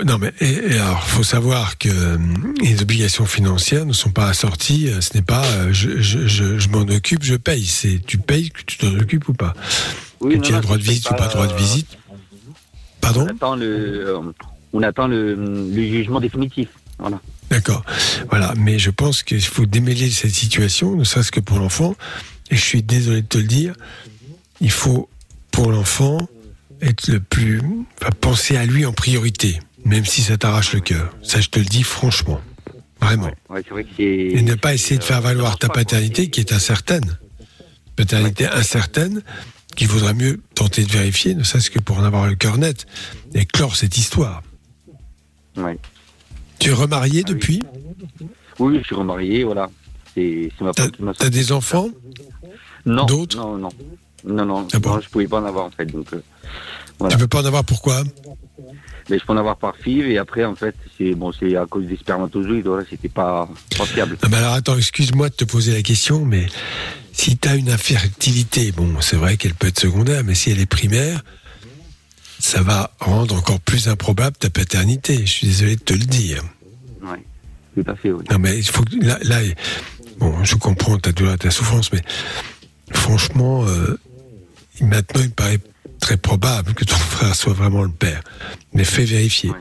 on 0.02 0.06
non 0.06 0.18
mais 0.18 0.34
et, 0.42 0.74
et 0.74 0.80
alors 0.80 1.04
faut 1.04 1.22
savoir 1.22 1.78
que 1.78 1.88
euh, 1.88 2.18
les 2.62 2.82
obligations 2.82 3.28
financières 3.28 3.86
ne 3.86 3.94
sont 3.94 4.10
pas 4.10 4.28
assorties. 4.28 4.88
euh, 4.90 5.02
Ce 5.02 5.16
n'est 5.16 5.22
pas 5.22 5.46
euh, 5.46 5.72
je, 5.72 6.02
je, 6.02 6.26
je, 6.26 6.58
je 6.58 6.70
m'en 6.70 6.80
occupe, 6.82 7.24
je 7.24 7.36
paye. 7.36 7.64
C'est 7.66 8.02
tu 8.04 8.18
payes 8.18 8.50
que 8.50 8.62
tu 8.66 8.80
t'en 8.80 8.94
occupes 8.96 9.30
ou 9.30 9.34
pas. 9.34 9.54
Oui, 10.20 10.34
que 10.34 10.38
non, 10.38 10.42
tu 10.42 10.56
as 10.56 10.62
droit 10.62 10.78
de 10.78 10.82
visite 10.82 11.12
ou 11.12 11.14
pas 11.14 11.28
droit 11.28 11.46
de 11.46 11.54
visite. 11.54 11.88
On 12.10 12.16
Pardon 13.02 13.28
attend 13.28 13.56
le, 13.56 14.18
on 14.74 14.82
attend 14.82 15.08
le, 15.08 15.36
le 15.36 15.82
jugement 15.88 16.20
définitif. 16.20 16.70
Voilà. 16.98 17.22
D'accord. 17.52 17.84
Voilà. 18.32 18.56
Mais 18.58 18.80
je 18.80 18.90
pense 18.90 19.22
qu'il 19.22 19.44
faut 19.44 19.68
démêler 19.68 20.10
cette 20.10 20.34
situation, 20.34 20.96
ne 20.96 21.04
serait-ce 21.04 21.32
que 21.32 21.40
pour 21.40 21.60
l'enfant. 21.60 21.96
Et 22.50 22.56
je 22.56 22.62
suis 22.62 22.82
désolé 22.82 23.22
de 23.22 23.28
te 23.28 23.38
le 23.38 23.44
dire. 23.44 23.76
Il 24.60 24.72
faut, 24.72 25.08
pour 25.52 25.72
l'enfant, 25.72 26.28
être 26.84 27.08
le 27.08 27.20
plus, 27.20 27.62
enfin, 28.02 28.12
penser 28.20 28.58
à 28.58 28.66
lui 28.66 28.86
en 28.86 28.94
priorité, 28.94 29.60
même 29.86 30.06
si 30.06 30.22
ça 30.22 30.38
t'arrache 30.38 30.74
le 30.74 30.82
cœur. 30.82 31.16
Ça, 31.24 31.42
je 31.42 31.50
te 31.50 31.60
le 31.60 31.66
dis 31.66 31.84
franchement. 31.84 32.42
Vraiment. 33.02 33.32
Ouais, 33.50 33.62
vrai. 33.70 33.86
Et 33.98 34.42
ne 34.42 34.56
pas 34.56 34.74
essayer 34.74 34.98
de 34.98 35.04
faire 35.04 35.22
valoir 35.22 35.58
ta 35.58 35.68
paternité 35.68 36.30
qui 36.30 36.40
est 36.40 36.54
incertaine. 36.54 37.18
Paternité 37.96 38.48
incertaine 38.48 39.22
qu'il 39.76 39.88
vaudra 39.88 40.14
mieux 40.14 40.42
tenter 40.56 40.84
de 40.84 40.92
vérifier, 40.92 41.36
ne 41.36 41.44
serait-ce 41.44 41.70
que 41.70 41.80
pour 41.80 41.98
en 41.98 42.04
avoir 42.04 42.28
le 42.28 42.36
cœur 42.36 42.58
net 42.58 42.86
et 43.34 43.46
clore 43.46 43.76
cette 43.76 43.98
histoire. 43.98 44.42
Ouais. 45.58 45.78
Tu 46.60 46.70
es 46.70 46.74
remarié 46.74 47.24
Ah 47.26 47.30
depuis? 47.30 47.62
Oui, 48.60 48.78
je 48.80 48.84
suis 48.86 48.96
remarié, 48.96 49.44
voilà. 49.44 49.70
C'est 50.16 50.52
m'a 50.62 50.72
t'as 50.74 51.30
des 51.30 51.52
enfants? 51.52 51.90
Non. 52.86 53.06
d'autres? 53.06 53.38
Non, 53.38 53.58
non. 53.58 53.70
Non, 54.26 54.46
non. 54.46 54.68
Ah 54.74 54.80
bon 54.80 54.96
non, 54.96 55.02
je 55.02 55.10
pouvais 55.10 55.28
pas 55.28 55.42
en 55.42 55.46
avoir 55.46 55.66
en 55.66 55.72
fait. 55.72 55.86
Donc, 55.86 56.14
euh, 56.14 56.24
voilà. 57.00 57.16
Tu 57.16 57.20
peux 57.20 57.28
pas 57.28 57.42
en 57.42 57.46
avoir 57.46 57.64
pourquoi? 57.64 58.04
Mais 59.10 59.20
je 59.20 59.26
peux 59.26 59.34
en 59.34 59.38
avoir 59.38 59.58
par 59.58 59.76
FIV 59.76 60.12
et 60.12 60.18
après, 60.18 60.46
en 60.46 60.56
fait, 60.56 60.76
c'est 60.98 61.14
bon, 61.14 61.34
c'est 61.34 61.58
à 61.58 61.66
cause 61.66 61.86
des 61.88 61.98
spermatozoïdes. 61.98 62.66
Voilà, 62.66 62.86
c'était 62.90 63.10
pas, 63.10 63.50
pas 63.78 63.86
fiable. 63.86 64.18
Ah 64.22 64.28
bah 64.30 64.38
alors 64.38 64.54
attends, 64.54 64.78
excuse-moi 64.78 65.30
de 65.30 65.36
te 65.36 65.44
poser 65.44 65.74
la 65.74 65.82
question, 65.82 66.24
mais 66.24 66.46
si 67.12 67.38
tu 67.38 67.48
as 67.48 67.56
une 67.56 67.70
infertilité, 67.70 68.72
bon, 68.72 69.02
c'est 69.02 69.18
vrai 69.18 69.36
qu'elle 69.38 69.56
peut 69.56 69.68
être 69.68 69.80
secondaire, 69.80 70.24
mais 70.24 70.36
si 70.36 70.52
elle 70.52 70.60
est 70.60 70.66
primaire, 70.66 71.22
ça 72.40 72.62
va 72.62 72.92
rendre 73.00 73.36
encore 73.36 73.60
plus 73.60 73.88
improbable 73.88 74.36
ta 74.38 74.50
paternité. 74.50 75.18
Je 75.26 75.32
suis 75.32 75.48
désolé 75.48 75.76
de 75.76 75.82
te 75.82 75.94
le 75.94 76.06
dire. 76.06 76.44
Oui, 77.02 77.18
tout 77.76 77.92
à 77.92 77.96
fait, 77.96 78.12
oui. 78.12 78.24
Non, 78.32 78.40
mais 78.40 78.58
il 78.58 78.68
faut 78.68 78.84
que, 78.84 78.96
là, 79.06 79.18
là, 79.24 79.40
bon, 80.18 80.44
je 80.44 80.56
comprends 80.56 80.98
ta 80.98 81.12
douleur, 81.12 81.38
ta 81.38 81.52
souffrance, 81.52 81.92
mais 81.92 82.02
franchement, 82.92 83.66
euh, 83.68 84.00
maintenant, 84.82 85.22
il 85.22 85.30
me 85.30 85.34
paraît 85.34 85.60
très 86.00 86.18
probable 86.18 86.74
que 86.74 86.86
ton 86.86 86.96
frère 87.16 87.36
soit 87.36 87.54
vraiment 87.54 87.84
le 87.84 87.92
père. 87.92 88.22
Mais 88.74 88.84
fais 88.84 89.06
vérifier. 89.06 89.52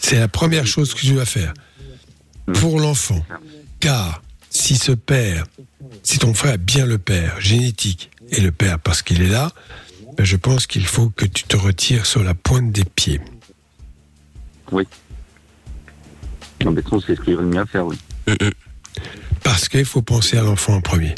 C'est 0.00 0.18
la 0.18 0.28
première 0.28 0.66
chose 0.66 0.94
que 0.94 1.00
tu 1.00 1.12
dois 1.12 1.24
faire 1.24 1.52
pour 2.54 2.80
l'enfant. 2.80 3.24
Car 3.80 4.22
si 4.50 4.76
ce 4.76 4.92
père, 4.92 5.44
si 6.02 6.18
ton 6.18 6.34
frère 6.34 6.54
est 6.54 6.58
bien 6.58 6.86
le 6.86 6.98
père, 6.98 7.40
génétique, 7.40 8.10
et 8.30 8.40
le 8.40 8.52
père 8.52 8.78
parce 8.78 9.02
qu'il 9.02 9.22
est 9.22 9.28
là, 9.28 9.50
ben, 10.16 10.24
je 10.24 10.36
pense 10.36 10.66
qu'il 10.66 10.86
faut 10.86 11.10
que 11.10 11.24
tu 11.24 11.44
te 11.44 11.56
retires 11.56 12.06
sur 12.06 12.22
la 12.22 12.34
pointe 12.34 12.72
des 12.72 12.84
pieds. 12.84 13.20
Oui. 14.72 14.86
Non, 16.64 16.72
mais 16.72 16.76
de 16.76 16.80
toute 16.80 16.90
façon, 16.90 17.04
c'est 17.06 17.16
ce 17.16 17.20
qu'il 17.20 17.36
vaut 17.36 17.42
mieux 17.42 17.64
faire, 17.66 17.86
oui. 17.86 17.98
Parce 19.42 19.68
qu'il 19.68 19.84
faut 19.84 20.02
penser 20.02 20.36
à 20.38 20.42
l'enfant 20.42 20.74
en 20.74 20.80
premier. 20.80 21.14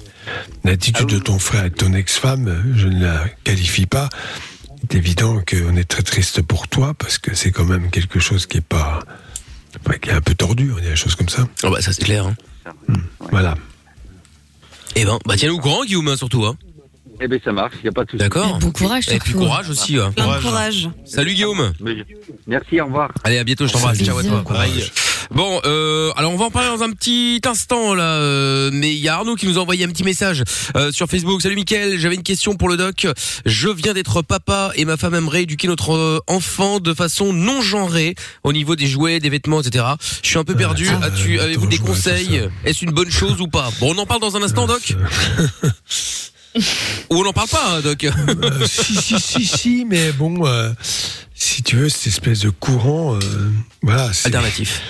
L'attitude 0.65 1.07
de 1.09 1.19
ton 1.19 1.39
frère 1.39 1.65
et 1.65 1.71
de 1.71 1.75
ton 1.75 1.93
ex-femme, 1.93 2.73
je 2.77 2.87
ne 2.89 3.03
la 3.03 3.25
qualifie 3.45 3.87
pas. 3.87 4.09
C'est 4.91 4.97
évident 4.99 5.41
qu'on 5.49 5.77
est 5.77 5.85
très 5.85 6.03
triste 6.03 6.43
pour 6.43 6.69
toi 6.69 6.95
parce 6.95 7.19
que 7.19 7.35
c'est 7.35 7.51
quand 7.53 7.65
même 7.65 7.91
quelque 7.91 8.19
chose 8.19 8.47
qui 8.47 8.59
est 8.59 8.61
pas, 8.67 9.01
enfin, 9.85 9.99
qui 9.99 10.11
est 10.11 10.13
un 10.13 10.21
peu 10.21 10.35
tordu, 10.35 10.73
on 10.75 10.81
dit 10.81 10.87
des 10.89 10.97
choses 10.97 11.15
comme 11.15 11.29
ça. 11.29 11.47
Oh 11.65 11.71
bah 11.71 11.81
ça 11.81 11.93
c'est 11.93 12.05
clair. 12.05 12.27
hein. 12.27 12.37
Voilà. 13.31 13.55
Eh 14.97 15.05
ben, 15.05 15.19
bah 15.27 15.37
tiens-nous 15.37 15.57
au 15.57 15.61
courant, 15.61 15.85
Guillaume, 15.85 16.09
hein, 16.09 16.17
surtout. 16.17 16.45
Hein. 16.47 16.57
Eh 17.23 17.29
bien, 17.29 17.39
ça 17.45 17.53
marche, 17.53 17.75
il 17.81 17.83
n'y 17.83 17.89
a 17.89 17.93
pas 17.93 18.05
de 18.05 18.11
souci. 18.11 18.19
D'accord. 18.19 18.59
Bon 18.59 18.71
courage, 18.73 19.09
Et 19.11 19.19
puis 19.19 19.31
surtout. 19.33 19.45
courage 19.47 19.69
aussi. 19.69 19.99
hein. 19.99 20.11
Plein 20.13 20.37
de 20.37 20.43
courage. 20.43 20.89
Salut 21.05 21.35
Guillaume. 21.35 21.73
Merci, 22.47 22.81
au 22.81 22.87
revoir. 22.87 23.11
Allez, 23.25 23.39
à 23.39 23.45
bientôt, 23.45 23.67
je 23.67 23.73
t'embrasse. 23.73 23.99
Ciao 24.03 24.17
à 24.19 24.23
toi. 24.23 24.31
Guillaume. 24.31 24.45
Pareil. 24.45 24.91
Bon, 25.31 25.61
euh, 25.65 26.11
alors 26.17 26.33
on 26.33 26.37
va 26.37 26.47
en 26.47 26.51
parler 26.51 26.69
dans 26.69 26.83
un 26.83 26.91
petit 26.91 27.41
instant 27.47 27.95
là, 27.95 28.17
euh, 28.17 28.71
mais 28.73 28.93
il 28.93 28.99
y 28.99 29.09
a 29.09 29.15
Arnaud 29.15 29.37
qui 29.37 29.47
nous 29.47 29.59
a 29.59 29.61
envoyé 29.61 29.85
un 29.85 29.89
petit 29.89 30.03
message 30.03 30.43
euh, 30.77 30.91
sur 30.91 31.07
Facebook. 31.07 31.41
Salut 31.41 31.55
Mickaël, 31.55 31.99
j'avais 31.99 32.17
une 32.17 32.25
question 32.25 32.57
pour 32.57 32.69
le 32.69 32.77
doc. 32.77 33.07
Je 33.47 33.69
viens 33.69 33.95
d'être 33.95 34.23
papa 34.23 34.73
et 34.75 34.85
ma 34.85 34.97
femme 34.97 35.15
aimerait 35.15 35.45
éduquer 35.45 35.69
notre 35.69 35.95
euh, 35.95 36.19
enfant 36.27 36.81
de 36.81 36.93
façon 36.95 37.33
non 37.33 37.63
genrée 37.63 38.17
au 38.43 38.53
niveau 38.53 38.75
des 38.75 38.89
jouets, 38.89 39.21
des 39.21 39.31
vêtements, 39.31 39.61
etc. 39.61 39.85
Je 40.23 40.29
suis 40.29 40.39
un 40.39 40.45
peu 40.45 40.57
perdu. 40.57 40.89
Ah, 41.01 41.07
As-tu, 41.07 41.39
euh, 41.39 41.45
avez-vous 41.45 41.67
des 41.69 41.79
conseils. 41.79 42.43
Est-ce 42.65 42.85
une 42.85 42.91
bonne 42.91 43.11
chose 43.11 43.41
ou 43.41 43.47
pas 43.47 43.71
Bon, 43.79 43.95
on 43.95 43.99
en 43.99 44.07
parle 44.07 44.21
dans 44.21 44.37
un 44.37 44.43
instant, 44.43 44.67
doc. 44.67 44.97
Ou 46.57 46.61
on 47.17 47.23
n'en 47.23 47.33
parle 47.33 47.49
pas, 47.49 47.77
hein, 47.77 47.81
doc. 47.81 48.05
Euh, 48.05 48.67
si, 48.67 48.97
si, 48.97 49.21
si, 49.21 49.45
si, 49.47 49.85
mais 49.89 50.11
bon, 50.13 50.47
euh, 50.47 50.71
si 51.35 51.63
tu 51.63 51.77
veux, 51.77 51.89
cette 51.89 52.09
espèce 52.09 52.41
de 52.41 52.51
courant, 52.51 53.15
euh, 53.15 53.21
voilà. 53.83 54.11
Alternatif. 54.25 54.83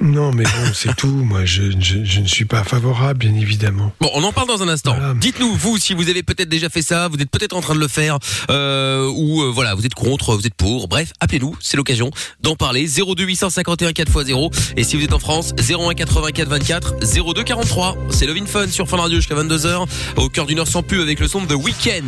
Non, 0.00 0.32
mais 0.32 0.44
bon, 0.44 0.72
c'est 0.74 0.94
tout. 0.96 1.08
Moi, 1.08 1.44
je, 1.44 1.70
je, 1.80 2.04
je 2.04 2.20
ne 2.20 2.26
suis 2.26 2.44
pas 2.44 2.64
favorable, 2.64 3.18
bien 3.20 3.34
évidemment. 3.34 3.92
Bon, 4.00 4.10
on 4.14 4.22
en 4.24 4.32
parle 4.32 4.48
dans 4.48 4.62
un 4.62 4.68
instant. 4.68 4.96
Dites-nous, 5.20 5.54
vous, 5.54 5.78
si 5.78 5.94
vous 5.94 6.08
avez 6.08 6.22
peut-être 6.22 6.48
déjà 6.48 6.68
fait 6.68 6.82
ça, 6.82 7.08
vous 7.08 7.16
êtes 7.18 7.30
peut-être 7.30 7.54
en 7.54 7.60
train 7.60 7.74
de 7.74 7.80
le 7.80 7.88
faire, 7.88 8.18
euh, 8.50 9.08
ou 9.14 9.42
euh, 9.42 9.50
voilà, 9.50 9.74
vous 9.74 9.86
êtes 9.86 9.94
contre, 9.94 10.34
vous 10.36 10.46
êtes 10.46 10.54
pour. 10.54 10.88
Bref, 10.88 11.12
appelez-nous, 11.20 11.56
c'est 11.60 11.76
l'occasion 11.76 12.10
d'en 12.40 12.56
parler. 12.56 12.86
02 12.86 13.24
851 13.24 13.90
4x0. 13.90 14.52
Et 14.76 14.84
si 14.84 14.96
vous 14.96 15.04
êtes 15.04 15.12
en 15.12 15.18
France, 15.18 15.54
01 15.58 15.94
84 15.94 16.48
24 16.48 16.94
02 17.34 17.42
43. 17.44 17.96
C'est 18.10 18.26
Love 18.26 18.36
in 18.36 18.46
Fun 18.46 18.68
sur 18.68 18.88
Fun 18.88 18.96
Radio 18.98 19.16
jusqu'à 19.16 19.34
22h. 19.34 19.86
Au 20.16 20.28
cœur 20.28 20.46
d'une 20.46 20.58
heure 20.58 20.68
sans 20.68 20.82
pub 20.82 21.00
avec 21.00 21.20
le 21.20 21.28
son 21.28 21.42
de 21.42 21.46
The 21.46 21.56
Weeknd. 21.56 22.02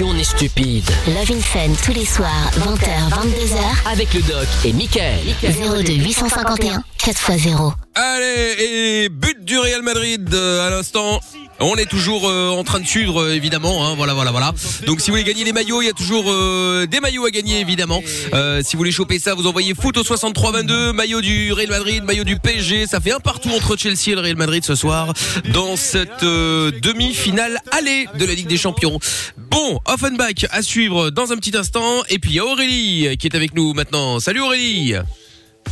Question 0.00 0.14
n'est 0.14 0.24
stupide. 0.24 0.88
Love 1.08 1.30
in 1.30 1.40
Fun 1.40 1.74
tous 1.84 1.92
les 1.92 2.06
soirs, 2.06 2.50
20h, 2.56 3.10
22h. 3.10 3.92
Avec 3.92 4.14
le 4.14 4.22
doc 4.22 4.46
et 4.64 4.72
Michael. 4.72 5.18
02 5.42 5.92
851 5.92 6.82
4x0. 6.98 7.72
Allez, 7.96 8.56
et 8.58 9.08
but 9.10 9.44
du 9.44 9.58
Real 9.58 9.82
Madrid 9.82 10.32
euh, 10.32 10.66
à 10.66 10.70
l'instant. 10.70 11.20
On 11.62 11.76
est 11.76 11.86
toujours 11.86 12.26
euh, 12.26 12.48
en 12.48 12.64
train 12.64 12.80
de 12.80 12.86
suivre 12.86 13.22
euh, 13.22 13.34
évidemment, 13.34 13.86
hein, 13.86 13.94
voilà, 13.94 14.14
voilà, 14.14 14.30
voilà. 14.30 14.54
Donc 14.86 15.02
si 15.02 15.10
vous 15.10 15.16
voulez 15.16 15.28
gagner 15.28 15.44
les 15.44 15.52
maillots, 15.52 15.82
il 15.82 15.86
y 15.86 15.90
a 15.90 15.92
toujours 15.92 16.24
euh, 16.28 16.86
des 16.86 17.00
maillots 17.00 17.26
à 17.26 17.30
gagner 17.30 17.60
évidemment. 17.60 18.02
Si 18.02 18.72
vous 18.72 18.78
voulez 18.78 18.92
choper 18.92 19.18
ça, 19.18 19.34
vous 19.34 19.46
envoyez 19.46 19.74
foot 19.74 19.96
au 19.98 20.04
6322, 20.04 20.94
maillot 20.94 21.20
du 21.20 21.52
Real 21.52 21.68
Madrid, 21.68 22.02
maillot 22.04 22.24
du 22.24 22.36
PSG. 22.36 22.86
Ça 22.86 23.00
fait 23.00 23.12
un 23.12 23.20
partout 23.20 23.50
entre 23.50 23.76
Chelsea 23.76 24.08
et 24.08 24.14
le 24.14 24.20
Real 24.20 24.36
Madrid 24.36 24.64
ce 24.64 24.74
soir 24.74 25.12
dans 25.52 25.76
cette 25.76 26.24
demi-finale 26.24 27.58
aller 27.72 28.06
de 28.18 28.24
la 28.24 28.34
Ligue 28.34 28.48
des 28.48 28.56
Champions. 28.56 28.98
Bon, 29.36 29.80
Offenbach 29.84 30.46
à 30.50 30.62
suivre 30.62 31.10
dans 31.10 31.32
un 31.32 31.36
petit 31.36 31.56
instant. 31.56 32.02
Et 32.08 32.18
puis 32.18 32.30
il 32.30 32.36
y 32.36 32.40
a 32.40 32.44
Aurélie 32.46 33.16
qui 33.18 33.26
est 33.26 33.36
avec 33.36 33.54
nous 33.54 33.74
maintenant. 33.74 34.18
Salut 34.18 34.40
Aurélie. 34.40 34.94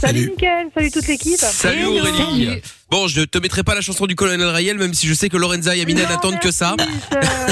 Salut, 0.01 0.31
Mickaël, 0.31 0.69
salut 0.73 0.91
toute 0.93 1.09
l'équipe. 1.09 1.39
Salut 1.39 1.87
Aurélie. 1.87 2.63
Bon, 2.91 3.09
je 3.09 3.23
te 3.23 3.39
mettrai 3.39 3.65
pas 3.65 3.75
la 3.75 3.81
chanson 3.81 4.07
du 4.07 4.15
colonel 4.15 4.47
Rayel, 4.47 4.79
même 4.79 4.95
si 4.95 5.09
je 5.09 5.15
sais 5.15 5.29
que 5.29 5.37
Lorenza 5.37 5.75
et 5.75 5.83
Amina 5.83 6.03
n'attendent 6.09 6.39
que 6.39 6.53
ça. 6.53 6.77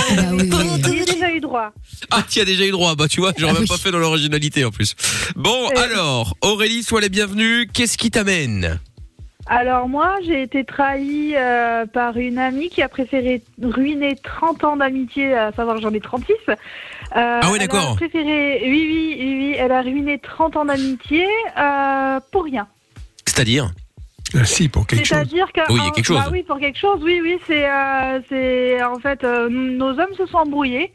J'ai 0.09 1.05
déjà 1.05 1.31
eu 1.31 1.41
droit. 1.41 1.73
Ah, 2.11 2.23
tu 2.29 2.41
as 2.41 2.45
déjà 2.45 2.65
eu 2.65 2.71
droit. 2.71 2.95
Bah, 2.95 3.09
tu 3.09 3.21
vois, 3.21 3.33
j'aurais 3.37 3.55
même 3.55 3.67
pas 3.67 3.77
fait 3.79 3.91
dans 3.91 3.99
l'originalité 3.99 4.65
en 4.65 4.71
plus. 4.71 4.95
Bon, 5.35 5.69
alors, 5.77 6.37
Aurélie, 6.41 6.85
sois 6.85 7.01
la 7.01 7.09
bienvenue. 7.09 7.69
Qu'est-ce 7.73 7.99
qui 7.99 8.11
t'amène? 8.13 8.79
Alors 9.49 9.89
moi, 9.89 10.17
j'ai 10.25 10.43
été 10.43 10.65
trahie 10.65 11.35
euh, 11.37 11.87
par 11.87 12.17
une 12.17 12.39
amie 12.39 12.69
qui 12.69 12.83
a 12.83 12.89
préféré 12.89 13.43
ruiner 13.63 14.17
30 14.21 14.65
ans 14.65 14.77
d'amitié, 14.77 15.35
à 15.35 15.53
savoir 15.53 15.81
j'en 15.81 15.93
ai 15.93 16.01
36. 16.01 16.33
Euh, 17.17 17.41
Ah 17.43 17.51
a 17.53 17.59
d'accord. 17.59 17.97
préféré, 17.97 18.61
oui, 18.65 18.71
oui, 18.71 19.17
oui, 19.19 19.37
oui, 19.39 19.57
elle 19.59 19.73
a 19.73 19.81
ruiné 19.81 20.19
30 20.19 20.57
ans 20.57 20.65
d'amitié 20.67 21.27
euh, 21.59 22.21
pour 22.31 22.45
rien. 22.45 22.67
C'est-à-dire 23.25 23.73
Ah, 24.35 24.45
si, 24.45 24.69
pour 24.69 24.87
quelque 24.87 25.05
chose. 25.05 25.17
C'est-à-dire 25.17 25.51
que 25.53 25.61
Oui, 25.73 25.79
il 25.81 25.85
y 25.85 25.89
a 25.89 25.91
quelque 25.93 26.05
chose. 26.05 26.19
bah 26.19 26.29
oui, 26.31 26.43
pour 26.43 26.59
quelque 26.59 26.79
chose, 26.79 27.01
oui, 27.03 27.21
oui, 27.23 27.39
c'est, 27.47 27.69
euh, 27.71 28.21
c'est 28.29 28.83
en 28.83 28.99
fait 28.99 29.25
euh, 29.25 29.49
nos 29.49 29.99
hommes 29.99 30.15
se 30.17 30.27
sont 30.27 30.39
embrouillés. 30.39 30.93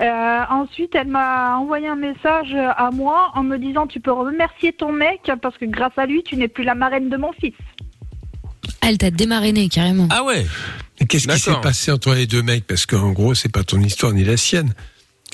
Euh, 0.00 0.40
ensuite, 0.50 0.94
elle 0.94 1.06
m'a 1.08 1.56
envoyé 1.56 1.88
un 1.88 1.96
message 1.96 2.54
à 2.54 2.90
moi 2.92 3.30
en 3.34 3.42
me 3.42 3.58
disant 3.58 3.86
tu 3.86 4.00
peux 4.00 4.12
remercier 4.12 4.72
ton 4.72 4.92
mec 4.92 5.30
parce 5.40 5.56
que 5.56 5.64
grâce 5.66 5.96
à 5.96 6.06
lui, 6.06 6.22
tu 6.22 6.36
n'es 6.36 6.48
plus 6.48 6.64
la 6.64 6.74
marraine 6.74 7.08
de 7.08 7.16
mon 7.16 7.32
fils. 7.32 7.54
Elle 8.80 8.98
t'a 8.98 9.10
démarrainé 9.10 9.68
carrément. 9.68 10.08
Ah 10.10 10.24
ouais 10.24 10.44
qu'est-ce 11.08 11.28
qui 11.28 11.38
s'est 11.38 11.60
passé 11.62 11.92
entre 11.92 12.14
les 12.14 12.26
deux 12.26 12.42
mecs? 12.42 12.66
Parce 12.66 12.86
qu'en 12.86 13.12
gros, 13.12 13.34
c'est 13.34 13.50
pas 13.52 13.62
ton 13.64 13.80
histoire 13.80 14.12
ni 14.12 14.24
la 14.24 14.36
sienne. 14.36 14.74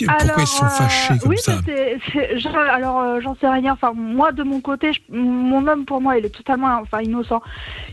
Pourquoi 0.07 0.42
ils 0.42 0.46
se 0.46 0.57
sont 0.57 0.64
euh, 0.64 0.68
fâchés 0.68 1.18
comme 1.18 1.30
oui, 1.30 1.38
ça 1.38 1.53
je- 2.36 2.48
alors 2.48 3.01
euh, 3.01 3.20
j'en 3.20 3.34
sais 3.36 3.48
rien. 3.48 3.72
Enfin, 3.72 3.92
moi 3.94 4.32
de 4.32 4.42
mon 4.42 4.61
côté, 4.61 4.92
je- 4.92 5.01
mon 5.14 5.66
homme 5.66 5.84
pour 5.84 6.01
moi, 6.01 6.18
il 6.18 6.24
est 6.24 6.30
totalement, 6.34 6.78
enfin, 6.82 7.01
innocent. 7.03 7.40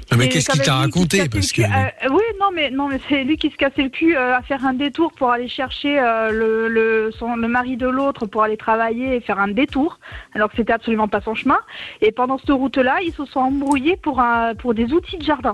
Ah, 0.10 0.16
mais 0.16 0.30
qu'est-ce 0.30 0.49
qu'il 0.49 0.60
t'a 0.60 0.64
qui 0.66 0.70
raconté? 0.70 1.28
Parce 1.30 1.51
que. 1.51 1.62
Euh, 1.62 2.10
oui, 2.12 2.22
non, 2.39 2.47
mais 2.53 2.70
non, 2.72 2.88
mais 2.88 2.99
c'est 3.10 3.24
lui 3.24 3.38
qui 3.38 3.49
se 3.49 3.55
cassait 3.58 3.84
le 3.84 3.89
cul 3.89 4.16
euh, 4.16 4.36
à 4.38 4.41
faire 4.41 4.66
un 4.66 4.74
détour 4.74 5.12
pour 5.14 5.32
aller 5.32 5.47
chercher 5.49 5.99
euh, 5.99 6.32
le, 6.32 6.68
le, 6.68 7.12
son, 7.18 7.36
le 7.36 7.47
mari 7.47 7.76
de 7.78 7.88
l'autre 7.88 8.26
pour 8.26 8.43
aller 8.43 8.58
travailler 8.58 9.16
et 9.16 9.20
faire 9.20 9.39
un 9.39 9.49
détour, 9.49 9.99
alors 10.34 10.49
que 10.49 10.55
c'était 10.58 10.74
absolument 10.74 11.08
pas 11.08 11.22
son 11.22 11.36
chemin. 11.36 11.60
Et 12.01 12.12
pendant 12.12 12.38
cette 12.38 12.49
route-là, 12.51 12.97
ils 13.03 13.14
se 13.14 13.26
sont 13.26 13.39
embrouillés 13.39 13.97
pour 13.97 14.20
un, 14.22 14.55
pour 14.55 14.74
des 14.74 14.93
outils 14.93 15.18
de 15.18 15.24
jardin. 15.24 15.53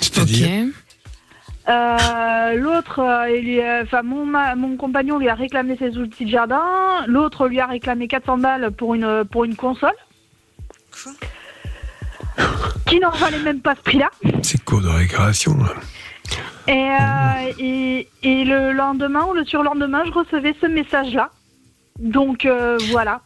C'est-à-dire 0.00 0.48
Euh, 1.68 2.54
l'autre, 2.54 3.00
euh, 3.00 3.60
a- 3.62 3.82
enfin 3.82 4.02
mon, 4.02 4.24
ma- 4.24 4.54
mon 4.54 4.76
compagnon 4.76 5.18
lui 5.18 5.28
a 5.28 5.34
réclamé 5.34 5.76
ses 5.76 5.98
outils 5.98 6.24
de 6.24 6.30
jardin. 6.30 6.62
L'autre 7.06 7.46
lui 7.48 7.60
a 7.60 7.66
réclamé 7.66 8.08
400 8.08 8.38
balles 8.38 8.70
pour 8.70 8.94
une 8.94 9.24
pour 9.30 9.44
une 9.44 9.54
console. 9.56 9.92
Qui 12.86 13.00
n'en 13.00 13.10
valait 13.10 13.40
même 13.40 13.60
pas 13.60 13.74
ce 13.74 13.82
prix-là. 13.82 14.08
c'est 14.42 14.62
cours 14.64 14.80
de 14.80 14.88
récréation. 14.88 15.56
là. 15.58 15.74
Et, 16.68 16.90
euh, 16.90 17.52
et, 17.58 18.08
et 18.22 18.44
le 18.44 18.72
lendemain 18.72 19.24
ou 19.26 19.34
le 19.34 19.44
surlendemain, 19.44 20.02
je 20.06 20.10
recevais 20.12 20.54
ce 20.60 20.66
message-là. 20.66 21.30
Donc 21.98 22.44
euh, 22.46 22.78
voilà. 22.90 23.20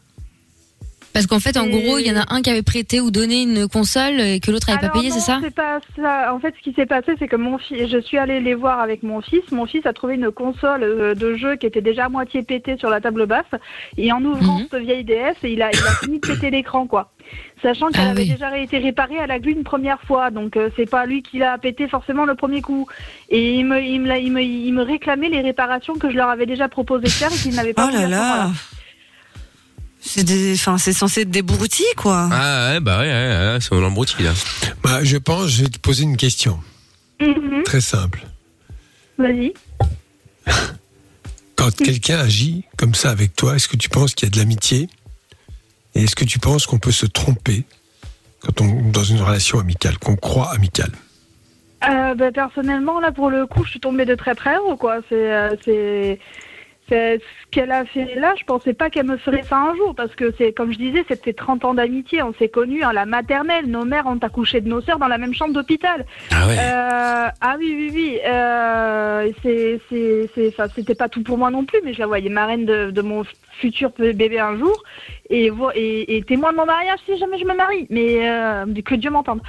Parce 1.12 1.26
qu'en 1.26 1.40
fait, 1.40 1.56
en 1.56 1.66
Et- 1.66 1.70
gros, 1.70 1.98
il 1.98 2.06
y 2.06 2.10
en 2.10 2.16
a 2.20 2.24
un 2.34 2.40
qui 2.42 2.50
avait 2.50 2.62
prêté 2.62 3.00
ou 3.00 3.10
donné 3.10 3.42
une 3.42 3.68
console 3.68 4.20
et 4.20 4.40
que 4.40 4.50
l'autre 4.50 4.68
n'avait 4.70 4.86
pas 4.88 4.92
payé, 4.92 5.10
c'est 5.10 5.20
ça? 5.20 5.38
c'est 5.42 5.54
pas 5.54 5.78
ça. 5.96 6.32
En 6.34 6.38
fait, 6.40 6.54
ce 6.58 6.62
qui 6.62 6.72
s'est 6.74 6.86
passé, 6.86 7.12
c'est 7.18 7.28
que 7.28 7.36
mon 7.36 7.58
fils, 7.58 7.88
je 7.88 7.98
suis 7.98 8.16
allée 8.18 8.40
les 8.40 8.54
voir 8.54 8.80
avec 8.80 9.02
mon 9.02 9.20
fils. 9.20 9.42
Mon 9.50 9.66
fils 9.66 9.84
a 9.86 9.92
trouvé 9.92 10.14
une 10.14 10.30
console 10.30 10.82
euh, 10.82 11.14
de 11.14 11.34
jeu 11.34 11.56
qui 11.56 11.66
était 11.66 11.80
déjà 11.82 12.06
à 12.06 12.08
moitié 12.08 12.42
pétée 12.42 12.76
sur 12.78 12.88
la 12.88 13.00
table 13.00 13.26
basse. 13.26 13.44
Et 13.98 14.10
en 14.12 14.24
ouvrant 14.24 14.60
ce 14.70 14.76
vieille 14.76 15.04
DS, 15.04 15.36
il 15.42 15.60
a, 15.62 15.70
il 15.72 15.78
a 15.78 15.94
fini 16.02 16.18
de 16.18 16.26
péter 16.26 16.50
l'écran, 16.50 16.86
quoi. 16.86 17.10
Sachant 17.62 17.88
qu'elle 17.90 18.06
Ah 18.08 18.10
avait 18.10 18.22
oui. 18.22 18.30
déjà 18.30 18.56
été 18.58 18.78
réparée 18.78 19.18
à 19.18 19.26
la 19.26 19.38
glue 19.38 19.52
une 19.52 19.62
première 19.62 20.00
fois, 20.02 20.30
donc 20.30 20.56
euh, 20.56 20.70
c'est 20.76 20.90
pas 20.90 21.06
lui 21.06 21.22
qui 21.22 21.38
l'a 21.38 21.56
pété 21.58 21.86
forcément 21.86 22.24
le 22.24 22.34
premier 22.34 22.60
coup. 22.60 22.88
Et 23.28 23.54
il 23.54 23.64
me, 23.64 23.80
il 23.80 24.00
me, 24.00 24.16
il 24.18 24.32
me, 24.32 24.42
il 24.42 24.72
me 24.72 24.82
réclamait 24.82 25.28
les 25.28 25.40
réparations 25.40 25.94
que 25.94 26.10
je 26.10 26.16
leur 26.16 26.28
avais 26.28 26.46
déjà 26.46 26.68
proposé 26.68 27.04
de 27.04 27.08
faire 27.10 27.32
et 27.32 27.36
qu'ils 27.36 27.54
n'avaient 27.54 27.72
pas 27.72 27.88
Oh 27.90 27.94
là 27.96 28.08
là. 28.08 28.50
C'est 30.04 30.24
des, 30.24 30.54
enfin, 30.54 30.78
c'est 30.78 30.92
censé 30.92 31.22
être 31.22 31.30
des 31.30 31.42
broutilles, 31.42 31.84
quoi. 31.96 32.28
Ah 32.32 32.72
ouais, 32.72 32.80
bah 32.80 32.98
ouais, 32.98 33.06
ouais, 33.06 33.52
ouais, 33.52 33.58
c'est 33.60 33.72
un 33.74 33.82
embrouille 33.84 34.06
là. 34.20 34.32
Bah, 34.82 35.04
je 35.04 35.16
pense, 35.16 35.48
je 35.48 35.62
vais 35.62 35.68
te 35.70 35.78
poser 35.78 36.02
une 36.02 36.16
question 36.16 36.58
Mhm. 37.20 37.62
très 37.64 37.80
simple. 37.80 38.26
Vas-y. 39.16 39.52
Quand 41.56 41.74
quelqu'un 41.76 42.18
agit 42.18 42.64
comme 42.76 42.94
ça 42.94 43.10
avec 43.10 43.36
toi, 43.36 43.54
est-ce 43.54 43.68
que 43.68 43.76
tu 43.76 43.88
penses 43.88 44.14
qu'il 44.14 44.26
y 44.26 44.30
a 44.30 44.32
de 44.32 44.38
l'amitié? 44.38 44.88
Et 45.94 46.02
est-ce 46.04 46.16
que 46.16 46.24
tu 46.24 46.38
penses 46.40 46.66
qu'on 46.66 46.78
peut 46.78 46.90
se 46.90 47.06
tromper 47.06 47.64
quand 48.40 48.60
on 48.60 48.90
dans 48.90 49.04
une 49.04 49.20
relation 49.20 49.60
amicale, 49.60 49.98
qu'on 49.98 50.16
croit 50.16 50.50
amicale? 50.52 50.90
Euh, 51.88 52.14
bah, 52.14 52.32
personnellement, 52.32 52.98
là, 52.98 53.12
pour 53.12 53.30
le 53.30 53.46
coup, 53.46 53.62
je 53.64 53.70
suis 53.70 53.80
tombée 53.80 54.04
de 54.06 54.14
très 54.16 54.34
très 54.34 54.56
haut, 54.58 54.76
quoi. 54.76 54.98
C'est, 55.08 55.32
euh, 55.32 55.54
c'est, 55.64 56.18
c'est 56.18 56.18
ce 56.88 57.18
qu'elle 57.50 57.72
a 57.72 57.84
fait 57.84 58.14
là. 58.16 58.34
Je 58.38 58.44
pensais 58.44 58.72
pas 58.74 58.90
qu'elle 58.90 59.06
me 59.06 59.16
ferait 59.16 59.42
ça 59.42 59.56
un 59.58 59.74
jour, 59.76 59.94
parce 59.94 60.14
que 60.14 60.32
c'est, 60.38 60.52
comme 60.52 60.72
je 60.72 60.78
disais, 60.78 61.04
c'était 61.08 61.32
30 61.32 61.64
ans 61.64 61.74
d'amitié. 61.74 62.22
On 62.22 62.32
s'est 62.34 62.48
connus 62.48 62.82
à 62.82 62.92
la 62.92 63.06
maternelle. 63.06 63.66
Nos 63.66 63.84
mères 63.84 64.06
ont 64.06 64.18
accouché 64.18 64.60
de 64.60 64.68
nos 64.68 64.80
sœurs 64.80 64.98
dans 64.98 65.08
la 65.08 65.18
même 65.18 65.34
chambre 65.34 65.54
d'hôpital. 65.54 66.04
Ah 66.30 66.46
ouais. 66.46 66.56
Euh, 66.58 67.28
ah 67.40 67.56
oui, 67.58 67.74
oui, 67.76 67.90
oui. 67.94 68.18
Euh, 68.26 69.30
c'est, 69.42 69.80
c'est, 69.88 70.30
c'est, 70.34 70.54
c'était 70.74 70.94
pas 70.94 71.08
tout 71.08 71.22
pour 71.22 71.38
moi 71.38 71.50
non 71.50 71.64
plus, 71.64 71.78
mais 71.84 71.92
je 71.94 72.00
la 72.00 72.06
voyais 72.06 72.28
marraine 72.30 72.64
de, 72.66 72.90
de 72.90 73.02
mon 73.02 73.24
futur 73.60 73.90
bébé 73.98 74.40
un 74.40 74.56
jour 74.58 74.82
et, 75.30 75.50
et, 75.74 76.16
et 76.16 76.22
témoin 76.22 76.52
de 76.52 76.56
mon 76.56 76.66
mariage 76.66 76.98
si 77.06 77.16
jamais 77.18 77.38
je 77.38 77.44
me 77.44 77.54
marie. 77.54 77.86
Mais 77.90 78.28
euh, 78.28 78.64
que 78.84 78.94
Dieu 78.94 79.10
m'entende. 79.10 79.40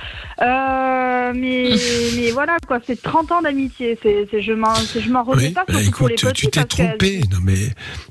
Euh, 0.42 1.32
mais, 1.36 1.70
mais 2.18 2.32
voilà, 2.32 2.58
quoi. 2.68 2.80
C'est 2.86 3.02
30 3.02 3.32
ans 3.32 3.42
d'amitié. 3.42 3.98
C'est, 4.02 4.28
c'est, 4.30 4.42
je 4.42 4.54
m'en, 4.54 4.74
je 4.76 5.10
m'en 5.10 5.24
remets 5.24 5.48
Oui, 5.48 5.52
pas, 5.52 5.66
bah 5.68 5.74
surtout 5.80 5.98
pour 5.98 6.08
les 6.08 6.14
écoute, 6.16 6.30
petits. 6.30 6.46
tu 6.46 6.52
t'es 6.52 6.64
trompé. 6.66 7.22
Non, 7.32 7.40
mais 7.42 7.70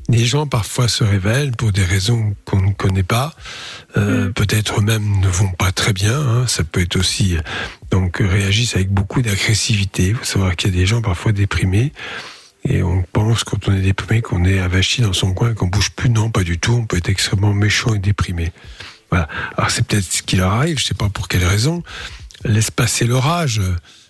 les 0.09 0.25
gens 0.25 0.47
parfois 0.47 0.89
se 0.89 1.05
révèlent 1.05 1.53
pour 1.53 1.73
des 1.73 1.85
raisons 1.85 2.35
qu'on 2.45 2.61
ne 2.63 2.73
connaît 2.73 3.03
pas. 3.03 3.35
Euh, 3.97 4.29
Mm. 4.29 4.33
Peut-être 4.33 4.79
eux-mêmes 4.81 5.21
ne 5.21 5.29
vont 5.29 5.53
pas 5.53 5.73
très 5.73 5.93
bien. 5.93 6.19
hein. 6.19 6.47
Ça 6.47 6.65
peut 6.65 6.81
être 6.81 6.97
aussi 6.97 7.37
donc 7.91 8.21
euh, 8.21 8.27
réagissent 8.27 8.75
avec 8.77 8.91
beaucoup 8.91 9.23
d'agressivité. 9.23 10.09
Il 10.09 10.15
faut 10.17 10.25
savoir 10.25 10.57
qu'il 10.57 10.71
y 10.71 10.77
a 10.77 10.79
des 10.81 10.87
gens 10.87 11.03
parfois 11.03 11.33
déprimés. 11.33 11.93
Et 12.65 12.83
on 12.83 13.03
pense 13.13 13.43
quand 13.45 13.69
on 13.69 13.75
est 13.75 13.81
déprimé 13.81 14.23
qu'on 14.23 14.45
est 14.45 14.61
avachi 14.61 15.03
dans 15.03 15.13
son 15.13 15.35
coin, 15.35 15.53
qu'on 15.55 15.67
bouge 15.67 15.91
plus. 15.91 16.09
Non, 16.11 16.31
pas 16.31 16.45
du 16.45 16.59
tout. 16.59 16.73
On 16.75 16.87
peut 16.87 16.97
être 16.99 17.09
extrêmement 17.09 17.53
méchant 17.53 17.93
et 17.95 17.99
déprimé. 17.99 18.53
Voilà. 19.11 19.29
Alors 19.57 19.71
c'est 19.71 19.85
peut-être 19.87 20.05
ce 20.11 20.23
qui 20.23 20.37
leur 20.37 20.53
arrive. 20.53 20.79
Je 20.79 20.85
sais 20.87 20.95
pas 20.95 21.09
pour 21.09 21.29
quelle 21.29 21.45
raison. 21.45 21.83
Laisse 22.45 22.71
passer 22.71 23.05
l'orage. 23.05 23.61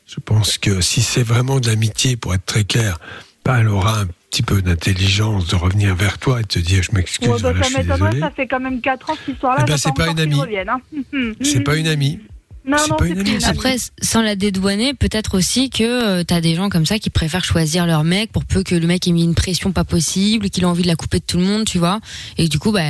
Je 0.07 0.21
pense 0.25 0.59
que 0.59 0.81
si 0.83 1.01
c'est 1.03 1.23
vraiment 1.23 1.61
de 1.61 1.67
l'amitié, 1.69 2.17
pour 2.17 2.35
être 2.35 2.45
très 2.45 2.65
clair, 2.65 2.99
bah, 3.45 3.57
elle 3.61 3.69
aura 3.69 4.01
un 4.03 4.07
petit 4.33 4.43
peu 4.43 4.63
d'intelligence 4.63 5.47
de 5.49 5.57
revenir 5.57 5.95
vers 5.95 6.17
toi 6.17 6.41
et 6.41 6.43
de 6.43 6.49
te 6.49 6.59
dire 6.59 6.83
je 6.83 6.91
m'excuse, 6.93 7.29
Ouais, 7.29 7.35
bah, 7.43 7.53
voilà, 7.53 7.63
ça 7.65 7.79
m'étonnerait, 7.79 8.19
ça 8.19 8.31
fait 8.31 8.47
quand 8.47 8.61
même 8.61 8.81
4 8.81 9.11
ans 9.11 9.15
cette 9.19 9.35
histoire-là. 9.35 9.65
Eh 9.67 9.71
ben, 9.71 9.77
c'est 9.77 9.95
pas 9.95 10.09
une 10.09 10.19
amie. 10.21 10.41
hein. 10.41 10.81
C'est 11.43 11.61
pas 11.61 11.77
une 11.77 11.87
amie. 11.87 12.19
Non, 12.65 12.79
non, 12.89 12.97
pas 12.97 13.07
une 13.09 13.19
amie. 13.19 13.45
Après, 13.45 13.77
sans 14.01 14.23
la 14.23 14.35
dédouaner, 14.35 14.95
peut-être 14.95 15.37
aussi 15.37 15.69
que 15.69 15.83
euh, 15.83 16.25
t'as 16.25 16.41
des 16.41 16.55
gens 16.55 16.71
comme 16.71 16.87
ça 16.87 16.99
qui 16.99 17.11
préfèrent 17.11 17.45
choisir 17.45 17.87
leur 17.87 18.05
mec 18.05 18.33
pour 18.33 18.47
peu 18.47 18.63
que 18.63 18.75
le 18.75 18.87
mec 18.87 19.07
ait 19.07 19.13
mis 19.13 19.25
une 19.25 19.35
pression 19.35 19.71
pas 19.73 19.85
possible, 19.85 20.49
qu'il 20.49 20.65
a 20.65 20.69
envie 20.69 20.83
de 20.85 20.89
la 20.89 20.97
couper 20.97 21.19
de 21.19 21.25
tout 21.25 21.37
le 21.39 21.45
monde, 21.45 21.67
tu 21.67 21.79
vois. 21.79 22.01
Et 22.39 22.49
du 22.49 22.59
coup, 22.59 22.73
bah, 22.73 22.81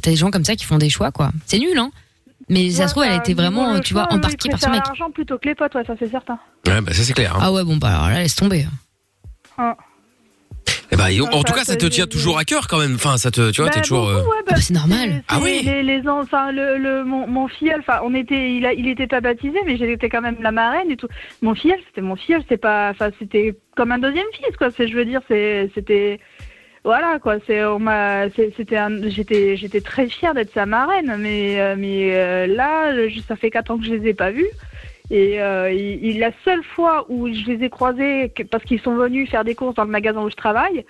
t'as 0.00 0.10
des 0.10 0.16
gens 0.16 0.30
comme 0.30 0.44
ça 0.44 0.54
qui 0.54 0.64
font 0.64 0.78
des 0.78 0.90
choix, 0.90 1.10
quoi. 1.10 1.32
C'est 1.46 1.58
nul, 1.58 1.76
hein. 1.76 1.90
Mais 2.50 2.70
ça 2.70 2.86
se 2.86 2.92
trouve, 2.92 3.02
elle 3.04 3.12
a 3.12 3.16
bah, 3.16 3.22
été 3.22 3.32
niveau 3.32 3.40
vraiment, 3.40 3.80
tu 3.80 3.94
vois, 3.94 4.02
choix, 4.02 4.10
ils 4.12 4.16
embarquée 4.18 4.50
par 4.50 4.60
son 4.60 4.70
mec. 4.70 4.82
l'argent 4.86 5.10
plutôt 5.10 5.38
que 5.38 5.48
les 5.48 5.54
potes, 5.56 5.74
ouais, 5.74 5.84
ça 5.86 5.94
c'est 5.98 6.10
certain. 6.10 6.38
Ouais, 6.68 6.80
bah 6.82 6.92
ça 6.92 7.02
c'est 7.02 7.14
clair. 7.14 7.34
hein. 7.34 7.40
Ah 7.42 7.52
ouais, 7.52 7.64
bon, 7.64 7.78
bah 7.78 7.88
alors 7.88 8.10
là, 8.10 8.20
laisse 8.22 8.36
tomber. 8.36 8.66
Ah. 9.56 9.74
Eh 10.94 10.96
ben, 10.96 11.22
en 11.22 11.26
Enfin, 11.26 11.42
tout 11.42 11.52
cas, 11.54 11.64
ça 11.64 11.74
te 11.74 11.86
tient 11.86 12.06
toujours 12.06 12.38
à 12.38 12.44
cœur 12.44 12.68
quand 12.68 12.78
même. 12.78 12.94
Enfin, 12.94 13.16
ça 13.16 13.32
te, 13.32 13.50
tu 13.50 13.60
vois, 13.60 13.68
Bah, 13.70 13.74
t'es 13.74 13.80
toujours. 13.80 14.08
euh, 14.08 14.22
ouais, 14.22 14.42
bah, 14.46 14.54
c'est 14.56 14.72
normal. 14.74 15.24
Ah 15.28 15.38
oui. 15.42 15.62
Les, 15.64 15.82
les 15.82 16.08
en- 16.08 16.20
enfin, 16.20 16.52
le, 16.52 16.78
le, 16.78 17.02
mon, 17.04 17.26
mon 17.26 17.48
filleul, 17.48 17.80
enfin, 17.80 17.98
on 18.04 18.14
était, 18.14 18.52
il, 18.54 18.64
a, 18.64 18.72
il 18.72 18.86
était 18.86 19.08
pas 19.08 19.20
baptisé, 19.20 19.58
mais 19.66 19.76
j'étais 19.76 20.08
quand 20.08 20.20
même 20.20 20.36
la 20.40 20.52
marraine 20.52 20.90
et 20.92 20.96
tout. 20.96 21.08
Mon 21.42 21.56
filleul, 21.56 21.80
c'était 21.88 22.00
mon 22.00 22.14
filleul, 22.14 22.42
c'est 22.48 22.58
pas, 22.58 22.90
enfin, 22.90 23.10
c'était 23.18 23.54
comme 23.76 23.90
un 23.90 23.98
deuxième 23.98 24.26
fils, 24.34 24.56
quoi. 24.56 24.68
C'est, 24.70 24.86
je 24.86 24.94
veux 24.96 25.04
dire, 25.04 25.20
c'était, 25.28 26.20
voilà, 26.84 27.18
quoi. 27.20 27.36
C'est, 27.46 27.64
on 27.64 27.80
m'a, 27.80 28.30
c'était, 28.56 28.76
un- 28.76 29.08
j'étais, 29.08 29.56
j'étais 29.56 29.80
très 29.80 30.06
fière 30.06 30.32
d'être 30.32 30.52
sa 30.54 30.64
marraine, 30.64 31.16
mais, 31.18 31.60
euh, 31.60 31.74
mais 31.76 32.10
euh, 32.14 32.46
là, 32.46 32.92
je- 33.08 33.20
ça 33.26 33.34
fait 33.34 33.50
quatre 33.50 33.72
ans 33.72 33.78
que 33.78 33.84
je 33.84 33.94
les 33.94 34.10
ai 34.10 34.14
pas 34.14 34.30
vus. 34.30 34.46
Et 35.10 35.40
euh, 35.42 35.70
il- 35.72 36.02
il- 36.04 36.18
la 36.18 36.30
seule 36.44 36.62
fois 36.64 37.04
où 37.10 37.28
je 37.28 37.44
les 37.50 37.64
ai 37.64 37.70
croisés, 37.70 38.32
que- 38.34 38.42
parce 38.42 38.64
qu'ils 38.64 38.80
sont 38.80 38.94
venus 38.96 39.30
faire 39.30 39.44
des 39.44 39.54
courses 39.54 39.74
dans 39.74 39.84
le 39.84 39.90
magasin 39.90 40.22
où 40.22 40.30
je 40.30 40.34
travaille, 40.36 40.84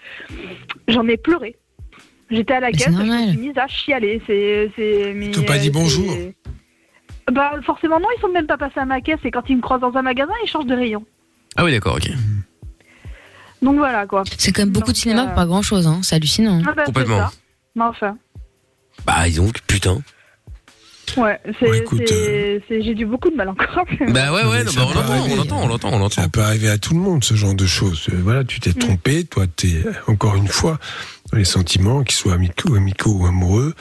j'en 0.89 1.07
ai 1.09 1.17
pleuré. 1.17 1.57
J'étais 2.31 2.55
à 2.55 2.61
la 2.61 2.71
caisse, 2.73 2.87
je 2.87 3.03
me 3.03 3.29
suis 3.29 3.39
mise 3.39 3.59
à 3.59 3.67
chialer. 3.67 4.23
C'est, 4.27 4.71
c'est, 4.77 5.13
mais, 5.15 5.31
T'as 5.31 5.43
pas 5.43 5.59
dit 5.59 5.69
euh, 5.69 5.73
bonjour 5.73 6.17
Bah 7.33 7.53
forcément 7.65 7.99
non, 8.01 8.07
ils 8.17 8.21
sont 8.21 8.29
même 8.29 8.47
pas 8.47 8.57
passés 8.57 8.79
à 8.81 8.85
ma 8.85 9.01
caisse. 9.01 9.19
Et 9.25 9.31
quand 9.31 9.43
ils 9.49 9.57
me 9.57 9.63
croisent 9.63 9.81
dans 9.81 9.95
un 9.97 10.03
magasin, 10.03 10.33
ils 10.45 10.49
changent 10.49 10.67
de 10.67 10.75
rayon. 10.75 11.05
Ah 11.57 11.65
oui, 11.65 11.73
d'accord, 11.73 11.97
ok. 11.97 12.11
Donc 13.63 13.77
voilà 13.77 14.07
quoi. 14.07 14.23
C'est 14.39 14.53
quand 14.53 14.63
même 14.63 14.71
beaucoup 14.73 14.93
de 14.93 14.97
cinéma 14.97 15.23
euh, 15.23 15.27
pour 15.27 15.35
pas 15.35 15.47
grand 15.47 15.63
chose, 15.63 15.87
hein. 15.87 16.01
C'est 16.03 16.15
hallucinant. 16.17 16.61
Ah 16.67 16.73
bah, 16.73 16.83
c'est 16.87 16.93
Complètement. 16.93 17.19
ça. 17.19 17.31
Mais 17.75 17.85
enfin, 17.85 18.17
Bah, 19.07 19.27
ils 19.27 19.41
ont 19.41 19.51
putain. 19.67 19.99
Ouais, 21.17 21.41
c'est, 21.61 21.79
écoute, 21.79 22.03
c'est- 22.07 22.63
j'ai 22.83 22.95
du 22.95 23.07
beaucoup 23.07 23.31
de 23.31 23.37
mal 23.37 23.49
encore. 23.49 23.85
Bah 24.09 24.33
ouais, 24.33 24.45
ouais, 24.45 24.65
non, 24.65 24.73
bah, 24.75 24.87
on 24.89 24.95
l'entend, 24.95 25.25
on 25.31 25.37
l'entend, 25.37 25.63
on 25.63 25.67
l'entend, 25.69 25.89
on 25.93 25.99
l'entend. 25.99 26.23
Ça 26.23 26.29
peut 26.29 26.43
arriver 26.43 26.69
à 26.69 26.79
tout 26.79 26.95
le 26.95 27.01
monde, 27.01 27.23
ce 27.25 27.35
genre 27.35 27.55
de 27.55 27.67
choses. 27.67 28.07
Euh, 28.13 28.17
Voilà, 28.23 28.45
tu 28.45 28.61
t'es 28.61 28.71
Mm. 28.71 28.75
trompé, 28.79 29.25
toi, 29.25 29.47
t'es, 29.47 29.83
encore 30.07 30.37
une 30.37 30.49
fois, 30.49 30.79
dans 31.33 31.39
les 31.39 31.45
sentiments, 31.45 32.03
qu'ils 32.05 32.17
soient 32.17 32.35
amicaux, 32.35 32.75
amicaux 32.75 33.13
ou 33.13 33.27
amoureux, 33.27 33.75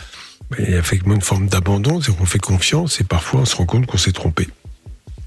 bah, 0.52 0.58
il 0.60 0.72
y 0.72 0.76
a 0.76 0.80
effectivement 0.80 1.16
une 1.16 1.22
forme 1.22 1.48
d'abandon, 1.48 2.02
c'est 2.02 2.16
qu'on 2.16 2.26
fait 2.26 2.40
confiance 2.40 3.00
et 3.02 3.04
parfois 3.04 3.42
on 3.42 3.46
se 3.46 3.56
rend 3.56 3.66
compte 3.66 3.86
qu'on 3.86 3.98
s'est 3.98 4.12
trompé. 4.12 4.48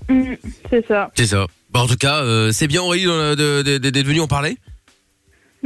Mm, 0.09 0.35
c'est 0.71 0.87
ça. 0.87 1.11
C'est 1.17 1.27
ça. 1.27 1.47
Bah, 1.73 1.81
en 1.81 1.87
tout 1.87 1.97
cas, 1.97 2.23
euh, 2.23 2.53
c'est 2.53 2.69
bien 2.69 2.83
Aurélie 2.83 3.07
d'être 3.07 4.07
venue 4.07 4.21
en 4.21 4.29
parler. 4.29 4.57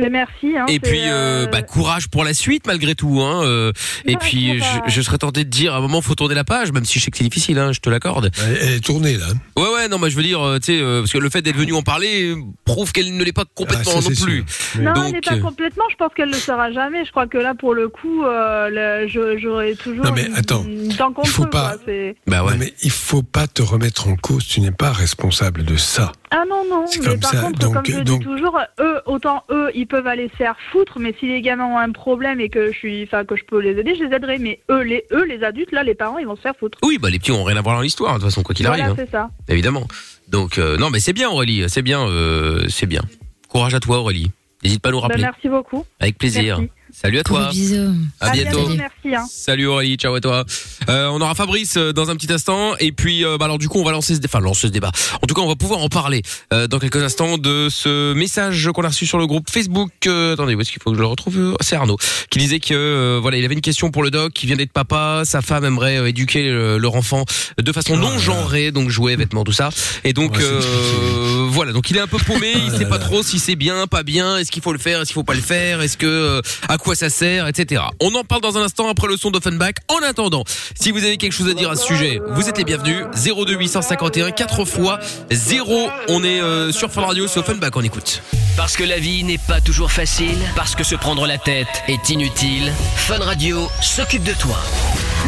Mais 0.00 0.10
merci. 0.10 0.56
Hein, 0.56 0.66
Et 0.68 0.80
puis, 0.80 1.00
euh, 1.04 1.44
euh, 1.44 1.46
bah, 1.46 1.62
courage 1.62 2.08
pour 2.08 2.24
la 2.24 2.34
suite 2.34 2.66
malgré 2.66 2.94
tout. 2.94 3.20
Hein, 3.20 3.42
euh, 3.44 3.72
et 4.04 4.12
Ouais, 4.12 4.16
puis, 4.20 4.58
je, 4.58 4.90
je 4.90 5.00
serais 5.02 5.18
tenté 5.18 5.44
de 5.44 5.50
dire, 5.50 5.74
à 5.74 5.78
un 5.78 5.80
moment, 5.80 6.00
faut 6.00 6.14
tourner 6.14 6.34
la 6.34 6.44
page, 6.44 6.72
même 6.72 6.84
si 6.84 6.98
je 6.98 7.04
sais 7.04 7.10
que 7.10 7.18
c'est 7.18 7.24
difficile, 7.24 7.58
hein, 7.58 7.72
je 7.72 7.80
te 7.80 7.90
l'accorde. 7.90 8.30
Elle, 8.44 8.72
est 8.74 8.80
tournée, 8.84 9.16
là. 9.16 9.26
Ouais, 9.56 9.68
ouais, 9.74 9.88
non, 9.88 9.98
mais 9.98 10.10
je 10.10 10.16
veux 10.16 10.22
dire, 10.22 10.40
tu 10.62 10.78
sais, 10.78 10.80
parce 10.82 11.12
que 11.12 11.18
le 11.18 11.30
fait 11.30 11.42
d'être 11.42 11.56
venue 11.56 11.74
en 11.74 11.82
parler 11.82 12.34
prouve 12.64 12.92
qu'elle 12.92 13.16
ne 13.16 13.24
l'est 13.24 13.32
pas 13.32 13.44
complètement 13.54 13.92
Ah, 13.96 14.00
ça, 14.02 14.08
non 14.10 14.14
plus. 14.16 14.44
sûr. 14.46 14.82
Non, 14.82 14.92
Donc, 14.92 15.04
elle 15.06 15.12
n'est 15.12 15.20
pas 15.20 15.38
complètement. 15.38 15.84
Je 15.90 15.96
pense 15.96 16.12
qu'elle 16.14 16.28
ne 16.28 16.34
le 16.34 16.38
sera 16.40 16.72
jamais. 16.72 17.04
Je 17.04 17.10
crois 17.10 17.26
que 17.26 17.38
là, 17.38 17.54
pour 17.54 17.74
le 17.74 17.88
coup, 17.88 18.24
euh, 18.24 19.06
j'aurai 19.38 19.74
toujours 19.76 20.04
Non, 20.04 20.12
mais 20.12 20.26
une, 20.26 20.34
attends, 20.36 20.64
une 20.64 20.94
contre 20.96 21.20
il 21.24 21.28
faut 21.28 21.44
eux, 21.44 21.50
pas- 21.50 21.76
quoi. 21.84 21.92
Bah 22.26 22.44
ouais. 22.44 22.52
Non, 22.52 22.58
mais 22.58 22.74
il 22.82 22.90
faut 22.90 23.22
pas 23.22 23.46
te 23.46 23.62
remettre 23.62 24.08
en 24.08 24.16
cause, 24.16 24.46
tu 24.46 24.60
n'es 24.60 24.70
pas 24.70 24.92
responsable 24.92 25.64
de 25.64 25.76
ça. 25.76 26.12
Ah 26.30 26.44
non, 26.48 26.64
non, 26.68 26.84
C'est 26.86 27.00
mais 27.00 27.06
comme 27.06 27.20
par 27.20 27.30
ça, 27.32 27.40
contre, 27.40 27.58
donc- 27.58 27.74
comme 27.74 27.86
je 27.86 28.00
donc- 28.02 28.20
dis 28.20 28.24
toujours, 28.26 28.58
eux, 28.78 29.00
autant 29.06 29.42
eux, 29.50 29.70
ils 29.74 29.86
peuvent 29.90 30.06
aller 30.06 30.28
se 30.30 30.36
faire 30.36 30.56
foutre, 30.72 30.98
mais 30.98 31.14
si 31.20 31.26
les 31.26 31.42
gamins 31.42 31.66
ont 31.66 31.76
un 31.78 31.90
problème 31.92 32.40
et 32.40 32.48
que 32.48 32.72
je 32.72 32.78
suis, 32.78 33.02
enfin, 33.02 33.24
que 33.26 33.36
je 33.36 33.44
peux 33.44 33.58
les 33.60 33.78
aider, 33.78 33.94
je 33.94 34.04
les 34.04 34.14
aiderai, 34.14 34.38
mais 34.38 34.60
eux, 34.70 34.80
les, 34.82 35.04
eux, 35.12 35.24
les 35.24 35.44
adultes, 35.44 35.72
là, 35.72 35.82
les 35.82 35.94
parents, 35.94 36.16
ils 36.18 36.26
vont 36.26 36.36
se 36.36 36.40
faire 36.40 36.56
foutre. 36.58 36.78
Oui, 36.82 36.96
bah 36.98 37.10
les 37.10 37.18
petits 37.18 37.32
ont 37.32 37.44
rien 37.44 37.56
à 37.58 37.60
voir 37.62 37.76
dans 37.76 37.82
l'histoire, 37.82 38.14
de 38.14 38.20
toute 38.20 38.28
façon, 38.30 38.42
quoi 38.42 38.54
qu'il 38.54 38.66
voilà, 38.66 38.84
arrive. 38.84 38.98
hein. 38.98 39.04
c'est 39.04 39.10
ça. 39.10 39.28
Évidemment. 39.48 39.86
Donc, 40.28 40.56
euh, 40.58 40.76
non, 40.78 40.88
mais 40.90 41.00
c'est 41.00 41.12
bien 41.12 41.28
Aurélie, 41.28 41.64
c'est 41.68 41.82
bien, 41.82 42.06
euh, 42.08 42.64
c'est 42.68 42.86
bien. 42.86 43.02
Courage 43.48 43.74
à 43.74 43.80
toi 43.80 43.98
Aurélie. 43.98 44.30
N'hésite 44.62 44.80
pas 44.80 44.88
à 44.90 44.92
nous 44.92 44.98
Bah, 44.98 45.08
rappeler. 45.08 45.22
merci 45.22 45.48
beaucoup. 45.48 45.84
Avec 45.98 46.16
plaisir. 46.18 46.58
Merci. 46.60 46.72
Salut 46.92 47.18
à 47.18 47.22
toi. 47.22 47.48
Bisous. 47.50 47.94
À 48.20 48.30
bientôt. 48.30 48.68
merci. 48.68 49.14
Hein. 49.14 49.26
Salut 49.30 49.66
Aurélie, 49.66 49.96
ciao 49.96 50.14
à 50.14 50.20
toi. 50.20 50.44
Euh, 50.88 51.08
on 51.08 51.20
aura 51.20 51.34
Fabrice 51.34 51.76
euh, 51.76 51.92
dans 51.92 52.10
un 52.10 52.16
petit 52.16 52.32
instant 52.32 52.74
et 52.78 52.92
puis 52.92 53.24
euh, 53.24 53.38
bah 53.38 53.44
alors 53.46 53.58
du 53.58 53.68
coup 53.68 53.78
on 53.80 53.84
va 53.84 53.92
lancer 53.92 54.14
ce, 54.14 54.20
dé- 54.20 54.28
enfin 54.30 54.40
lancer 54.40 54.66
ce 54.68 54.72
débat. 54.72 54.90
En 55.22 55.26
tout 55.26 55.34
cas 55.34 55.40
on 55.42 55.48
va 55.48 55.56
pouvoir 55.56 55.80
en 55.80 55.88
parler 55.88 56.22
euh, 56.52 56.66
dans 56.66 56.78
quelques 56.78 56.96
instants 57.02 57.38
de 57.38 57.68
ce 57.70 58.12
message 58.14 58.68
qu'on 58.74 58.82
a 58.82 58.88
reçu 58.88 59.06
sur 59.06 59.18
le 59.18 59.26
groupe 59.26 59.48
Facebook. 59.50 59.90
Euh, 60.06 60.34
attendez 60.34 60.54
où 60.54 60.60
est-ce 60.60 60.70
qu'il 60.72 60.82
faut 60.82 60.90
que 60.90 60.96
je 60.96 61.00
le 61.02 61.06
retrouve? 61.06 61.56
C'est 61.60 61.76
Arnaud 61.76 61.96
qui 62.30 62.38
disait 62.38 62.60
que 62.60 62.74
euh, 62.74 63.18
voilà 63.22 63.36
il 63.38 63.44
avait 63.44 63.54
une 63.54 63.60
question 63.60 63.90
pour 63.90 64.02
le 64.02 64.10
doc, 64.10 64.32
qui 64.32 64.46
vient 64.46 64.56
d'être 64.56 64.72
papa, 64.72 65.22
sa 65.24 65.42
femme 65.42 65.64
aimerait 65.64 65.98
euh, 65.98 66.06
éduquer 66.08 66.48
euh, 66.48 66.78
leur 66.78 66.94
enfant 66.96 67.24
de 67.60 67.72
façon 67.72 67.96
non 67.96 68.18
genrée, 68.18 68.70
donc 68.72 68.88
jouets, 68.90 69.16
vêtements, 69.16 69.44
tout 69.44 69.52
ça. 69.52 69.70
Et 70.04 70.12
donc 70.12 70.38
euh, 70.38 71.46
voilà 71.48 71.72
donc 71.72 71.90
il 71.90 71.96
est 71.96 72.00
un 72.00 72.06
peu 72.06 72.18
paumé, 72.18 72.52
il 72.56 72.70
sait 72.76 72.86
pas 72.88 72.98
trop 72.98 73.22
si 73.22 73.38
c'est 73.38 73.56
bien, 73.56 73.86
pas 73.86 74.02
bien, 74.02 74.36
est-ce 74.38 74.50
qu'il 74.50 74.62
faut 74.62 74.72
le 74.72 74.78
faire, 74.78 75.00
est-ce 75.00 75.08
qu'il 75.08 75.14
faut 75.14 75.24
pas 75.24 75.34
le 75.34 75.40
faire, 75.40 75.80
est-ce 75.82 75.96
que 75.96 76.06
euh, 76.06 76.40
à 76.68 76.78
quoi 76.80 76.94
ça 76.94 77.10
sert, 77.10 77.46
etc. 77.46 77.82
On 78.00 78.14
en 78.14 78.24
parle 78.24 78.42
dans 78.42 78.58
un 78.58 78.62
instant 78.62 78.88
après 78.88 79.08
le 79.08 79.16
son 79.16 79.30
d'Offenbach. 79.30 79.74
En 79.88 80.02
attendant, 80.06 80.44
si 80.78 80.90
vous 80.90 81.04
avez 81.04 81.16
quelque 81.16 81.32
chose 81.32 81.48
à 81.48 81.54
dire 81.54 81.70
à 81.70 81.76
ce 81.76 81.86
sujet, 81.86 82.20
vous 82.28 82.48
êtes 82.48 82.58
les 82.58 82.64
bienvenus. 82.64 83.04
02 83.14 83.54
851 83.54 84.30
4 84.30 84.64
fois 84.64 84.98
0. 85.30 85.88
On 86.08 86.24
est 86.24 86.40
euh, 86.40 86.72
sur 86.72 86.90
Fun 86.90 87.02
Radio, 87.02 87.26
c'est 87.26 87.40
Offenbach, 87.40 87.70
on 87.74 87.82
écoute. 87.82 88.22
Parce 88.56 88.76
que 88.76 88.84
la 88.84 88.98
vie 88.98 89.24
n'est 89.24 89.38
pas 89.38 89.60
toujours 89.60 89.90
facile, 89.90 90.38
parce 90.56 90.74
que 90.74 90.84
se 90.84 90.94
prendre 90.94 91.26
la 91.26 91.38
tête 91.38 91.82
est 91.88 92.10
inutile, 92.10 92.72
Fun 92.96 93.18
Radio 93.18 93.68
s'occupe 93.80 94.24
de 94.24 94.34
toi. 94.34 94.56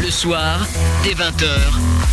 Le 0.01 0.09
soir, 0.09 0.65
dès 1.03 1.13
20h, 1.13 1.47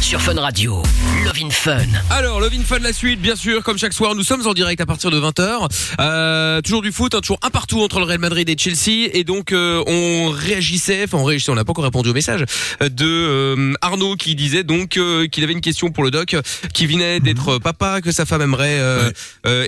sur 0.00 0.20
Fun 0.20 0.38
Radio. 0.38 0.82
Love 1.24 1.38
in 1.42 1.50
Fun. 1.50 1.86
Alors, 2.10 2.40
Love 2.40 2.52
in 2.54 2.62
Fun, 2.62 2.78
la 2.78 2.92
suite, 2.92 3.20
bien 3.20 3.36
sûr, 3.36 3.62
comme 3.62 3.78
chaque 3.78 3.92
soir, 3.92 4.14
nous 4.14 4.22
sommes 4.22 4.46
en 4.46 4.54
direct 4.54 4.80
à 4.80 4.86
partir 4.86 5.10
de 5.10 5.20
20h. 5.20 5.68
Euh, 5.98 6.60
toujours 6.60 6.82
du 6.82 6.92
foot, 6.92 7.14
hein, 7.14 7.20
toujours 7.20 7.38
un 7.42 7.50
partout 7.50 7.80
entre 7.80 7.98
le 7.98 8.04
Real 8.04 8.18
Madrid 8.18 8.48
et 8.48 8.56
Chelsea. 8.56 9.08
Et 9.12 9.24
donc, 9.30 9.52
euh, 9.52 9.80
on 9.86 10.30
réagissait, 10.30 11.04
enfin, 11.04 11.18
on 11.18 11.22
réagissait, 11.22 11.52
on 11.52 11.54
n'a 11.54 11.64
pas 11.64 11.70
encore 11.70 11.84
répondu 11.84 12.10
au 12.10 12.12
message 12.12 12.44
euh, 12.82 12.88
de 12.88 13.06
euh, 13.06 13.74
Arnaud 13.80 14.16
qui 14.16 14.34
disait 14.34 14.64
donc 14.64 14.96
euh, 14.96 15.28
qu'il 15.28 15.44
avait 15.44 15.52
une 15.52 15.60
question 15.60 15.92
pour 15.92 16.02
le 16.02 16.10
doc, 16.10 16.34
qui 16.74 16.86
venait 16.86 17.20
d'être 17.20 17.58
papa, 17.58 18.00
que 18.00 18.10
sa 18.10 18.26
femme 18.26 18.42
aimerait 18.42 18.80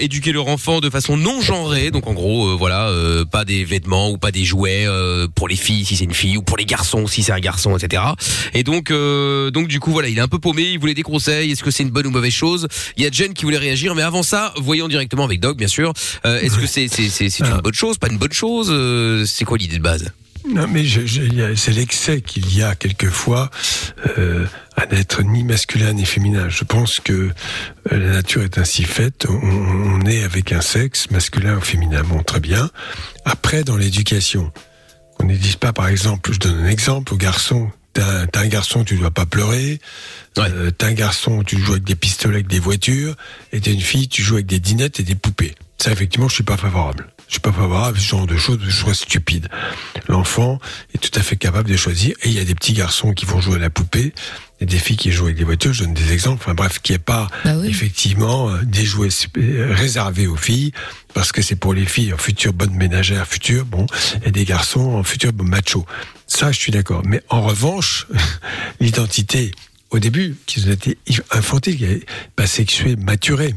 éduquer 0.01 0.33
leur 0.33 0.49
enfant 0.49 0.81
de 0.81 0.91
façon 0.91 1.17
non 1.17 1.41
genrée. 1.41 1.93
Donc, 1.93 2.09
en 2.09 2.13
gros, 2.13 2.57
voilà, 2.59 2.91
pas 3.31 3.45
des 3.45 3.65
vêtements 3.65 4.11
ou 4.11 4.19
pas 4.19 4.33
des 4.33 4.45
jouets 4.45 4.85
pour 5.37 5.47
les 5.47 5.55
filles 5.55 5.85
si 5.85 5.95
c'est 5.95 6.05
une 6.05 6.15
fille 6.15 6.37
ou 6.37 6.43
pour 6.43 6.57
les 6.57 6.65
garçons 6.65 7.07
si 7.07 7.23
c'est 7.23 7.33
un 7.33 7.39
garçon, 7.39 7.77
etc. 7.77 8.03
Et 8.55 8.65
donc, 8.65 8.91
donc 8.91 9.69
du 9.69 9.79
coup, 9.79 9.93
voilà, 9.93 10.09
il 10.09 10.19
est 10.19 10.23
un 10.23 10.29
peu 10.29 10.41
paumé. 10.41 10.63
Il 10.73 10.81
voulait 10.81 10.95
des 10.95 11.03
conseils. 11.03 11.53
Est-ce 11.53 11.63
que 11.63 11.71
c'est 11.71 11.85
une 11.85 11.91
bonne 11.91 12.07
ou 12.07 12.11
mauvaise 12.11 12.33
chose? 12.33 12.67
Il 12.97 13.05
y 13.05 13.07
a 13.07 13.11
Jen 13.13 13.33
qui 13.33 13.45
voulait 13.45 13.59
réagir, 13.59 13.95
mais 13.95 14.03
avant 14.03 14.25
ça, 14.25 14.53
voyons 14.57 14.89
directement 14.89 15.25
avec 15.25 15.39
Doc, 15.39 15.57
bien 15.57 15.69
sûr. 15.69 15.93
Est-ce 16.25 16.57
que 16.59 16.67
c'est 16.67 16.89
c'est 16.89 17.09
c'est 17.09 17.31
c'est 17.31 17.45
une 17.45 17.61
bonne 17.61 17.75
chose, 17.75 17.99
pas 17.99 18.09
une 18.09 18.19
bonne 18.19 18.33
chose? 18.33 18.73
C'est 19.29 19.45
quoi 19.53 19.59
l'idée 19.59 19.77
de 19.77 19.83
base? 19.83 20.11
Non, 20.49 20.67
mais 20.67 20.83
c'est 21.57 21.73
l'excès 21.73 22.23
qu'il 22.23 22.57
y 22.57 22.63
a 22.63 22.75
quelquefois 22.75 23.51
euh, 24.17 24.47
à 24.77 24.87
n'être 24.87 25.23
ni 25.23 25.45
masculin 25.45 25.93
ni 25.93 26.07
féminin. 26.07 26.49
Je 26.49 26.65
pense 26.65 27.01
que 27.01 27.13
euh, 27.13 27.31
la 27.91 28.13
nature 28.15 28.43
est 28.43 28.57
ainsi 28.57 28.85
faite. 28.85 29.27
On, 29.29 29.35
on 29.35 30.07
est 30.07 30.23
avec 30.25 30.53
un 30.53 30.63
sexe 30.63 31.11
masculin 31.11 31.59
ou 31.59 31.61
féminin. 31.61 32.03
Bon, 32.03 32.23
très 32.23 32.41
bien. 32.41 32.71
Après, 33.27 33.63
dans 33.63 33.77
l'éducation, 33.77 34.51
on 35.21 35.27
ne 35.27 35.37
dise 35.37 35.57
pas, 35.57 35.75
par 35.75 35.89
exemple, 35.89 36.33
je 36.33 36.39
donne 36.39 36.65
un 36.65 36.69
exemple 36.69 37.13
aux 37.13 37.19
garçons. 37.19 37.71
T'as 37.93 38.27
t'as 38.27 38.41
un 38.41 38.49
garçon, 38.49 38.85
tu 38.85 38.97
dois 38.97 39.11
pas 39.11 39.27
pleurer. 39.27 39.81
Euh, 40.39 40.71
t'as 40.71 40.87
un 40.87 40.95
garçon, 40.95 41.43
tu 41.45 41.59
joues 41.59 41.73
avec 41.73 41.85
des 41.85 41.95
pistolets, 41.95 42.37
avec 42.37 42.47
des 42.47 42.59
voitures. 42.59 43.17
Et 43.53 43.61
t'as 43.61 43.71
une 43.71 43.83
fille, 43.83 44.09
tu 44.09 44.23
joues 44.23 44.37
avec 44.37 44.47
des 44.47 44.61
dinettes 44.61 44.99
et 44.99 45.03
des 45.03 45.15
poupées. 45.15 45.55
Ça, 45.77 45.93
effectivement, 45.93 46.29
je 46.29 46.37
suis 46.37 46.43
pas 46.43 46.57
favorable. 46.57 47.12
Je 47.33 47.39
suis 47.39 47.41
pas 47.41 47.87
à 47.87 47.93
ce 47.95 48.01
genre 48.01 48.27
de 48.27 48.37
choses, 48.37 48.59
je 48.63 48.79
trouve 48.79 48.93
ça 48.93 49.05
stupide. 49.05 49.49
L'enfant 50.07 50.59
est 50.95 50.99
tout 50.99 51.19
à 51.19 51.23
fait 51.23 51.37
capable 51.37 51.71
de 51.71 51.79
choisir. 51.79 52.15
Et 52.23 52.29
il 52.29 52.35
y 52.35 52.39
a 52.39 52.45
des 52.45 52.55
petits 52.55 52.75
garçons 52.75 53.15
qui 53.15 53.25
vont 53.25 53.41
jouer 53.41 53.57
à 53.57 53.59
la 53.59 53.71
poupée, 53.71 54.13
et 54.61 54.67
des 54.67 54.77
filles 54.77 54.99
qui 54.99 55.13
jouent 55.13 55.25
avec 55.25 55.39
des 55.39 55.45
voitures. 55.45 55.73
Je 55.73 55.85
donne 55.85 55.95
des 55.95 56.13
exemples. 56.13 56.43
Enfin 56.45 56.53
bref, 56.53 56.81
qui 56.83 56.93
est 56.93 56.99
pas 56.99 57.29
effectivement 57.65 58.51
euh, 58.51 58.59
des 58.65 58.85
jouets 58.85 59.09
euh, 59.39 59.73
réservés 59.75 60.27
aux 60.27 60.37
filles, 60.37 60.73
parce 61.15 61.33
que 61.33 61.41
c'est 61.41 61.57
pour 61.57 61.73
les 61.73 61.87
filles 61.87 62.13
en 62.13 62.19
futures 62.19 62.53
bonnes 62.53 62.75
ménagères, 62.75 63.27
futures, 63.27 63.65
bon, 63.65 63.87
et 64.27 64.31
des 64.31 64.45
garçons 64.45 64.93
en 64.93 65.03
futurs 65.03 65.33
machos. 65.43 65.87
Ça, 66.27 66.53
je 66.53 66.59
suis 66.59 66.71
d'accord. 66.71 67.01
Mais 67.07 67.23
en 67.31 67.41
revanche, 67.41 68.09
l'identité, 68.81 69.53
au 69.89 69.99
début, 69.99 70.37
qui 70.45 70.63
ont 70.67 70.71
été 70.71 70.99
infantile, 71.31 71.79
qui 71.79 71.85
est 71.85 72.07
pas 72.37 72.47
sexuée, 72.47 72.97
maturée 72.97 73.55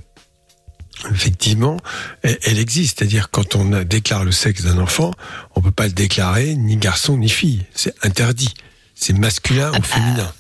effectivement, 1.12 1.78
elle, 2.24 2.60
existe. 2.60 3.00
C'est-à-dire, 3.00 3.30
quand 3.32 3.56
on 3.56 3.84
déclare 3.84 4.24
le 4.24 4.32
sexe 4.32 4.64
d'un 4.64 4.78
enfant, 4.78 5.12
on 5.56 5.62
peut 5.62 5.72
pas 5.72 5.88
le 5.88 5.94
déclarer 5.94 6.56
ni 6.56 6.78
garçon 6.78 7.18
ni 7.18 7.30
fille. 7.30 7.66
C'est 7.74 7.94
interdit. 8.04 8.54
C'est 8.94 9.14
masculin 9.14 9.72
ou 9.78 9.82
féminin. 9.82 10.32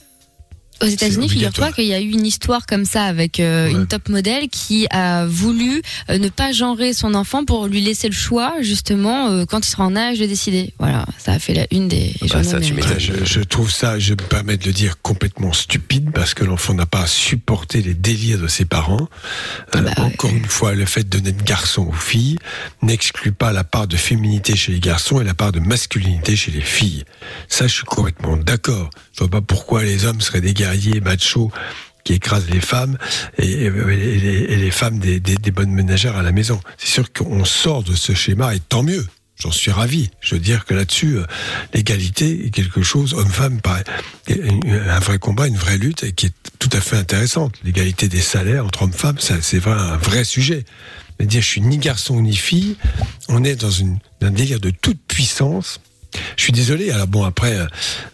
Aux 0.81 0.85
États-Unis, 0.87 1.29
figure-toi 1.29 1.71
qu'il 1.71 1.85
y 1.85 1.93
a 1.93 2.01
eu 2.01 2.09
une 2.11 2.25
histoire 2.25 2.65
comme 2.65 2.85
ça 2.85 3.03
avec 3.05 3.39
euh, 3.39 3.69
une 3.69 3.87
top 3.87 4.09
modèle 4.09 4.49
qui 4.49 4.87
a 4.89 5.25
voulu 5.25 5.81
euh, 6.09 6.17
ne 6.17 6.27
pas 6.29 6.51
genrer 6.51 6.93
son 6.93 7.13
enfant 7.13 7.45
pour 7.45 7.67
lui 7.67 7.81
laisser 7.81 8.07
le 8.07 8.13
choix 8.13 8.55
justement 8.61 9.29
euh, 9.29 9.45
quand 9.45 9.65
il 9.65 9.69
sera 9.69 9.85
en 9.85 9.95
âge 9.95 10.19
de 10.19 10.25
décider. 10.25 10.73
Voilà, 10.79 11.05
ça 11.17 11.33
a 11.33 11.39
fait 11.39 11.53
la 11.53 11.65
une 11.71 11.87
des 11.87 12.13
Bah, 12.21 12.27
journaux 12.43 12.55
américains. 12.55 12.99
je, 12.99 13.13
je 13.25 13.39
trouve 13.41 13.71
ça, 13.71 13.99
je 13.99 14.11
me 14.11 14.17
permets 14.17 14.57
de 14.57 14.65
le 14.65 14.73
dire, 14.73 15.01
complètement 15.01 15.53
stupide 15.53 16.11
parce 16.13 16.33
que 16.33 16.43
l'enfant 16.43 16.73
n'a 16.73 16.85
pas 16.85 17.03
à 17.03 17.07
supporter 17.07 17.81
les 17.81 17.93
délires 17.93 18.39
de 18.39 18.47
ses 18.47 18.65
parents. 18.65 19.07
Ah 19.71 19.77
Euh, 19.77 19.81
bah 19.81 19.91
encore 19.97 20.31
une 20.31 20.45
fois, 20.45 20.73
le 20.75 20.85
fait 20.85 21.07
de 21.07 21.19
naître 21.19 21.43
garçon 21.43 21.83
ou 21.89 21.93
fille 21.93 22.37
n'exclut 22.81 23.31
pas 23.31 23.51
la 23.53 23.63
part 23.63 23.87
de 23.87 23.95
féminité 23.97 24.55
chez 24.55 24.71
les 24.73 24.79
garçons 24.79 25.21
et 25.21 25.23
la 25.23 25.33
part 25.33 25.51
de 25.51 25.59
masculinité 25.59 26.35
chez 26.35 26.51
les 26.51 26.61
filles. 26.61 27.03
Ça, 27.47 27.67
je 27.67 27.73
suis 27.75 27.83
complètement 27.85 28.37
d'accord. 28.37 28.89
Je 29.13 29.19
vois 29.19 29.29
pas 29.29 29.41
pourquoi 29.41 29.83
les 29.83 30.05
hommes 30.05 30.21
seraient 30.21 30.41
des 30.41 30.53
guerriers 30.65 30.99
machos 30.99 31.51
qui 32.03 32.13
écrasent 32.13 32.49
les 32.49 32.61
femmes 32.61 32.97
et, 33.37 33.69
les, 33.69 34.71
femmes 34.71 34.99
des, 34.99 35.51
bonnes 35.51 35.71
ménagères 35.71 36.15
à 36.15 36.23
la 36.23 36.31
maison. 36.31 36.59
C'est 36.77 36.87
sûr 36.87 37.11
qu'on 37.13 37.45
sort 37.45 37.83
de 37.83 37.95
ce 37.95 38.13
schéma 38.13 38.55
et 38.55 38.59
tant 38.59 38.83
mieux. 38.83 39.05
J'en 39.37 39.51
suis 39.51 39.71
ravi. 39.71 40.11
Je 40.21 40.35
veux 40.35 40.41
dire 40.41 40.63
que 40.63 40.73
là-dessus, 40.73 41.17
euh, 41.17 41.25
l'égalité 41.73 42.45
est 42.45 42.51
quelque 42.51 42.81
chose, 42.81 43.13
homme-femme, 43.13 43.59
un 44.29 44.99
vrai 44.99 45.19
combat, 45.19 45.47
une 45.47 45.57
vraie 45.57 45.77
lutte 45.77 46.15
qui 46.15 46.27
est 46.27 46.33
tout 46.57 46.69
à 46.71 46.79
fait 46.79 46.95
intéressante. 46.95 47.53
L'égalité 47.65 48.07
des 48.07 48.21
salaires 48.21 48.65
entre 48.65 48.83
hommes-femmes, 48.83 49.17
c'est 49.19 49.59
vrai, 49.59 49.73
un 49.73 49.97
vrai 49.97 50.23
sujet. 50.23 50.63
Mais 51.19 51.25
dire 51.25 51.41
je 51.41 51.47
suis 51.47 51.61
ni 51.61 51.77
garçon 51.79 52.21
ni 52.21 52.35
fille, 52.35 52.77
on 53.27 53.43
est 53.43 53.55
dans 53.55 53.83
un 54.21 54.31
délire 54.31 54.61
de 54.61 54.69
toute 54.69 55.01
puissance. 55.05 55.81
Je 56.37 56.43
suis 56.43 56.53
désolé. 56.53 56.91
Alors 56.91 57.07
bon, 57.07 57.23
après, 57.23 57.55
euh, 57.55 57.65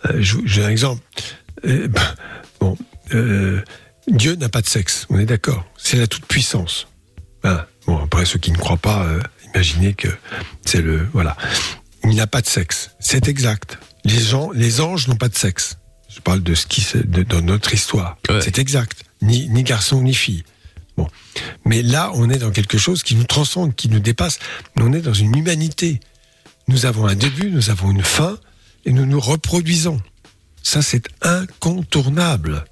euh, 0.10 0.24
j'ai 0.46 0.64
un 0.64 0.70
exemple. 0.70 1.02
Euh, 1.66 1.88
bah, 1.88 2.16
bon, 2.60 2.78
euh, 3.14 3.62
Dieu 4.08 4.36
n'a 4.36 4.50
pas 4.50 4.62
de 4.62 4.68
sexe. 4.68 5.06
On 5.10 5.20
est 5.20 5.26
d'accord. 5.26 5.66
C'est 5.78 5.98
la 5.98 6.08
toute 6.08 6.26
puissance. 6.26 6.88
Voilà. 7.44 7.68
Bon, 7.88 7.98
après 7.98 8.26
ceux 8.26 8.40
qui 8.40 8.52
ne 8.52 8.58
croient 8.58 8.78
pas, 8.78 9.04
euh, 9.06 9.22
imaginez 9.54 9.94
que 9.94 10.08
c'est 10.66 10.82
le 10.82 11.08
voilà. 11.14 11.36
Il 12.04 12.16
n'a 12.16 12.28
pas 12.28 12.42
de 12.42 12.48
sexe. 12.48 12.92
C'est 13.00 13.28
exact. 13.28 13.78
Les 14.06 14.20
gens, 14.20 14.52
les 14.52 14.82
anges 14.82 15.08
n'ont 15.08 15.16
pas 15.16 15.30
de 15.30 15.36
sexe. 15.36 15.78
Je 16.10 16.20
parle 16.20 16.42
de 16.42 16.56
ce 16.56 16.66
qui 16.66 16.86
de, 16.96 17.24
dans 17.24 17.42
notre 17.42 17.74
histoire. 17.74 18.18
C'est 18.42 18.60
exact. 18.60 19.04
Ni, 19.22 19.48
ni 19.50 19.64
garçon 19.64 20.02
ni 20.02 20.14
fille. 20.14 20.44
Bon. 20.98 21.08
Mais 21.64 21.84
là, 21.84 22.12
on 22.16 22.30
est 22.30 22.40
dans 22.40 22.52
quelque 22.52 22.78
chose 22.78 23.04
qui 23.04 23.16
nous 23.16 23.24
transcende, 23.24 23.76
qui 23.76 23.88
nous 23.88 24.00
dépasse. 24.00 24.40
On 24.76 24.92
est 24.94 25.02
dans 25.02 25.14
une 25.14 25.36
humanité. 25.38 26.00
Nous 26.68 26.86
avons 26.86 27.08
un 27.08 27.16
début, 27.16 27.50
nous 27.50 27.70
avons 27.70 27.92
une 27.92 28.04
fin, 28.04 28.38
et 28.86 28.92
nous 28.92 29.06
nous 29.06 29.20
reproduisons. 29.20 30.02
Ça, 30.64 30.82
c'est 30.82 31.08
incontournable. 31.22 32.66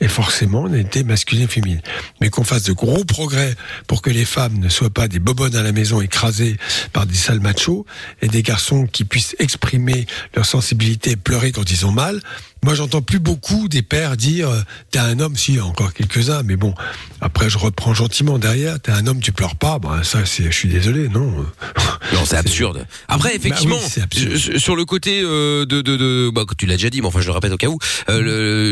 Et 0.00 0.08
forcément, 0.08 0.62
on 0.62 0.74
été 0.74 1.04
masculin 1.04 1.44
et 1.44 1.46
féminin. 1.46 1.80
Mais 2.20 2.28
qu'on 2.28 2.44
fasse 2.44 2.64
de 2.64 2.72
gros 2.72 3.04
progrès 3.04 3.54
pour 3.86 4.02
que 4.02 4.10
les 4.10 4.26
femmes 4.26 4.58
ne 4.58 4.68
soient 4.68 4.90
pas 4.90 5.08
des 5.08 5.18
bobonnes 5.18 5.56
à 5.56 5.62
la 5.62 5.72
maison 5.72 6.00
écrasées 6.02 6.56
par 6.92 7.06
des 7.06 7.14
sales 7.14 7.40
machos 7.40 7.86
et 8.20 8.28
des 8.28 8.42
garçons 8.42 8.86
qui 8.86 9.04
puissent 9.04 9.36
exprimer 9.38 10.06
leur 10.34 10.44
sensibilité 10.44 11.12
et 11.12 11.16
pleurer 11.16 11.50
quand 11.52 11.70
ils 11.70 11.86
ont 11.86 11.92
mal. 11.92 12.20
Moi, 12.64 12.74
j'entends 12.74 13.02
plus 13.02 13.20
beaucoup 13.20 13.68
des 13.68 13.82
pères 13.82 14.16
dire 14.16 14.48
euh, 14.50 14.60
T'es 14.90 14.98
un 14.98 15.20
homme, 15.20 15.36
si, 15.36 15.60
encore 15.60 15.92
quelques-uns, 15.92 16.42
mais 16.42 16.56
bon, 16.56 16.74
après, 17.20 17.48
je 17.48 17.58
reprends 17.58 17.94
gentiment 17.94 18.38
derrière 18.38 18.80
T'es 18.80 18.90
un 18.92 19.06
homme, 19.06 19.20
tu 19.20 19.30
pleures 19.32 19.54
pas. 19.56 19.78
Bah, 19.78 20.00
ça, 20.02 20.24
c'est, 20.26 20.44
je 20.46 20.50
suis 20.56 20.68
désolé, 20.68 21.08
non. 21.08 21.32
Non, 22.12 22.24
c'est 22.24 22.36
absurde. 22.36 22.86
Après, 23.08 23.34
effectivement, 23.34 23.74
Bah 23.76 23.82
oui, 23.84 23.90
c'est 23.92 24.00
absurde. 24.02 24.58
sur- 24.58 24.76
le 24.76 24.84
côté 24.84 25.20
euh, 25.24 25.64
de, 25.66 25.80
de, 25.82 25.96
de 25.96 26.30
bah, 26.32 26.42
tu 26.56 26.66
l'as 26.66 26.76
déjà 26.76 26.88
dit, 26.90 27.00
mais 27.00 27.06
enfin 27.08 27.20
je 27.20 27.26
le 27.26 27.32
répète 27.32 27.52
au 27.52 27.56
cas 27.56 27.66
où, 27.68 27.78
euh, 28.08 28.20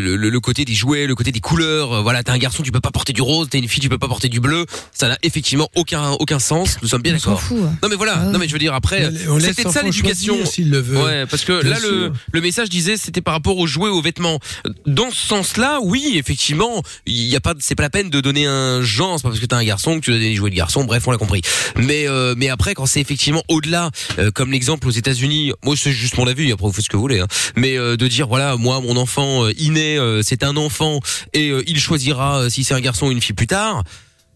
le, 0.00 0.16
le, 0.16 0.30
le 0.30 0.40
côté 0.40 0.64
des 0.64 0.74
jouets, 0.74 1.06
le 1.06 1.14
côté 1.16 1.32
des 1.32 1.40
couleurs. 1.40 1.92
euh, 1.92 2.02
voilà, 2.02 2.22
t'es 2.22 2.30
un 2.30 2.38
garçon, 2.38 2.62
tu 2.62 2.70
peux 2.70 2.80
pas 2.80 2.90
porter 2.92 3.12
du 3.12 3.22
rose, 3.22 3.48
t'es 3.50 3.58
une 3.58 3.66
fille, 3.68 3.80
tu 3.80 3.88
peux 3.88 3.98
pas 3.98 4.06
porter 4.08 4.28
du 4.28 4.38
bleu. 4.38 4.66
Ça 4.92 5.08
n'a 5.08 5.18
effectivement 5.22 5.68
aucun 5.74 6.10
aucun 6.12 6.38
sens. 6.38 6.76
Nous 6.82 6.88
sommes 6.88 7.02
bien 7.02 7.12
d'accord. 7.14 7.42
hein. 7.52 7.72
Non 7.82 7.88
mais 7.88 7.96
voilà, 7.96 8.16
non 8.26 8.38
mais 8.38 8.46
je 8.46 8.52
veux 8.52 8.58
dire 8.60 8.74
après, 8.74 9.10
peut-être 9.10 9.70
ça 9.72 9.82
l'éducation. 9.82 10.44
s'il 10.46 10.70
le 10.70 10.78
veut. 10.80 11.02
Ouais, 11.02 11.26
parce 11.26 11.44
que 11.44 11.60
Bien 11.62 11.70
là 11.72 11.78
le 11.80 12.12
le 12.32 12.40
message 12.40 12.68
disait 12.68 12.96
c'était 12.96 13.20
par 13.22 13.34
rapport 13.34 13.56
aux 13.58 13.66
jouets, 13.74 13.90
aux 13.90 14.00
vêtements. 14.02 14.38
Dans 14.86 15.10
ce 15.10 15.26
sens-là, 15.26 15.80
oui, 15.82 16.14
effectivement, 16.16 16.82
il 17.06 17.26
y 17.26 17.36
a 17.36 17.40
pas, 17.40 17.54
c'est 17.58 17.74
pas 17.74 17.82
la 17.82 17.90
peine 17.90 18.10
de 18.10 18.20
donner 18.20 18.46
un 18.46 18.82
genre. 18.82 19.16
C'est 19.18 19.22
pas 19.22 19.28
parce 19.28 19.40
que 19.40 19.46
t'es 19.46 19.54
un 19.54 19.64
garçon 19.64 19.96
que 19.96 20.04
tu 20.04 20.10
dois 20.10 20.18
donner 20.18 20.30
des 20.30 20.36
jouets 20.36 20.50
de 20.50 20.56
garçon. 20.56 20.84
Bref, 20.84 21.06
on 21.06 21.10
l'a 21.10 21.18
compris. 21.18 21.42
Mais 21.76 22.08
euh, 22.08 22.34
mais 22.36 22.48
après, 22.48 22.74
quand 22.74 22.86
c'est 22.86 23.00
effectivement 23.00 23.42
au-delà, 23.48 23.90
euh, 24.18 24.30
comme 24.30 24.52
l'exemple 24.52 24.88
aux 24.88 24.92
États-Unis, 24.92 25.52
moi 25.64 25.74
c'est 25.76 25.92
juste 25.92 26.16
mon 26.16 26.26
avis. 26.26 26.52
Après, 26.52 26.66
vous 26.66 26.72
faites 26.72 26.84
ce 26.84 26.88
que 26.88 26.96
vous 26.96 27.02
voulez. 27.02 27.20
Hein. 27.20 27.28
Mais 27.56 27.76
euh, 27.76 27.96
de 27.96 28.08
dire 28.08 28.28
voilà, 28.28 28.56
moi 28.56 28.80
mon 28.80 28.96
enfant 28.96 29.48
inné, 29.58 29.98
c'est 30.22 30.44
un 30.44 30.56
enfant 30.56 31.00
et 31.32 31.48
il 31.66 31.78
choisira 31.80 32.48
si 32.50 32.64
c'est 32.64 32.74
un 32.74 32.80
garçon 32.80 33.06
ou 33.06 33.12
une 33.12 33.20
fille 33.20 33.34
plus 33.34 33.46
tard. 33.46 33.82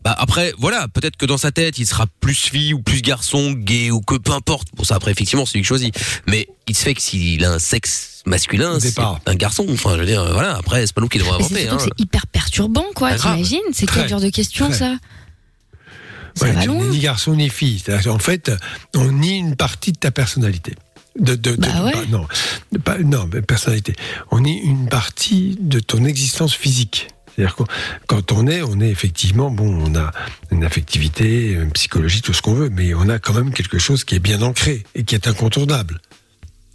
Bah 0.05 0.15
après, 0.17 0.55
voilà, 0.59 0.87
peut-être 0.89 1.17
que 1.17 1.27
dans 1.27 1.39
sa 1.39 1.51
tête, 1.51 1.79
il 1.79 1.87
sera 1.87 2.07
plus 2.21 2.35
fille 2.35 2.73
ou 2.73 2.81
plus 2.81 3.03
garçon, 3.03 3.53
gay 3.53 3.91
ou 3.91 4.01
que 4.01 4.15
peu 4.17 4.33
importe. 4.33 4.69
Bon, 4.75 4.85
ça 4.85 4.95
après, 4.95 5.11
effectivement, 5.11 5.45
c'est 5.45 5.55
lui 5.55 5.63
qui 5.63 5.67
choisit. 5.69 5.95
Mais 6.27 6.49
il 6.69 6.77
se 6.77 6.83
fait 6.85 6.95
que 6.95 7.03
s'il 7.03 7.45
a 7.45 7.53
un 7.53 7.59
sexe 7.59 8.23
masculin, 8.25 8.79
c'est 8.81 8.99
un 8.99 9.35
garçon. 9.35 9.67
Enfin, 9.71 9.95
je 9.95 10.01
veux 10.01 10.07
dire, 10.07 10.25
voilà, 10.33 10.57
après, 10.57 10.87
c'est 10.87 10.93
pas 10.95 11.01
nous 11.01 11.09
qui 11.09 11.19
devons 11.19 11.31
c'est 11.39 11.45
inventer. 11.45 11.69
Hein. 11.69 11.79
c'est 11.81 12.01
hyper 12.01 12.27
perturbant, 12.29 12.85
quoi. 12.95 13.11
Bah, 13.11 13.17
grave. 13.17 13.35
T'imagines? 13.37 13.59
C'est 13.73 13.87
quel 13.87 13.97
Très, 14.03 14.09
genre 14.09 14.21
de 14.21 14.31
question, 14.31 14.69
très. 14.69 14.79
ça? 14.79 14.97
Ça 16.35 16.45
Ouais, 16.47 16.53
va 16.53 16.65
loin. 16.67 16.85
n'es 16.85 16.91
ni 16.91 16.99
garçon 17.01 17.35
ni 17.35 17.49
fille. 17.51 17.83
C'est-à-dire, 17.85 18.15
En 18.15 18.19
fait, 18.21 18.53
on 18.95 19.11
nie 19.11 19.39
une 19.39 19.57
partie 19.57 19.91
de 19.93 19.99
ta 19.99 20.13
personnalité. 20.13 20.75
De, 21.19 21.35
de, 21.35 21.51
de- 21.51 21.57
Bah 21.57 21.83
ouais. 21.85 22.07
non, 22.11 22.29
de 22.71 22.79
pas- 22.79 22.99
non, 22.99 23.29
mais 23.33 23.43
personnalité. 23.43 23.95
On 24.31 24.39
nie 24.41 24.59
une 24.61 24.89
partie 24.89 25.57
de 25.61 25.81
ton 25.81 26.05
existence 26.05 26.55
physique. 26.55 27.09
C'est-à-dire 27.39 27.55
que 27.55 27.63
quand 28.09 28.33
on 28.33 28.49
est, 28.49 28.63
on 28.63 28.81
est 28.81 28.91
effectivement, 28.91 29.49
bon, 29.49 29.73
on 29.87 29.95
a 29.95 30.11
une 30.51 30.65
affectivité, 30.65 31.53
une 31.53 31.71
psychologie, 31.71 32.21
tout 32.21 32.33
ce 32.33 32.43
qu'on 32.43 32.55
veut, 32.55 32.69
mais 32.69 32.95
on 32.95 33.09
a 33.09 33.21
quand 33.21 33.33
même 33.33 33.53
quelque 33.53 33.79
chose 33.79 34.03
qui 34.03 34.17
est 34.17 34.19
bien 34.19 34.43
ancré 34.43 34.83
et 34.97 35.05
qui 35.05 35.15
est 35.15 35.29
incontournable. 35.29 36.01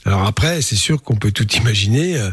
Alors 0.06 0.26
après, 0.26 0.61
c'est 0.61 0.77
sûr 0.77 1.03
qu'on 1.03 1.18
peut 1.18 1.31
tout 1.31 1.52
imaginer. 1.56 2.18
euh, 2.18 2.31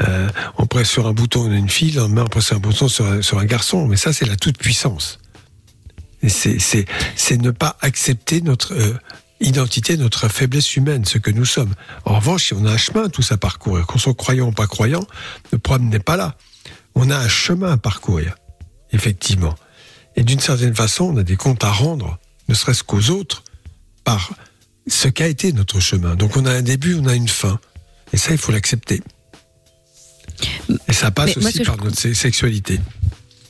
euh, 0.00 0.28
on 0.56 0.66
presse 0.66 0.90
sur 0.90 1.06
un 1.06 1.12
bouton, 1.12 1.42
on 1.42 1.52
a 1.52 1.56
une 1.56 1.70
fille, 1.70 1.92
le 1.92 2.00
lendemain 2.00 2.24
on 2.24 2.28
presse 2.28 2.46
sur 2.46 2.56
un 2.56 2.60
bouton 2.60 2.88
sur 2.88 3.06
un, 3.06 3.22
sur 3.22 3.44
garçon. 3.44 3.86
Mais 3.86 3.96
ça, 3.96 4.12
c'est 4.12 4.26
la 4.26 4.36
toute 4.36 4.58
puissance. 4.58 5.20
C'est, 6.26 6.84
ne 7.30 7.52
pas 7.52 7.76
accepter 7.80 8.40
notre 8.40 8.74
euh, 8.74 8.98
identité, 9.38 9.96
notre 9.96 10.28
faiblesse 10.28 10.74
humaine, 10.74 11.04
ce 11.04 11.18
que 11.18 11.30
nous 11.30 11.44
sommes. 11.44 11.74
En 12.04 12.16
revanche, 12.16 12.46
si 12.46 12.54
on 12.54 12.66
a 12.66 12.72
un 12.72 12.76
chemin 12.76 13.08
tous 13.08 13.30
à 13.30 13.36
parcourir, 13.36 13.86
qu'on 13.86 13.98
soit 13.98 14.14
croyant 14.14 14.48
ou 14.48 14.52
pas 14.52 14.66
croyant, 14.66 15.06
le 15.52 15.58
problème 15.58 15.90
n'est 15.90 16.00
pas 16.00 16.16
là. 16.16 16.36
On 17.00 17.10
a 17.10 17.16
un 17.16 17.28
chemin 17.28 17.70
à 17.72 17.76
parcourir, 17.76 18.34
effectivement. 18.92 19.54
Et 20.16 20.24
d'une 20.24 20.40
certaine 20.40 20.74
façon, 20.74 21.04
on 21.04 21.16
a 21.16 21.22
des 21.22 21.36
comptes 21.36 21.62
à 21.62 21.70
rendre, 21.70 22.18
ne 22.48 22.54
serait-ce 22.54 22.82
qu'aux 22.82 23.10
autres, 23.10 23.44
par 24.02 24.32
ce 24.88 25.06
qu'a 25.06 25.28
été 25.28 25.52
notre 25.52 25.78
chemin. 25.78 26.16
Donc 26.16 26.36
on 26.36 26.44
a 26.44 26.52
un 26.52 26.62
début, 26.62 26.94
on 26.96 27.06
a 27.06 27.14
une 27.14 27.28
fin. 27.28 27.60
Et 28.12 28.16
ça, 28.16 28.32
il 28.32 28.38
faut 28.38 28.50
l'accepter. 28.50 29.00
Et 30.88 30.92
ça 30.92 31.12
passe 31.12 31.36
Mais 31.36 31.46
aussi 31.46 31.62
par 31.62 31.76
je- 31.78 31.84
notre 31.84 32.00
se- 32.00 32.14
sexualité. 32.14 32.80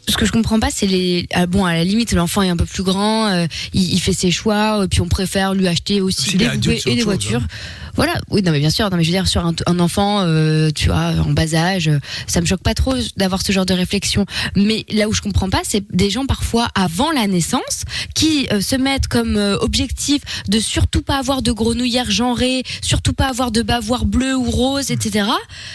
Ce 0.09 0.17
que 0.17 0.25
je 0.25 0.33
comprends 0.33 0.59
pas, 0.59 0.71
c'est 0.71 0.87
les. 0.87 1.27
ah, 1.35 1.47
bon, 1.47 1.65
à 1.67 1.75
la 1.75 1.85
limite, 1.85 2.13
l'enfant 2.13 2.41
est 2.43 2.49
un 2.49 2.57
peu 2.57 2.65
plus 2.65 2.83
grand, 2.83 3.27
euh, 3.29 3.47
il, 3.75 3.93
il 3.93 4.01
fait 4.01 4.13
ses 4.15 4.31
choix, 4.31 4.81
et 4.85 4.89
puis 4.89 5.01
on 5.03 5.09
préfère 5.09 5.55
lui 5.55 5.69
acheter 5.69 6.01
aussi 6.01 6.37
des 6.37 6.47
poupées 6.49 6.81
et 6.87 6.95
des 6.95 6.97
chose, 6.97 7.05
voitures. 7.05 7.43
hein. 7.43 7.49
Voilà, 7.95 8.15
oui, 8.31 8.43
non, 8.43 8.53
mais 8.53 8.61
bien 8.61 8.71
sûr, 8.71 8.89
non, 8.91 8.97
mais 8.97 9.03
je 9.03 9.09
veux 9.11 9.17
dire, 9.17 9.27
sur 9.27 9.45
un, 9.45 9.53
un 9.67 9.81
enfant, 9.81 10.21
euh, 10.23 10.71
tu 10.73 10.87
vois, 10.87 11.15
en 11.27 11.33
bas 11.33 11.53
âge, 11.55 11.89
euh, 11.89 11.99
ça 12.29 12.41
me 12.41 12.47
choque 12.47 12.63
pas 12.63 12.73
trop 12.75 12.95
d'avoir 13.17 13.43
ce 13.43 13.51
genre 13.53 13.67
de 13.67 13.75
réflexion. 13.75 14.25
Mais 14.55 14.87
là 14.91 15.09
où 15.09 15.13
je 15.13 15.21
comprends 15.21 15.51
pas, 15.51 15.63
c'est 15.65 15.85
des 15.93 16.09
gens 16.09 16.25
parfois 16.25 16.69
avant 16.77 17.11
la 17.11 17.27
naissance 17.27 17.83
qui 18.15 18.47
euh, 18.53 18.61
se 18.61 18.77
mettent 18.77 19.09
comme 19.09 19.37
euh, 19.37 19.59
objectif 19.59 20.23
de 20.49 20.61
surtout 20.61 21.03
pas 21.03 21.19
avoir 21.19 21.43
de 21.43 21.51
grenouillères 21.51 22.11
genrées, 22.11 22.63
surtout 22.83 23.13
pas 23.15 23.27
avoir 23.27 23.51
de 23.51 23.63
bavoirs 23.63 24.05
bleus 24.05 24.37
ou 24.37 24.49
roses, 24.49 24.93
etc. 24.93 25.29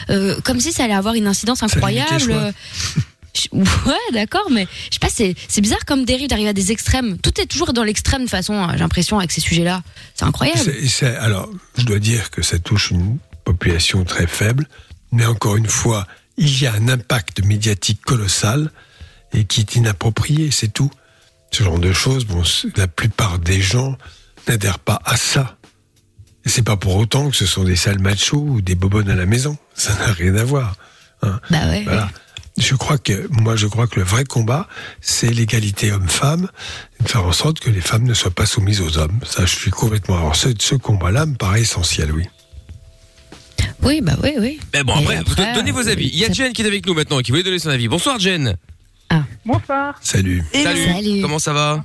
euh, 0.10 0.38
comme 0.46 0.62
si 0.62 0.72
ça 0.72 0.86
allait 0.86 0.94
avoir 0.94 1.16
une 1.16 1.28
incidence 1.28 1.62
incroyable. 1.62 2.54
je- 3.36 3.48
Ouais, 3.90 3.96
d'accord, 4.14 4.50
mais 4.52 4.68
je 4.90 4.94
sais 4.96 5.00
pas, 5.00 5.10
c'est 5.10 5.62
bizarre 5.62 5.86
comme 5.86 6.06
dérive 6.06 6.28
d'arriver 6.30 6.50
à 6.50 6.54
des 6.54 6.72
extrêmes. 6.72 7.18
Tout 7.18 7.40
est 7.42 7.46
toujours 7.46 7.74
dans 7.74 7.84
l'extrême 7.84 8.22
de 8.22 8.26
toute 8.26 8.32
façon, 8.32 8.54
hein, 8.54 8.70
j'ai 8.74 8.80
l'impression, 8.80 9.18
avec 9.20 9.32
ces 9.32 9.42
sujets-là. 9.42 9.82
C'est 10.16 10.26
incroyable. 10.26 10.60
Alors, 11.20 11.50
je 11.78 11.84
dois 11.84 12.00
dire 12.00 12.30
que 12.32 12.42
ça 12.42 12.60
touche 12.60 12.92
une 12.92 13.18
population 13.44 14.04
très 14.04 14.28
faible, 14.28 14.68
mais 15.12 15.26
encore 15.26 15.56
une 15.58 15.68
fois, 15.68 16.08
il 16.38 16.62
y 16.62 16.66
a 16.66 16.74
un 16.74 16.88
impact 16.90 17.44
médiatique 17.46 18.02
colossal 18.02 18.72
et 19.34 19.46
qui 19.46 19.62
est 19.62 19.76
inapproprié, 19.76 20.50
c'est 20.52 20.72
tout. 20.72 20.92
Ce 21.52 21.64
genre 21.64 21.78
de 21.80 21.94
choses, 21.94 22.26
bon, 22.26 22.42
la 22.76 22.88
plupart 22.88 23.38
des 23.40 23.62
gens 23.62 23.98
n'adhèrent 24.48 24.80
pas 24.80 25.00
à 25.06 25.18
ça. 25.18 25.58
Et 26.46 26.50
c'est 26.50 26.64
pas 26.64 26.78
pour 26.78 26.96
autant 26.96 27.30
que 27.30 27.36
ce 27.36 27.46
sont 27.46 27.64
des 27.64 27.76
sales 27.76 28.00
machos 28.00 28.38
ou 28.40 28.62
des 28.62 28.76
bobonnes 28.76 29.10
à 29.10 29.16
la 29.16 29.26
maison. 29.26 29.56
Ça 29.76 29.94
n'a 29.96 30.08
rien 30.14 30.36
à 30.36 30.44
voir. 30.44 30.76
hein. 31.22 31.40
Bah 31.52 31.68
ouais. 31.70 31.84
Voilà. 31.84 32.10
Je 32.58 32.76
crois 32.76 32.98
que, 33.00 33.28
moi, 33.32 33.56
je 33.56 33.66
crois 33.68 33.88
que 33.88 34.00
le 34.00 34.06
vrai 34.06 34.26
combat, 34.26 34.68
c'est 35.02 35.30
l'égalité 35.32 35.92
homme-femme, 35.92 36.50
et 37.00 37.04
de 37.04 37.10
faire 37.10 37.26
en 37.26 37.32
sorte 37.32 37.60
que 37.60 37.70
les 37.70 37.82
femmes 37.82 38.04
ne 38.04 38.14
soient 38.14 38.32
pas 38.32 38.46
soumises 38.46 38.82
aux 38.82 38.98
hommes. 39.00 39.20
Ça, 39.26 39.46
je 39.46 39.56
suis 39.56 39.72
complètement. 39.72 40.18
Alors, 40.18 40.36
ce, 40.36 40.50
ce 40.60 40.76
combat-là 40.76 41.26
me 41.26 41.36
paraît 41.36 41.62
essentiel, 41.62 42.12
oui. 42.12 42.26
Oui, 43.82 44.02
bah 44.02 44.14
oui, 44.22 44.36
oui. 44.40 44.60
Mais 44.74 44.84
bon, 44.84 44.96
Et 45.00 45.18
après, 45.18 45.18
après, 45.18 45.54
donnez 45.56 45.72
vos 45.72 45.88
avis. 45.88 46.10
Il 46.14 46.18
y 46.20 46.26
a 46.26 46.32
Jen 46.32 46.54
qui 46.54 46.62
est 46.62 46.66
avec 46.66 46.86
nous 46.86 46.94
maintenant, 46.94 47.20
qui 47.20 47.32
voulait 47.32 47.44
donner 47.44 47.60
son 47.60 47.70
avis. 47.70 47.88
Bonsoir, 47.88 48.20
Jen. 48.20 48.56
Bonsoir. 49.46 49.96
Salut. 50.02 50.44
Salut. 50.54 51.22
Comment 51.22 51.40
ça 51.40 51.54
va 51.54 51.84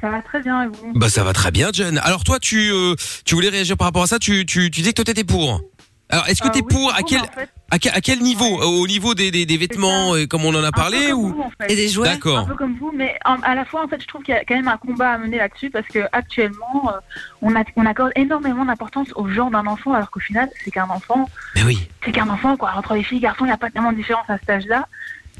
Ça 0.00 0.10
va 0.10 0.20
très 0.22 0.42
bien 0.42 0.64
et 0.64 0.66
vous? 0.66 0.92
Bah 0.94 1.08
ça 1.08 1.24
va 1.24 1.32
très 1.32 1.50
bien, 1.50 1.70
Jen. 1.72 1.98
Alors 1.98 2.24
toi, 2.24 2.38
tu 2.40 2.70
euh, 2.70 2.94
tu 3.24 3.34
voulais 3.34 3.48
réagir 3.48 3.76
par 3.76 3.86
rapport 3.86 4.02
à 4.02 4.06
ça. 4.06 4.18
Tu 4.18 4.44
tu 4.44 4.70
tu 4.70 4.82
dis 4.82 4.88
que 4.90 4.96
toi 4.96 5.04
t'étais 5.04 5.24
pour. 5.24 5.62
Alors 6.10 6.28
est-ce 6.28 6.42
que 6.42 6.48
Euh, 6.48 6.50
t'es 6.50 6.60
oui, 6.62 6.66
pour 6.68 6.94
à 6.94 7.02
quel 7.02 7.20
mais 7.22 7.28
en 7.28 7.32
fait- 7.32 7.48
à 7.70 7.78
quel, 7.78 7.92
à 7.94 8.00
quel 8.00 8.20
niveau 8.20 8.44
Au 8.44 8.86
niveau 8.86 9.14
des, 9.14 9.30
des, 9.30 9.46
des 9.46 9.56
vêtements, 9.56 10.14
et 10.16 10.28
comme 10.28 10.44
on 10.44 10.54
en 10.54 10.62
a 10.62 10.70
parlé 10.70 10.98
Un 10.98 11.00
peu 11.00 11.06
comme 11.12 11.24
ou 11.24 11.28
vous, 11.34 11.40
en 11.42 11.50
fait. 11.66 11.88
jouets 11.88 12.08
D'accord. 12.08 12.38
Un 12.40 12.44
peu 12.44 12.54
comme 12.54 12.76
vous, 12.78 12.92
mais 12.94 13.16
en- 13.24 13.40
à 13.40 13.54
la 13.54 13.64
fois, 13.64 13.82
en 13.84 13.88
fait, 13.88 14.00
je 14.00 14.06
trouve 14.06 14.22
qu'il 14.22 14.34
y 14.34 14.36
a 14.36 14.44
quand 14.44 14.54
même 14.54 14.68
un 14.68 14.76
combat 14.76 15.12
à 15.12 15.18
mener 15.18 15.38
là-dessus 15.38 15.70
parce 15.70 15.86
que 15.88 16.00
actuellement, 16.12 16.92
euh, 16.94 16.98
on, 17.42 17.56
a- 17.56 17.64
on 17.76 17.86
accorde 17.86 18.12
énormément 18.16 18.64
d'importance 18.64 19.08
au 19.16 19.26
genre 19.28 19.50
d'un 19.50 19.66
enfant, 19.66 19.92
alors 19.94 20.10
qu'au 20.10 20.20
final, 20.20 20.48
c'est 20.62 20.70
qu'un 20.70 20.88
enfant. 20.88 21.28
Mais 21.56 21.62
oui. 21.64 21.88
C'est 22.04 22.12
qu'un 22.12 22.28
enfant, 22.28 22.56
quoi. 22.56 22.72
Entre 22.76 22.94
les 22.94 23.02
filles 23.02 23.16
et 23.18 23.20
les 23.22 23.24
garçons, 23.26 23.44
il 23.44 23.48
n'y 23.48 23.54
a 23.54 23.56
pas 23.56 23.70
tellement 23.70 23.90
de 23.92 23.96
différence 23.96 24.28
à 24.28 24.38
cet 24.38 24.50
âge-là. 24.50 24.86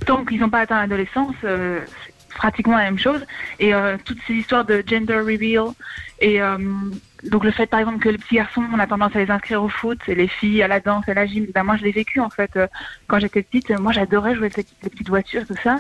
Tant 0.06 0.24
qu'ils 0.24 0.40
n'ont 0.40 0.50
pas 0.50 0.60
atteint 0.60 0.80
l'adolescence, 0.80 1.36
euh, 1.44 1.80
c'est 2.06 2.34
pratiquement 2.34 2.76
la 2.78 2.84
même 2.84 2.98
chose. 2.98 3.20
Et 3.60 3.72
euh, 3.74 3.96
toutes 4.04 4.18
ces 4.26 4.32
histoires 4.32 4.64
de 4.64 4.82
gender 4.84 5.18
reveal 5.18 5.66
et 6.20 6.40
euh, 6.42 6.58
donc 7.30 7.44
le 7.44 7.50
fait 7.50 7.66
par 7.66 7.80
exemple 7.80 7.98
que 7.98 8.08
les 8.08 8.18
petits 8.18 8.36
garçons 8.36 8.62
on 8.72 8.78
a 8.78 8.86
tendance 8.86 9.14
à 9.16 9.18
les 9.18 9.30
inscrire 9.30 9.62
au 9.62 9.68
foot 9.68 9.98
et 10.08 10.14
les 10.14 10.28
filles 10.28 10.62
à 10.62 10.68
la 10.68 10.80
danse 10.80 11.08
à 11.08 11.14
la 11.14 11.26
gym 11.26 11.46
ben 11.54 11.62
moi 11.62 11.76
je 11.76 11.84
l'ai 11.84 11.92
vécu 11.92 12.20
en 12.20 12.30
fait 12.30 12.50
euh, 12.56 12.66
quand 13.06 13.18
j'étais 13.18 13.42
petite. 13.42 13.70
Moi 13.70 13.92
j'adorais 13.92 14.34
jouer 14.34 14.50
avec 14.52 14.56
les, 14.82 14.90
petites 14.90 15.08
voitures 15.08 15.46
tout 15.46 15.56
ça. 15.62 15.78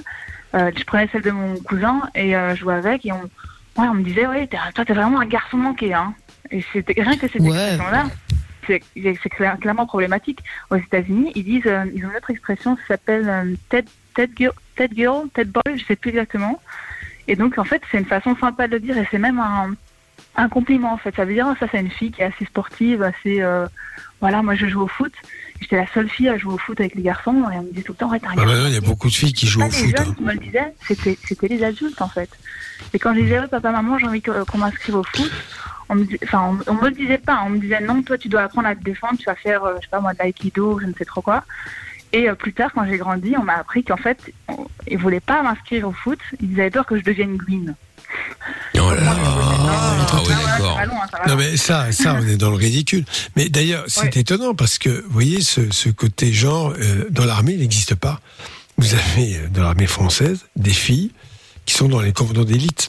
Euh, 0.54 0.70
je 0.76 0.84
prenais 0.84 1.08
celle 1.12 1.22
de 1.22 1.30
mon 1.30 1.56
cousin 1.56 2.02
et 2.14 2.36
euh, 2.36 2.54
je 2.54 2.60
jouais 2.60 2.74
avec 2.74 3.04
et 3.04 3.12
on 3.12 3.22
ouais, 3.22 3.88
on 3.88 3.94
me 3.94 4.02
disait 4.02 4.26
ouais 4.26 4.46
t'es- 4.46 4.58
toi 4.74 4.84
t'es 4.84 4.94
vraiment 4.94 5.20
un 5.20 5.26
garçon 5.26 5.56
manqué 5.56 5.92
hein. 5.92 6.14
Et 6.50 6.64
c'était 6.72 7.00
rien 7.00 7.16
que 7.16 7.26
cette 7.28 7.36
expression 7.44 7.88
là 7.90 8.04
c'est 8.66 8.82
c'est 8.94 9.32
cla- 9.32 9.58
clairement 9.58 9.86
problématique. 9.86 10.40
Aux 10.70 10.76
États-Unis 10.76 11.32
ils 11.34 11.44
disent 11.44 11.66
euh, 11.66 11.84
ils 11.94 12.04
ont 12.06 12.10
une 12.10 12.16
autre 12.16 12.30
expression 12.30 12.76
qui 12.76 12.82
s'appelle 12.88 13.56
Ted 13.68 13.88
Ted 14.14 14.32
girl 14.36 14.54
Ted 14.76 14.94
girl 14.96 15.28
Ted 15.34 15.50
boy 15.50 15.78
je 15.78 15.84
sais 15.84 15.96
plus 15.96 16.10
exactement. 16.10 16.60
Et 17.26 17.36
donc, 17.36 17.56
en 17.56 17.64
fait, 17.64 17.80
c'est 17.90 17.98
une 17.98 18.04
façon 18.04 18.36
sympa 18.36 18.66
de 18.68 18.72
le 18.72 18.80
dire 18.80 18.98
et 18.98 19.08
c'est 19.10 19.18
même 19.18 19.38
un, 19.38 19.74
un 20.36 20.48
compliment, 20.48 20.92
en 20.92 20.96
fait. 20.98 21.14
Ça 21.14 21.24
veut 21.24 21.34
dire, 21.34 21.46
oh, 21.50 21.54
ça, 21.60 21.66
c'est 21.70 21.80
une 21.80 21.90
fille 21.90 22.10
qui 22.10 22.22
est 22.22 22.24
assez 22.26 22.44
sportive, 22.44 23.02
assez. 23.02 23.40
euh, 23.40 23.66
voilà, 24.20 24.42
moi, 24.42 24.54
je 24.54 24.66
joue 24.66 24.82
au 24.82 24.88
foot. 24.88 25.12
J'étais 25.60 25.76
la 25.76 25.86
seule 25.94 26.08
fille 26.08 26.28
à 26.28 26.36
jouer 26.36 26.54
au 26.54 26.58
foot 26.58 26.78
avec 26.80 26.94
les 26.94 27.02
garçons 27.02 27.44
et 27.52 27.56
on 27.56 27.62
me 27.62 27.68
disait 27.70 27.82
tout 27.82 27.92
le 27.92 27.98
temps, 27.98 28.10
ouais, 28.10 28.18
t'as 28.18 28.28
un 28.28 28.32
Ah, 28.32 28.36
garçon. 28.36 28.50
maintenant, 28.52 28.66
il 28.68 28.74
y 28.74 28.76
a 28.76 28.80
beaucoup 28.80 29.08
de 29.08 29.14
filles 29.14 29.32
qui 29.32 29.46
jouent 29.46 29.60
au 29.62 29.64
les 29.64 29.70
foot. 29.70 29.96
jeunes 29.96 30.08
hein. 30.08 30.14
qui 30.16 30.22
me 30.22 30.32
le 30.32 30.38
disaient, 30.38 30.74
c'était, 30.86 31.18
c'était 31.24 31.48
les 31.48 31.62
adultes, 31.62 32.02
en 32.02 32.08
fait. 32.08 32.28
Et 32.92 32.98
quand 32.98 33.14
je 33.14 33.20
disais, 33.20 33.38
ouais, 33.38 33.46
papa, 33.48 33.70
maman, 33.70 33.98
j'ai 33.98 34.06
envie 34.06 34.22
qu'on 34.22 34.58
m'inscrive 34.58 34.96
au 34.96 35.04
foot, 35.04 35.30
on 35.88 35.94
me, 35.94 36.04
dis- 36.04 36.18
enfin, 36.24 36.58
on, 36.66 36.72
on 36.72 36.74
me 36.74 36.88
le 36.88 36.94
disait 36.94 37.18
pas. 37.18 37.42
On 37.46 37.50
me 37.50 37.58
disait, 37.58 37.80
non, 37.80 38.02
toi, 38.02 38.18
tu 38.18 38.28
dois 38.28 38.42
apprendre 38.42 38.68
à 38.68 38.74
te 38.74 38.82
défendre, 38.82 39.16
tu 39.18 39.24
vas 39.26 39.34
faire, 39.36 39.62
euh, 39.64 39.74
je 39.76 39.82
sais 39.82 39.90
pas 39.90 40.00
moi, 40.00 40.12
de 40.14 40.18
l'aïkido, 40.18 40.80
je 40.80 40.86
ne 40.86 40.92
sais 40.94 41.04
trop 41.04 41.22
quoi. 41.22 41.44
Et 42.12 42.28
euh, 42.28 42.34
plus 42.34 42.52
tard, 42.52 42.72
quand 42.74 42.84
j'ai 42.86 42.96
grandi, 42.98 43.34
on 43.38 43.42
m'a 43.44 43.54
appris 43.56 43.84
qu'en 43.84 43.96
fait, 43.96 44.32
ils 44.88 44.98
voulaient 44.98 45.20
pas 45.20 45.42
m'inscrire 45.42 45.86
au 45.88 45.92
foot. 45.92 46.18
Ils 46.40 46.60
avaient 46.60 46.70
peur 46.70 46.86
que 46.86 46.96
je 46.98 47.04
devienne 47.04 47.36
green. 47.36 47.74
Oh 48.78 48.90
là 48.92 49.00
là. 49.00 49.16
Ah 49.16 50.06
d'accord. 50.28 50.80
Non 51.28 51.36
mais 51.36 51.56
ça, 51.56 51.92
ça, 51.92 52.18
on 52.20 52.26
est 52.26 52.36
dans 52.36 52.50
le 52.50 52.56
ridicule. 52.56 53.04
Mais 53.36 53.48
d'ailleurs, 53.48 53.84
c'est 53.88 54.16
étonnant 54.16 54.54
parce 54.54 54.78
que, 54.78 54.88
vous 54.88 55.12
voyez, 55.12 55.40
ce, 55.40 55.72
ce 55.72 55.88
côté 55.88 56.32
genre, 56.32 56.74
euh, 56.78 57.06
dans 57.10 57.24
l'armée, 57.24 57.52
il 57.52 57.60
n'existe 57.60 57.94
pas. 57.94 58.20
Vous 58.78 58.94
avez, 58.94 59.36
euh, 59.36 59.48
dans 59.50 59.62
l'armée 59.62 59.86
française, 59.86 60.40
des 60.56 60.72
filles 60.72 61.12
qui 61.66 61.74
sont 61.74 61.88
dans 61.88 62.00
les 62.00 62.12
commandants 62.12 62.44
d'élite. 62.44 62.88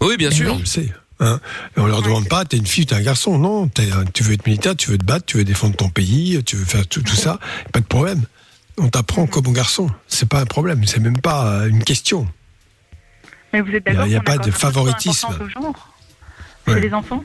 Oui, 0.00 0.16
bien 0.16 0.30
sûr. 0.30 0.54
On 0.54 0.58
le 0.58 0.64
sait. 0.64 0.92
Hein 1.20 1.40
Et 1.76 1.80
on 1.80 1.86
leur 1.86 2.02
demande 2.02 2.28
pas, 2.28 2.44
t'es 2.44 2.56
une 2.56 2.66
fille, 2.66 2.86
t'es 2.86 2.94
un 2.94 3.02
garçon. 3.02 3.38
Non, 3.38 3.68
tu 4.12 4.22
veux 4.22 4.34
être 4.34 4.46
militaire, 4.46 4.76
tu 4.76 4.90
veux 4.90 4.98
te 4.98 5.04
battre, 5.04 5.26
tu 5.26 5.36
veux 5.36 5.44
défendre 5.44 5.76
ton 5.76 5.88
pays, 5.88 6.42
tu 6.44 6.56
veux 6.56 6.64
faire 6.64 6.86
tout, 6.86 7.02
tout 7.02 7.16
ça. 7.16 7.38
Pas 7.72 7.80
de 7.80 7.86
problème. 7.86 8.22
On 8.78 8.88
t'apprend 8.88 9.26
comme 9.26 9.46
un 9.46 9.52
garçon. 9.52 9.88
C'est 10.08 10.28
pas 10.28 10.40
un 10.40 10.46
problème. 10.46 10.84
C'est 10.86 10.98
même 10.98 11.20
pas 11.20 11.46
euh, 11.46 11.68
une 11.68 11.84
question. 11.84 12.26
Mais 13.54 13.60
vous 13.60 13.70
êtes 13.72 13.84
Il 13.86 13.92
y 13.92 13.92
a- 13.92 13.92
d'accord 13.94 14.06
il 14.08 14.12
y 14.12 14.16
a 14.16 14.20
pas 14.20 14.36
de 14.38 14.50
favoritisme. 14.50 15.28
au 15.40 15.48
genre 15.48 15.88
Ouais. 16.66 16.74
chez 16.74 16.80
les 16.80 16.92
enfants 16.94 17.24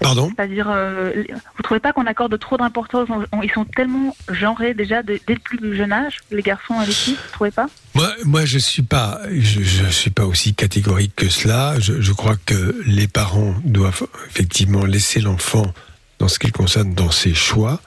Pardon 0.00 0.30
C'est-à-dire, 0.36 0.66
euh, 0.70 1.12
vous 1.56 1.62
trouvez 1.62 1.80
pas 1.80 1.92
qu'on 1.92 2.04
accorde 2.06 2.38
trop 2.38 2.56
d'importance 2.56 3.08
Ils 3.42 3.50
sont 3.50 3.64
tellement 3.64 4.14
genrés 4.30 4.74
déjà 4.74 5.02
dès 5.02 5.20
le 5.26 5.38
plus 5.38 5.76
jeune 5.76 5.92
âge, 5.92 6.18
les 6.30 6.42
garçons 6.42 6.80
et 6.82 6.86
les 6.86 6.92
filles, 6.92 7.14
vous 7.14 7.32
trouvez 7.32 7.50
pas 7.50 7.66
Moi, 7.94 8.12
moi, 8.24 8.44
je 8.44 8.58
suis 8.58 8.82
pas, 8.82 9.20
je, 9.30 9.62
je 9.62 9.84
suis 9.86 10.10
pas 10.10 10.26
aussi 10.26 10.54
catégorique 10.54 11.14
que 11.16 11.28
cela. 11.30 11.80
Je, 11.80 12.00
je 12.02 12.12
crois 12.12 12.36
que 12.44 12.76
les 12.86 13.08
parents 13.08 13.54
doivent 13.64 14.06
effectivement 14.28 14.84
laisser 14.84 15.20
l'enfant, 15.20 15.72
dans 16.18 16.28
ce 16.28 16.38
qu'il 16.38 16.52
concerne, 16.52 16.92
dans 16.94 17.10
ses 17.10 17.32
choix, 17.34 17.80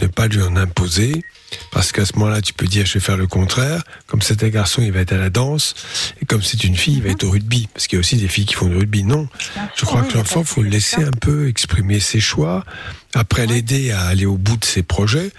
ne 0.00 0.06
pas 0.06 0.28
lui 0.28 0.42
en 0.42 0.56
imposer, 0.56 1.24
parce 1.70 1.92
qu'à 1.92 2.04
ce 2.04 2.14
moment-là, 2.16 2.40
tu 2.40 2.52
peux 2.52 2.66
dire, 2.66 2.86
je 2.86 2.94
vais 2.94 3.00
faire 3.00 3.16
le 3.16 3.26
contraire. 3.26 3.82
Comme 4.06 4.22
c'est 4.22 4.42
un 4.42 4.48
garçon, 4.48 4.82
il 4.82 4.92
va 4.92 5.00
être 5.00 5.12
à 5.12 5.18
la 5.18 5.30
danse, 5.30 5.74
et 6.20 6.24
comme 6.24 6.42
c'est 6.42 6.64
une 6.64 6.76
fille, 6.76 6.96
il 6.96 7.02
va 7.02 7.10
être 7.10 7.24
au 7.24 7.30
rugby, 7.30 7.68
parce 7.72 7.86
qu'il 7.86 7.96
y 7.96 7.98
a 7.98 8.00
aussi 8.00 8.16
des 8.16 8.28
filles 8.28 8.46
qui 8.46 8.54
font 8.54 8.66
du 8.66 8.76
rugby. 8.76 9.04
Non, 9.04 9.28
je 9.76 9.84
crois 9.84 10.02
que 10.02 10.16
l'enfant, 10.16 10.44
faut 10.44 10.62
le 10.62 10.70
laisser 10.70 11.02
un 11.02 11.10
peu 11.10 11.48
exprimer 11.48 12.00
ses 12.00 12.20
choix. 12.20 12.64
Après, 13.14 13.46
l'aider 13.46 13.92
à 13.92 14.02
aller 14.02 14.26
au 14.26 14.36
bout 14.36 14.58
de 14.58 14.64
ses 14.64 14.82
projets. 14.82 15.30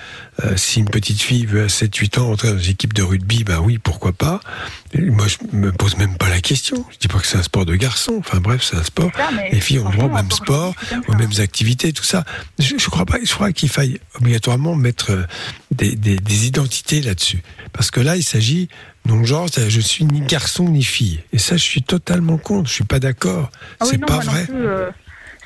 Euh, 0.44 0.58
si 0.58 0.80
une 0.80 0.90
petite 0.90 1.22
fille 1.22 1.46
veut 1.46 1.64
à 1.64 1.68
7-8 1.68 2.20
ans 2.20 2.32
entrer 2.32 2.52
dans 2.52 2.58
une 2.58 2.72
équipe 2.72 2.94
de 2.94 3.04
rugby, 3.04 3.44
ben 3.44 3.60
oui, 3.60 3.78
pourquoi 3.78 4.14
pas. 4.14 4.40
Et 4.94 5.02
moi, 5.02 5.28
je 5.28 5.38
me 5.56 5.72
pose 5.72 5.96
même 5.98 6.18
pas 6.18 6.30
la 6.30 6.42
question. 6.42 6.86
Je 6.92 6.98
dis 6.98 7.08
pas 7.08 7.20
que 7.20 7.28
c'est 7.28 7.38
un 7.38 7.44
sport 7.44 7.66
de 7.66 7.76
garçon. 7.76 8.16
Enfin 8.18 8.40
bref, 8.40 8.64
c'est 8.64 8.78
un 8.78 8.84
sport. 8.84 9.12
ça, 9.16 9.30
Les 9.52 9.60
filles 9.60 9.80
ont 9.80 9.90
droit 9.90 10.06
au 10.06 10.10
même 10.10 10.32
sport, 10.32 10.74
aux 11.08 11.14
mêmes 11.14 11.40
activités, 11.40 11.94
tout 11.94 12.04
ça. 12.04 12.24
Je, 12.58 12.76
je 12.78 12.90
crois 12.90 13.06
pas. 13.06 13.18
Je 13.24 13.34
crois 13.34 13.52
qu'il 13.52 13.70
faille 13.70 14.00
obligatoirement 14.16 14.76
mettre 14.76 15.12
euh, 15.12 15.24
des, 15.72 15.96
des- 16.08 16.16
des 16.18 16.48
identités 16.48 17.02
là-dessus, 17.02 17.42
parce 17.74 17.92
que 17.92 18.00
là, 18.00 18.16
il 18.16 18.24
s'agit 18.24 18.70
non 19.06 19.24
genre, 19.26 19.48
je 19.56 19.80
suis 19.82 20.06
ni 20.06 20.22
garçon 20.22 20.68
ni 20.70 20.84
fille. 20.84 21.20
Et 21.34 21.38
ça, 21.38 21.56
je 21.58 21.64
suis 21.64 21.82
totalement 21.82 22.38
contre. 22.38 22.70
Je 22.70 22.74
suis 22.76 22.84
pas 22.84 23.00
d'accord. 23.00 23.50
Ah 23.80 23.86
oui, 23.86 23.90
c'est 23.92 23.98
pas 24.06 24.20
vrai. 24.20 24.46
plus, 24.46 24.56
euh, 24.68 24.90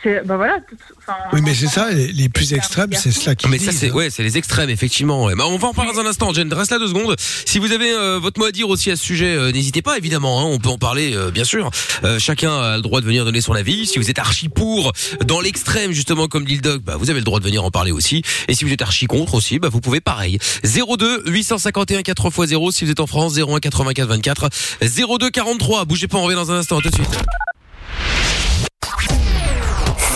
c'est- 0.03 0.21
bah 0.25 0.37
voilà. 0.37 0.59
tout- 0.67 0.75
enfin, 0.97 1.13
Oui, 1.33 1.41
mais 1.43 1.53
c'est 1.53 1.67
ça, 1.67 1.89
les, 1.91 2.11
les 2.11 2.29
plus 2.29 2.53
extrêmes, 2.53 2.91
c'est 2.93 3.11
cela 3.11 3.35
qui 3.35 3.47
Mais 3.47 3.57
ça 3.59 3.71
c'est 3.71 3.91
ouais, 3.91 4.09
c'est 4.09 4.23
les 4.23 4.37
extrêmes 4.37 4.69
effectivement. 4.69 5.25
ouais. 5.25 5.35
Bah, 5.35 5.45
on 5.47 5.57
va 5.57 5.67
en 5.67 5.73
parler 5.73 5.91
dans 5.93 5.99
un 5.99 6.05
instant. 6.05 6.33
Jen, 6.33 6.51
reste 6.53 6.71
là 6.71 6.79
deux 6.79 6.87
secondes. 6.87 7.15
Si 7.45 7.59
vous 7.59 7.71
avez 7.71 7.91
euh, 7.93 8.19
votre 8.19 8.39
mot 8.39 8.45
à 8.45 8.51
dire 8.51 8.69
aussi 8.69 8.91
à 8.91 8.95
ce 8.95 9.03
sujet, 9.03 9.35
euh, 9.35 9.51
n'hésitez 9.51 9.81
pas 9.81 9.97
évidemment. 9.97 10.41
hein, 10.41 10.45
on 10.45 10.59
peut 10.59 10.69
en 10.69 10.77
parler 10.77 11.13
euh, 11.15 11.31
bien 11.31 11.43
sûr. 11.43 11.69
Euh, 12.03 12.19
chacun 12.19 12.55
a 12.55 12.75
le 12.77 12.81
droit 12.81 13.01
de 13.01 13.05
venir 13.05 13.25
donner 13.25 13.41
son 13.41 13.53
avis. 13.53 13.85
Si 13.87 13.99
vous 13.99 14.09
êtes 14.09 14.19
archi 14.19 14.49
pour, 14.49 14.91
dans 15.25 15.39
l'extrême 15.41 15.91
justement 15.91 16.27
comme 16.27 16.45
dit 16.45 16.55
le 16.55 16.61
doc, 16.61 16.81
bah 16.81 16.95
vous 16.97 17.09
avez 17.09 17.19
le 17.19 17.25
droit 17.25 17.39
de 17.39 17.45
venir 17.45 17.63
en 17.63 17.71
parler 17.71 17.91
aussi. 17.91 18.21
Et 18.47 18.55
si 18.55 18.65
vous 18.65 18.71
êtes 18.71 18.81
archi 18.81 19.05
contre 19.07 19.35
aussi, 19.35 19.59
bah 19.59 19.69
vous 19.69 19.81
pouvez 19.81 20.01
pareil. 20.01 20.37
02 20.63 21.23
851 21.27 22.01
4x0 22.01 22.71
si 22.71 22.85
vous 22.85 22.91
êtes 22.91 22.99
en 22.99 23.07
France 23.07 23.35
01 23.37 23.59
84 23.59 24.07
24 24.07 24.49
02 24.81 25.29
43. 25.29 25.85
Bougez 25.85 26.07
pas, 26.07 26.17
on 26.17 26.23
revient 26.23 26.35
dans 26.35 26.51
un 26.51 26.55
instant. 26.57 26.79
À 26.79 26.81
tout 26.81 26.89
de 26.89 26.95
suite. 26.95 27.09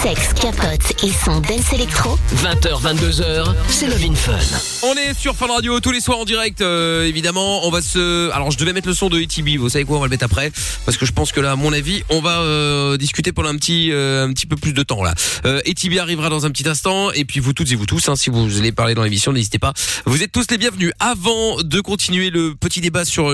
Sexe, 0.06 0.34
capote 0.40 1.04
et 1.04 1.10
son 1.10 1.40
dance 1.40 1.74
électro. 1.74 2.16
20h, 2.36 2.80
22h, 2.80 3.56
c'est 3.68 3.88
Love 3.88 4.04
in 4.08 4.14
Fun. 4.14 4.38
On 4.84 4.94
est 4.94 5.18
sur 5.18 5.36
Fun 5.36 5.48
Radio 5.48 5.80
tous 5.80 5.90
les 5.90 6.00
soirs 6.00 6.20
en 6.20 6.26
direct, 6.26 6.62
euh, 6.62 7.08
évidemment. 7.08 7.66
On 7.66 7.72
va 7.72 7.82
se. 7.82 8.30
Alors, 8.30 8.52
je 8.52 8.58
devais 8.60 8.72
mettre 8.72 8.88
le 8.88 8.94
son 8.94 9.10
de 9.10 9.20
ETB. 9.20 9.58
Vous 9.58 9.68
savez 9.68 9.84
quoi 9.84 9.98
On 9.98 10.02
va 10.02 10.06
le 10.06 10.12
mettre 10.12 10.26
après, 10.26 10.52
parce 10.86 10.96
que 10.98 11.08
je 11.08 11.12
pense 11.12 11.32
que 11.32 11.40
là, 11.40 11.54
à 11.54 11.56
mon 11.56 11.74
avis, 11.74 12.04
on 12.12 12.22
va 12.22 12.42
euh, 12.42 12.98
discuter 12.98 13.32
pendant 13.32 13.50
un 13.50 13.56
petit, 13.56 13.92
euh, 13.92 14.28
un 14.28 14.32
petit 14.32 14.46
peu 14.46 14.58
plus 14.58 14.74
de 14.74 14.84
temps 14.84 15.02
là. 15.02 15.16
Euh, 15.46 15.60
ETB 15.66 15.98
arrivera 15.98 16.30
dans 16.30 16.46
un 16.46 16.52
petit 16.52 16.70
instant, 16.70 17.10
et 17.12 17.26
puis 17.26 17.40
vous 17.40 17.54
toutes 17.54 17.72
et 17.72 17.76
vous 17.76 17.88
tous, 17.88 18.08
hein, 18.08 18.16
si 18.16 18.30
vous 18.30 18.60
allez 18.60 18.72
parler 18.72 18.94
dans 18.94 19.04
l'émission, 19.04 19.34
n'hésitez 19.34 19.58
pas. 19.58 19.74
Vous 20.06 20.22
êtes 20.22 20.32
tous 20.32 20.46
les 20.52 20.60
bienvenus. 20.60 20.92
Avant 21.00 21.58
de 21.64 21.82
continuer 21.82 22.30
le 22.30 22.54
petit 22.54 22.80
débat 22.80 23.06
sur 23.06 23.32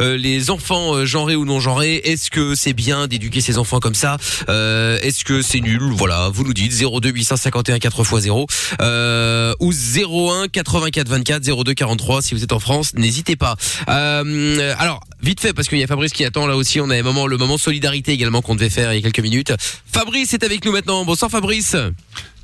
les 0.00 0.50
enfants 0.50 0.94
euh, 0.94 1.04
genrés 1.04 1.36
ou 1.36 1.44
non 1.44 1.60
genrés, 1.60 1.96
est-ce 2.04 2.30
que 2.30 2.54
c'est 2.54 2.72
bien 2.72 3.06
d'éduquer 3.06 3.40
ses 3.40 3.58
enfants 3.58 3.80
comme 3.80 3.94
ça? 3.94 4.16
Euh, 4.48 4.98
Est-ce 5.02 5.24
que 5.24 5.42
c'est 5.42 5.60
nul? 5.60 5.82
Voilà, 5.82 6.05
vous 6.32 6.44
nous 6.44 6.54
dites 6.54 6.72
02 6.72 7.10
851 7.10 7.76
4x0 7.76 8.46
euh, 8.80 9.54
ou 9.60 9.72
01 9.72 10.48
84 10.48 11.08
24 11.08 11.64
02 11.64 11.74
43 11.74 12.22
si 12.22 12.34
vous 12.34 12.42
êtes 12.42 12.52
en 12.52 12.60
France, 12.60 12.94
n'hésitez 12.94 13.36
pas. 13.36 13.56
Euh, 13.88 14.74
alors 14.78 15.00
vite 15.22 15.40
fait 15.40 15.52
parce 15.52 15.68
qu'il 15.68 15.78
y 15.78 15.84
a 15.84 15.86
Fabrice 15.86 16.12
qui 16.12 16.24
attend 16.24 16.46
là 16.46 16.56
aussi. 16.56 16.80
On 16.80 16.90
a 16.90 17.02
moment, 17.02 17.26
le 17.26 17.36
moment 17.36 17.58
solidarité 17.58 18.12
également 18.12 18.42
qu'on 18.42 18.54
devait 18.54 18.70
faire 18.70 18.92
il 18.92 18.96
y 18.96 18.98
a 18.98 19.02
quelques 19.02 19.20
minutes. 19.20 19.52
Fabrice 19.92 20.34
est 20.34 20.44
avec 20.44 20.64
nous 20.64 20.72
maintenant. 20.72 21.04
Bonsoir 21.04 21.30
Fabrice. 21.30 21.76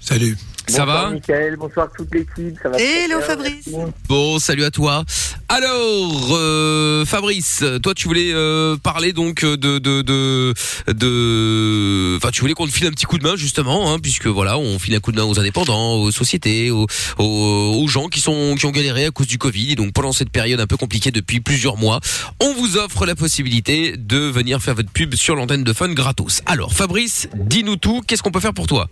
Salut. 0.04 0.36
Ça 0.66 0.84
bonsoir, 0.84 1.04
va 1.04 1.10
Michael, 1.10 1.56
bonsoir 1.56 1.88
toute 1.96 2.12
l'équipe. 2.12 2.56
Ça 2.60 2.68
va 2.68 2.76
Hello 2.78 3.20
Fabrice. 3.20 3.68
Bon, 4.08 4.38
salut 4.40 4.64
à 4.64 4.70
toi. 4.70 5.04
Alors, 5.48 6.28
euh, 6.32 7.04
Fabrice, 7.04 7.64
toi, 7.82 7.94
tu 7.94 8.08
voulais 8.08 8.32
euh, 8.32 8.76
parler 8.76 9.12
donc 9.12 9.44
de 9.44 9.56
de 9.78 10.02
de 10.02 10.54
de. 10.88 12.16
Enfin, 12.16 12.30
tu 12.32 12.40
voulais 12.40 12.54
qu'on 12.54 12.66
te 12.66 12.72
file 12.72 12.86
un 12.86 12.90
petit 12.90 13.04
coup 13.06 13.18
de 13.18 13.22
main 13.22 13.36
justement, 13.36 13.92
hein, 13.92 13.98
puisque 14.00 14.26
voilà, 14.26 14.58
on 14.58 14.78
file 14.78 14.94
un 14.96 15.00
coup 15.00 15.12
de 15.12 15.16
main 15.16 15.24
aux 15.24 15.38
indépendants, 15.38 15.94
aux 15.94 16.10
sociétés, 16.10 16.70
aux, 16.72 16.86
aux, 17.18 17.80
aux 17.82 17.88
gens 17.88 18.08
qui 18.08 18.20
sont 18.20 18.54
qui 18.56 18.66
ont 18.66 18.70
galéré 18.70 19.06
à 19.06 19.10
cause 19.10 19.28
du 19.28 19.38
Covid. 19.38 19.72
Et 19.72 19.76
donc, 19.76 19.92
pendant 19.92 20.12
cette 20.12 20.30
période 20.30 20.58
un 20.60 20.66
peu 20.66 20.76
compliquée 20.76 21.12
depuis 21.12 21.40
plusieurs 21.40 21.76
mois, 21.76 22.00
on 22.40 22.54
vous 22.54 22.76
offre 22.76 23.06
la 23.06 23.14
possibilité 23.14 23.96
de 23.96 24.18
venir 24.18 24.60
faire 24.60 24.74
votre 24.74 24.90
pub 24.90 25.14
sur 25.14 25.36
l'antenne 25.36 25.64
de 25.64 25.72
Fun 25.72 25.92
gratos. 25.92 26.40
Alors, 26.46 26.72
Fabrice, 26.72 27.28
dis-nous 27.34 27.76
tout. 27.76 28.00
Qu'est-ce 28.06 28.22
qu'on 28.22 28.32
peut 28.32 28.40
faire 28.40 28.54
pour 28.54 28.66
toi? 28.66 28.88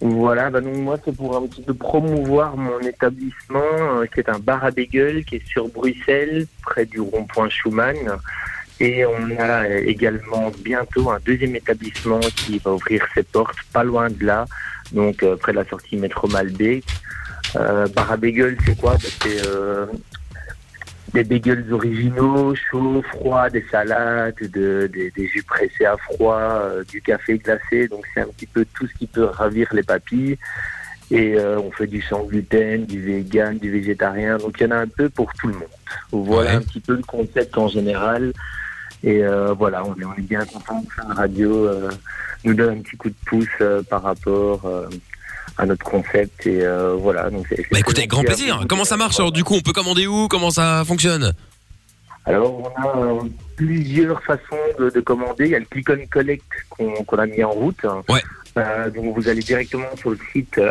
Voilà, 0.00 0.48
bah 0.48 0.62
donc 0.62 0.76
moi 0.76 0.96
c'est 1.04 1.14
pour 1.14 1.36
un 1.36 1.46
petit 1.46 1.60
peu 1.60 1.74
promouvoir 1.74 2.56
mon 2.56 2.80
établissement 2.80 3.60
euh, 3.78 4.06
qui 4.06 4.20
est 4.20 4.30
un 4.30 4.38
bar 4.38 4.64
à 4.64 4.70
bagel 4.70 5.26
qui 5.26 5.36
est 5.36 5.46
sur 5.46 5.68
Bruxelles, 5.68 6.46
près 6.62 6.86
du 6.86 7.00
rond-point 7.00 7.50
Schumann. 7.50 7.96
Et 8.80 9.04
on 9.04 9.38
a 9.38 9.68
également 9.68 10.50
bientôt 10.64 11.10
un 11.10 11.18
deuxième 11.22 11.54
établissement 11.54 12.20
qui 12.20 12.58
va 12.58 12.72
ouvrir 12.72 13.04
ses 13.14 13.22
portes 13.24 13.58
pas 13.74 13.84
loin 13.84 14.08
de 14.08 14.24
là, 14.24 14.46
donc 14.92 15.22
euh, 15.22 15.36
près 15.36 15.52
de 15.52 15.58
la 15.58 15.66
sortie 15.66 15.96
métro 15.96 16.28
Malbec. 16.28 16.84
Euh, 17.56 17.86
bar 17.88 18.12
à 18.12 18.16
bagel, 18.16 18.56
c'est 18.64 18.78
quoi? 18.78 18.92
Bah, 18.92 19.08
C'est 19.22 19.46
euh, 19.46 19.84
des 21.12 21.24
bagels 21.24 21.72
originaux, 21.72 22.54
chauds, 22.54 23.02
froids, 23.10 23.50
des 23.50 23.64
salades, 23.70 24.34
de- 24.40 24.88
des, 24.92 25.10
des 25.10 25.26
jus 25.26 25.42
pressés 25.42 25.84
à 25.84 25.96
froid, 25.96 26.38
euh, 26.40 26.84
du 26.84 27.00
café 27.02 27.38
glacé. 27.38 27.88
Donc 27.88 28.04
c'est 28.14 28.20
un 28.20 28.28
petit 28.28 28.46
peu 28.46 28.64
tout 28.74 28.86
ce 28.86 28.94
qui 28.94 29.06
peut 29.06 29.24
ravir 29.24 29.68
les 29.72 29.82
papilles. 29.82 30.38
Et 31.10 31.34
euh, 31.34 31.58
on 31.58 31.72
fait 31.72 31.88
du 31.88 32.00
sans 32.02 32.22
gluten, 32.24 32.86
du 32.86 33.00
vegan, 33.00 33.58
du 33.58 33.70
végétarien. 33.70 34.38
Donc 34.38 34.60
il 34.60 34.64
y 34.64 34.66
en 34.66 34.70
a 34.70 34.76
un 34.78 34.86
peu 34.86 35.08
pour 35.08 35.32
tout 35.34 35.48
le 35.48 35.54
monde. 35.54 35.68
Voilà 36.12 36.52
un 36.56 36.60
petit 36.62 36.80
peu 36.80 36.94
le 36.94 37.02
concept 37.02 37.58
en 37.58 37.68
général. 37.68 38.32
Et 39.02 39.24
euh, 39.24 39.52
voilà, 39.54 39.84
on 39.84 39.94
est, 39.96 40.04
on 40.04 40.14
est 40.14 40.20
bien 40.28 40.44
content 40.44 40.82
que 40.84 41.08
la 41.08 41.14
radio 41.14 41.68
nous 42.44 42.54
donne 42.54 42.78
un 42.78 42.80
petit 42.82 42.96
coup 42.96 43.08
de 43.08 43.14
pouce 43.26 43.62
par 43.88 44.02
rapport 44.02 44.60
à 45.58 45.66
notre 45.66 45.84
concept. 45.84 46.46
Et 46.46 46.62
euh, 46.62 46.94
voilà. 46.94 47.30
Donc 47.30 47.46
c'est- 47.48 47.66
Bah 47.70 47.78
écoutez, 47.78 48.06
grand 48.06 48.22
plaisir. 48.24 48.64
Comment 48.68 48.84
ça 48.84 48.96
marche 48.96 49.18
alors 49.18 49.32
du 49.32 49.44
coup? 49.44 49.54
On 49.54 49.60
peut 49.60 49.72
commander 49.72 50.06
où? 50.06 50.28
Comment 50.28 50.50
ça 50.50 50.82
fonctionne? 50.86 51.32
Alors, 52.26 52.60
on 52.60 52.82
a 52.82 52.98
euh, 52.98 53.20
plusieurs 53.56 54.22
façons 54.22 54.56
de, 54.78 54.90
de 54.90 55.00
commander. 55.00 55.46
Il 55.46 55.50
y 55.50 55.54
a 55.54 55.58
le 55.58 55.64
click 55.64 55.88
and 55.90 56.04
collect 56.10 56.44
qu'on 56.68 57.16
a 57.18 57.26
mis 57.26 57.42
en 57.42 57.50
route. 57.50 57.84
Ouais. 58.08 58.22
Euh, 58.58 58.90
donc, 58.90 59.16
vous 59.16 59.28
allez 59.28 59.40
directement 59.40 59.86
sur 59.96 60.10
le 60.10 60.18
site 60.32 60.58
euh, 60.58 60.70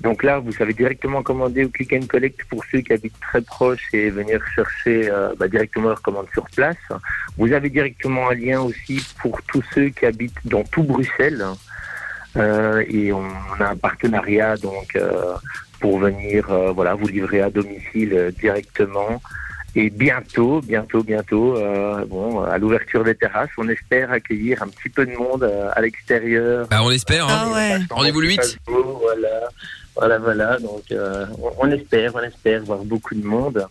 Donc 0.00 0.22
là, 0.22 0.38
vous 0.38 0.52
savez 0.52 0.72
directement 0.72 1.22
commander 1.22 1.64
au 1.64 1.68
click 1.68 1.92
and 1.92 2.06
collect 2.06 2.44
pour 2.48 2.64
ceux 2.70 2.80
qui 2.80 2.92
habitent 2.92 3.20
très 3.20 3.40
proches 3.40 3.88
et 3.92 4.10
venir 4.10 4.40
chercher 4.54 5.10
euh, 5.10 5.34
bah, 5.38 5.48
directement 5.48 5.88
leur 5.88 6.02
commande 6.02 6.26
sur 6.32 6.48
place. 6.50 6.76
Vous 7.36 7.52
avez 7.52 7.70
directement 7.70 8.30
un 8.30 8.34
lien 8.34 8.60
aussi 8.60 9.04
pour 9.20 9.40
tous 9.42 9.64
ceux 9.74 9.88
qui 9.88 10.06
habitent 10.06 10.44
dans 10.44 10.64
tout 10.64 10.82
Bruxelles. 10.82 11.44
Euh, 12.36 12.82
et 12.88 13.12
on 13.12 13.26
a 13.60 13.68
un 13.68 13.76
partenariat 13.76 14.56
donc 14.56 14.96
euh, 14.96 15.34
pour 15.80 15.98
venir 15.98 16.50
euh, 16.50 16.72
voilà 16.72 16.94
vous 16.94 17.06
livrer 17.06 17.42
à 17.42 17.50
domicile 17.50 18.14
euh, 18.14 18.30
directement 18.30 19.20
et 19.74 19.88
bientôt 19.90 20.60
bientôt 20.60 21.02
bientôt 21.02 21.56
euh, 21.56 22.04
bon 22.06 22.40
à 22.42 22.58
l'ouverture 22.58 23.04
des 23.04 23.14
terrasses 23.14 23.48
on 23.56 23.68
espère 23.68 24.10
accueillir 24.12 24.62
un 24.62 24.68
petit 24.68 24.88
peu 24.90 25.06
de 25.06 25.12
monde 25.12 25.44
euh, 25.44 25.70
à 25.74 25.80
l'extérieur 25.80 26.66
Bah 26.70 26.80
on 26.82 26.90
espère. 26.90 27.26
Ah 27.28 27.46
Hein. 27.54 27.80
Rendez-vous 27.90 28.20
le 28.20 28.28
8. 28.28 28.58
voilà 28.66 29.28
voilà 29.96 30.18
voilà 30.18 30.58
donc 30.58 30.82
euh, 30.92 31.26
on, 31.40 31.66
on 31.66 31.70
espère 31.70 32.12
on 32.14 32.20
espère 32.20 32.62
voir 32.64 32.80
beaucoup 32.84 33.14
de 33.14 33.24
monde 33.24 33.66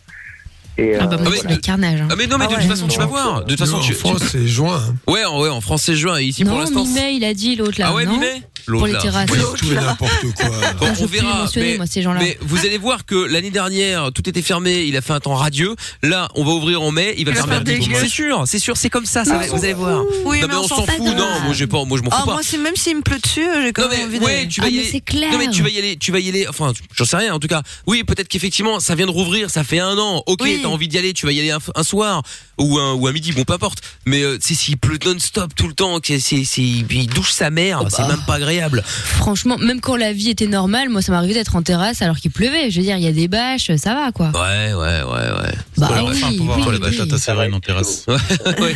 et 0.78 0.96
Ah 0.96 1.06
bah 1.06 1.16
euh, 1.16 1.18
moi, 1.18 1.26
voilà. 1.34 1.40
c'est 1.42 1.48
le 1.54 1.56
carnage. 1.60 2.00
hein. 2.00 2.08
Ah 2.10 2.14
mais 2.16 2.26
non 2.26 2.38
mais 2.38 2.46
de 2.46 2.54
toute 2.54 2.62
façon 2.64 2.88
tu 2.88 2.98
vas 2.98 3.04
voir. 3.04 3.44
De 3.44 3.50
toute 3.50 3.58
façon 3.58 3.76
Non, 3.76 3.82
tu. 3.82 3.92
en 3.92 3.96
France, 3.96 4.20
tu- 4.22 4.26
c'est 4.28 4.46
juin. 4.46 4.80
hein. 4.88 4.94
Ouais 5.06 5.22
en, 5.26 5.38
ouais 5.40 5.50
en 5.50 5.60
France 5.60 5.82
c'est 5.82 5.94
juin 5.94 6.18
et 6.18 6.24
ici 6.24 6.44
pour 6.44 6.54
non, 6.54 6.60
l'instant. 6.60 6.84
mi-mai, 6.84 7.14
il 7.16 7.24
a 7.24 7.34
dit 7.34 7.56
l'autre 7.56 7.78
là. 7.78 7.88
Ah 7.90 7.94
ouais, 7.94 8.06
mi-mai 8.06 8.42
Pour 8.66 8.86
les 8.86 8.92
terrasses. 8.98 9.30
Ouais, 9.30 9.38
Tout 9.58 9.72
et 9.72 9.74
n'importe 9.74 10.12
quoi. 10.36 10.50
Bon, 10.80 10.86
on 11.00 11.06
verra. 11.06 11.48
Mais, 11.56 11.76
moi, 11.76 11.86
ces 11.86 12.02
gens-là. 12.02 12.20
mais 12.20 12.38
vous 12.40 12.58
allez 12.60 12.78
voir 12.78 13.04
que 13.04 13.14
l'année 13.14 13.50
dernière, 13.50 14.10
tout 14.12 14.28
était 14.28 14.42
fermé. 14.42 14.82
Il 14.84 14.96
a 14.96 15.00
fait 15.00 15.12
un 15.12 15.20
temps 15.20 15.34
radieux. 15.34 15.74
Là, 16.02 16.28
on 16.34 16.44
va 16.44 16.52
ouvrir 16.52 16.82
en 16.82 16.90
mai. 16.90 17.14
Il 17.18 17.26
va 17.26 17.32
dégueu. 17.60 17.94
C'est 17.94 18.08
sûr, 18.08 18.44
c'est 18.46 18.58
sûr, 18.58 18.76
c'est 18.76 18.90
comme 18.90 19.06
ça. 19.06 19.24
ça 19.24 19.38
va- 19.38 19.44
on 19.52 19.56
vous 19.56 19.64
allez 19.64 19.72
voir. 19.74 20.02
Oui, 20.24 20.40
non, 20.40 20.46
mais 20.48 20.54
mais 20.54 20.60
on 20.60 20.68
s'en 20.68 20.84
fout. 20.86 20.98
Non, 21.00 21.40
moi, 21.44 21.52
j'ai 21.52 21.66
pas, 21.66 21.84
moi, 21.84 21.98
je 21.98 22.02
m'en 22.02 22.10
fous 22.10 22.16
Ah, 22.20 22.26
pas. 22.26 22.32
moi, 22.32 22.40
c'est 22.44 22.58
même 22.58 22.76
s'il 22.76 22.96
me 22.96 23.02
pleut 23.02 23.18
dessus, 23.18 23.46
j'ai 23.62 23.72
quand 23.72 23.88
même 23.88 24.06
envie 24.08 24.18
de. 24.18 24.24
ouais, 24.24 24.46
tu 24.48 24.60
vas 24.60 24.68
y 24.68 24.78
aller. 24.78 25.02
Non 25.30 25.38
mais 25.38 25.48
tu 25.48 25.62
vas 25.62 25.68
y 25.68 25.78
aller, 25.78 25.96
tu 25.96 26.12
vas 26.12 26.20
y 26.20 26.28
aller. 26.28 26.46
Enfin, 26.48 26.72
j'en 26.94 27.04
sais 27.04 27.16
rien. 27.16 27.34
En 27.34 27.38
tout 27.38 27.48
cas, 27.48 27.62
oui, 27.86 28.04
peut-être 28.04 28.28
qu'effectivement, 28.28 28.80
ça 28.80 28.94
vient 28.94 29.06
de 29.06 29.10
rouvrir. 29.10 29.50
Ça 29.50 29.64
fait 29.64 29.80
un 29.80 29.96
an. 29.98 30.22
Ok, 30.26 30.42
t'as 30.62 30.68
envie 30.68 30.88
d'y 30.88 30.98
aller. 30.98 31.12
Tu 31.12 31.26
vas 31.26 31.32
y 31.32 31.40
aller 31.40 31.52
un 31.74 31.82
soir 31.82 32.22
ou 32.62 32.78
un 32.78 32.94
ou 32.94 33.06
un 33.06 33.12
midi. 33.12 33.32
Bon, 33.32 33.44
peu 33.44 33.54
importe. 33.54 33.80
Mais 34.06 34.22
euh, 34.22 34.38
tu 34.38 34.48
sais, 34.48 34.54
s'il 34.54 34.76
pleut 34.76 34.98
non-stop 35.04 35.54
tout 35.54 35.68
le 35.68 35.74
temps, 35.74 35.98
c'est, 36.02 36.18
c'est, 36.20 36.62
il 36.62 37.06
douche 37.06 37.32
sa 37.32 37.50
mère. 37.50 37.82
C'est 37.88 38.06
même 38.06 38.22
pas 38.26 38.34
agréable. 38.34 38.82
Franchement, 38.86 39.58
même 39.58 39.80
quand 39.80 39.96
la 39.96 40.12
vie 40.12 40.30
était 40.30 40.46
normale, 40.46 40.88
moi, 40.88 41.02
ça 41.02 41.12
m'arrivait 41.12 41.34
d'être 41.34 41.56
en 41.56 41.62
terrasse 41.62 42.02
alors 42.02 42.16
qu'il 42.16 42.30
pleuvait. 42.30 42.70
Je 42.70 42.78
veux 42.78 42.86
dire, 42.86 42.96
il 42.96 43.04
y 43.04 43.08
a 43.08 43.12
des 43.12 43.28
bâches, 43.28 43.74
ça 43.76 43.94
va 43.94 44.12
quoi. 44.12 44.30
Ouais, 44.34 44.72
ouais, 44.74 45.02
ouais, 45.02 45.40
ouais. 45.40 45.54
Bah 45.88 46.02
oui, 46.04 46.10
enfin, 46.12 46.36
pouvoir 46.36 46.56
oui, 46.58 46.62
voir 46.64 46.74
les 46.74 46.80
oui. 46.80 46.96
bâches 46.98 47.12
à 47.12 47.18
Séverine 47.18 47.54
en 47.54 47.60
terrasse. 47.60 48.06
Ouais, 48.08 48.74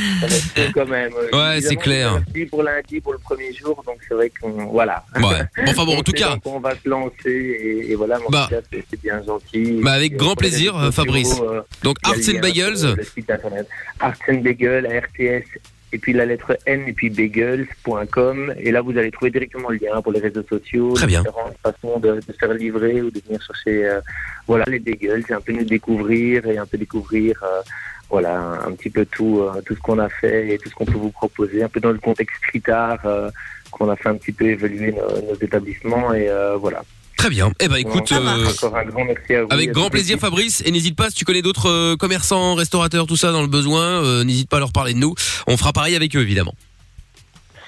quand 0.75 0.87
même. 0.87 1.13
euh, 1.15 1.37
Ouais, 1.37 1.61
c'est 1.61 1.67
évidemment, 1.75 1.81
clair. 1.83 2.13
parti 2.25 2.45
pour 2.47 2.63
lundi, 2.63 3.01
pour 3.01 3.13
le 3.13 3.19
premier 3.19 3.53
jour, 3.53 3.83
donc 3.87 3.97
c'est 4.09 4.15
vrai 4.15 4.31
qu'on 4.41 4.67
voilà. 4.67 5.05
Ouais. 5.15 5.23
Bon, 5.23 5.31
enfin 5.69 5.85
bon, 5.85 5.97
en 5.99 6.03
tout 6.03 6.13
c'est 6.17 6.23
cas. 6.23 6.31
donc 6.31 6.47
On 6.47 6.61
va 6.61 6.75
se 6.75 6.89
lancer 6.89 7.13
et, 7.27 7.91
et 7.93 7.95
voilà, 7.95 8.19
en 8.27 8.31
Bah. 8.31 8.49
c'est 8.51 8.85
c'est 8.91 9.01
bien 9.03 9.23
gentil. 9.25 9.81
Bah, 9.83 9.93
avec 9.93 10.13
Et 10.13 10.17
grand 10.17 10.35
plaisir, 10.35 10.91
Fabrice. 10.93 11.41
euh, 11.41 11.63
Donc, 11.83 11.97
Arts 12.05 12.15
and 12.35 12.41
Bagels. 12.41 12.79
sur 12.79 12.97
Le 12.97 13.05
site 13.05 13.31
internet. 13.31 13.69
Arts 14.01 14.15
and 14.29 14.39
Bagels, 14.43 14.87
RTS, 14.87 15.45
et 15.93 15.99
puis 15.99 16.13
la 16.13 16.27
lettre 16.27 16.59
N, 16.67 16.83
et 16.89 16.93
puis 16.93 17.11
bagels.com. 17.11 18.55
Et 18.59 18.71
là, 18.73 18.81
vous 18.83 18.97
allez 18.99 19.11
trouver 19.11 19.31
directement 19.31 19.71
le 19.71 19.79
lien 19.79 20.01
pour 20.03 20.13
les 20.13 20.21
réseaux 20.21 20.43
sociaux, 20.49 20.95
Très 20.95 21.07
bien. 21.07 21.21
différentes 21.23 21.57
façons 21.63 21.99
de, 21.99 22.15
de 22.27 22.33
faire 22.39 22.53
livrer 22.55 23.03
ou 23.03 23.11
de 23.11 23.21
venir 23.27 23.41
chercher 23.43 23.87
euh, 23.89 24.01
voilà, 24.47 24.65
les 24.69 24.79
bagels. 24.79 25.25
C'est 25.27 25.35
un 25.35 25.41
peu 25.41 25.53
nous 25.53 25.65
découvrir 25.65 26.47
et 26.47 26.59
un 26.59 26.67
peu 26.67 26.79
découvrir. 26.79 27.43
euh, 27.43 27.63
voilà, 28.09 28.39
un 28.65 28.71
petit 28.73 28.89
peu 28.89 29.05
tout, 29.05 29.41
euh, 29.41 29.61
tout 29.67 29.75
ce 29.75 29.81
qu'on 29.81 29.99
a 29.99 30.09
fait 30.09 30.55
et 30.55 30.59
tout 30.59 30.69
ce 30.69 30.75
qu'on 30.77 30.85
peut 30.85 30.93
vous 30.93 31.11
proposer, 31.11 31.65
un 31.65 31.69
peu 31.69 31.81
dans 31.81 31.91
le 31.91 31.99
contexte 31.99 32.37
street 32.37 32.71
art, 32.71 33.05
euh, 33.05 33.29
qu'on 33.73 33.91
a 33.91 33.97
fait 33.97 34.09
un 34.09 34.15
petit 34.15 34.31
peu 34.31 34.45
évoluer 34.45 34.93
nos, 34.93 35.11
nos 35.23 35.35
établissements 35.41 36.15
et 36.15 36.29
euh, 36.31 36.55
voilà. 36.57 36.85
Très 37.17 37.31
bien. 37.31 37.51
Eh 37.61 37.69
ben 37.69 37.77
écoute, 37.77 38.13
euh, 38.13 38.47
encore 38.49 38.77
un 38.77 38.85
grand 38.85 39.05
merci 39.05 39.35
à 39.35 39.43
vous. 39.43 39.49
avec 39.51 39.73
grand 39.73 39.91
plaisir. 39.91 40.19
Fabrice. 40.19 40.63
Et 40.65 40.71
n'hésite 40.71 40.97
pas 40.97 41.09
si 41.09 41.17
tu 41.17 41.25
connais 41.25 41.43
d'autres 41.43 41.71
euh, 41.71 41.97
commerçants, 41.97 42.55
restaurateurs, 42.55 43.07
tout 43.07 43.17
ça 43.17 43.33
dans 43.33 43.43
le 43.43 43.49
besoin, 43.49 44.05
euh, 44.05 44.25
n'hésite 44.25 44.49
pas 44.49 44.59
à 44.59 44.61
leur 44.61 44.73
parler 44.73 44.93
de 44.95 44.99
nous. 44.99 45.15
On 45.47 45.57
fera 45.57 45.73
pareil 45.73 45.97
avec 45.97 46.15
eux 46.15 46.21
évidemment. 46.21 46.55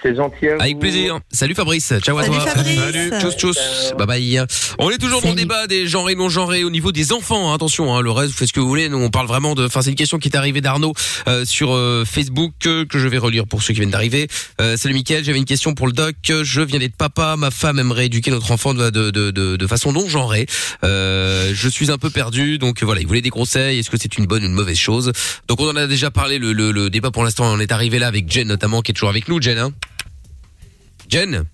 C'est 0.02 0.14
gentil 0.14 0.48
à 0.48 0.54
vous. 0.56 0.60
Avec 0.62 0.78
plaisir. 0.78 1.18
Salut 1.32 1.54
Fabrice. 1.54 1.92
Ciao 2.02 2.16
à 2.18 2.22
Salut 2.22 2.36
toi. 2.36 2.46
Fabrice. 2.46 2.78
Salut. 2.78 3.10
Tchuss 3.20 3.36
tchuss. 3.36 3.58
Bye 3.98 4.06
bye. 4.06 4.40
On 4.78 4.90
est 4.90 4.98
toujours 4.98 5.20
dans 5.22 5.30
le 5.30 5.34
débat 5.34 5.66
des 5.66 5.88
genrés 5.88 6.14
non 6.14 6.28
genrés 6.28 6.62
au 6.62 6.70
niveau 6.70 6.92
des 6.92 7.12
enfants. 7.12 7.50
hein. 7.50 7.54
Attention, 7.54 7.94
hein, 7.96 8.00
le 8.00 8.10
reste, 8.12 8.30
vous 8.32 8.36
faites 8.38 8.48
ce 8.48 8.52
que 8.52 8.60
vous 8.60 8.68
voulez. 8.68 8.88
Nous, 8.88 8.98
on 8.98 9.10
parle 9.10 9.26
vraiment 9.26 9.54
de. 9.56 9.66
Enfin, 9.66 9.82
c'est 9.82 9.90
une 9.90 9.96
question 9.96 10.18
qui 10.18 10.28
est 10.28 10.36
arrivée 10.36 10.60
d'Arnaud 10.60 10.92
euh, 11.26 11.44
sur 11.44 11.74
euh, 11.74 12.04
Facebook 12.04 12.52
euh, 12.66 12.84
que 12.84 12.98
je 12.98 13.08
vais 13.08 13.18
relire 13.18 13.46
pour 13.46 13.62
ceux 13.62 13.74
qui 13.74 13.80
viennent 13.80 13.90
d'arriver. 13.90 14.28
Euh, 14.60 14.76
salut 14.76 14.94
Mickaël, 14.94 15.24
j'avais 15.24 15.38
une 15.38 15.44
question 15.44 15.74
pour 15.74 15.86
le 15.88 15.92
doc. 15.92 16.14
Je 16.28 16.60
viens 16.60 16.78
d'être 16.78 16.96
papa. 16.96 17.34
Ma 17.36 17.50
femme 17.50 17.78
aimerait 17.80 18.06
éduquer 18.06 18.30
notre 18.30 18.52
enfant 18.52 18.74
de, 18.74 18.90
de, 18.90 19.10
de, 19.10 19.30
de, 19.32 19.56
de 19.56 19.66
façon 19.66 19.90
non 19.92 20.08
genrée. 20.08 20.46
Euh, 20.84 21.50
je 21.54 21.68
suis 21.68 21.90
un 21.90 21.98
peu 21.98 22.10
perdu, 22.10 22.58
donc 22.58 22.82
voilà, 22.84 23.00
il 23.00 23.06
voulait 23.08 23.20
des 23.20 23.30
conseils. 23.30 23.80
Est-ce 23.80 23.90
que 23.90 23.96
c'est 23.98 24.16
une 24.16 24.26
bonne 24.26 24.44
ou 24.44 24.46
une 24.46 24.52
mauvaise 24.52 24.78
chose? 24.78 25.12
Donc 25.48 25.60
on 25.60 25.68
en 25.68 25.74
a 25.76 25.86
déjà 25.88 26.10
parlé. 26.12 26.38
Le, 26.38 26.52
le, 26.52 26.70
le 26.70 26.88
débat 26.88 27.10
pour 27.10 27.24
l'instant, 27.24 27.46
on 27.52 27.58
est 27.58 27.72
arrivé 27.72 27.98
là 27.98 28.06
avec 28.06 28.30
Jen 28.30 28.46
notamment, 28.46 28.80
qui 28.80 28.92
est 28.92 28.94
toujours 28.94 29.10
avec 29.10 29.28
nous. 29.28 29.42
Jen, 29.42 29.58
hein 29.58 29.72
Jen 31.08 31.48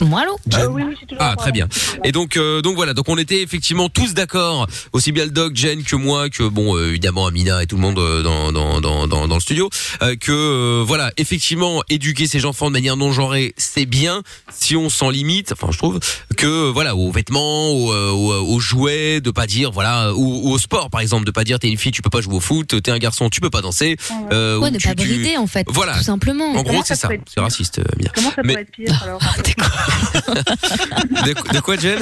Moi, 0.00 0.20
allô 0.22 0.36
Euh, 0.54 0.66
oui, 0.68 0.82
oui, 0.86 0.94
toujours 1.08 1.16
ah 1.22 1.34
très 1.36 1.52
bien. 1.52 1.66
Et 2.04 2.12
donc 2.12 2.36
euh, 2.36 2.60
donc 2.60 2.74
voilà, 2.76 2.92
donc 2.94 3.08
on 3.08 3.16
était 3.16 3.40
effectivement 3.42 3.88
tous 3.88 4.12
d'accord, 4.12 4.66
aussi 4.92 5.12
bien 5.12 5.24
le 5.24 5.30
doc, 5.30 5.54
Jen 5.56 5.82
que 5.82 5.96
moi, 5.96 6.28
que 6.28 6.42
bon 6.42 6.76
euh, 6.76 6.88
évidemment 6.88 7.26
Amina 7.26 7.62
et 7.62 7.66
tout 7.66 7.76
le 7.76 7.82
monde 7.82 7.98
euh, 7.98 8.22
dans 8.22 8.52
dans 8.52 8.80
dans 8.80 9.06
dans, 9.06 9.28
dans 9.28 9.34
le 9.34 9.40
studio, 9.40 9.70
euh, 10.02 10.16
que 10.16 10.32
euh, 10.32 10.84
voilà 10.84 11.12
effectivement 11.16 11.82
éduquer 11.88 12.26
ses 12.26 12.44
enfants 12.44 12.66
de 12.66 12.72
manière 12.72 12.96
non 12.96 13.12
genrée 13.12 13.54
c'est 13.56 13.86
bien 13.86 14.22
si 14.52 14.76
on 14.76 14.90
s'en 14.90 15.10
limite, 15.10 15.52
enfin 15.52 15.68
je 15.70 15.78
trouve 15.78 16.00
que 16.36 16.70
voilà 16.70 16.96
aux 16.96 17.10
vêtements, 17.12 17.70
aux, 17.70 17.92
euh, 17.92 18.10
aux, 18.10 18.32
aux 18.54 18.60
jouets, 18.60 19.20
de 19.20 19.30
pas 19.30 19.46
dire 19.46 19.70
voilà 19.70 20.12
ou, 20.14 20.48
ou 20.48 20.52
au 20.52 20.58
sport 20.58 20.90
par 20.90 21.00
exemple, 21.00 21.24
de 21.24 21.30
pas 21.30 21.44
dire 21.44 21.58
t'es 21.58 21.68
une 21.68 21.78
fille 21.78 21.92
tu 21.92 22.02
peux 22.02 22.10
pas 22.10 22.20
jouer 22.20 22.34
au 22.34 22.40
foot, 22.40 22.82
t'es 22.82 22.90
un 22.90 22.98
garçon 22.98 23.30
tu 23.30 23.40
peux 23.40 23.50
pas 23.50 23.62
danser. 23.62 23.96
Euh, 24.32 24.58
Ouais, 24.58 24.68
ou 24.68 24.70
ne 24.72 24.78
tu- 24.78 24.88
pas 24.88 24.94
tu- 24.94 25.06
brider 25.06 25.36
en 25.38 25.46
fait. 25.46 25.66
Voilà. 25.70 25.96
Tout 25.96 26.02
simplement. 26.04 26.50
En 26.52 26.62
gros 26.62 26.82
c'est 26.84 26.96
ça 26.96 27.08
c'est 27.32 27.40
raciste 27.40 27.80
Amina. 27.94 28.10
Comment 28.14 28.30
ça 28.30 28.42
Mais- 28.44 28.54
peut 28.54 28.60
être 28.60 28.70
pire 28.72 29.00
alors 29.04 29.20
De, 31.24 31.60
quoi 31.60 31.76
Jen 31.76 31.98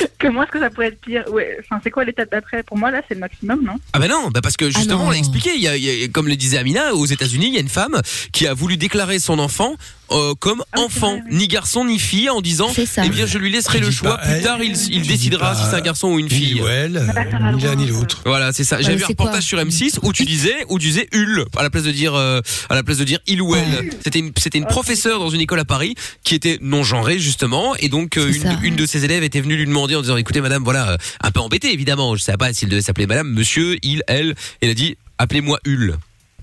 Comment 0.20 0.42
est-ce 0.44 0.50
que 0.52 0.60
ça 0.60 0.70
pourrait 0.70 0.88
être 0.88 1.00
pire 1.00 1.24
Ouais, 1.32 1.56
enfin, 1.60 1.80
c'est 1.82 1.90
quoi 1.90 2.04
l'étape 2.04 2.30
d'après? 2.30 2.62
Pour 2.62 2.78
moi, 2.78 2.90
là, 2.90 3.02
c'est 3.08 3.14
le 3.14 3.20
maximum, 3.20 3.62
non? 3.64 3.74
Ah 3.92 3.98
bah 3.98 4.08
non, 4.08 4.28
bah 4.30 4.40
parce 4.42 4.56
que 4.56 4.70
justement 4.70 5.00
non. 5.04 5.06
on 5.08 5.10
l'a 5.10 5.18
expliqué, 5.18 5.50
il 5.56 5.62
y 5.62 5.68
a, 5.68 5.76
il 5.76 5.82
y 5.84 6.04
a- 6.04 6.08
comme 6.08 6.28
le 6.28 6.36
disait 6.36 6.58
Amina, 6.58 6.94
aux 6.94 7.06
États-Unis, 7.06 7.46
il 7.48 7.54
y 7.54 7.56
a 7.56 7.60
une 7.60 7.68
femme 7.68 8.00
qui 8.32 8.46
a 8.46 8.54
voulu 8.54 8.76
déclarer 8.76 9.18
son 9.18 9.38
enfant 9.38 9.76
euh, 10.10 10.34
comme 10.38 10.62
Ah 10.72 10.80
enfant, 10.80 11.12
vrai, 11.12 11.22
oui. 11.30 11.36
ni 11.36 11.48
garçon 11.48 11.84
ni 11.86 11.98
fille, 11.98 12.28
en 12.28 12.42
disant 12.42 12.70
eh 12.76 13.08
bien 13.08 13.24
je 13.24 13.38
lui 13.38 13.50
laisserai 13.50 13.80
le 13.80 13.90
choix 13.90 14.18
plus 14.18 14.30
elle, 14.30 14.42
tard, 14.42 14.62
il, 14.62 15.06
décidera 15.06 15.54
si 15.54 15.62
c'est 15.64 15.76
un 15.76 15.80
garçon 15.80 16.08
ou 16.08 16.18
une 16.18 16.28
fille. 16.28 16.54
Ni 16.60 16.66
elle, 16.68 16.96
euh, 16.98 17.52
ni 17.54 17.62
l'un 17.62 17.74
ni 17.76 17.86
l'autre. 17.86 18.20
Voilà, 18.26 18.52
c'est 18.52 18.64
ça. 18.64 18.80
J'avais 18.82 18.96
vu 18.96 19.04
un 19.04 19.06
reportage 19.06 19.44
sur 19.44 19.58
M6 19.58 19.98
où 20.02 20.12
tu 20.12 20.24
disais, 20.26 20.54
où 20.68 20.78
tu 20.78 20.86
disais 20.86 21.08
Ul 21.12 21.44
à 21.56 21.62
la 21.62 21.70
place 21.70 21.84
de 21.84 21.90
dire, 21.92 22.14
euh, 22.14 22.40
à 22.68 22.74
la 22.74 22.82
place 22.82 22.98
de 22.98 23.04
dire 23.04 23.20
il 23.26 23.40
ou 23.40 23.54
elle. 23.54 23.90
C'était 24.04 24.18
une, 24.18 24.32
c'était 24.36 24.58
une 24.58 24.66
professeure 24.66 25.18
dans 25.18 25.30
une 25.30 25.40
école 25.40 25.60
à 25.60 25.64
Paris 25.64 25.94
qui 26.24 26.34
était 26.34 26.58
non 26.60 26.82
genrée 26.84 27.18
justement, 27.18 27.74
et 27.76 27.88
donc 27.88 28.18
euh, 28.18 28.28
C'est 28.32 28.36
une, 28.36 28.42
ça. 28.42 28.58
une 28.62 28.76
de 28.76 28.84
ses 28.86 29.04
élèves 29.06 29.22
était 29.22 29.40
venue 29.40 29.56
lui 29.56 29.64
demander 29.66 29.81
en 29.98 30.02
disant 30.02 30.16
écoutez 30.16 30.40
madame, 30.40 30.64
voilà, 30.64 30.90
euh, 30.92 30.96
un 31.22 31.30
peu 31.30 31.40
embêtée 31.40 31.72
évidemment, 31.72 32.14
je 32.16 32.22
savais 32.22 32.38
pas 32.38 32.52
s'il 32.52 32.68
devait 32.68 32.82
s'appeler 32.82 33.06
madame, 33.06 33.28
monsieur, 33.32 33.76
il, 33.82 34.02
elle, 34.08 34.30
et 34.30 34.34
elle 34.66 34.70
a 34.70 34.74
dit 34.74 34.96
appelez-moi 35.18 35.58
Ul. 35.64 35.96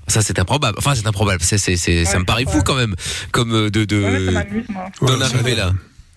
Ça 0.07 0.21
c'est 0.23 0.39
improbable. 0.39 0.75
Enfin 0.79 0.95
c'est 0.95 1.05
improbable. 1.05 1.41
C'est, 1.43 1.57
c'est, 1.59 1.77
c'est- 1.77 2.03
ça 2.05 2.17
me 2.19 2.25
paraît 2.25 2.45
fou 2.45 2.61
quand 2.65 2.75
même, 2.75 2.95
comme 3.31 3.53
euh, 3.53 3.69
de 3.69 3.85
de 3.85 4.01
Ouais, 4.03 4.45
d'en 5.01 5.21
arriver 5.21 5.53
là. 5.55 5.73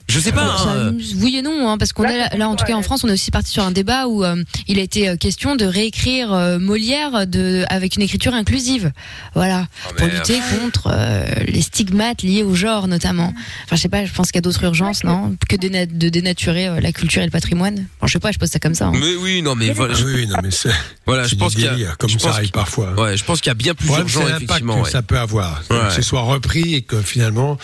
Je 0.09 0.21
sais 0.21 0.33
pas. 0.33 0.57
Ça 0.59 0.71
hein, 0.71 0.89
amuse. 0.89 1.15
Oui 1.21 1.37
et 1.37 1.43
non, 1.43 1.69
hein, 1.69 1.79
parce 1.79 1.93
qu'on 1.93 2.05
est 2.05 2.19
là, 2.19 2.29
là, 2.37 2.49
en 2.49 2.57
tout 2.57 2.65
cas 2.65 2.75
en 2.75 2.83
France, 2.83 3.05
on 3.05 3.09
est 3.09 3.13
aussi 3.13 3.31
parti 3.31 3.51
sur 3.51 3.63
un 3.65 3.71
débat 3.71 4.07
où 4.07 4.25
euh, 4.25 4.43
il 4.69 4.79
a 4.79 4.83
été 4.83 5.09
euh, 5.09 5.17
question 5.17 5.57
de 5.57 5.65
réécrire 5.65 6.33
euh, 6.33 6.59
Molière 6.59 7.27
de, 7.27 7.65
avec 7.69 7.97
une 7.97 8.03
écriture 8.03 8.35
inclusive. 8.35 8.93
Voilà, 9.35 9.67
pour 9.97 10.07
merde. 10.07 10.19
lutter 10.19 10.41
contre 10.61 10.89
euh, 10.93 11.25
les 11.47 11.63
stigmates 11.63 12.23
liés 12.23 12.43
au 12.43 12.55
genre 12.55 12.89
notamment. 12.89 13.33
Enfin, 13.65 13.77
je 13.77 13.81
sais 13.83 13.89
pas, 13.89 14.05
je 14.05 14.13
pense 14.13 14.29
qu'il 14.29 14.37
y 14.37 14.39
a 14.39 14.43
d'autres 14.43 14.63
urgences, 14.65 15.05
non? 15.05 15.37
Que 15.49 15.57
de 15.57 16.09
dénaturer 16.09 16.69
euh, 16.69 16.81
la 16.81 16.93
culture 16.93 17.23
et 17.23 17.27
le 17.27 17.31
patrimoine. 17.31 17.87
Enfin, 17.99 18.07
je 18.07 18.13
sais 18.13 18.19
pas, 18.21 18.33
je 18.33 18.39
pose 18.39 18.51
ça 18.51 18.59
comme 18.59 18.75
ça. 18.75 18.87
hein. 18.87 18.93
Mais 18.95 19.15
oui, 19.17 19.43
non, 19.43 19.55
mais 19.55 19.71
voilà. 19.73 19.95
je- 19.95 20.05
Oui, 20.05 20.27
non, 20.27 20.37
mais 20.43 20.51
c'est. 20.51 20.71
Voilà, 21.05 21.25
je 21.27 21.35
pense 21.35 21.55
qu'il 21.57 21.65
y 21.65 21.85
a, 21.85 21.95
comme 21.99 22.11
ça 22.11 22.31
arrive 22.31 22.53
parfois. 22.53 22.93
Ouais, 22.95 23.17
je 23.17 23.25
pense 23.25 23.41
qu'il 23.41 23.49
y 23.49 23.51
a 23.51 23.55
bien 23.55 23.75
plus 23.75 23.87
problème, 23.87 24.07
urgent 24.07 24.29
effectivement. 24.29 24.77
que 24.79 24.85
ouais. 24.85 24.91
ça 24.91 25.03
peut 25.03 25.19
avoir. 25.19 25.61
Ouais. 25.69 25.79
Que 25.89 25.95
ce 25.95 26.03
soit 26.03 26.21
repris 26.21 26.75
et 26.75 26.83
que 26.83 27.03
finalement 27.03 27.59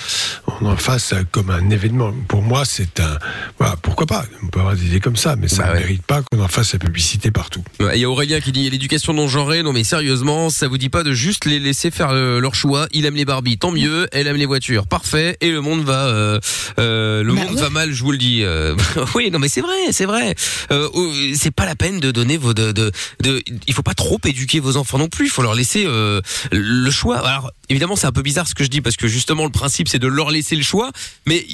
on 0.60 0.66
en 0.66 0.76
fasse 0.76 1.14
comme 1.30 1.50
un 1.50 1.70
événement. 1.70 2.12
Pour 2.28 2.42
moi, 2.42 2.64
c'est 2.64 3.00
un. 3.00 3.18
Voilà, 3.58 3.76
pourquoi 3.76 4.06
pas? 4.06 4.24
On 4.42 4.48
peut 4.48 4.60
avoir 4.60 4.74
des 4.76 4.86
idées 4.86 5.00
comme 5.00 5.16
ça, 5.16 5.36
mais 5.36 5.48
ça 5.48 5.62
Bah 5.62 5.68
ne 5.68 5.74
ouais. 5.74 5.80
mérite 5.80 6.02
pas 6.02 6.22
qu'on 6.22 6.40
en 6.40 6.48
fasse 6.48 6.72
la 6.72 6.78
publicité 6.78 7.30
partout. 7.30 7.62
Ouais, 7.80 7.98
Il 7.98 8.00
y 8.00 8.04
a 8.04 8.10
Aurélien 8.10 8.40
qui 8.40 8.52
dit 8.52 8.68
l'éducation 8.68 9.12
non 9.12 9.28
genrée. 9.28 9.62
Non 9.62 9.72
mais 9.72 9.84
sérieusement, 9.84 10.50
ça 10.50 10.68
vous 10.68 10.78
dit 10.78 10.88
pas 10.88 11.02
de 11.02 11.12
juste 11.12 11.44
les 11.44 11.58
laisser 11.58 11.90
faire 11.90 12.10
euh, 12.10 12.40
leur 12.40 12.54
choix? 12.54 12.86
Il 12.92 13.04
aime 13.06 13.14
les 13.14 13.24
Barbies, 13.24 13.58
tant 13.58 13.70
mieux. 13.70 14.08
Elle 14.12 14.26
aime 14.26 14.36
les 14.36 14.46
voitures, 14.46 14.86
parfait. 14.86 15.36
Et 15.40 15.50
le 15.50 15.60
monde 15.60 15.84
va, 15.84 16.06
euh, 16.06 16.40
euh, 16.78 17.22
le 17.22 17.34
Bah 17.34 17.44
monde 17.44 17.54
ouais. 17.54 17.60
va 17.62 17.70
mal, 17.70 17.92
je 17.92 18.02
vous 18.02 18.12
le 18.12 18.18
dis. 18.18 18.42
Euh, 18.42 18.74
oui, 19.14 19.30
non 19.30 19.38
mais 19.38 19.48
c'est 19.48 19.60
vrai, 19.60 19.92
c'est 19.92 20.06
vrai. 20.06 20.34
Euh, 20.72 20.88
oh, 20.92 21.12
c'est 21.34 21.50
pas 21.54 21.66
la 21.66 21.76
peine 21.76 22.00
de 22.00 22.10
donner 22.10 22.36
vos, 22.36 22.54
de, 22.54 22.72
de, 22.72 22.90
de, 23.22 23.42
il 23.66 23.74
faut 23.74 23.82
pas 23.82 23.94
trop 23.94 24.18
éduquer 24.24 24.60
vos 24.60 24.76
enfants 24.76 24.98
non 24.98 25.08
plus. 25.08 25.26
Il 25.26 25.30
faut 25.30 25.42
leur 25.42 25.54
laisser 25.54 25.84
euh, 25.86 26.20
le 26.52 26.90
choix. 26.90 27.18
Alors 27.26 27.50
évidemment, 27.68 27.96
c'est 27.96 28.06
un 28.06 28.12
peu 28.12 28.22
bizarre 28.22 28.48
ce 28.48 28.54
que 28.54 28.64
je 28.64 28.68
dis 28.68 28.80
parce 28.80 28.96
que 28.96 29.08
justement 29.08 29.44
le 29.44 29.50
principe 29.50 29.88
c'est 29.88 29.98
de 29.98 30.08
leur 30.08 30.30
laisser 30.30 30.47
le 30.56 30.62
choix, 30.62 30.90
mais 31.26 31.44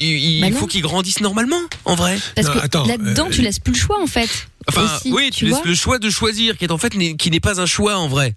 il, 0.00 0.08
il- 0.08 0.40
Bah 0.40 0.50
faut 0.56 0.66
qu'ils 0.66 0.82
grandissent 0.82 1.20
normalement, 1.20 1.60
en 1.84 1.94
vrai. 1.94 2.18
Parce 2.34 2.48
Non, 2.48 2.54
que 2.54 2.58
attends, 2.58 2.84
là-dedans, 2.86 3.26
euh, 3.26 3.30
tu 3.30 3.42
laisses 3.42 3.58
plus 3.58 3.72
le 3.72 3.78
choix 3.78 4.00
en 4.02 4.06
fait. 4.06 4.28
Enfin, 4.68 4.84
Aussi, 4.96 5.12
oui, 5.12 5.30
tu, 5.30 5.44
laisses 5.46 5.54
vois 5.54 5.62
le 5.64 5.74
choix 5.74 5.98
de 5.98 6.10
choisir, 6.10 6.56
qui 6.56 6.64
est 6.64 6.70
en 6.72 6.78
fait 6.78 6.90
qui 7.16 7.30
n'est 7.30 7.40
pas 7.40 7.60
un 7.60 7.66
choix 7.66 7.96
en 7.96 8.08
vrai. 8.08 8.34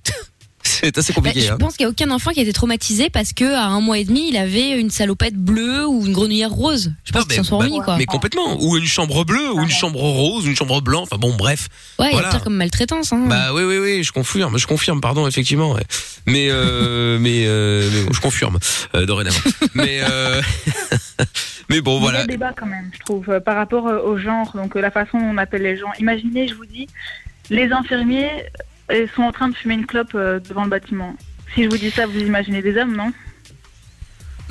C'est 0.68 0.98
assez 0.98 1.14
Bah, 1.14 1.16
compliqué. 1.18 1.42
je 1.42 1.52
hein. 1.52 1.58
pense 1.60 1.78
qu'il 1.78 1.86
n'y 1.86 1.90
a 1.90 1.92
aucun 1.92 2.10
enfant 2.12 2.32
qui 2.32 2.40
a 2.40 2.44
été 2.44 2.52
traumatisé 2.54 3.10
parce 3.10 3.34
que 3.34 3.46
à 3.54 3.66
un 3.66 3.82
mois 3.82 3.98
et 4.00 4.04
demi, 4.06 4.30
il 4.30 4.38
avait 4.38 4.80
une 4.80 4.90
salopette 4.90 5.36
bleue 5.36 5.88
ou 5.88 6.06
une 6.06 6.12
grenouillère 6.14 6.52
rose. 6.52 6.92
Je 7.06 7.12
pense 7.12 7.26
qu'ils 7.26 7.36
s'en 7.38 7.44
sont 7.44 7.58
remis, 7.60 7.80
quoi. 7.82 7.98
mais 7.98 8.06
complètement. 8.06 8.58
Ou 8.64 8.78
une 8.78 8.86
chambre 8.86 9.24
bleue, 9.26 9.54
ou 9.54 9.62
une 9.62 9.70
chambre 9.70 10.00
rose, 10.00 10.46
ou 10.46 10.50
une 10.50 10.56
chambre 10.56 10.82
blanche. 10.82 11.08
Enfin 11.12 11.18
bon, 11.20 11.36
bref. 11.36 11.68
Ouais, 12.00 12.08
il 12.08 12.16
y 12.16 12.18
a 12.18 12.22
Voilà. 12.22 12.30
pire 12.30 12.44
comme 12.44 12.56
maltraitance. 12.56 13.14
Hein. 13.14 13.26
Bah 13.28 13.54
oui, 13.54 13.64
oui, 13.64 13.78
oui, 13.78 14.04
je 14.04 14.12
confirme, 14.12 14.58
je 14.58 14.66
confirme, 14.68 15.02
pardon, 15.02 15.28
effectivement. 15.28 15.74
ouais. 15.74 15.84
Mais, 16.26 16.48
euh, 16.50 17.20
mais, 17.22 17.44
euh, 17.46 17.90
mais 17.94 18.02
bon, 18.04 18.14
je 18.14 18.22
confirme 18.22 18.58
euh, 18.96 19.06
dorénavant. 19.06 19.38
mais, 19.76 20.00
euh, 20.10 20.42
mais 21.70 21.82
bon, 21.82 21.92
Il 21.92 21.96
y 21.96 21.98
a 21.98 22.02
voilà. 22.12 22.26
débat 22.26 22.54
quand 22.58 22.66
même, 22.66 22.90
je 22.94 23.00
trouve, 23.00 23.40
par 23.46 23.56
rapport 23.56 23.86
au 23.86 24.18
genre, 24.18 24.52
donc 24.56 24.76
la 24.76 24.92
façon 24.92 25.18
dont 25.20 25.26
on 25.34 25.38
appelle 25.38 25.62
les 25.64 25.78
gens. 25.78 25.92
Imaginez, 26.00 26.48
je 26.48 26.56
vous 26.56 26.66
dis, 26.66 26.88
les 27.50 27.72
infirmiers 27.72 28.30
euh, 28.92 29.08
sont 29.16 29.24
en 29.24 29.32
train 29.32 29.50
de 29.50 29.56
fumer 29.56 29.76
une 29.76 29.86
clope 29.86 30.16
euh, 30.16 30.40
devant 30.40 30.64
le 30.64 30.70
bâtiment. 30.70 31.16
Si 31.54 31.64
je 31.64 31.70
vous 31.70 31.78
dis 31.78 31.92
ça, 31.92 32.06
vous 32.06 32.20
imaginez 32.20 32.62
des 32.62 32.78
hommes, 32.78 32.96
non? 32.96 33.12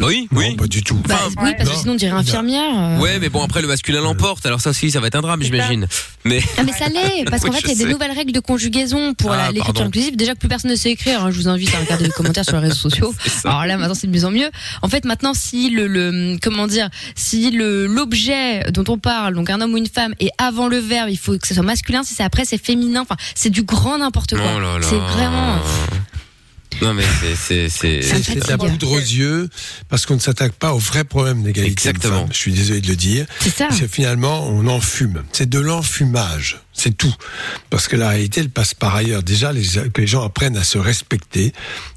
Oui, 0.00 0.28
oui. 0.32 0.56
pas 0.56 0.66
du 0.66 0.82
tout. 0.82 0.98
Bah, 1.06 1.18
oui, 1.42 1.52
parce 1.56 1.68
que 1.70 1.74
non. 1.74 1.80
sinon 1.80 1.92
on 1.92 1.96
dirait 1.96 2.12
infirmière. 2.12 2.72
euh. 2.76 2.98
Ouais, 2.98 3.18
mais 3.20 3.28
bon, 3.28 3.42
après 3.44 3.62
le 3.62 3.68
masculin 3.68 4.00
l'emporte. 4.00 4.44
Alors 4.44 4.60
ça 4.60 4.70
aussi, 4.70 4.90
ça 4.90 4.98
va 5.00 5.06
être 5.06 5.14
un 5.14 5.20
drame, 5.22 5.42
j'imagine. 5.42 5.86
Mais 6.24 6.40
Ah 6.58 6.62
mais 6.64 6.72
ça 6.72 6.86
l'est, 6.88 7.24
parce 7.30 7.42
qu'en 7.44 7.50
Oui, 7.50 7.56
fait 7.60 7.72
il 7.72 7.78
y 7.78 7.82
a 7.82 7.86
des 7.86 7.92
nouvelles 7.92 8.10
règles 8.10 8.32
de 8.32 8.40
conjugaison 8.40 9.14
pour 9.14 9.30
Ah, 9.32 9.48
l'écriture 9.52 9.74
pardon. 9.74 9.86
inclusive. 9.88 10.16
Déjà 10.16 10.34
que 10.34 10.38
plus 10.40 10.48
personne 10.48 10.70
ne 10.72 10.76
sait 10.76 10.90
écrire, 10.90 11.22
hein, 11.24 11.30
je 11.30 11.36
vous 11.36 11.48
invite 11.48 11.72
à 11.74 11.78
regarder 11.78 12.04
les 12.04 12.10
commentaires 12.10 12.44
sur 12.44 12.54
les 12.54 12.62
réseaux 12.68 12.74
sociaux. 12.90 13.14
Alors 13.44 13.66
là 13.66 13.76
maintenant 13.76 13.94
c'est 13.94 14.06
de 14.08 14.12
mieux 14.12 14.24
en 14.24 14.30
mieux. 14.30 14.50
En 14.82 14.88
fait 14.88 15.04
maintenant 15.04 15.32
si 15.34 15.70
le, 15.70 15.86
le 15.86 16.38
comment 16.42 16.66
dire, 16.66 16.88
si 17.14 17.50
le 17.50 17.86
l'objet 17.86 18.64
dont 18.72 18.84
on 18.88 18.98
parle, 18.98 19.34
donc 19.34 19.48
un 19.50 19.60
homme 19.60 19.74
ou 19.74 19.78
une 19.78 19.86
femme, 19.88 20.14
est 20.18 20.30
avant 20.38 20.66
le 20.68 20.78
verbe, 20.78 21.08
il 21.10 21.18
faut 21.18 21.38
que 21.38 21.46
ce 21.46 21.54
soit 21.54 21.62
masculin. 21.62 22.02
Si 22.02 22.14
c'est 22.14 22.24
après 22.24 22.44
c'est 22.44 22.58
féminin. 22.62 23.02
Enfin 23.02 23.16
c'est 23.34 23.50
du 23.50 23.62
grand 23.62 23.98
n'importe 23.98 24.34
quoi. 24.34 24.44
Oh 24.56 24.60
là 24.60 24.78
là. 24.78 24.86
C'est 24.88 24.96
vraiment. 24.98 25.58
Non 26.82 26.94
mais 26.94 27.04
c'est 27.36 27.68
c'est 27.68 28.48
la 28.48 28.58
poudre 28.58 28.92
aux 28.92 28.98
yeux 28.98 29.48
parce 29.88 30.06
qu'on 30.06 30.14
ne 30.14 30.20
s'attaque 30.20 30.52
pas 30.52 30.72
au 30.74 30.78
vrai 30.78 31.04
problème 31.04 31.42
d'égalité. 31.42 31.88
Exactement. 31.88 32.26
Je 32.30 32.36
suis 32.36 32.52
désolé 32.52 32.80
de 32.80 32.88
le 32.88 32.96
dire. 32.96 33.26
C'est 33.40 33.50
ça. 33.50 33.66
Parce 33.68 33.80
que 33.80 33.88
finalement, 33.88 34.46
on 34.48 34.66
enfume. 34.66 35.24
C'est 35.32 35.48
de 35.48 35.58
l'enfumage. 35.58 36.60
C'est 36.72 36.96
tout. 36.96 37.14
Parce 37.70 37.86
que 37.86 37.94
la 37.94 38.08
réalité, 38.08 38.40
elle 38.40 38.50
passe 38.50 38.74
par 38.74 38.94
ailleurs. 38.96 39.22
Déjà, 39.22 39.52
les, 39.52 39.62
que 39.92 40.00
les 40.00 40.06
gens 40.08 40.24
apprennent 40.24 40.56
à 40.56 40.64
se 40.64 40.76
respecter, 40.76 41.52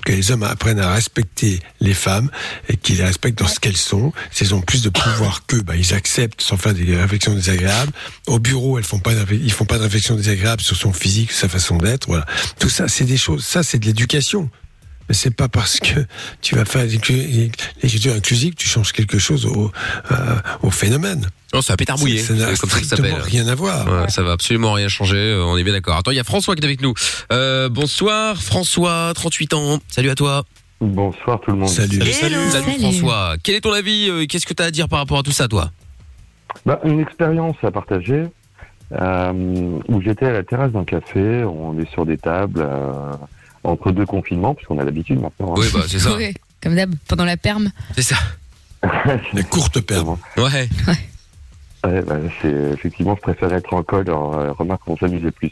que 0.05 0.11
les 0.11 0.31
hommes 0.31 0.43
apprennent 0.43 0.79
à 0.79 0.93
respecter 0.93 1.59
les 1.81 1.95
femmes 1.95 2.29
et 2.69 2.77
qu'ils 2.77 2.97
les 2.97 3.03
respectent 3.03 3.39
dans 3.39 3.47
ce 3.47 3.59
qu'elles 3.59 3.75
sont. 3.75 4.13
S'ils 4.31 4.53
ont 4.53 4.61
plus 4.61 4.83
de 4.83 4.89
pouvoir 4.89 5.47
qu'eux, 5.47 5.63
bah, 5.63 5.75
ils 5.75 5.95
acceptent 5.95 6.41
sans 6.41 6.57
faire 6.57 6.75
des 6.75 6.95
réflexions 6.95 7.33
désagréables. 7.33 7.91
Au 8.27 8.37
bureau, 8.37 8.77
elles 8.77 8.83
font 8.83 8.99
pas, 8.99 9.13
ils 9.31 9.51
font 9.51 9.65
pas 9.65 9.79
de 9.79 9.83
réflexions 9.83 10.15
désagréables 10.15 10.61
sur 10.61 10.77
son 10.77 10.93
physique, 10.93 11.31
sa 11.31 11.49
façon 11.49 11.77
d'être. 11.77 12.07
Voilà. 12.07 12.27
Tout 12.59 12.69
ça, 12.69 12.87
c'est 12.87 13.05
des 13.05 13.17
choses. 13.17 13.43
Ça, 13.43 13.63
c'est 13.63 13.79
de 13.79 13.85
l'éducation. 13.85 14.49
Mais 15.09 15.15
c'est 15.15 15.33
pas 15.35 15.47
parce 15.47 15.79
que 15.79 16.05
tu 16.41 16.55
vas 16.55 16.65
faire 16.65 16.83
l'écri- 16.85 17.49
l'écriture 17.81 18.13
inclusive 18.13 18.51
que 18.55 18.59
tu 18.61 18.67
changes 18.67 18.91
quelque 18.91 19.17
chose 19.17 19.45
au, 19.45 19.71
euh, 20.11 20.15
au 20.63 20.69
phénomène. 20.69 21.27
Non. 21.53 21.61
Ça 21.61 21.75
n'a 21.79 21.95
C'est 21.97 22.27
comme 22.27 22.37
ça 22.37 22.55
ça 22.55 22.67
strictement 22.67 23.17
rien 23.21 23.47
à 23.47 23.55
voir. 23.55 23.87
Ouais, 23.87 24.09
ça 24.09 24.21
va 24.21 24.33
absolument 24.33 24.73
rien 24.73 24.89
changer, 24.89 25.15
euh, 25.17 25.45
on 25.45 25.57
est 25.57 25.63
bien 25.63 25.73
d'accord. 25.73 25.95
Attends, 25.95 26.11
il 26.11 26.17
y 26.17 26.19
a 26.19 26.23
François 26.25 26.55
qui 26.55 26.61
est 26.61 26.65
avec 26.65 26.81
nous. 26.81 26.93
Euh, 27.31 27.69
bonsoir 27.69 28.41
François, 28.41 29.11
38 29.15 29.53
ans. 29.53 29.79
Salut 29.87 30.09
à 30.09 30.15
toi. 30.15 30.43
Bonsoir 30.81 31.39
tout 31.41 31.51
le 31.51 31.57
monde. 31.57 31.69
Salut. 31.69 32.01
Salut, 32.11 32.35
Salut. 32.51 32.79
François. 32.79 33.35
Quel 33.41 33.55
est 33.55 33.61
ton 33.61 33.71
avis 33.71 34.27
Qu'est-ce 34.27 34.45
que 34.45 34.53
tu 34.53 34.61
as 34.61 34.67
à 34.67 34.71
dire 34.71 34.87
par 34.89 34.99
rapport 34.99 35.19
à 35.19 35.23
tout 35.23 35.31
ça, 35.31 35.47
toi? 35.47 35.71
Bah, 36.65 36.79
une 36.83 36.99
expérience 36.99 37.55
à 37.63 37.71
partager 37.71 38.25
euh, 38.91 39.79
où 39.87 40.01
j'étais 40.01 40.25
à 40.25 40.31
la 40.33 40.43
terrasse 40.43 40.71
d'un 40.71 40.83
café, 40.85 41.43
on 41.43 41.79
est 41.79 41.89
sur 41.91 42.05
des 42.05 42.17
tables 42.17 42.61
euh, 42.61 43.13
entre 43.67 43.91
deux 43.91 44.05
confinements, 44.05 44.53
puisqu'on 44.55 44.79
a 44.79 44.83
l'habitude 44.83 45.19
maintenant. 45.19 45.51
hein. 45.51 45.55
Oui, 45.57 45.67
bah 45.73 45.81
c'est 45.87 45.99
ça. 45.99 46.15
Ouais, 46.15 46.33
comme 46.61 46.75
d'hab 46.75 46.93
pendant 47.07 47.25
la 47.25 47.37
perme. 47.37 47.71
C'est 47.95 48.01
ça. 48.03 48.15
La 49.33 49.43
courte 49.43 49.81
perme. 49.81 50.17
Ouais. 50.37 50.69
Ouais, 51.83 52.01
bah, 52.01 52.17
c'est 52.41 52.51
effectivement, 52.73 53.15
je 53.15 53.21
préfère 53.21 53.51
être 53.53 53.73
en 53.73 53.83
col. 53.83 54.01
Alors, 54.07 54.37
euh, 54.37 54.51
remarque, 54.51 54.81
on 54.87 54.97
s'amusait 54.97 55.31
plus. 55.31 55.51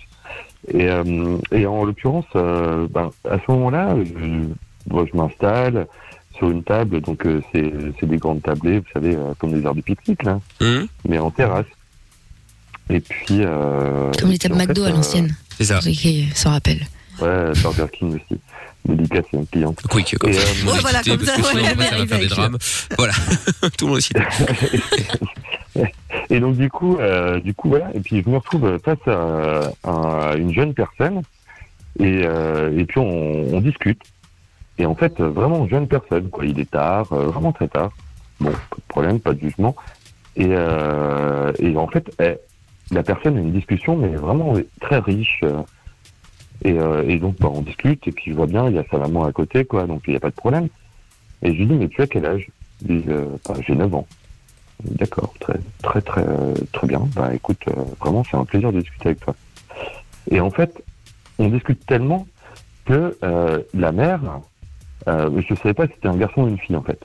Et, 0.74 0.88
euh, 0.90 1.38
et 1.52 1.66
en 1.66 1.84
l'occurrence, 1.86 2.26
euh, 2.36 2.88
ben, 2.90 3.12
à 3.30 3.38
ce 3.38 3.52
moment-là, 3.52 3.96
je, 4.04 4.48
bon, 4.88 5.06
je 5.12 5.18
m'installe 5.18 5.88
sur 6.38 6.50
une 6.50 6.64
table. 6.64 7.02
Donc, 7.02 7.26
euh, 7.26 7.42
c'est 7.52 7.72
c'est 8.00 8.08
des 8.08 8.18
grandes 8.18 8.42
tablées, 8.42 8.80
vous 8.80 8.86
savez, 8.94 9.16
euh, 9.16 9.34
comme 9.38 9.54
des 9.60 9.66
heures 9.66 9.76
de 9.76 9.82
pique-nique, 9.82 10.24
là, 10.24 10.40
Hum, 10.62 10.88
mais 11.08 11.18
en 11.20 11.32
terrasse. 11.32 11.66
Et 12.90 13.00
puis. 13.00 13.40
Euh, 13.42 14.12
Comme 14.20 14.30
les 14.32 14.38
tables 14.38 14.56
McDo 14.56 14.84
fait, 14.84 14.90
à 14.90 14.94
euh, 14.94 14.96
l'ancienne. 14.98 15.36
c'est 15.58 15.66
ça. 15.66 15.76
Pour 15.76 15.84
ceux 15.84 15.92
qui 15.92 16.28
s'en 16.34 16.52
rappellent. 16.52 16.86
Ouais, 17.22 17.52
Burger 17.62 17.86
King 17.92 18.16
aussi. 18.16 18.40
Dédicace 18.86 19.26
à 19.34 19.38
une 19.38 19.48
cliente. 19.48 19.82
Quick, 19.90 20.16
comme 20.20 20.30
Et, 20.30 20.34
ça. 20.34 20.42
euh, 20.48 20.72
Ouais, 20.74 20.80
voilà, 20.82 21.02
comme 21.04 21.20
ça, 21.26 21.34
sinon, 21.36 21.48
ouais, 21.62 21.66
ça 21.68 21.74
va 21.74 21.84
arrive 21.86 22.08
faire 22.08 22.08
des 22.08 22.14
avec. 22.14 22.30
drames. 22.30 22.58
Voilà. 22.98 23.14
tout 23.78 23.86
le 23.88 23.92
monde 23.94 24.02
cité. 24.02 24.22
Et 26.30 26.40
donc 26.40 26.56
du 26.56 26.70
coup, 26.70 26.98
euh, 26.98 27.40
du 27.40 27.54
coup 27.54 27.70
voilà. 27.70 27.90
Et 27.94 28.00
puis 28.00 28.22
je 28.24 28.30
me 28.30 28.38
retrouve 28.38 28.78
face 28.84 28.98
à, 29.08 29.72
à 29.84 30.36
une 30.38 30.54
jeune 30.54 30.74
personne 30.74 31.22
et, 32.00 32.22
euh, 32.26 32.78
et 32.78 32.86
puis 32.86 33.00
on, 33.00 33.56
on 33.56 33.62
discute. 33.62 34.02
Et 34.78 34.86
en 34.86 34.96
fait, 34.96 35.20
vraiment 35.20 35.68
jeune 35.68 35.88
personne. 35.88 36.30
Quoi. 36.30 36.46
Il 36.46 36.60
est 36.60 36.70
tard, 36.70 37.12
euh, 37.14 37.26
vraiment 37.28 37.52
très 37.54 37.68
tard. 37.68 37.92
Bon, 38.40 38.52
pas 38.52 38.76
de 38.78 38.82
problème, 38.88 39.20
pas 39.20 39.34
de 39.34 39.40
jugement. 39.40 39.76
Et, 40.36 40.48
euh, 40.50 41.52
et 41.60 41.76
en 41.78 41.88
fait, 41.88 42.10
eh, 42.22 42.36
la 42.92 43.02
personne 43.04 43.38
a 43.38 43.40
une 43.40 43.54
discussion, 43.54 43.96
mais 43.96 44.10
vraiment 44.10 44.54
très 44.82 45.00
riche. 45.00 45.42
Et, 46.64 46.74
euh, 46.74 47.04
et 47.08 47.20
donc, 47.20 47.36
bah, 47.40 47.50
on 47.54 47.62
discute, 47.62 48.08
et 48.08 48.12
puis 48.12 48.32
je 48.32 48.36
vois 48.36 48.48
bien, 48.48 48.68
il 48.70 48.76
y 48.76 48.80
a 48.80 48.86
sa 48.90 48.98
maman 48.98 49.26
à 49.26 49.32
côté, 49.32 49.66
quoi, 49.66 49.86
donc 49.88 50.04
il 50.08 50.12
n'y 50.12 50.18
a 50.18 50.20
pas 50.20 50.30
de 50.30 50.36
problème. 50.36 50.68
Et 51.42 51.54
je 51.54 51.58
lui 51.58 51.66
dis, 51.68 51.74
mais 51.74 51.88
tu 51.88 52.02
as 52.02 52.08
quel 52.08 52.26
âge? 52.26 52.50
Il 52.88 53.02
dit, 53.02 53.10
euh, 53.10 53.26
Bah, 53.48 53.56
j'ai 53.66 53.76
9 53.76 53.94
ans. 53.94 54.08
D'accord, 54.84 55.34
très, 55.40 55.60
très, 55.82 56.02
très, 56.02 56.26
euh, 56.28 56.54
très 56.74 56.88
bien. 56.88 57.08
Bah, 57.16 57.34
écoute, 57.34 57.62
euh, 57.68 57.84
vraiment, 58.00 58.24
c'est 58.30 58.38
un 58.38 58.46
plaisir 58.46 58.72
de 58.72 58.82
discuter 58.82 59.10
avec 59.10 59.20
toi. 59.20 59.36
Et 60.30 60.40
en 60.40 60.50
fait, 60.50 60.84
on 61.40 61.50
discute 61.50 61.86
tellement 61.86 62.28
que 62.86 63.18
euh, 63.24 63.62
la 63.74 63.92
mère, 63.92 64.22
euh, 65.08 65.30
je 65.48 65.54
ne 65.54 65.58
savais 65.60 65.74
pas 65.74 65.88
si 65.88 65.94
c'était 65.94 66.08
un 66.08 66.18
garçon 66.18 66.44
ou 66.44 66.48
une 66.48 66.58
fille, 66.58 66.76
en 66.76 66.82
fait. 66.82 67.00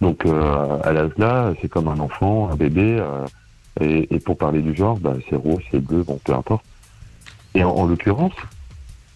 Donc, 0.00 0.26
à 0.26 0.92
l'âge 0.92 1.12
là, 1.16 1.54
c'est 1.62 1.68
comme 1.68 1.88
un 1.88 1.98
enfant, 2.00 2.50
un 2.50 2.56
bébé. 2.56 3.02
et, 3.80 4.14
et 4.14 4.20
pour 4.20 4.36
parler 4.36 4.60
du 4.60 4.74
genre, 4.74 4.98
bah, 4.98 5.14
c'est 5.28 5.36
rose, 5.36 5.62
c'est 5.70 5.80
bleu, 5.80 6.02
bon, 6.02 6.20
peu 6.22 6.34
importe. 6.34 6.64
Et 7.54 7.64
en, 7.64 7.70
en 7.70 7.86
l'occurrence, 7.86 8.34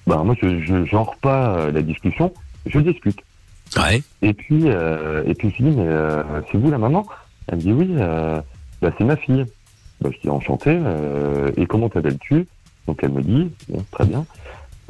bah, 0.07 0.23
moi, 0.25 0.35
je 0.41 0.47
ne 0.73 0.85
genre 0.87 1.17
pas 1.17 1.57
euh, 1.57 1.73
la 1.73 1.83
discussion, 1.83 2.33
je 2.67 2.79
discute. 2.81 3.21
Ouais. 3.77 4.03
Et 4.23 4.33
puis, 4.33 4.63
euh, 4.65 5.23
et 5.27 5.35
puis 5.35 5.51
je 5.51 5.63
dis, 5.63 5.71
mais 5.77 5.87
euh, 5.87 6.23
c'est 6.51 6.59
vous 6.59 6.71
la 6.71 6.79
maman? 6.79 7.07
Elle 7.49 7.57
me 7.57 7.61
dit, 7.61 7.73
oui, 7.73 7.89
euh, 7.99 8.41
bah, 8.83 8.91
c'est 8.97 9.05
ma 9.05 9.17
fille. 9.17 9.45
Bah, 10.01 10.09
je 10.13 10.19
dis, 10.21 10.31
enchanté, 10.31 10.71
euh, 10.73 11.51
et 11.57 11.67
comment 11.67 11.89
t'appelles-tu? 11.89 12.47
Donc 12.87 12.99
elle 13.03 13.11
me 13.13 13.23
dit, 13.23 13.51
bon, 13.69 13.85
très 13.91 14.07
bien, 14.07 14.25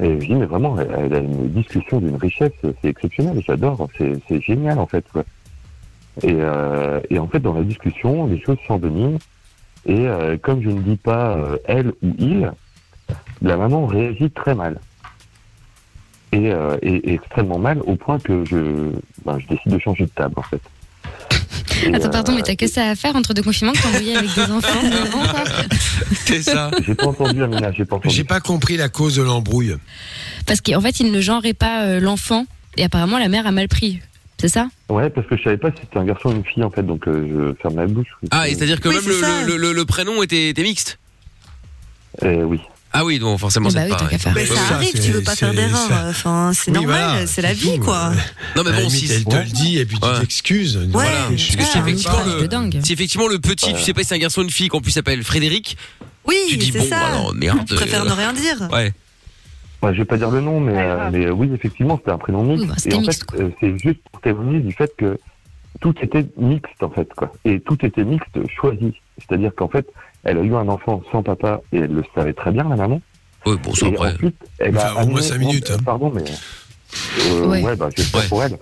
Et 0.01 0.19
je 0.19 0.25
dis, 0.25 0.33
mais 0.33 0.45
vraiment, 0.47 0.79
elle, 0.79 0.89
elle 0.97 1.13
a 1.13 1.19
une 1.19 1.49
discussion 1.49 1.99
d'une 1.99 2.15
richesse, 2.15 2.53
c'est 2.63 2.89
exceptionnel, 2.89 3.39
j'adore, 3.45 3.87
c'est 3.97 4.13
c'est 4.27 4.41
génial 4.41 4.79
en 4.79 4.87
fait. 4.87 5.05
Quoi. 5.13 5.23
Et, 6.23 6.33
euh, 6.33 6.99
et 7.11 7.19
en 7.19 7.27
fait, 7.27 7.39
dans 7.39 7.53
la 7.53 7.63
discussion, 7.63 8.25
les 8.25 8.41
choses 8.41 8.57
s'enveniment. 8.67 9.19
Et 9.85 10.07
euh, 10.07 10.37
comme 10.37 10.61
je 10.61 10.69
ne 10.69 10.81
dis 10.81 10.95
pas 10.97 11.37
euh, 11.37 11.57
elle 11.65 11.89
ou 12.01 12.13
il, 12.17 12.51
la 13.41 13.57
maman 13.57 13.85
réagit 13.87 14.29
très 14.31 14.55
mal. 14.55 14.79
Et, 16.33 16.51
euh, 16.53 16.77
et- 16.81 17.09
et 17.09 17.13
extrêmement 17.15 17.59
mal 17.59 17.79
au 17.85 17.95
point 17.95 18.17
que 18.19 18.45
je, 18.45 18.91
ben, 19.25 19.37
je 19.39 19.47
décide 19.47 19.71
de 19.73 19.79
changer 19.79 20.05
de 20.05 20.09
table 20.11 20.35
en 20.37 20.43
fait. 20.43 20.61
Et, 21.85 21.93
Attends, 21.95 22.09
pardon, 22.11 22.31
euh, 22.31 22.35
mais 22.35 22.41
t'as 22.43 22.55
que 22.55 22.67
ça 22.67 22.89
à 22.89 22.95
faire 22.95 23.15
entre 23.15 23.33
deux 23.33 23.41
confinements 23.41 23.73
que 23.73 23.81
t'envoyais 23.81 24.15
avec 24.15 24.33
des 24.35 24.51
enfants. 24.51 24.79
C'est 26.25 26.41
ça. 26.43 26.69
J'ai 26.85 26.93
pas 26.95 27.07
entendu, 27.07 27.41
Amina, 27.43 27.71
j'ai 27.71 27.85
pas 27.85 27.95
entendu. 27.95 28.13
J'ai 28.13 28.23
pas 28.23 28.39
compris 28.39 28.77
la 28.77 28.87
cause 28.87 29.15
de 29.15 29.23
l'embrouille. 29.23 29.75
Parce 30.45 30.61
qu'en 30.61 30.79
fait, 30.79 30.99
il 30.99 31.11
ne 31.11 31.19
genrait 31.21 31.53
pas 31.53 31.83
euh, 31.85 31.99
l'enfant 31.99 32.45
et 32.77 32.83
apparemment 32.83 33.17
la 33.17 33.29
mère 33.29 33.47
a 33.47 33.51
mal 33.51 33.67
pris. 33.67 33.99
C'est 34.39 34.47
ça? 34.47 34.67
Ouais, 34.89 35.09
parce 35.09 35.25
que 35.27 35.35
je 35.37 35.43
savais 35.43 35.57
pas 35.57 35.71
si 35.71 35.77
c'était 35.81 35.97
un 35.99 36.05
garçon 36.05 36.29
ou 36.29 36.33
une 36.33 36.45
fille 36.45 36.63
en 36.63 36.69
fait, 36.71 36.83
donc 36.83 37.07
euh, 37.07 37.53
je 37.55 37.61
ferme 37.61 37.75
la 37.77 37.87
bouche. 37.87 38.07
Ah, 38.31 38.47
et 38.47 38.53
c'est-à-dire 38.55 38.79
que 38.79 38.89
Oui, 38.89 38.95
même 38.95 39.05
le, 39.07 39.47
le, 39.47 39.57
le- 39.57 39.73
le 39.73 39.85
prénom 39.85 40.21
était, 40.23 40.49
était 40.49 40.63
mixte? 40.63 40.99
Euh, 42.23 42.43
oui. 42.43 42.59
Ah 42.93 43.05
oui, 43.05 43.19
donc 43.19 43.39
forcément 43.39 43.69
Eh 43.71 43.73
bah 43.73 43.79
c'est 43.81 43.85
oui, 43.85 43.91
pas 43.91 43.97
tant 43.99 44.07
qu'à 44.07 44.17
faire. 44.17 44.33
Mais 44.35 44.45
ça 44.45 44.75
arrive, 44.75 44.93
tu 44.93 45.11
veux 45.11 45.21
pas 45.23 45.35
faire 45.35 45.53
d'erreur. 45.53 45.89
Enfin, 46.09 46.51
c'est 46.53 46.71
Oui, 46.71 46.75
normal, 46.75 47.01
voilà, 47.11 47.27
c'est 47.27 47.41
la 47.41 47.53
vie, 47.53 47.79
quoi. 47.79 48.11
Non 48.55 48.63
mais 48.65 48.71
bon, 48.73 48.89
si 48.89 49.09
elle 49.11 49.23
te 49.23 49.35
le 49.35 49.43
dit 49.45 49.77
et 49.79 49.85
puis 49.85 49.97
tu 49.99 50.19
t'excuses. 50.19 50.77
Voilà. 50.91 51.09
Je 51.35 51.55
Parce 51.55 51.67
que 51.67 51.71
si 51.71 51.77
effectivement, 51.77 52.25
de 52.41 52.47
dingue. 52.47 52.73
le, 52.75 52.83
si 52.83 52.93
effectivement 52.93 53.27
le 53.27 53.39
petit, 53.39 53.73
tu 53.73 53.81
sais 53.81 53.93
pas 53.93 54.01
si 54.01 54.07
c'est 54.09 54.15
un 54.15 54.19
garçon 54.19 54.41
ou 54.41 54.43
une 54.43 54.49
fille, 54.49 54.67
qu'en 54.67 54.81
plus 54.81 54.91
s'appelle 54.91 55.23
Frédéric, 55.23 55.77
Oui, 56.27 56.35
tu 56.49 56.57
dis 56.57 56.71
c'est 56.71 56.79
bon, 56.79 56.85
ça. 56.89 56.99
alors 56.99 57.33
merde. 57.33 57.59
Je 57.69 57.75
préfère 57.75 58.01
euh, 58.03 58.09
ne 58.09 58.13
rien 58.13 58.33
dire. 58.33 58.67
Ouais. 58.71 58.91
Ouais, 59.81 59.93
je 59.93 59.99
vais 59.99 60.05
pas 60.05 60.17
dire 60.17 60.29
le 60.29 60.41
nom, 60.41 60.59
mais, 60.59 60.73
euh, 60.77 61.09
mais 61.11 61.25
euh, 61.25 61.31
oui, 61.31 61.49
effectivement, 61.55 61.97
c'était 61.97 62.11
un 62.11 62.17
prénom 62.19 62.43
mixte. 62.43 62.61
Oui, 62.63 62.67
bah, 62.67 62.75
c'était 62.77 62.95
et 62.95 62.99
en 62.99 63.01
mixte, 63.01 63.31
fait, 63.31 63.41
euh, 63.41 63.49
c'est 63.59 63.77
juste 63.79 63.99
pour 64.11 64.21
témoigner 64.21 64.59
du 64.59 64.71
fait 64.73 64.91
que 64.95 65.17
tout 65.79 65.95
était 66.03 66.23
mixte, 66.37 66.83
en 66.83 66.89
fait, 66.91 67.09
quoi. 67.15 67.31
Et 67.45 67.59
tout 67.61 67.83
était 67.83 68.03
mixte 68.03 68.27
choisi. 68.55 68.93
C'est-à-dire 69.17 69.51
qu'en 69.55 69.69
fait, 69.69 69.87
elle 70.23 70.37
a 70.37 70.41
eu 70.41 70.55
un 70.55 70.67
enfant 70.67 71.01
sans 71.11 71.23
papa 71.23 71.61
et 71.71 71.77
elle 71.77 71.93
le 71.93 72.03
savait 72.15 72.33
très 72.33 72.51
bien, 72.51 72.67
la 72.67 72.75
maman. 72.75 73.01
Oui, 73.45 73.55
bon, 73.63 73.73
ça 73.73 73.87
après. 73.87 74.13
ensuite, 74.13 74.35
elle 74.59 74.77
a 74.77 74.91
Enfin, 74.93 75.03
au 75.03 75.07
moins 75.07 75.19
amené- 75.19 75.27
cinq 75.27 75.37
minutes, 75.39 75.71
hein. 75.71 75.77
Pardon, 75.83 76.11
mais. 76.13 76.23
euh, 77.31 77.47
Ouais. 77.47 77.63
ouais. 77.63 77.75
bah, 77.75 77.89
j'espère 77.95 78.27
pour 78.27 78.43
elle. 78.43 78.57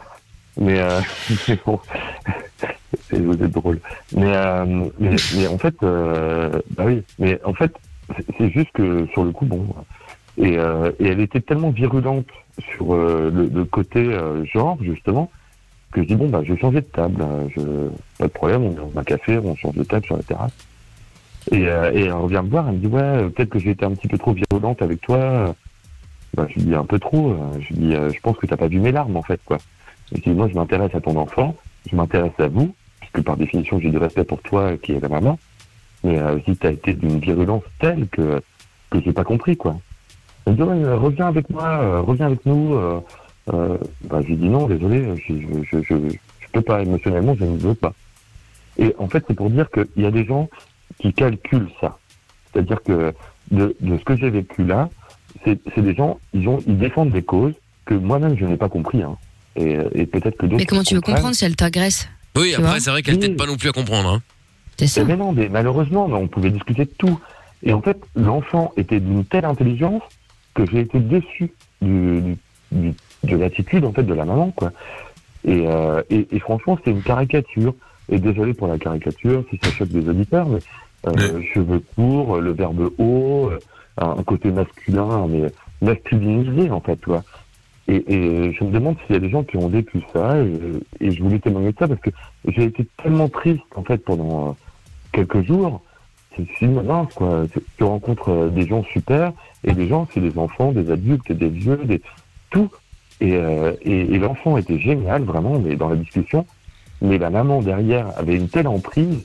Mais, 0.57 0.79
euh, 0.79 1.01
mais 1.47 1.59
bon. 1.65 1.79
c'est 3.09 3.19
vous 3.19 3.33
êtes 3.33 3.51
drôle. 3.51 3.79
Mais, 4.13 4.31
euh, 4.35 4.65
mais, 4.99 5.15
mais 5.35 5.47
en 5.47 5.57
fait, 5.57 5.75
euh, 5.83 6.61
bah 6.71 6.83
oui, 6.85 7.03
mais 7.17 7.39
en 7.43 7.53
fait, 7.53 7.71
c'est- 8.37 8.49
juste 8.51 8.71
que 8.73 9.05
sur 9.13 9.23
le 9.23 9.31
coup, 9.31 9.45
bon. 9.45 9.67
Et, 10.37 10.57
euh, 10.57 10.91
et 10.99 11.07
elle 11.07 11.19
était 11.19 11.41
tellement 11.41 11.71
virulente 11.71 12.25
sur 12.75 12.93
euh, 12.93 13.29
le, 13.33 13.47
le 13.47 13.65
côté 13.65 13.99
euh, 13.99 14.45
genre, 14.45 14.77
justement, 14.81 15.29
que 15.91 16.01
je 16.01 16.07
dis, 16.07 16.15
bon, 16.15 16.29
bah, 16.29 16.41
je 16.45 16.53
vais 16.53 16.59
changer 16.59 16.81
de 16.81 16.85
table. 16.85 17.21
euh, 17.21 17.47
Je, 17.55 17.61
pas 18.17 18.27
de 18.27 18.31
problème, 18.33 18.63
on 18.63 18.71
met 18.93 18.97
un 18.99 19.03
café, 19.03 19.37
on 19.37 19.55
change 19.57 19.75
de 19.75 19.83
table 19.83 20.05
sur 20.05 20.15
la 20.15 20.23
terrasse. 20.23 20.53
Et, 21.51 21.67
euh, 21.67 21.91
et 21.93 22.01
elle 22.05 22.13
revient 22.13 22.41
me 22.43 22.49
voir, 22.49 22.67
elle 22.67 22.75
me 22.75 22.79
dit, 22.79 22.87
ouais, 22.87 23.01
euh, 23.01 23.29
peut-être 23.29 23.49
que 23.49 23.59
j'ai 23.59 23.71
été 23.71 23.85
un 23.85 23.91
petit 23.91 24.07
peu 24.07 24.17
trop 24.17 24.33
virulente 24.33 24.81
avec 24.81 25.01
toi. 25.01 25.55
Bah, 26.35 26.45
je 26.49 26.55
lui 26.55 26.63
dis 26.63 26.75
un 26.75 26.85
peu 26.85 26.99
trop. 26.99 27.31
euh, 27.31 27.59
Je 27.59 27.67
lui 27.69 27.75
dis, 27.75 27.95
euh, 27.95 28.11
je 28.11 28.19
pense 28.19 28.37
que 28.37 28.45
t'as 28.45 28.57
pas 28.57 28.67
vu 28.67 28.79
mes 28.79 28.91
larmes, 28.91 29.17
en 29.17 29.23
fait, 29.23 29.39
quoi. 29.45 29.57
Je 30.13 30.21
dis, 30.21 30.29
moi, 30.29 30.47
je 30.47 30.53
m'intéresse 30.53 30.93
à 30.93 31.01
ton 31.01 31.15
enfant, 31.17 31.55
je 31.89 31.95
m'intéresse 31.95 32.39
à 32.39 32.47
vous, 32.47 32.73
puisque 32.99 33.21
par 33.23 33.37
définition, 33.37 33.79
j'ai 33.79 33.89
du 33.89 33.97
respect 33.97 34.23
pour 34.23 34.41
toi, 34.41 34.77
qui 34.77 34.93
est 34.93 34.99
la 34.99 35.09
maman. 35.09 35.39
Mais 36.03 36.19
euh, 36.19 36.39
si 36.45 36.55
t'as 36.55 36.71
été 36.71 36.93
d'une 36.93 37.19
virulence 37.19 37.63
telle 37.79 38.07
que, 38.09 38.41
que 38.89 39.01
j'ai 39.01 39.11
pas 39.11 39.23
compris, 39.23 39.57
quoi. 39.57 39.79
Elle 40.45 40.53
me 40.53 40.57
dit, 40.57 40.63
ouais, 40.63 40.93
reviens 40.93 41.27
avec 41.27 41.49
moi, 41.49 41.99
reviens 42.01 42.27
avec 42.27 42.45
nous. 42.45 42.75
Bah, 43.47 44.21
je 44.21 44.27
lui 44.27 44.37
dis, 44.37 44.49
non, 44.49 44.67
désolé, 44.67 45.03
je, 45.27 45.33
je, 45.33 45.81
je, 45.81 45.95
je 46.09 46.47
peux 46.53 46.61
pas, 46.61 46.81
émotionnellement, 46.83 47.35
je 47.39 47.45
ne 47.45 47.57
veux 47.57 47.73
pas. 47.73 47.93
Et 48.77 48.95
en 48.97 49.07
fait, 49.07 49.23
c'est 49.27 49.33
pour 49.33 49.49
dire 49.49 49.69
qu'il 49.71 50.03
y 50.03 50.05
a 50.05 50.11
des 50.11 50.23
gens 50.25 50.47
qui 50.99 51.13
calculent 51.13 51.69
ça. 51.79 51.97
C'est-à-dire 52.51 52.81
que 52.83 53.13
de, 53.51 53.75
de 53.79 53.97
ce 53.97 54.03
que 54.03 54.15
j'ai 54.17 54.29
vécu 54.29 54.63
là, 54.63 54.89
c'est 55.45 55.79
des 55.79 55.95
gens, 55.95 56.19
ils, 56.33 56.47
ont, 56.47 56.59
ils 56.67 56.77
défendent 56.77 57.11
des 57.11 57.21
causes 57.23 57.53
que 57.85 57.93
moi-même 57.93 58.37
je 58.37 58.45
n'ai 58.45 58.57
pas 58.57 58.69
compris. 58.69 59.01
Hein. 59.03 59.17
Et, 59.55 59.77
et 59.93 60.05
peut-être 60.05 60.37
que 60.37 60.45
d'autres. 60.45 60.57
Mais 60.57 60.65
comment 60.65 60.83
tu 60.83 60.95
veux 60.95 61.01
comprendre 61.01 61.35
si 61.35 61.45
elle 61.45 61.55
t'agresse 61.55 62.09
Oui, 62.35 62.53
après 62.55 62.79
c'est 62.79 62.89
vrai 62.91 63.01
qu'elle 63.03 63.19
t'aide 63.19 63.37
pas 63.37 63.45
non 63.45 63.55
plus 63.57 63.69
à 63.69 63.71
comprendre. 63.71 64.09
Hein. 64.09 64.21
C'est 64.77 64.87
ça. 64.87 65.03
Mais 65.03 65.17
non, 65.17 65.31
mais 65.33 65.49
malheureusement, 65.49 66.05
on 66.05 66.27
pouvait 66.27 66.51
discuter 66.51 66.85
de 66.85 66.91
tout. 66.97 67.19
Et 67.63 67.73
en 67.73 67.81
fait, 67.81 67.97
l'enfant 68.15 68.71
était 68.77 68.99
d'une 69.01 69.25
telle 69.25 69.43
intelligence 69.45 70.01
que 70.53 70.65
j'ai 70.71 70.79
été 70.81 70.99
déçu 70.99 71.51
du, 71.81 72.21
du- 72.21 72.37
du- 72.71 72.93
de 73.23 73.35
l'attitude 73.35 73.83
en 73.83 73.91
fait 73.91 74.03
de 74.03 74.13
la 74.13 74.23
maman, 74.25 74.51
quoi. 74.51 74.71
Et, 75.45 75.65
euh, 75.67 76.01
et, 76.09 76.27
et 76.31 76.39
franchement, 76.39 76.77
c'était 76.77 76.91
une 76.91 77.01
caricature. 77.03 77.73
Et 78.11 78.19
désolé 78.19 78.53
pour 78.53 78.67
la 78.67 78.77
caricature, 78.77 79.43
si 79.49 79.59
ça 79.61 79.69
choque 79.71 79.89
des 79.89 80.07
auditeurs, 80.09 80.47
mais 80.47 80.59
euh, 81.07 81.41
cheveux 81.53 81.81
courts, 81.95 82.39
le 82.41 82.51
verbe 82.51 82.91
haut, 82.97 83.49
euh, 83.51 83.59
un 83.97 84.23
côté 84.23 84.51
masculin, 84.51 85.27
mais 85.27 85.51
masculinisé 85.81 86.69
en 86.71 86.79
fait, 86.79 86.97
tu 86.97 87.09
vois. 87.09 87.23
Et, 87.87 88.03
et 88.13 88.53
je 88.53 88.63
me 88.63 88.71
demande 88.71 88.95
s'il 89.05 89.15
y 89.15 89.17
a 89.17 89.21
des 89.21 89.29
gens 89.29 89.43
qui 89.43 89.57
ont 89.57 89.67
vécu 89.67 90.01
ça, 90.13 90.37
et, 90.37 91.05
et 91.05 91.11
je 91.11 91.23
voulais 91.23 91.39
témoigner 91.39 91.71
de 91.71 91.77
ça 91.77 91.87
parce 91.87 92.01
que 92.01 92.11
j'ai 92.47 92.63
été 92.65 92.85
tellement 93.01 93.29
triste 93.29 93.63
en 93.75 93.83
fait 93.83 93.97
pendant 93.97 94.49
euh, 94.49 94.51
quelques 95.11 95.41
jours. 95.45 95.81
Une 96.61 96.81
mince 96.83 97.13
quoi. 97.15 97.43
Tu- 97.77 97.83
rencontres 97.83 98.49
des 98.49 98.65
gens 98.65 98.83
super 98.93 99.33
et 99.65 99.73
des 99.73 99.87
gens, 99.87 100.07
c'est 100.13 100.21
des 100.21 100.37
enfants, 100.37 100.71
des 100.71 100.89
adultes, 100.89 101.31
des 101.31 101.49
vieux, 101.49 101.77
des 101.83 102.01
tout. 102.49 102.69
Et, 103.19 103.33
euh, 103.35 103.73
et, 103.81 104.01
et 104.13 104.17
l'enfant 104.19 104.55
était 104.57 104.79
génial 104.79 105.23
vraiment, 105.23 105.59
mais 105.59 105.75
dans 105.75 105.89
la 105.89 105.97
discussion. 105.97 106.45
Mais 107.01 107.17
la 107.17 107.29
maman 107.29 107.61
derrière 107.61 108.07
avait 108.17 108.35
une 108.35 108.49
telle 108.49 108.67
emprise 108.67 109.17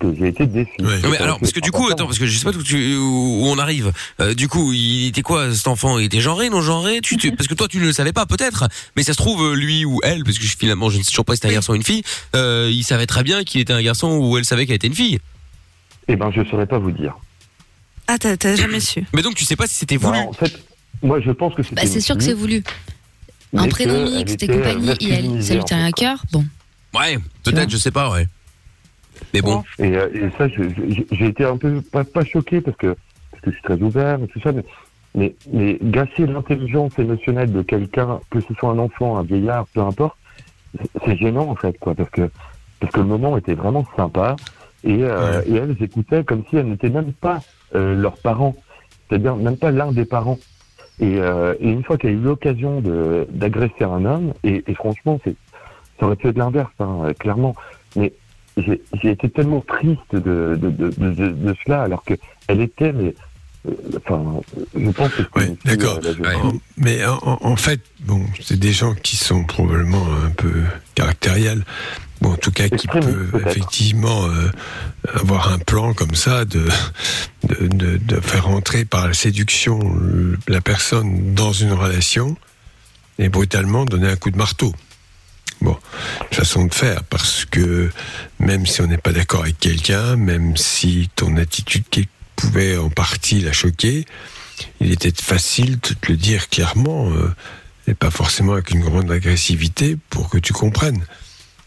que 0.00 0.14
j'ai 0.14 0.28
été 0.28 0.46
déçu. 0.46 0.70
Non, 0.78 0.88
mais 1.10 1.18
alors, 1.18 1.40
parce 1.40 1.50
que 1.52 1.58
du 1.60 1.72
coup, 1.72 1.88
attends, 1.90 2.06
parce 2.06 2.18
que 2.20 2.26
je 2.26 2.38
sais 2.38 2.44
pas 2.44 2.56
où, 2.56 2.62
tu- 2.62 2.96
où 2.96 3.42
on 3.46 3.58
arrive. 3.58 3.92
Euh, 4.20 4.32
du 4.32 4.46
coup, 4.48 4.72
il 4.72 5.08
était 5.08 5.22
quoi 5.22 5.52
cet 5.52 5.66
enfant? 5.66 5.98
Il 5.98 6.04
était 6.04 6.20
genré, 6.20 6.50
non 6.50 6.62
genré? 6.62 7.00
Tu, 7.02 7.16
tu- 7.16 7.32
Parce 7.34 7.48
que 7.48 7.54
toi, 7.54 7.66
tu 7.68 7.78
ne 7.78 7.84
le 7.84 7.92
savais 7.92 8.12
pas, 8.12 8.24
peut-être. 8.24 8.68
Mais 8.96 9.02
ça 9.02 9.12
se 9.12 9.18
trouve, 9.18 9.42
euh, 9.42 9.54
lui 9.56 9.84
ou 9.84 9.98
elle, 10.04 10.22
parce 10.22 10.38
que 10.38 10.44
finalement, 10.44 10.88
je 10.88 10.98
ne 10.98 11.02
sais 11.02 11.10
toujours 11.10 11.24
pas 11.24 11.34
si 11.34 11.38
c'était 11.38 11.48
un 11.48 11.54
garçon 11.54 11.72
ou 11.72 11.76
une 11.76 11.82
fille, 11.82 12.02
euh, 12.36 12.70
il 12.72 12.84
savait 12.84 13.06
très 13.06 13.24
bien 13.24 13.42
qu'il 13.42 13.60
était 13.60 13.72
un 13.72 13.82
garçon 13.82 14.18
ou 14.18 14.38
elle 14.38 14.44
savait 14.44 14.66
qu'elle 14.66 14.76
était 14.76 14.86
une 14.86 14.94
fille. 14.94 15.18
Eh 16.06 16.14
ben, 16.16 16.30
je 16.34 16.44
saurais 16.48 16.66
pas 16.66 16.78
vous 16.78 16.92
dire. 16.92 17.16
Ah, 18.06 18.16
t'as 18.18 18.54
jamais 18.56 18.80
su. 18.80 19.04
Mais 19.14 19.22
donc, 19.22 19.34
tu 19.34 19.44
sais 19.44 19.56
pas 19.56 19.66
si 19.66 19.74
c'était 19.74 19.96
voulu. 19.96 20.16
en 20.18 20.32
fait, 20.32 20.58
moi, 21.02 21.20
je 21.20 21.32
pense 21.32 21.54
que 21.54 21.62
c'était. 21.64 21.74
Bah, 21.74 21.82
c'est 21.86 22.00
sûr 22.00 22.16
que 22.16 22.22
c'est 22.22 22.32
voulu. 22.34 22.62
Un 23.56 23.66
prénom 23.68 24.04
mixte 24.08 24.42
et 24.42 24.46
compagnie, 24.46 24.90
et 25.00 25.08
elle, 25.10 25.24
masculinisée, 25.24 25.42
ça 25.42 25.54
lui 25.54 25.60
en 25.62 25.64
tient 25.64 25.84
à 25.84 25.90
cœur. 25.90 26.22
Bon. 26.32 26.44
Ouais, 26.94 27.18
peut-être, 27.44 27.70
je 27.70 27.76
sais 27.76 27.90
pas, 27.90 28.10
ouais. 28.10 28.26
Mais 29.34 29.40
bon. 29.42 29.62
Et, 29.78 29.96
euh, 29.96 30.08
et 30.14 30.30
ça, 30.38 30.48
je- 30.48 30.62
je- 30.68 31.02
j'ai 31.16 31.26
été 31.26 31.44
un 31.44 31.56
peu 31.56 31.80
pas, 31.82 32.04
pas 32.04 32.24
choqué 32.24 32.60
parce 32.60 32.76
que 32.76 32.96
parce 33.30 33.42
que 33.42 33.50
je 33.50 33.56
suis 33.56 33.62
très 33.64 33.76
ouvert 33.82 34.20
et 34.22 34.26
tout 34.28 34.40
ça, 34.40 34.52
mais 34.52 34.64
mais, 35.14 35.34
mais 35.52 35.78
gâcher 35.82 36.26
l'intelligence 36.26 36.92
émotionnelle 36.98 37.50
de 37.52 37.62
quelqu'un, 37.62 38.20
que 38.30 38.40
ce 38.40 38.54
soit 38.54 38.70
un 38.70 38.78
enfant, 38.78 39.16
un 39.16 39.22
vieillard, 39.22 39.66
peu 39.74 39.80
importe, 39.80 40.16
c'est- 40.78 40.90
c'est 41.04 41.16
gênant 41.16 41.48
en 41.48 41.56
fait, 41.56 41.76
quoi, 41.78 41.94
parce 41.94 42.10
que 42.10 42.30
parce 42.80 42.92
que 42.92 43.00
le 43.00 43.06
moment 43.06 43.36
était 43.36 43.54
vraiment 43.54 43.84
sympa 43.96 44.36
et 44.84 44.98
euh, 45.02 45.42
et 45.46 45.54
elles 45.56 45.76
écoutaient 45.82 46.22
comme 46.24 46.44
si 46.48 46.56
elles 46.56 46.68
n'étaient 46.68 46.90
même 46.90 47.12
pas 47.12 47.42
euh, 47.74 47.94
leurs 47.96 48.16
parents, 48.18 48.54
c'est-à-dire 49.08 49.36
même 49.36 49.56
pas 49.56 49.70
l'un 49.72 49.92
des 49.92 50.04
parents. 50.04 50.38
Et, 51.00 51.16
euh, 51.20 51.54
et 51.60 51.70
une 51.70 51.84
fois 51.84 51.96
qu'il 51.98 52.10
y 52.10 52.12
a 52.12 52.16
eu 52.16 52.20
l'occasion 52.20 52.80
de 52.80 53.26
d'agresser 53.30 53.84
un 53.84 54.04
homme, 54.04 54.32
et, 54.44 54.64
et 54.66 54.74
franchement, 54.74 55.20
c'est 55.24 55.34
ça 55.98 56.06
aurait 56.06 56.16
pu 56.16 56.28
être 56.28 56.38
l'inverse, 56.38 56.70
hein, 56.80 57.00
euh, 57.04 57.12
clairement. 57.14 57.54
Mais 57.96 58.12
j'ai 58.56 59.10
été 59.10 59.30
tellement 59.30 59.60
triste 59.60 60.14
de, 60.14 60.58
de, 60.60 60.70
de, 60.70 61.56
cela, 61.64 61.82
alors 61.82 62.04
que 62.04 62.14
elle 62.48 62.60
était, 62.60 62.92
mais, 62.92 63.14
euh, 63.66 63.72
enfin, 63.96 64.40
je 64.76 64.90
pense 64.90 65.12
que 65.12 65.22
fille, 65.40 65.56
D'accord. 65.64 66.00
euh. 66.04 66.52
Mais 66.76 67.00
en, 67.04 67.56
fait, 67.56 67.80
bon, 68.00 68.24
c'est 68.40 68.58
des 68.58 68.72
gens 68.72 68.94
qui 68.94 69.16
sont 69.16 69.44
probablement 69.44 70.04
un 70.24 70.30
peu 70.30 70.52
caractériels. 70.94 71.64
Bon, 72.20 72.32
en 72.32 72.36
tout 72.36 72.50
cas, 72.50 72.68
qui 72.68 72.88
peuvent 72.88 73.30
effectivement 73.46 74.26
euh, 74.26 74.50
avoir 75.14 75.52
un 75.52 75.58
plan 75.58 75.94
comme 75.94 76.16
ça 76.16 76.44
de, 76.44 76.66
de, 77.44 77.68
de, 77.68 77.96
de 77.96 78.20
faire 78.20 78.48
entrer 78.48 78.84
par 78.84 79.06
la 79.06 79.14
séduction 79.14 79.78
la 80.48 80.60
personne 80.60 81.34
dans 81.34 81.52
une 81.52 81.72
relation 81.72 82.36
et 83.20 83.28
brutalement 83.28 83.84
donner 83.84 84.08
un 84.08 84.16
coup 84.16 84.32
de 84.32 84.36
marteau. 84.36 84.72
Bon, 85.60 85.76
façon 86.30 86.66
de 86.66 86.74
faire, 86.74 87.02
parce 87.04 87.44
que 87.44 87.90
même 88.38 88.64
si 88.66 88.80
on 88.80 88.86
n'est 88.86 88.96
pas 88.98 89.12
d'accord 89.12 89.42
avec 89.42 89.58
quelqu'un, 89.58 90.14
même 90.16 90.56
si 90.56 91.10
ton 91.16 91.36
attitude 91.36 91.84
qui 91.90 92.08
pouvait 92.36 92.76
en 92.76 92.90
partie 92.90 93.40
la 93.40 93.52
choquer, 93.52 94.04
il 94.80 94.92
était 94.92 95.12
facile 95.20 95.72
de 95.80 95.94
te 95.94 96.12
le 96.12 96.16
dire 96.16 96.48
clairement, 96.48 97.10
euh, 97.10 97.34
et 97.88 97.94
pas 97.94 98.10
forcément 98.12 98.52
avec 98.52 98.70
une 98.70 98.80
grande 98.80 99.10
agressivité, 99.10 99.96
pour 100.10 100.28
que 100.30 100.38
tu 100.38 100.52
comprennes. 100.52 101.04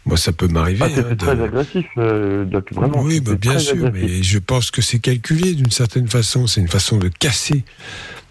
Moi, 0.05 0.17
ça 0.17 0.31
peut 0.31 0.47
m'arriver. 0.47 0.85
Ah, 0.85 0.99
hein, 0.99 1.09
de- 1.09 1.15
très 1.15 1.43
agressif, 1.43 1.85
euh, 1.97 2.45
vraiment. 2.71 3.01
oui, 3.01 3.19
bah, 3.19 3.35
bien 3.35 3.59
sûr, 3.59 3.85
agressif. 3.85 4.09
mais 4.17 4.23
je 4.23 4.39
pense 4.39 4.71
que 4.71 4.81
c'est 4.81 4.99
calculé 4.99 5.53
d'une 5.53 5.69
certaine 5.69 6.07
façon. 6.07 6.47
C'est 6.47 6.61
une 6.61 6.67
façon 6.69 6.97
de 6.97 7.09
casser. 7.09 7.63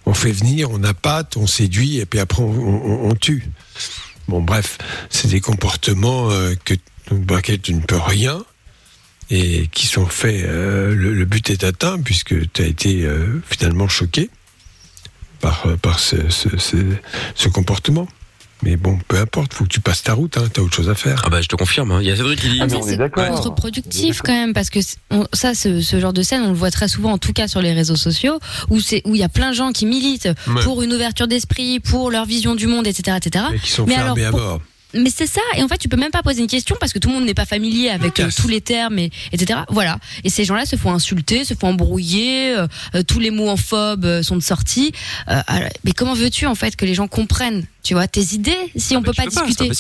on 0.07 0.15
fait 0.15 0.33
venir, 0.33 0.71
on 0.71 0.83
appâte, 0.83 1.37
on 1.37 1.47
séduit, 1.47 1.99
et 1.99 2.07
puis 2.07 2.19
après 2.19 2.43
on, 2.43 2.49
on- 2.51 3.11
on 3.11 3.15
tue. 3.15 3.45
Bon, 4.31 4.41
bref, 4.43 4.79
c'est 5.09 5.27
des 5.27 5.41
comportements 5.41 6.31
euh, 6.31 6.55
que, 6.65 6.75
tu 7.57 7.75
ne 7.75 7.81
peux 7.81 7.99
rien 7.99 8.45
et 9.29 9.67
qui 9.73 9.89
sont 9.89 10.07
faits. 10.07 10.45
euh, 10.45 10.95
le, 10.95 11.25
but 11.25 11.51
est 11.51 11.65
atteint 11.65 12.01
puisque 12.01 12.53
tu 12.53 12.63
as 12.63 12.67
été 12.67 13.03
euh, 13.03 13.43
finalement 13.51 13.89
choqué 13.89 14.31
par, 15.41 15.67
ce 15.99 17.49
comportement. 17.49 18.07
Mais 18.63 18.77
bon, 18.77 18.99
peu 19.09 19.19
importe, 19.19 19.55
faut 19.55 19.65
que 19.65 19.69
tu 19.71 19.81
passes 19.81 20.03
ta 20.03 20.13
route, 20.15 20.37
hein, 20.37 20.45
tu 20.53 20.61
as 20.61 20.63
autre 20.63 20.75
chose 20.75 20.89
à 20.91 20.95
faire. 20.95 21.23
Ah 21.25 21.31
bah 21.31 21.41
je 21.41 21.49
te 21.49 21.57
confirme, 21.57 21.93
hein. 21.93 21.99
il 22.03 22.09
y 22.09 22.11
a 22.11 22.17
Cédric 22.17 22.41
qui 22.41 22.51
dit. 22.51 22.59
Ah, 22.61 22.69
fait, 22.69 22.77
c'est 22.83 22.99
contre-productif 23.31 24.21
quand 24.23 24.33
même 24.33 24.53
parce 24.53 24.71
que 24.71 24.81
on- 25.11 25.27
ça, 25.33 25.55
ce, 25.55 25.81
ce 25.81 25.99
genre 26.01 26.13
de 26.13 26.23
scène, 26.23 26.43
on 26.43 26.49
le 26.49 26.55
voit 26.55 26.71
très 26.71 26.89
souvent, 26.89 27.13
en 27.13 27.19
tout 27.19 27.33
cas 27.33 27.49
sur 27.49 27.63
les 27.63 27.73
réseaux 27.73 27.97
sociaux, 27.97 28.39
où 28.69 28.81
c'est 28.81 29.03
où 29.07 29.15
il 29.15 29.21
y 29.21 29.25
a 29.25 29.29
plein 29.29 29.51
de 29.51 29.55
gens 29.55 29.73
qui 29.73 29.87
militent 29.87 30.29
Ouais. 30.49 30.63
pour 30.63 30.83
une 30.83 30.93
ouverture 30.93 31.27
d'esprit, 31.29 31.81
pour 31.81 32.11
leur 32.11 32.25
vision 32.27 32.55
du 32.55 32.67
monde, 32.67 32.87
etc., 32.87 33.17
etc. 33.17 33.45
Et 33.55 33.59
qui 33.59 33.71
sont 33.71 33.87
Mais 33.87 33.95
fermés 33.95 34.25
à 34.25 34.31
pour- 34.31 34.41
mort. 34.41 34.61
Mais 34.95 35.11
c'est 35.15 35.27
ça, 35.27 35.41
et 35.57 35.63
en 35.63 35.69
fait, 35.69 35.79
tu 35.79 35.89
peux 35.89 35.97
même 35.97 36.11
pas 36.11 36.23
poser 36.23 36.41
une 36.41 36.49
question 36.49 36.77
parce 36.81 36.93
que 36.93 36.99
tout 36.99 37.09
le 37.09 37.15
monde 37.15 37.25
n'est 37.25 37.35
pas 37.35 37.45
familier 37.45 37.91
avec 37.91 38.19
euh, 38.19 38.29
tous 38.37 38.49
les 38.49 38.61
termes, 38.61 38.99
et, 38.99 39.11
etc. 39.33 39.61
Voilà. 39.69 39.99
Et 40.25 40.31
ces 40.31 40.45
gens-là 40.45 40.67
se 40.67 40.77
font 40.77 40.93
insulter, 40.93 41.45
se 41.45 41.55
font 41.55 41.69
embrouiller, 41.69 42.55
euh, 42.57 42.67
euh, 42.95 43.03
tous 43.03 43.21
les 43.21 43.31
mots 43.31 43.49
en 43.49 43.57
phobe 43.57 44.05
euh, 44.05 44.23
sont 44.23 44.37
de 44.37 44.43
sortie. 44.43 44.93
Euh, 45.29 45.41
alors, 45.47 45.69
mais 45.85 45.93
comment 45.93 46.15
veux-tu 46.15 46.47
en 46.47 46.55
fait 46.55 46.77
que 46.77 46.85
les 46.85 46.95
gens 46.95 47.09
comprennent, 47.09 47.65
tu 47.83 47.95
vois, 47.95 48.09
tes 48.09 48.35
idées 48.35 48.57
si 48.77 48.97
on 48.97 49.03
peut 49.03 49.13
pas 49.13 49.27
discuter 49.27 49.71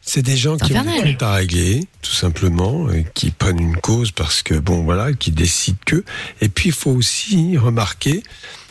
C'est 0.00 0.22
des 0.22 0.36
gens 0.36 0.56
qui 0.56 0.72
ont 0.72 0.76
infernal. 0.76 1.02
des 1.02 1.12
comptes 1.12 1.22
à 1.22 1.32
régler, 1.34 1.84
tout 2.02 2.12
simplement, 2.14 2.90
et 2.90 3.06
qui 3.14 3.30
prennent 3.30 3.60
une 3.60 3.76
cause 3.76 4.12
parce 4.12 4.42
que, 4.42 4.54
bon, 4.54 4.82
voilà, 4.84 5.12
qui 5.12 5.32
décident 5.32 5.78
que. 5.84 6.04
Et 6.40 6.48
puis, 6.48 6.68
il 6.68 6.74
faut 6.74 6.92
aussi 6.92 7.56
remarquer 7.56 8.22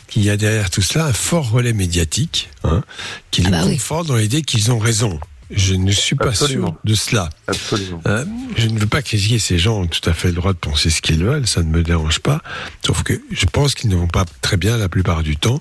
qu'il 0.08 0.24
y 0.24 0.30
a 0.30 0.36
derrière 0.36 0.70
tout 0.70 0.82
cela 0.82 1.06
un 1.06 1.12
fort 1.12 1.50
relais 1.50 1.72
médiatique, 1.72 2.48
hein, 2.64 2.82
qui 3.30 3.42
Ah 3.46 3.50
bah 3.50 3.64
les 3.64 3.74
conforte 3.74 4.08
dans 4.08 4.16
l'idée 4.16 4.42
qu'ils 4.42 4.72
ont 4.72 4.78
raison. 4.78 5.20
Je 5.50 5.74
ne 5.74 5.90
suis 5.90 6.14
pas 6.16 6.28
Absolument. 6.28 6.68
sûr 6.68 6.76
de 6.84 6.94
cela. 6.94 7.28
Absolument. 7.48 8.00
Hein, 8.04 8.24
je 8.56 8.68
ne 8.68 8.78
veux 8.78 8.86
pas 8.86 9.02
critiquer 9.02 9.38
ces 9.38 9.58
gens 9.58 9.80
ont 9.80 9.86
tout 9.86 10.08
à 10.08 10.12
fait 10.12 10.28
le 10.28 10.34
droit 10.34 10.52
de 10.52 10.58
penser 10.58 10.90
ce 10.90 11.00
qu'ils 11.02 11.24
veulent, 11.24 11.46
ça 11.46 11.62
ne 11.62 11.68
me 11.70 11.82
dérange 11.82 12.20
pas. 12.20 12.40
Sauf 12.86 13.02
que 13.02 13.20
je 13.32 13.46
pense 13.46 13.74
qu'ils 13.74 13.90
ne 13.90 13.96
vont 13.96 14.06
pas 14.06 14.24
très 14.42 14.56
bien 14.56 14.76
la 14.76 14.88
plupart 14.88 15.22
du 15.22 15.36
temps 15.36 15.60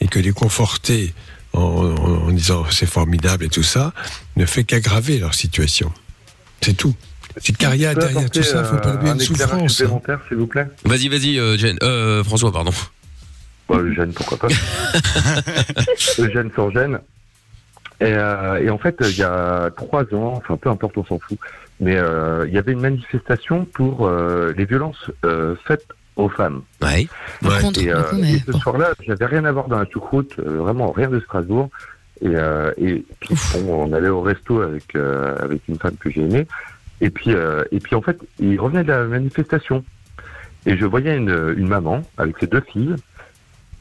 et 0.00 0.08
que 0.08 0.18
les 0.18 0.32
conforter 0.32 1.12
en, 1.52 1.60
en- 1.60 2.26
en 2.28 2.30
disant 2.30 2.64
c'est 2.70 2.86
formidable 2.86 3.44
et 3.44 3.48
tout 3.48 3.62
ça 3.62 3.92
ne 4.36 4.46
fait 4.46 4.64
qu'aggraver 4.64 5.18
leur 5.18 5.34
situation. 5.34 5.92
C'est 6.62 6.74
tout. 6.76 6.94
C'est 7.42 7.56
car 7.56 7.74
il 7.74 7.82
y 7.82 7.86
a 7.86 7.90
Je 7.90 7.94
peux 7.96 8.00
derrière 8.00 8.30
tout 8.30 8.42
ça, 8.42 8.64
faut 8.64 8.76
pas 8.78 8.88
euh, 8.90 8.94
oublier 8.96 9.10
un 9.12 9.14
une 9.14 9.20
souffrance. 9.20 9.52
hein. 9.62 9.68
supplémentaire, 9.68 10.20
s'il 10.28 10.38
vous 10.38 10.46
plaît? 10.46 10.66
Vas-y, 10.84 11.08
vas-y, 11.08 11.38
euh. 11.38 11.56
Euh, 11.82 12.24
François, 12.24 12.50
pardon. 12.50 12.72
Bah, 13.68 13.76
Eugène, 13.78 14.12
pourquoi 14.12 14.38
pas. 14.38 14.48
Eugène 16.18 16.50
sur 16.54 16.70
Gênes. 16.72 16.98
Et, 18.00 18.12
euh, 18.14 18.62
et 18.62 18.70
en 18.70 18.78
fait, 18.78 18.96
il 19.00 19.16
y 19.18 19.22
a 19.24 19.70
trois 19.76 20.04
ans, 20.14 20.34
enfin 20.36 20.56
peu 20.56 20.70
importe, 20.70 20.96
on 20.98 21.04
s'en 21.04 21.18
fout, 21.18 21.38
mais 21.80 21.96
euh, 21.96 22.46
il 22.46 22.54
y 22.54 22.58
avait 22.58 22.72
une 22.72 22.80
manifestation 22.80 23.64
pour 23.64 24.06
euh, 24.06 24.52
les 24.56 24.66
violences 24.66 25.10
euh, 25.24 25.56
faites 25.66 25.86
aux 26.14 26.28
femmes. 26.28 26.62
Ouais. 26.80 27.08
Contre, 27.60 27.80
et, 27.80 27.92
euh, 27.92 28.02
coup, 28.02 28.16
mais 28.20 28.34
et 28.34 28.38
ce 28.46 28.52
soir-là, 28.52 28.92
j'avais 29.00 29.26
rien 29.26 29.44
à 29.44 29.52
voir 29.52 29.68
dans 29.68 29.78
la 29.78 29.86
choucroute, 29.90 30.34
euh, 30.38 30.58
vraiment 30.58 30.92
rien 30.92 31.08
de 31.08 31.20
Strasbourg. 31.20 31.70
Et, 32.20 32.30
euh, 32.34 32.72
et 32.76 33.04
puis, 33.20 33.34
bon, 33.54 33.88
on 33.88 33.92
allait 33.92 34.08
au 34.08 34.20
resto 34.20 34.60
avec 34.60 34.94
euh, 34.96 35.36
avec 35.40 35.62
une 35.68 35.78
femme 35.78 35.96
que 35.96 36.10
j'ai 36.10 36.22
aimée. 36.22 36.46
Et 37.00 37.10
puis 37.10 37.32
euh, 37.32 37.62
et 37.70 37.78
puis 37.78 37.94
en 37.94 38.02
fait, 38.02 38.18
il 38.40 38.60
revenait 38.60 38.82
de 38.82 38.88
la 38.88 39.04
manifestation. 39.04 39.84
Et 40.66 40.76
je 40.76 40.84
voyais 40.84 41.16
une, 41.16 41.54
une 41.56 41.68
maman 41.68 42.02
avec 42.16 42.38
ses 42.38 42.48
deux 42.48 42.60
filles. 42.60 42.96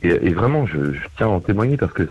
Et, 0.03 0.09
et 0.09 0.33
vraiment, 0.33 0.67
je, 0.67 0.93
je 0.93 1.01
tiens 1.17 1.27
à 1.27 1.29
en 1.31 1.39
témoigner 1.39 1.77
parce 1.77 1.93
que 1.93 2.07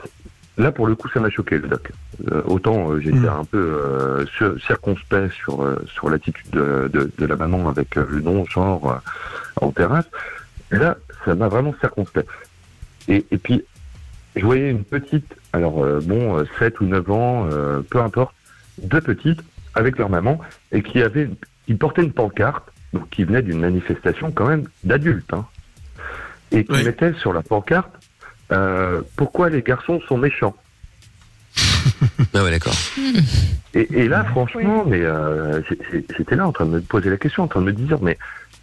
là, 0.58 0.72
pour 0.72 0.86
le 0.86 0.94
coup, 0.94 1.08
ça 1.08 1.20
m'a 1.20 1.30
choqué, 1.30 1.58
le 1.58 1.68
doc. 1.68 1.92
Euh, 2.30 2.42
autant 2.46 2.90
euh, 2.90 3.00
j'étais 3.00 3.28
un 3.28 3.44
peu 3.44 3.58
euh, 3.58 4.58
circonspect 4.58 5.32
sur 5.32 5.62
euh, 5.62 5.76
sur 5.86 6.08
l'attitude 6.08 6.50
de, 6.50 6.88
de, 6.92 7.10
de 7.16 7.26
la 7.26 7.36
maman 7.36 7.68
avec 7.68 7.94
le 7.94 8.20
nom, 8.20 8.44
genre 8.46 8.90
euh, 8.90 8.96
en 9.60 9.70
terrasse. 9.70 10.06
Là, 10.70 10.96
ça 11.24 11.34
m'a 11.34 11.48
vraiment 11.48 11.74
circonspect. 11.80 12.28
Et, 13.08 13.24
et 13.30 13.38
puis, 13.38 13.64
je 14.34 14.44
voyais 14.44 14.70
une 14.70 14.84
petite, 14.84 15.36
alors 15.52 15.84
bon, 16.02 16.38
euh, 16.38 16.44
7 16.58 16.80
ou 16.80 16.86
9 16.86 17.10
ans, 17.10 17.48
peu 17.88 18.00
importe, 18.00 18.34
deux 18.82 19.00
petites 19.00 19.40
avec 19.74 19.98
leur 19.98 20.08
maman 20.08 20.40
et 20.72 20.82
qui 20.82 21.02
avaient, 21.02 21.30
qui 21.66 21.74
portaient 21.74 22.02
une 22.02 22.12
pancarte, 22.12 22.64
donc 22.92 23.08
qui 23.10 23.24
venait 23.24 23.42
d'une 23.42 23.60
manifestation 23.60 24.32
quand 24.32 24.46
même 24.46 24.64
d'adultes, 24.84 25.32
hein, 25.32 25.46
et 26.50 26.64
qui 26.64 26.84
mettaient 26.84 27.12
sur 27.14 27.32
la 27.32 27.42
pancarte 27.42 27.92
euh, 28.52 29.02
pourquoi 29.16 29.48
les 29.50 29.62
garçons 29.62 30.00
sont 30.08 30.18
méchants. 30.18 30.54
Ah 32.34 32.42
ouais, 32.44 32.50
d'accord. 32.50 32.74
Et, 33.74 33.88
et 33.92 34.08
là, 34.08 34.24
franchement, 34.24 34.84
mais 34.86 35.00
euh, 35.00 35.62
j'étais 36.18 36.36
là 36.36 36.46
en 36.46 36.52
train 36.52 36.66
de 36.66 36.70
me 36.72 36.80
poser 36.80 37.08
la 37.08 37.16
question, 37.16 37.44
en 37.44 37.48
train 37.48 37.60
de 37.60 37.66
me 37.66 37.72
dire, 37.72 37.98
mais 38.02 38.18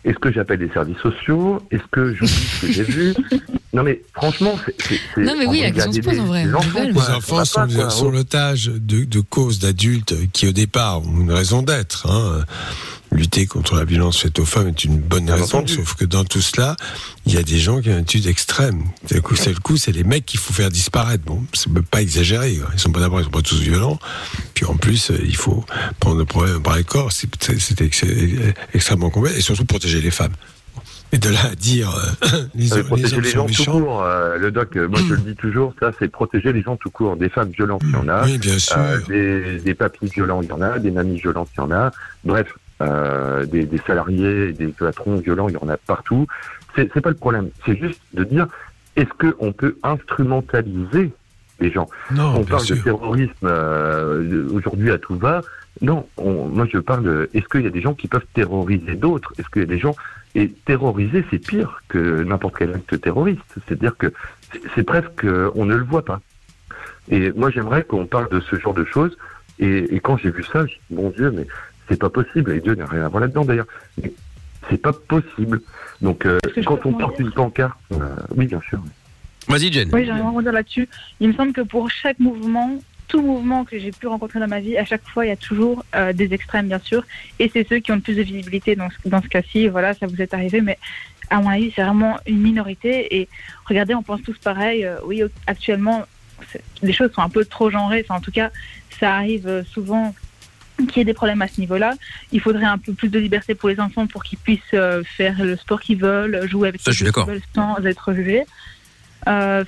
est-ce 0.05 0.19
que 0.19 0.31
j'appelle 0.31 0.59
les 0.59 0.69
services 0.69 0.97
sociaux? 0.99 1.59
Est-ce 1.71 1.81
que 1.91 2.13
j'oublie 2.13 2.27
ce 2.31 2.65
que 2.67 2.71
j'ai 2.71 2.83
vu? 2.83 3.13
Non, 3.73 3.81
mais 3.81 4.03
franchement, 4.13 4.53
c'est. 4.77 4.99
Non, 5.17 5.33
mais 5.35 5.47
oui, 5.47 5.61
la 5.61 5.71
question 5.71 5.91
se 5.93 5.99
pose, 6.01 6.19
en 6.19 6.25
vrai. 6.25 6.45
les 6.45 6.53
enfants, 6.53 6.67
Nouvelle. 6.67 6.93
quoi. 6.93 7.03
Les 7.09 7.15
enfants 7.15 7.43
Ça 7.45 7.67
sont, 7.67 7.75
quoi. 7.75 7.89
sont 7.89 8.11
l'otage 8.11 8.65
de, 8.67 9.03
de 9.03 9.19
causes 9.19 9.57
d'adultes 9.57 10.13
qui, 10.31 10.47
au 10.47 10.51
départ, 10.51 11.01
ont 11.01 11.21
une 11.21 11.31
raison 11.31 11.63
d'être. 11.63 12.07
Hein. 12.07 12.43
Lutter 13.13 13.45
contre 13.45 13.75
la 13.75 13.85
violence 13.85 14.19
faite 14.21 14.39
aux 14.39 14.45
femmes 14.45 14.69
est 14.69 14.83
une 14.83 14.97
bonne 14.99 15.29
raison, 15.29 15.65
sauf 15.67 15.93
que 15.95 16.05
dans 16.05 16.23
tout 16.25 16.41
cela, 16.41 16.75
il 17.25 17.33
y 17.33 17.37
a 17.37 17.43
des 17.43 17.59
gens 17.59 17.79
qui 17.79 17.89
ont 17.89 17.93
une 17.93 17.99
attitude 17.99 18.27
extrême. 18.27 18.83
C'est 19.05 19.15
le 19.15 19.21
coup, 19.21 19.35
c'est 19.35 19.91
le 19.91 19.97
les 19.97 20.03
mecs 20.03 20.25
qu'il 20.25 20.39
faut 20.39 20.53
faire 20.53 20.69
disparaître. 20.69 21.23
Bon, 21.23 21.43
c'est 21.53 21.71
pas 21.83 22.01
exagéré. 22.01 22.55
quoi. 22.55 22.69
Ils 22.73 22.79
sont 22.79 22.91
pas 22.91 22.99
d'abord, 22.99 23.21
ils 23.21 23.25
sont 23.25 23.29
pas 23.29 23.41
tous 23.41 23.59
violents. 23.59 23.99
Puis 24.55 24.65
en 24.65 24.75
plus, 24.75 25.11
euh, 25.11 25.19
il 25.23 25.35
faut 25.35 25.63
prendre 25.99 26.17
le 26.17 26.25
problème 26.25 26.61
par 26.63 26.75
les 26.75 26.83
corps. 26.83 27.11
C'est 27.11 27.29
ex- 27.81 28.03
extrêmement 28.73 29.09
complexe 29.09 29.37
et 29.37 29.41
surtout 29.41 29.65
protéger 29.65 30.01
les 30.01 30.11
femmes. 30.11 30.33
Et 31.11 31.19
de 31.19 31.29
là 31.29 31.45
à 31.51 31.55
dire 31.55 31.91
euh, 32.33 32.45
les, 32.55 32.67
Ça 32.69 32.75
veut 32.77 32.81
les 32.81 32.87
protéger 32.87 33.21
les 33.21 33.29
gens 33.29 33.45
tout 33.45 33.63
court. 33.65 34.03
euh, 34.03 34.37
le 34.39 34.49
doc, 34.51 34.75
euh, 34.75 34.87
moi 34.87 34.99
je 35.07 35.13
le 35.13 35.19
dis 35.21 35.35
toujours, 35.35 35.75
ça 35.79 35.91
c'est 35.99 36.07
protéger 36.07 36.51
les 36.51 36.63
gens 36.63 36.75
tout 36.75 36.89
court. 36.89 37.15
Des 37.17 37.29
femmes 37.29 37.51
violentes, 37.51 37.83
il 37.85 37.91
y 37.91 37.95
en 37.95 38.07
a. 38.07 38.25
Oui, 38.25 38.39
bien 38.39 38.57
sûr. 38.57 38.77
Euh, 38.79 38.99
des, 39.07 39.59
des 39.59 39.73
papis 39.75 40.07
violents, 40.07 40.41
il 40.41 40.49
y 40.49 40.51
en 40.51 40.61
a. 40.61 40.79
Des 40.79 40.89
mamies 40.89 41.19
violentes, 41.19 41.49
il 41.55 41.59
y 41.59 41.63
en 41.63 41.71
a. 41.71 41.91
Bref, 42.23 42.47
euh, 42.83 43.45
des, 43.45 43.65
des 43.65 43.77
salariés, 43.87 44.51
des 44.53 44.67
patrons 44.67 45.15
violents, 45.17 45.47
il 45.49 45.53
y 45.55 45.57
en 45.57 45.69
a 45.69 45.77
partout. 45.77 46.27
C'est 46.75 46.89
c'est 46.93 47.01
pas 47.01 47.09
le 47.09 47.15
problème. 47.15 47.49
C'est 47.65 47.77
juste 47.77 48.01
de 48.13 48.23
dire, 48.23 48.47
est-ce 48.95 49.09
qu'on 49.19 49.51
peut 49.53 49.75
instrumentaliser 49.83 51.11
les 51.59 51.71
gens? 51.71 51.87
Non, 52.11 52.35
On 52.37 52.43
parle 52.43 52.65
de 52.65 52.75
terrorisme 52.75 53.33
euh, 53.45 54.47
aujourd'hui 54.53 54.91
à 54.91 54.97
tout 54.97 55.15
va. 55.17 55.41
Non, 55.81 56.07
on- 56.17 56.47
moi 56.47 56.65
je 56.71 56.77
parle 56.79 57.03
de, 57.03 57.29
est-ce 57.33 57.45
qu'il 57.47 57.61
y 57.61 57.67
a 57.67 57.71
des 57.71 57.81
gens 57.81 57.93
qui 57.93 58.07
peuvent 58.07 58.25
terroriser 58.33 58.95
d'autres? 58.95 59.33
Est-ce 59.37 59.47
qu'il 59.49 59.61
y 59.61 59.65
a 59.65 59.67
des 59.67 59.79
gens 59.79 59.95
et 60.35 60.49
terroriser, 60.65 61.23
c'est 61.29 61.37
pire 61.37 61.83
que 61.89 62.23
n'importe 62.23 62.55
quel 62.57 62.73
acte 62.73 62.99
terroriste. 62.99 63.41
C'est-à-dire 63.67 63.95
que 63.97 64.11
c'est- 64.51 64.61
c'est 64.73 64.83
presque, 64.83 65.25
euh, 65.25 65.51
on 65.55 65.65
ne 65.65 65.75
le 65.75 65.83
voit 65.83 66.03
pas. 66.05 66.21
Et 67.09 67.31
moi, 67.33 67.51
j'aimerais 67.51 67.83
qu'on 67.83 68.05
parle 68.07 68.29
de 68.29 68.39
ce 68.39 68.55
genre 68.57 68.73
de 68.73 68.85
choses. 68.85 69.15
Et, 69.59 69.95
et 69.95 69.99
quand 69.99 70.17
j'ai 70.17 70.31
vu 70.31 70.43
ça, 70.43 70.65
je 70.65 70.73
mon 70.89 71.09
Dieu, 71.11 71.29
mais 71.29 71.45
c'est 71.93 71.99
pas 71.99 72.09
possible. 72.09 72.51
Et 72.53 72.59
Dieu 72.59 72.73
n'a 72.73 72.85
rien 72.85 73.05
à 73.05 73.09
voir 73.09 73.21
là-dedans 73.21 73.45
d'ailleurs. 73.45 73.67
Mais 74.01 74.11
c'est 74.69 74.81
pas 74.81 74.93
possible. 74.93 75.61
Donc, 76.01 76.25
euh, 76.25 76.39
quand 76.65 76.85
on 76.85 76.93
porte 76.93 77.19
une 77.19 77.31
pancarte, 77.31 77.77
euh, 77.93 78.15
oui, 78.35 78.47
bien 78.47 78.61
sûr. 78.67 78.79
Vas-y, 79.47 79.71
Jen. 79.71 79.89
Oui, 79.93 80.05
j'aimerais 80.05 80.21
rebondir 80.21 80.51
là-dessus. 80.51 80.89
Il 81.19 81.29
me 81.29 81.33
semble 81.33 81.53
que 81.53 81.61
pour 81.61 81.91
chaque 81.91 82.19
mouvement, 82.19 82.79
tout 83.07 83.21
mouvement 83.21 83.63
que 83.63 83.77
j'ai 83.77 83.91
pu 83.91 84.07
rencontrer 84.07 84.39
dans 84.39 84.47
ma 84.47 84.59
vie, 84.59 84.75
à 84.77 84.85
chaque 84.85 85.07
fois, 85.07 85.25
il 85.25 85.29
y 85.29 85.31
a 85.31 85.37
toujours 85.37 85.85
euh, 85.95 86.13
des 86.13 86.33
extrêmes, 86.33 86.67
bien 86.67 86.79
sûr. 86.79 87.05
Et 87.37 87.51
c'est 87.53 87.67
ceux 87.67 87.79
qui 87.79 87.91
ont 87.91 87.95
le 87.95 88.01
plus 88.01 88.15
de 88.15 88.23
visibilité 88.23 88.75
dans 88.75 88.89
ce, 88.89 89.07
dans 89.07 89.21
ce 89.21 89.27
cas-ci. 89.27 89.67
Voilà, 89.67 89.93
ça 89.93 90.07
vous 90.07 90.19
est 90.19 90.33
arrivé, 90.33 90.61
mais 90.61 90.79
à 91.29 91.41
mon 91.41 91.49
avis, 91.49 91.71
c'est 91.75 91.83
vraiment 91.83 92.17
une 92.25 92.39
minorité. 92.39 93.15
Et 93.17 93.27
regardez, 93.65 93.93
on 93.93 94.01
pense 94.01 94.23
tous 94.23 94.37
pareil. 94.39 94.83
Euh, 94.85 94.97
oui, 95.05 95.21
actuellement, 95.45 96.05
les 96.81 96.93
choses 96.93 97.11
sont 97.11 97.21
un 97.21 97.29
peu 97.29 97.45
trop 97.45 97.69
genrées. 97.69 98.03
Enfin, 98.03 98.17
en 98.17 98.21
tout 98.21 98.31
cas, 98.31 98.49
ça 98.99 99.13
arrive 99.13 99.63
souvent 99.71 100.15
qu'il 100.77 100.97
y 100.97 100.99
ait 101.01 101.05
des 101.05 101.13
problèmes 101.13 101.41
à 101.41 101.47
ce 101.47 101.59
niveau-là. 101.59 101.93
Il 102.31 102.41
faudrait 102.41 102.65
un 102.65 102.77
peu 102.77 102.93
plus 102.93 103.09
de 103.09 103.19
liberté 103.19 103.55
pour 103.55 103.69
les 103.69 103.79
enfants 103.79 104.07
pour 104.07 104.23
qu'ils 104.23 104.39
puissent 104.39 104.59
euh, 104.73 105.03
faire 105.17 105.43
le 105.43 105.55
sport 105.55 105.79
qu'ils 105.81 105.97
veulent, 105.99 106.47
jouer 106.49 106.69
avec 106.69 106.81
Ça, 106.81 106.91
les 106.91 106.97
qu'ils 106.97 107.23
veulent 107.25 107.41
sans 107.55 107.77
être 107.85 108.13
jugés. 108.13 108.43
Euh, 109.27 109.63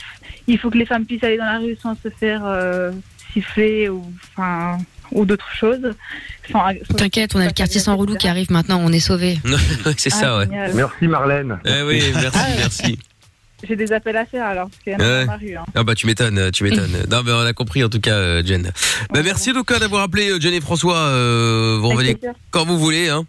il 0.48 0.58
faut 0.58 0.70
que 0.70 0.78
les 0.78 0.86
femmes 0.86 1.06
puissent 1.06 1.24
aller 1.24 1.38
dans 1.38 1.46
la 1.46 1.60
rue 1.60 1.78
sans 1.82 1.96
se 2.02 2.10
faire 2.10 2.42
euh, 2.46 2.92
siffler 3.34 3.88
ou, 3.90 4.04
enfin, 4.36 4.78
ou 5.12 5.26
d'autres 5.26 5.50
choses. 5.54 5.94
T'inquiète, 6.98 7.36
on 7.36 7.40
a 7.40 7.46
le 7.46 7.52
quartier 7.52 7.80
sans 7.80 7.96
relou 7.96 8.16
qui 8.16 8.28
arrive 8.28 8.52
maintenant, 8.52 8.80
on 8.84 8.92
est 8.92 9.00
sauvés. 9.00 9.40
c'est 9.98 10.14
Ah, 10.14 10.18
ça, 10.18 10.38
ouais. 10.38 10.46
génial. 10.46 10.74
Merci 10.74 11.08
Marlène. 11.08 11.60
Eh 11.66 11.82
oui, 11.84 12.04
merci, 12.16 12.40
merci. 12.58 13.00
J'ai 13.64 13.76
des 13.76 13.92
appels 13.94 14.18
à 14.18 14.26
faire 14.26 14.46
alors, 14.46 14.70
parce 14.70 14.82
qu'il 14.84 14.94
y 14.94 14.96
en 14.96 15.00
a 15.00 15.04
Ouais. 15.04 15.20
dans 15.26 15.32
ma 15.32 15.38
rue. 15.38 15.56
hein. 15.56 15.66
Ah 15.76 15.84
bah 15.84 15.96
tu 15.96 16.06
m'étonnes, 16.08 16.52
tu 16.52 16.64
m'étonnes. 16.64 17.04
non 17.10 17.22
mais 17.24 17.32
on 17.32 17.40
a 17.40 17.54
compris 17.54 17.84
en 17.84 17.90
tout 17.90 18.00
cas, 18.02 18.14
euh, 18.16 18.44
Jen. 18.46 18.72
Bah 19.12 19.22
merci 19.24 19.52
en 19.52 19.54
tout 19.54 19.64
cas 19.64 19.80
d'avoir 19.80 20.04
appelé 20.04 20.30
euh, 20.30 20.40
Jen 20.40 20.54
et 20.54 20.62
François. 20.62 20.98
Euh, 20.98 21.78
vous 21.80 21.90
revenez 21.90 22.18
quand 22.52 22.66
vous 22.66 22.78
voulez. 22.78 23.10
Hein. 23.10 23.26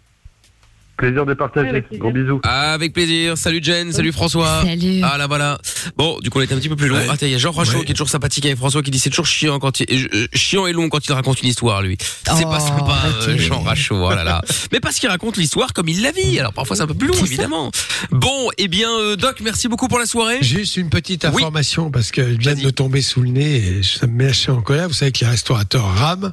Plaisir 0.97 1.25
de 1.25 1.33
partager. 1.35 1.83
Gros 1.93 2.11
bisous. 2.11 2.41
Avec 2.43 2.91
plaisir. 2.93 3.37
Salut 3.37 3.59
Jen, 3.61 3.91
salut 3.93 4.11
François. 4.11 4.63
Salut. 4.65 5.01
Ah 5.03 5.17
là 5.17 5.27
voilà. 5.27 5.59
Bon, 5.95 6.17
du 6.21 6.29
coup 6.29 6.39
on 6.39 6.41
était 6.41 6.55
un 6.55 6.57
petit 6.57 6.69
peu 6.69 6.75
plus 6.75 6.87
long. 6.87 6.97
Ah 7.09 7.15
tiens, 7.17 7.27
il 7.27 7.31
y 7.31 7.35
a 7.35 7.37
Jean 7.37 7.51
Rachaud 7.51 7.83
qui 7.83 7.91
est 7.91 7.95
toujours 7.95 8.09
sympathique 8.09 8.45
avec 8.45 8.57
François 8.57 8.81
qui 8.81 8.89
dit 8.91 8.99
c'est 8.99 9.09
toujours 9.11 9.27
chiant 9.27 9.59
quand 9.59 9.79
il 9.79 10.09
euh, 10.13 10.27
chiant 10.33 10.65
et 10.65 10.73
long 10.73 10.89
quand 10.89 11.05
il 11.07 11.11
raconte 11.13 11.41
une 11.43 11.49
histoire 11.49 11.81
lui. 11.81 11.97
C'est 11.99 12.43
pas 12.43 12.57
Oh, 12.59 12.67
sympa 12.67 12.97
euh, 13.05 13.21
arrêtez. 13.25 13.37
Jean 13.37 13.61
Rachaud, 13.61 14.03
oh 14.05 14.09
là 14.09 14.23
là. 14.23 14.41
Mais 14.71 14.79
parce 14.79 14.95
qu'il 14.97 15.09
raconte 15.09 15.37
l'histoire 15.37 15.73
comme 15.73 15.87
il 15.87 16.01
la 16.01 16.11
vit. 16.11 16.39
Alors 16.39 16.53
parfois 16.53 16.75
c'est 16.75 16.81
un 16.83 16.87
peu 16.87 16.93
plus 16.95 17.07
long 17.07 17.23
évidemment. 17.25 17.71
Bon, 18.11 18.49
eh 18.57 18.67
bien 18.67 18.89
euh, 18.89 19.15
Doc, 19.15 19.41
merci 19.41 19.67
beaucoup 19.67 19.87
pour 19.87 19.99
la 19.99 20.05
soirée. 20.07 20.39
Juste 20.41 20.77
une 20.77 20.89
petite 20.89 21.25
information 21.25 21.91
parce 21.91 22.11
qu'elle 22.11 22.37
vient 22.39 22.55
de 22.55 22.61
me 22.61 22.71
tomber 22.71 23.01
sous 23.01 23.21
le 23.21 23.29
nez 23.29 23.57
et 23.57 23.83
ça 23.83 24.07
me 24.07 24.13
met 24.13 24.27
assez 24.29 24.49
en 24.51 24.61
colère. 24.61 24.87
Vous 24.87 24.93
savez 24.95 25.11
que 25.11 25.19
les 25.19 25.27
restaurateurs 25.29 25.85
rament 25.95 26.31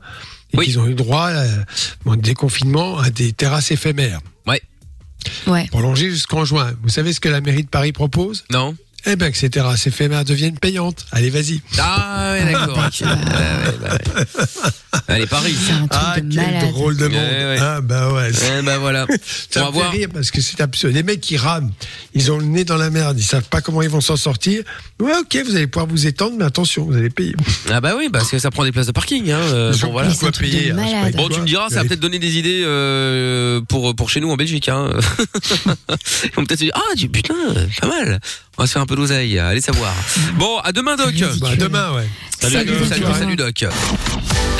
et 0.54 0.64
qu'ils 0.64 0.78
ont 0.78 0.86
eu 0.86 0.94
droit, 0.94 1.28
euh, 1.28 1.64
bon, 2.04 2.16
déconfinement, 2.16 2.98
à 2.98 3.10
des 3.10 3.32
terrasses 3.32 3.70
éphémères. 3.70 4.20
Ouais. 4.46 4.62
Ouais. 5.46 5.66
Prolongées 5.68 6.10
jusqu'en 6.10 6.44
juin. 6.44 6.72
Vous 6.82 6.88
savez 6.88 7.12
ce 7.12 7.20
que 7.20 7.28
la 7.28 7.40
mairie 7.40 7.64
de 7.64 7.68
Paris 7.68 7.92
propose? 7.92 8.44
Non. 8.50 8.74
Eh 9.06 9.16
bien, 9.16 9.30
que 9.30 9.36
ces 9.36 9.50
terrasses 9.50 9.86
éphémères 9.86 10.24
deviennent 10.24 10.58
payantes. 10.58 11.04
Allez, 11.12 11.28
vas-y. 11.30 11.60
Ah 11.78 12.32
ouais, 12.32 12.52
d'accord. 12.52 12.78
Ah, 12.78 12.88
ouais, 12.88 13.74
bah 13.80 13.94
ouais. 13.94 14.24
Allez 15.08 15.26
Paris. 15.26 15.54
Ah, 15.90 16.16
quel 16.16 16.70
drôle 16.70 16.96
de 16.96 17.04
monde. 17.08 17.12
Ouais, 17.12 17.44
ouais. 17.44 17.56
Ah, 17.60 17.80
bah 17.82 18.12
ouais. 18.12 18.30
Eh 18.58 18.62
ben 18.62 18.78
voilà. 18.78 19.06
Ça 19.50 19.60
On 19.64 19.66
me 19.66 19.66
va 19.66 19.72
fait 19.72 19.78
voir. 19.78 19.92
rire 19.92 20.08
parce 20.14 20.30
que 20.30 20.40
c'est 20.40 20.60
absurde. 20.60 20.94
Les 20.94 21.02
mecs 21.02 21.20
qui 21.20 21.36
rament, 21.36 21.70
ils 22.14 22.32
ont 22.32 22.38
le 22.38 22.46
nez 22.46 22.64
dans 22.64 22.76
la 22.76 22.88
merde, 22.90 23.18
ils 23.18 23.22
savent 23.24 23.48
pas 23.48 23.60
comment 23.60 23.82
ils 23.82 23.90
vont 23.90 24.00
s'en 24.00 24.16
sortir. 24.16 24.62
Ouais, 25.00 25.12
ok, 25.20 25.36
vous 25.44 25.56
allez 25.56 25.66
pouvoir 25.66 25.86
vous 25.88 26.06
étendre, 26.06 26.36
mais 26.38 26.44
attention, 26.44 26.84
vous 26.84 26.96
allez 26.96 27.10
payer. 27.10 27.34
Ah 27.70 27.80
bah 27.80 27.94
oui, 27.98 28.08
parce 28.10 28.30
que 28.30 28.38
ça 28.38 28.50
prend 28.50 28.64
des 28.64 28.72
places 28.72 28.86
de 28.86 28.92
parking. 28.92 29.30
Hein. 29.30 29.38
euh, 29.40 29.74
bon, 29.82 29.90
voilà. 29.92 30.10
quoi 30.14 30.30
payer. 30.32 30.70
hein, 30.70 31.10
Bon, 31.14 31.28
tu 31.28 31.40
me 31.40 31.46
diras, 31.46 31.68
ça 31.68 31.76
va 31.76 31.82
Vous 31.82 31.88
peut-être 31.88 32.00
donner 32.00 32.18
des 32.18 32.38
idées 32.38 32.62
euh, 32.64 33.60
pour 33.68 33.94
pour 33.94 34.08
chez 34.08 34.20
nous 34.20 34.30
en 34.30 34.36
Belgique. 34.36 34.68
Hein. 34.68 34.90
Ils 36.24 36.30
vont 36.34 36.44
peut-être 36.46 36.60
se 36.60 36.64
dire 36.64 36.72
ah 36.74 36.94
du- 36.94 37.08
putain, 37.08 37.34
pas 37.80 37.88
mal. 37.88 38.20
On 38.56 38.62
va 38.62 38.66
se 38.66 38.72
faire 38.72 38.82
un 38.82 38.86
peu 38.86 38.96
d'oseille. 38.96 39.38
Allez 39.38 39.60
savoir. 39.60 39.92
Bon, 40.34 40.58
à 40.58 40.72
demain 40.72 40.96
Doc. 40.96 41.12
Bah, 41.40 41.48
à 41.52 41.56
demain, 41.56 41.92
ouais. 41.92 42.08
Salut, 42.40 42.54
Salut, 42.56 42.86
salut, 42.88 43.00
Doc. 43.04 43.16
salut, 43.16 43.36
Doc. 43.36 43.64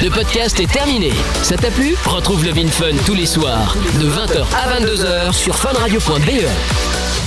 Le 0.02 0.10
podcast 0.10 0.58
est 0.60 0.70
terminé. 0.70 1.12
Ça 1.42 1.56
t'a 1.56 1.70
plu? 1.70 1.94
Retrouve 2.04 2.44
le 2.44 2.50
Vin 2.52 2.68
Fun 2.68 2.96
tous 3.06 3.14
les 3.14 3.26
soirs 3.26 3.76
de 4.00 4.06
20h 4.08 4.44
à 4.54 4.80
22h 4.80 5.32
sur 5.32 5.56
funradio.be. 5.56 7.23